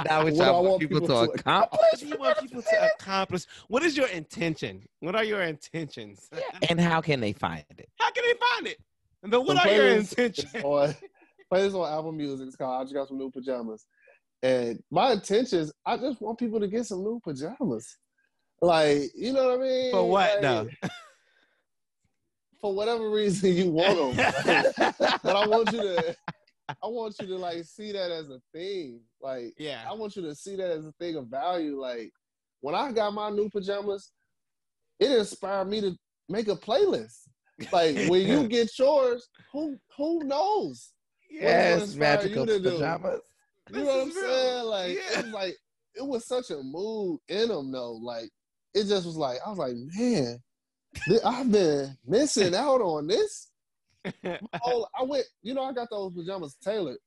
now 0.05 0.23
What 0.23 0.25
we 0.25 0.31
do 0.31 0.41
I 0.41 0.45
trying 0.45 0.63
want 0.63 0.79
people, 0.79 1.01
people 1.01 1.25
to 1.25 1.27
to 1.27 1.33
accomplish. 1.33 1.79
what 1.81 1.99
do 1.99 2.07
you 2.07 2.17
want 2.17 2.37
people 2.39 2.61
to 2.61 2.91
accomplish? 2.93 3.45
What 3.67 3.83
is 3.83 3.97
your 3.97 4.07
intention? 4.07 4.83
What 5.01 5.15
are 5.15 5.23
your 5.23 5.41
intentions? 5.41 6.29
and 6.69 6.79
how 6.79 7.01
can 7.01 7.19
they 7.19 7.33
find 7.33 7.65
it? 7.77 7.89
How 7.99 8.11
can 8.11 8.23
they 8.25 8.33
find 8.53 8.67
it? 8.67 8.77
And 9.23 9.33
then 9.33 9.45
what 9.45 9.65
are 9.65 9.71
your 9.71 9.87
intentions? 9.89 10.53
on 10.63 10.95
play 11.49 11.61
this 11.61 11.73
on 11.73 11.91
Apple 11.91 12.11
Music. 12.11 12.47
It's 12.47 12.55
called 12.55 12.81
I 12.81 12.83
just 12.83 12.93
got 12.93 13.07
some 13.07 13.17
new 13.17 13.31
pajamas. 13.31 13.85
And 14.43 14.79
my 14.91 15.13
intentions, 15.13 15.71
I 15.85 15.97
just 15.97 16.21
want 16.21 16.37
people 16.37 16.59
to 16.59 16.67
get 16.67 16.85
some 16.85 16.99
new 16.99 17.19
pajamas. 17.23 17.97
Like, 18.61 19.11
you 19.15 19.33
know 19.33 19.49
what 19.49 19.59
I 19.59 19.63
mean? 19.63 19.91
For 19.91 20.09
what 20.09 20.33
Like, 20.33 20.41
though? 20.41 20.69
For 22.61 22.73
whatever 22.73 23.09
reason 23.11 23.53
you 23.53 23.69
want 23.71 24.17
them. 24.17 24.33
but 25.23 25.35
I 25.35 25.47
want 25.47 25.71
you 25.71 25.81
to 25.81 26.15
I 26.69 26.87
want 26.87 27.15
you 27.19 27.27
to 27.27 27.35
like 27.37 27.63
see 27.63 27.91
that 27.91 28.11
as 28.11 28.29
a 28.29 28.39
thing. 28.51 29.01
Like 29.21 29.53
yeah, 29.57 29.83
I 29.87 29.93
want 29.93 30.15
you 30.15 30.23
to 30.23 30.35
see 30.35 30.55
that 30.55 30.71
as 30.71 30.85
a 30.85 30.91
thing 30.93 31.15
of 31.15 31.27
value. 31.27 31.79
Like 31.79 32.11
when 32.61 32.75
I 32.75 32.91
got 32.91 33.13
my 33.13 33.29
new 33.29 33.49
pajamas, 33.49 34.11
it 34.99 35.11
inspired 35.11 35.69
me 35.69 35.81
to 35.81 35.95
make 36.29 36.47
a 36.47 36.55
playlist. 36.55 37.27
Like 37.71 37.95
when 38.09 38.27
you 38.27 38.47
get 38.47 38.69
yours, 38.77 39.27
who 39.51 39.77
who 39.97 40.23
knows? 40.23 40.93
Yes, 41.29 41.81
inspire 41.83 41.99
magical 42.17 42.47
you 42.47 42.53
to 42.57 42.59
do? 42.59 42.71
pajamas. 42.71 43.19
You 43.71 43.79
know 43.79 43.85
what 43.85 44.01
I'm 44.01 44.07
real. 44.09 44.15
saying? 44.15 44.65
Like 44.65 44.93
Yeah. 44.95 45.19
it 45.19 45.25
was 45.25 45.33
like 45.33 45.57
it 45.95 46.05
was 46.05 46.25
such 46.25 46.51
a 46.51 46.61
mood 46.61 47.19
in 47.27 47.49
them 47.49 47.71
though. 47.71 47.93
Like 47.93 48.29
it 48.73 48.85
just 48.85 49.05
was 49.05 49.17
like 49.17 49.39
I 49.45 49.49
was 49.49 49.57
like, 49.59 49.73
man, 49.97 50.39
I've 51.25 51.51
been 51.51 51.97
missing 52.05 52.55
out 52.55 52.81
on 52.81 53.07
this. 53.07 53.49
Oh, 54.63 54.87
I 54.97 55.03
went. 55.03 55.25
You 55.43 55.53
know, 55.53 55.63
I 55.63 55.73
got 55.73 55.89
those 55.89 56.13
pajamas 56.13 56.55
tailored. 56.63 56.97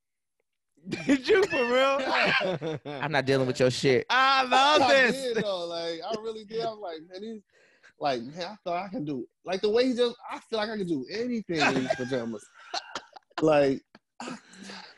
Did 0.89 1.27
you 1.27 1.43
for 1.45 1.65
real? 1.65 2.79
I'm 3.01 3.13
not 3.13 3.25
dealing 3.25 3.47
with 3.47 3.59
your 3.61 3.71
shit. 3.71 4.05
I 4.11 4.43
love 4.45 4.83
I 4.83 4.95
this. 4.95 5.35
did 5.35 5.45
though. 5.45 5.67
Like 5.67 6.01
I 6.07 6.15
really 6.21 6.45
did. 6.45 6.61
I'm 6.63 6.79
like, 6.81 6.99
man, 7.11 7.21
these, 7.23 7.41
like 8.01 8.23
man, 8.23 8.43
I 8.43 8.57
thought 8.65 8.85
I 8.85 8.89
can 8.89 9.05
do 9.05 9.27
like 9.45 9.61
the 9.61 9.71
way 9.71 9.87
he 9.87 9.95
just. 9.95 10.17
I 10.31 10.39
feel 10.39 10.59
like 10.59 10.71
I 10.71 10.77
can 10.79 10.87
do 10.87 11.05
anything 11.13 11.61
in 11.61 11.75
these 11.75 11.95
pajamas. 11.95 12.45
like 13.43 13.83
I, 14.21 14.37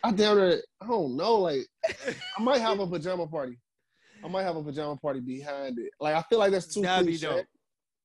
I 0.05 0.13
damn 0.13 0.39
it. 0.39 0.65
I 0.81 0.87
don't 0.87 1.17
know. 1.17 1.37
Like 1.37 1.67
I 1.85 2.43
might 2.43 2.61
have 2.61 2.79
a 2.79 2.87
pajama 2.87 3.27
party. 3.27 3.59
I 4.25 4.29
might 4.29 4.45
have 4.45 4.57
a 4.57 4.63
pajama 4.63 4.97
party 4.97 5.21
behind 5.21 5.79
it. 5.79 5.91
Like 6.01 6.15
I 6.15 6.23
feel 6.23 6.39
like 6.39 6.53
that's 6.53 6.73
too 6.73 6.83
That'd 6.83 7.07
cliche. 7.07 7.43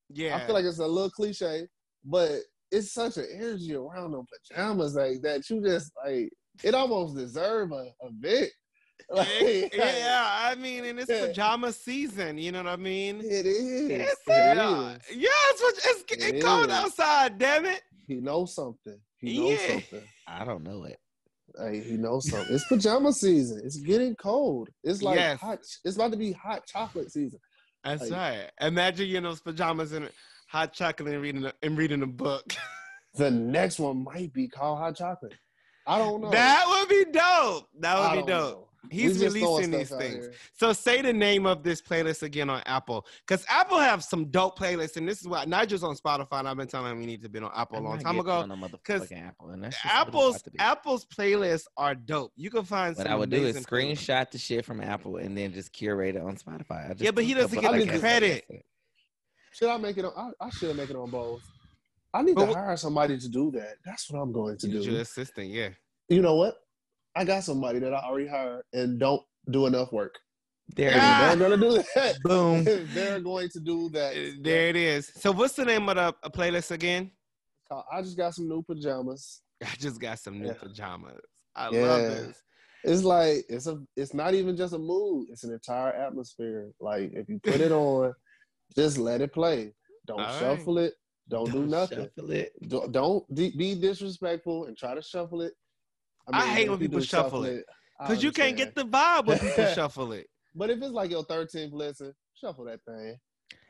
Yeah. 0.10 0.38
I 0.38 0.46
feel 0.46 0.56
like 0.56 0.66
it's 0.66 0.80
a 0.80 0.88
little 0.88 1.12
cliche, 1.12 1.68
but 2.04 2.40
it's 2.72 2.92
such 2.92 3.18
an 3.18 3.28
energy 3.34 3.76
around 3.76 4.12
them 4.12 4.26
pajamas 4.50 4.96
like 4.96 5.22
that. 5.22 5.48
You 5.50 5.62
just 5.62 5.92
like 6.04 6.32
it 6.64 6.74
almost 6.74 7.16
deserve 7.16 7.72
a, 7.72 7.92
a 8.02 8.12
bit. 8.20 8.52
Like, 9.10 9.74
yeah, 9.74 10.28
I 10.52 10.56
mean, 10.56 10.84
and 10.86 11.00
it's 11.00 11.10
Yeah. 11.10 11.28
pajama 11.28 11.72
season. 11.72 12.38
You 12.38 12.52
know 12.52 12.64
what 12.64 12.74
I 12.74 12.76
mean? 12.76 13.20
It 13.22 13.46
is. 13.46 13.90
Yes, 13.90 14.12
It 14.12 14.18
Yeah, 14.28 14.92
is. 14.96 15.00
yeah. 15.16 15.30
It's, 15.50 15.62
what- 15.62 15.76
it's 15.78 16.02
It 16.12 16.36
it's 16.36 16.46
cold 16.46 16.66
is. 16.66 16.72
outside. 16.72 17.38
Damn 17.38 17.66
it. 17.66 17.82
He 18.08 18.16
knows 18.16 18.54
something. 18.54 19.00
He 19.20 19.38
knows 19.40 19.60
Yeah. 19.62 19.68
something. 19.74 20.04
I 20.28 20.44
don't 20.46 20.64
know 20.64 20.84
it. 20.84 21.00
Hey, 21.58 21.80
he 21.82 21.98
knows 21.98 22.30
something. 22.30 22.54
It's 22.54 22.68
pajama 22.68 23.14
season. 23.14 23.62
It's 23.64 23.78
getting 23.78 24.16
cold. 24.16 24.70
It's 24.84 25.02
like 25.02 25.18
Yes. 25.18 25.40
hot. 25.40 25.60
It's 25.86 25.96
about 25.96 26.12
to 26.12 26.18
be 26.18 26.34
hot 26.34 26.66
chocolate 26.68 27.12
season. 27.12 27.40
That's 27.84 28.10
Like- 28.10 28.12
right. 28.12 28.52
Imagine 28.62 29.08
you 29.08 29.18
in 29.18 29.24
those 29.24 29.40
pajamas 29.42 29.94
and 29.94 30.10
hot 30.50 30.74
chocolate 30.74 31.14
and 31.14 31.22
reading 31.22 31.46
a, 31.46 31.54
and 31.64 31.78
reading 31.78 32.02
a 32.04 32.08
book. 32.08 32.44
The 33.16 33.32
next 33.32 33.80
one 33.80 34.04
might 34.04 34.32
be 34.32 34.48
called 34.48 34.78
hot 34.78 34.96
chocolate. 34.98 35.34
I 35.88 35.98
don't 35.98 36.22
know. 36.22 36.30
That 36.30 36.66
would 36.68 36.88
be 36.90 37.06
dope. 37.12 37.68
That 37.80 37.98
I 37.98 38.16
would 38.16 38.26
be 38.28 38.32
dope. 38.32 38.52
know. 38.54 38.67
He's 38.92 39.14
We 39.20 39.26
just 39.26 39.38
throwing 39.38 39.72
releasing 39.72 39.72
these 39.72 39.90
things. 39.90 40.30
So 40.54 40.74
say 40.74 41.02
the 41.02 41.14
name 41.14 41.46
of 41.46 41.64
this 41.64 41.82
playlist 41.82 42.24
again 42.24 42.50
on 42.50 42.62
Apple, 42.66 43.06
because 43.28 43.46
Apple 43.50 43.78
have 43.80 44.04
some 44.04 44.26
dope 44.26 44.58
playlists, 44.58 44.98
and 44.98 45.08
this 45.08 45.22
is 45.22 45.28
why 45.28 45.46
Nigel's 45.46 45.84
on 45.84 45.96
Spotify, 45.96 46.40
and 46.40 46.48
I've 46.50 46.58
been 46.58 46.68
telling 46.68 46.92
him 46.92 47.00
we 47.00 47.06
need 47.06 47.22
to 47.24 47.30
be 47.30 47.40
on 47.40 47.52
Apple 47.56 47.78
a 47.78 47.80
I'm 47.80 47.86
long 47.86 48.00
time 48.00 48.20
ago. 48.20 48.32
on 48.40 48.52
a 48.52 48.56
'cause 48.84 49.02
motherfucking 49.10 49.28
Apple, 49.28 49.50
and 49.50 49.64
that's 49.64 49.76
just 49.76 49.86
what 49.86 49.92
it's 49.92 50.08
Apple's 50.08 50.36
about. 50.48 50.54
Apple's 50.60 51.06
playlists 51.06 51.66
are 51.78 51.96
dope. 51.96 52.32
You 52.36 52.50
can 52.50 52.64
find 52.64 52.96
What 52.96 53.04
some 53.04 53.14
I 53.14 53.16
would 53.16 53.30
do 53.30 53.38
is 53.38 53.56
amazing 53.56 53.64
playlists. 53.64 53.98
screenshot 54.08 54.32
the 54.32 54.38
shit 54.38 54.66
from 54.66 54.82
Apple 54.82 55.18
and 55.18 55.38
then 55.38 55.54
just 55.54 55.72
curate 55.74 56.16
it 56.16 56.22
on 56.22 56.36
Spotify. 56.38 56.86
I 56.86 56.94
just 56.94 57.02
Yeah, 57.02 57.12
but 57.12 57.24
he 57.24 57.34
doesn't 57.34 57.62
couple 57.62 57.78
get 57.80 57.94
the 57.94 58.00
credit. 58.00 58.46
Should 59.54 59.70
I 59.70 59.78
make 59.78 59.98
it 59.98 60.06
on? 60.06 60.14
I, 60.40 60.46
I 60.46 60.50
should 60.52 60.76
make 60.78 60.90
it 60.90 60.96
on 60.96 61.10
both. 61.10 61.42
I 62.14 62.22
need 62.22 62.36
But 62.36 62.46
to 62.48 62.52
wh- 62.54 62.56
hire 62.56 62.78
somebody 62.78 63.18
to 63.18 63.28
do 63.30 63.52
that. 63.52 63.76
That's 63.86 64.10
what 64.10 64.20
I'm 64.20 64.32
going 64.32 64.58
to 64.60 64.68
Use 64.68 64.86
your 64.86 64.96
do. 64.96 65.02
assistant, 65.02 65.50
yeah. 65.50 65.70
You 66.10 66.22
know 66.22 66.36
what? 66.36 66.56
I 67.18 67.24
got 67.24 67.44
somebody 67.44 67.80
that 67.80 67.96
I 67.96 67.98
already 67.98 68.28
hired 68.28 68.62
and 68.74 69.00
don't 69.00 69.24
do 69.50 69.66
enough 69.66 69.92
work. 69.92 70.14
There 70.76 70.92
Ah! 70.96 71.18
They're 71.18 71.36
gonna 71.36 71.58
do 71.58 71.84
that. 71.96 72.22
Boom. 72.22 72.64
They're 72.94 73.20
going 73.20 73.50
to 73.50 73.60
do 73.60 73.90
that. 73.90 74.16
Uh, 74.16 74.38
There 74.40 74.68
it 74.68 74.76
is. 74.76 75.12
So 75.16 75.32
what's 75.32 75.56
the 75.56 75.66
name 75.66 75.90
of 75.90 75.96
the 75.96 76.02
uh, 76.22 76.30
playlist 76.30 76.70
again? 76.70 77.10
I 77.92 78.02
just 78.04 78.18
got 78.18 78.36
some 78.36 78.48
new 78.48 78.62
pajamas. 78.62 79.42
I 79.64 79.74
just 79.80 80.00
got 80.00 80.20
some 80.20 80.40
new 80.40 80.48
Yeah. 80.48 80.54
pajamas. 80.54 81.20
I 81.56 81.70
Yeah. 81.70 81.82
love 81.82 82.08
this. 82.08 82.44
It's 82.84 83.04
like 83.04 83.46
it's 83.50 83.66
a. 83.66 83.82
It's 83.96 84.14
not 84.14 84.36
even 84.36 84.56
just 84.56 84.74
a 84.74 84.78
mood. 84.78 85.28
It's 85.32 85.44
an 85.44 85.52
entire 85.52 85.94
atmosphere. 85.94 86.70
Like 86.80 87.12
if 87.14 87.28
you 87.28 87.40
put 87.40 87.62
it 87.62 87.72
on, 87.72 88.14
just 88.76 89.00
let 89.00 89.22
it 89.22 89.34
play. 89.34 89.74
Don't 90.06 90.20
All 90.20 90.26
right. 90.26 90.40
shuffle 90.40 90.78
it. 90.78 90.94
Don't, 91.30 91.52
do 91.52 91.66
nothing. 91.66 92.10
Shuffle 92.16 92.32
it. 92.32 92.54
Don't, 92.70 92.92
don't 92.92 93.36
be 93.36 93.76
disrespectful 93.76 94.66
and 94.66 94.78
try 94.78 94.94
to 94.94 95.02
shuffle 95.02 95.42
it. 95.42 95.54
I 96.34 96.48
hate 96.48 96.70
when 96.70 96.80
people 96.80 97.02
shuffle 97.02 97.46
it. 97.46 97.66
Because 98.00 98.24
you 98.24 98.32
can't 98.32 98.56
get 98.56 98.76
the 98.76 98.84
vibe 98.84 99.26
when 99.26 99.40
people 99.40 99.66
shuffle 99.74 100.12
it. 100.14 100.28
But 100.56 100.70
if 100.70 100.78
it's 100.82 100.92
like 100.92 101.12
your 101.12 101.24
13th 101.26 101.72
listen, 101.74 102.14
shuffle 102.40 102.66
that 102.66 102.80
thing. 102.86 103.18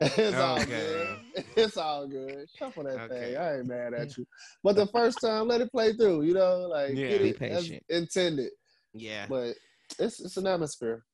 It's 0.00 0.38
all 0.38 0.64
good. 0.64 1.18
It's 1.56 1.76
all 1.76 2.06
good. 2.06 2.46
Shuffle 2.58 2.84
that 2.84 3.00
Okay. 3.02 3.32
thing. 3.32 3.36
I 3.36 3.56
ain't 3.58 3.66
mad 3.66 3.94
at 3.94 4.16
you. 4.16 4.24
But 4.62 4.76
the 4.76 4.86
first 4.86 5.20
time, 5.20 5.48
let 5.48 5.60
it 5.60 5.70
play 5.72 5.92
through. 5.92 6.22
You 6.22 6.34
know, 6.34 6.68
like 6.68 6.94
Yeah. 6.94 7.08
get 7.08 7.22
Be 7.22 7.28
it 7.30 7.42
as 7.42 7.64
patient. 7.64 7.82
intended. 7.88 8.50
Yeah. 8.94 9.26
But 9.28 9.54
it's 9.98 10.20
it's 10.20 10.36
an 10.36 10.46
atmosphere. 10.46 11.04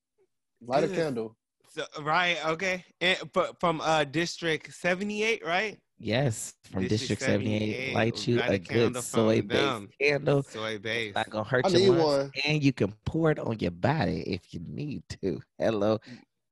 Light 0.66 0.84
a 0.84 0.88
Yes. 0.88 0.96
candle. 0.96 1.36
So, 1.68 1.84
right. 2.02 2.38
Okay. 2.46 2.84
And 3.00 3.18
but 3.32 3.58
from 3.60 3.80
uh 3.80 4.04
District 4.04 4.72
78, 4.72 5.44
right? 5.44 5.78
Yes, 6.04 6.52
from 6.70 6.82
District 6.86 7.18
District 7.18 7.22
78, 7.22 7.60
78, 7.60 7.94
light 7.94 8.28
you 8.28 8.38
a 8.38 8.44
a 8.50 8.58
good 8.58 8.92
from 8.92 9.02
soy 9.02 9.40
based 9.40 9.86
candle. 9.98 10.42
Soy 10.42 10.78
base. 10.78 11.14
Not 11.14 11.30
gonna 11.30 11.44
hurt 11.44 11.64
I 11.64 11.68
your 11.70 11.94
lungs, 11.94 12.04
one. 12.04 12.30
and 12.46 12.62
you 12.62 12.74
can 12.74 12.92
pour 13.06 13.30
it 13.30 13.38
on 13.38 13.58
your 13.58 13.70
body 13.70 14.20
if 14.26 14.52
you 14.52 14.60
need 14.68 15.02
to. 15.22 15.40
Hello, 15.58 15.98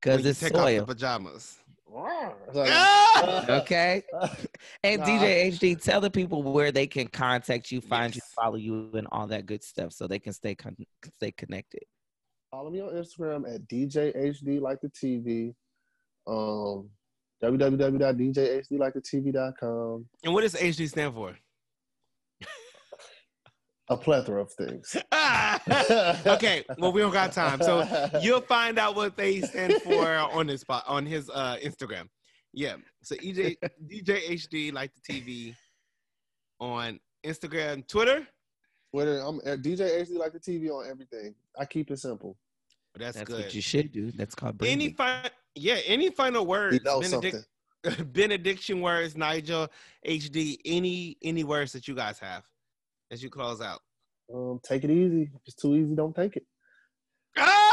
because 0.01 0.25
it's 0.25 0.39
take 0.39 0.55
off 0.55 0.61
soil. 0.61 0.79
the 0.85 0.95
pajamas. 0.95 1.59
Like-! 2.53 3.49
Okay, 3.61 4.01
and 4.83 5.01
Nah. 5.01 5.05
DJ 5.05 5.51
HD, 5.51 5.79
tell 5.79 6.01
the 6.01 6.09
people 6.09 6.41
where 6.41 6.71
they 6.71 6.87
can 6.87 7.07
contact 7.07 7.71
you, 7.71 7.79
find 7.79 8.15
you, 8.15 8.21
follow 8.35 8.55
you, 8.55 8.89
and 8.95 9.07
all 9.11 9.27
that 9.27 9.45
good 9.45 9.63
stuff, 9.63 9.93
so 9.93 10.07
they 10.07 10.17
can 10.17 10.33
stay 10.33 10.55
con- 10.55 10.75
stay 11.17 11.31
connected. 11.31 11.83
Follow 12.49 12.71
me 12.71 12.81
on 12.81 12.89
Instagram 12.95 13.53
at 13.53 13.67
DJHD 13.67 14.59
like 14.59 14.79
the 14.81 14.89
TV. 14.89 15.53
Um 16.25 16.89
www.djhdlikethetv.com. 17.43 20.05
And 20.23 20.33
what 20.33 20.41
does 20.41 20.55
HD 20.55 20.87
stand 20.87 21.13
for? 21.13 21.37
A 23.89 23.97
plethora 23.97 24.41
of 24.41 24.49
things. 24.53 24.95
Ah! 25.11 25.59
okay. 26.35 26.63
Well, 26.77 26.93
we 26.93 27.01
don't 27.01 27.11
got 27.11 27.33
time. 27.33 27.61
So 27.61 27.85
you'll 28.21 28.39
find 28.39 28.79
out 28.79 28.95
what 28.95 29.17
they 29.17 29.41
stand 29.41 29.73
for 29.81 30.15
on 30.15 30.47
his 30.47 30.61
spot 30.61 30.85
on 30.87 31.05
his 31.05 31.29
uh 31.29 31.57
Instagram. 31.57 32.07
Yeah. 32.53 32.77
So 33.03 33.17
EJ 33.17 33.57
DJ 33.85 34.25
HD 34.29 34.71
like 34.71 34.91
the 34.95 35.01
TV 35.01 35.53
on 36.61 36.97
Instagram, 37.25 37.85
Twitter. 37.85 38.25
Twitter, 38.93 39.19
I'm 39.19 39.41
at 39.45 39.61
DJ 39.61 40.01
HD 40.01 40.17
like 40.17 40.31
the 40.31 40.39
TV 40.39 40.69
on 40.69 40.89
everything. 40.89 41.35
I 41.59 41.65
keep 41.65 41.91
it 41.91 41.99
simple. 41.99 42.37
That's, 42.95 43.17
That's 43.17 43.27
good. 43.27 43.35
That's 43.35 43.47
what 43.47 43.55
you 43.55 43.61
should 43.61 43.91
do. 43.91 44.11
That's 44.11 44.33
called 44.33 44.63
any 44.63 44.87
branding. 44.89 44.95
fi- 44.95 45.29
yeah, 45.55 45.77
any 45.85 46.09
final 46.09 46.45
words? 46.45 46.75
You 46.75 46.81
know 46.83 46.99
Benedict- 47.01 47.47
benediction 48.13 48.81
words, 48.81 49.15
Nigel 49.17 49.67
HD. 50.07 50.57
Any 50.65 51.17
any 51.23 51.43
words 51.43 51.71
that 51.73 51.87
you 51.87 51.95
guys 51.95 52.19
have 52.19 52.43
as 53.11 53.21
you 53.23 53.29
close 53.29 53.61
out? 53.61 53.79
Um, 54.33 54.59
take 54.63 54.83
it 54.83 54.89
easy. 54.89 55.23
If 55.33 55.41
it's 55.45 55.55
too 55.55 55.75
easy, 55.75 55.95
don't 55.95 56.15
take 56.15 56.35
it. 56.37 56.43
Ah! 57.37 57.63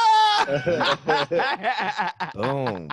Boom. 2.35 2.89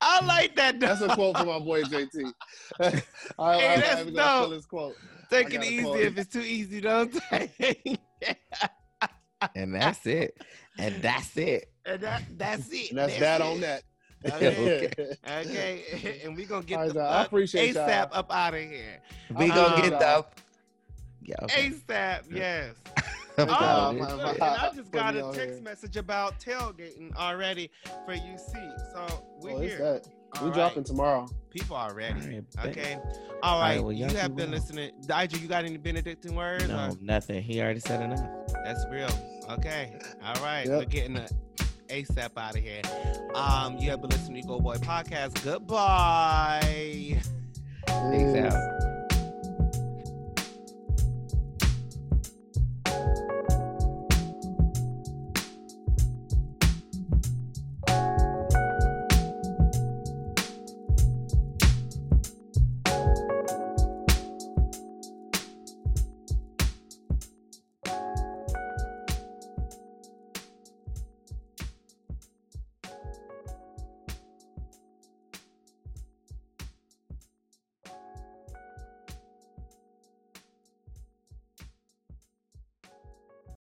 I 0.00 0.24
like 0.24 0.54
that. 0.56 0.78
That's 0.80 1.00
a 1.00 1.08
quote 1.14 1.36
from 1.38 1.48
my 1.48 1.58
boy 1.58 1.82
JT. 1.84 2.32
I, 2.80 2.84
I, 2.86 2.90
Hey, 2.90 3.02
I, 3.38 3.76
that's 3.80 4.00
I'm 4.00 4.14
gonna 4.14 4.16
dope. 4.16 4.48
steal 4.48 4.62
quote. 4.68 4.94
Take 5.30 5.52
I 5.54 5.56
it 5.56 5.64
easy. 5.64 5.82
quote. 5.82 6.00
If 6.00 6.18
it's 6.18 6.32
too 6.32 6.40
easy, 6.40 6.80
don't 6.80 7.12
take. 7.30 7.98
and 9.54 9.74
that's 9.74 10.06
it. 10.06 10.36
And 10.78 11.00
that's 11.02 11.36
it. 11.36 11.72
and 11.86 12.00
that, 12.02 12.22
that's 12.36 12.68
it. 12.72 12.90
And 12.90 12.98
that's 12.98 13.18
that 13.18 13.40
it. 13.40 13.44
on 13.46 13.60
that. 13.60 13.82
Okay. 14.34 14.96
Okay, 15.28 16.20
and 16.24 16.36
we're 16.36 16.46
gonna 16.46 16.64
get 16.64 16.76
All 16.78 16.84
right, 16.84 16.92
the 16.92 17.00
y'all. 17.00 17.08
I 17.12 17.16
fuck 17.18 17.26
appreciate 17.28 17.74
y'all. 17.74 17.88
ASAP 17.88 18.08
up 18.12 18.32
out 18.32 18.54
of 18.54 18.60
here. 18.60 19.00
We 19.36 19.48
gonna 19.48 19.82
get 19.82 19.98
the 19.98 20.26
yeah. 21.22 21.34
Okay. 21.42 21.70
ASAP, 21.70 22.22
yes. 22.30 22.74
Thank 23.36 23.50
Oh, 23.50 23.92
My- 23.92 24.14
my- 24.14 24.30
and 24.32 24.42
I 24.42 24.70
just 24.74 24.90
got 24.92 25.14
a 25.16 25.22
text 25.32 25.38
here. 25.40 25.60
message 25.60 25.96
about 25.96 26.38
tailgating 26.40 27.14
already 27.16 27.70
for 28.06 28.14
UC. 28.14 28.92
So 28.92 29.24
we're 29.40 29.50
Oh, 29.52 29.58
it's 29.60 29.74
here. 29.74 29.78
that. 29.94 30.08
All 30.36 30.42
We 30.44 30.48
right. 30.50 30.54
dropping 30.54 30.84
tomorrow. 30.84 31.28
People 31.50 31.76
are 31.76 31.92
ready. 31.94 32.20
All 32.58 32.64
right. 32.64 32.66
Okay. 32.78 32.94
All 33.42 33.54
All 33.56 33.60
right, 33.60 33.76
right. 33.76 33.82
well, 33.82 33.92
you 33.92 34.06
have 34.06 34.34
been 34.36 34.50
well. 34.50 34.58
listening. 34.60 34.92
Nigel, 35.08 35.38
you 35.40 35.48
got 35.48 35.64
any 35.64 35.76
Benedictine 35.76 36.34
words? 36.34 36.68
No, 36.68 36.88
Or- 36.90 36.96
nothing. 37.02 37.42
He 37.42 37.60
already 37.60 37.80
said 37.80 38.02
enough. 38.02 38.26
That's 38.64 38.84
real. 38.90 39.08
Okay. 39.50 39.98
All 40.24 40.34
right. 40.42 40.66
Yep. 40.66 40.78
We're 40.78 40.84
getting 40.86 41.14
the 41.14 41.30
ASAP 41.88 42.30
out 42.36 42.56
of 42.56 42.62
here. 42.62 42.82
Um, 43.34 43.78
you 43.78 43.90
have 43.90 44.00
been 44.00 44.10
listening 44.10 44.42
to 44.42 44.48
Go 44.48 44.60
Boy 44.60 44.76
Podcast. 44.76 45.42
Goodbye. 45.44 47.20
Peace 47.86 48.36
out. 48.36 48.75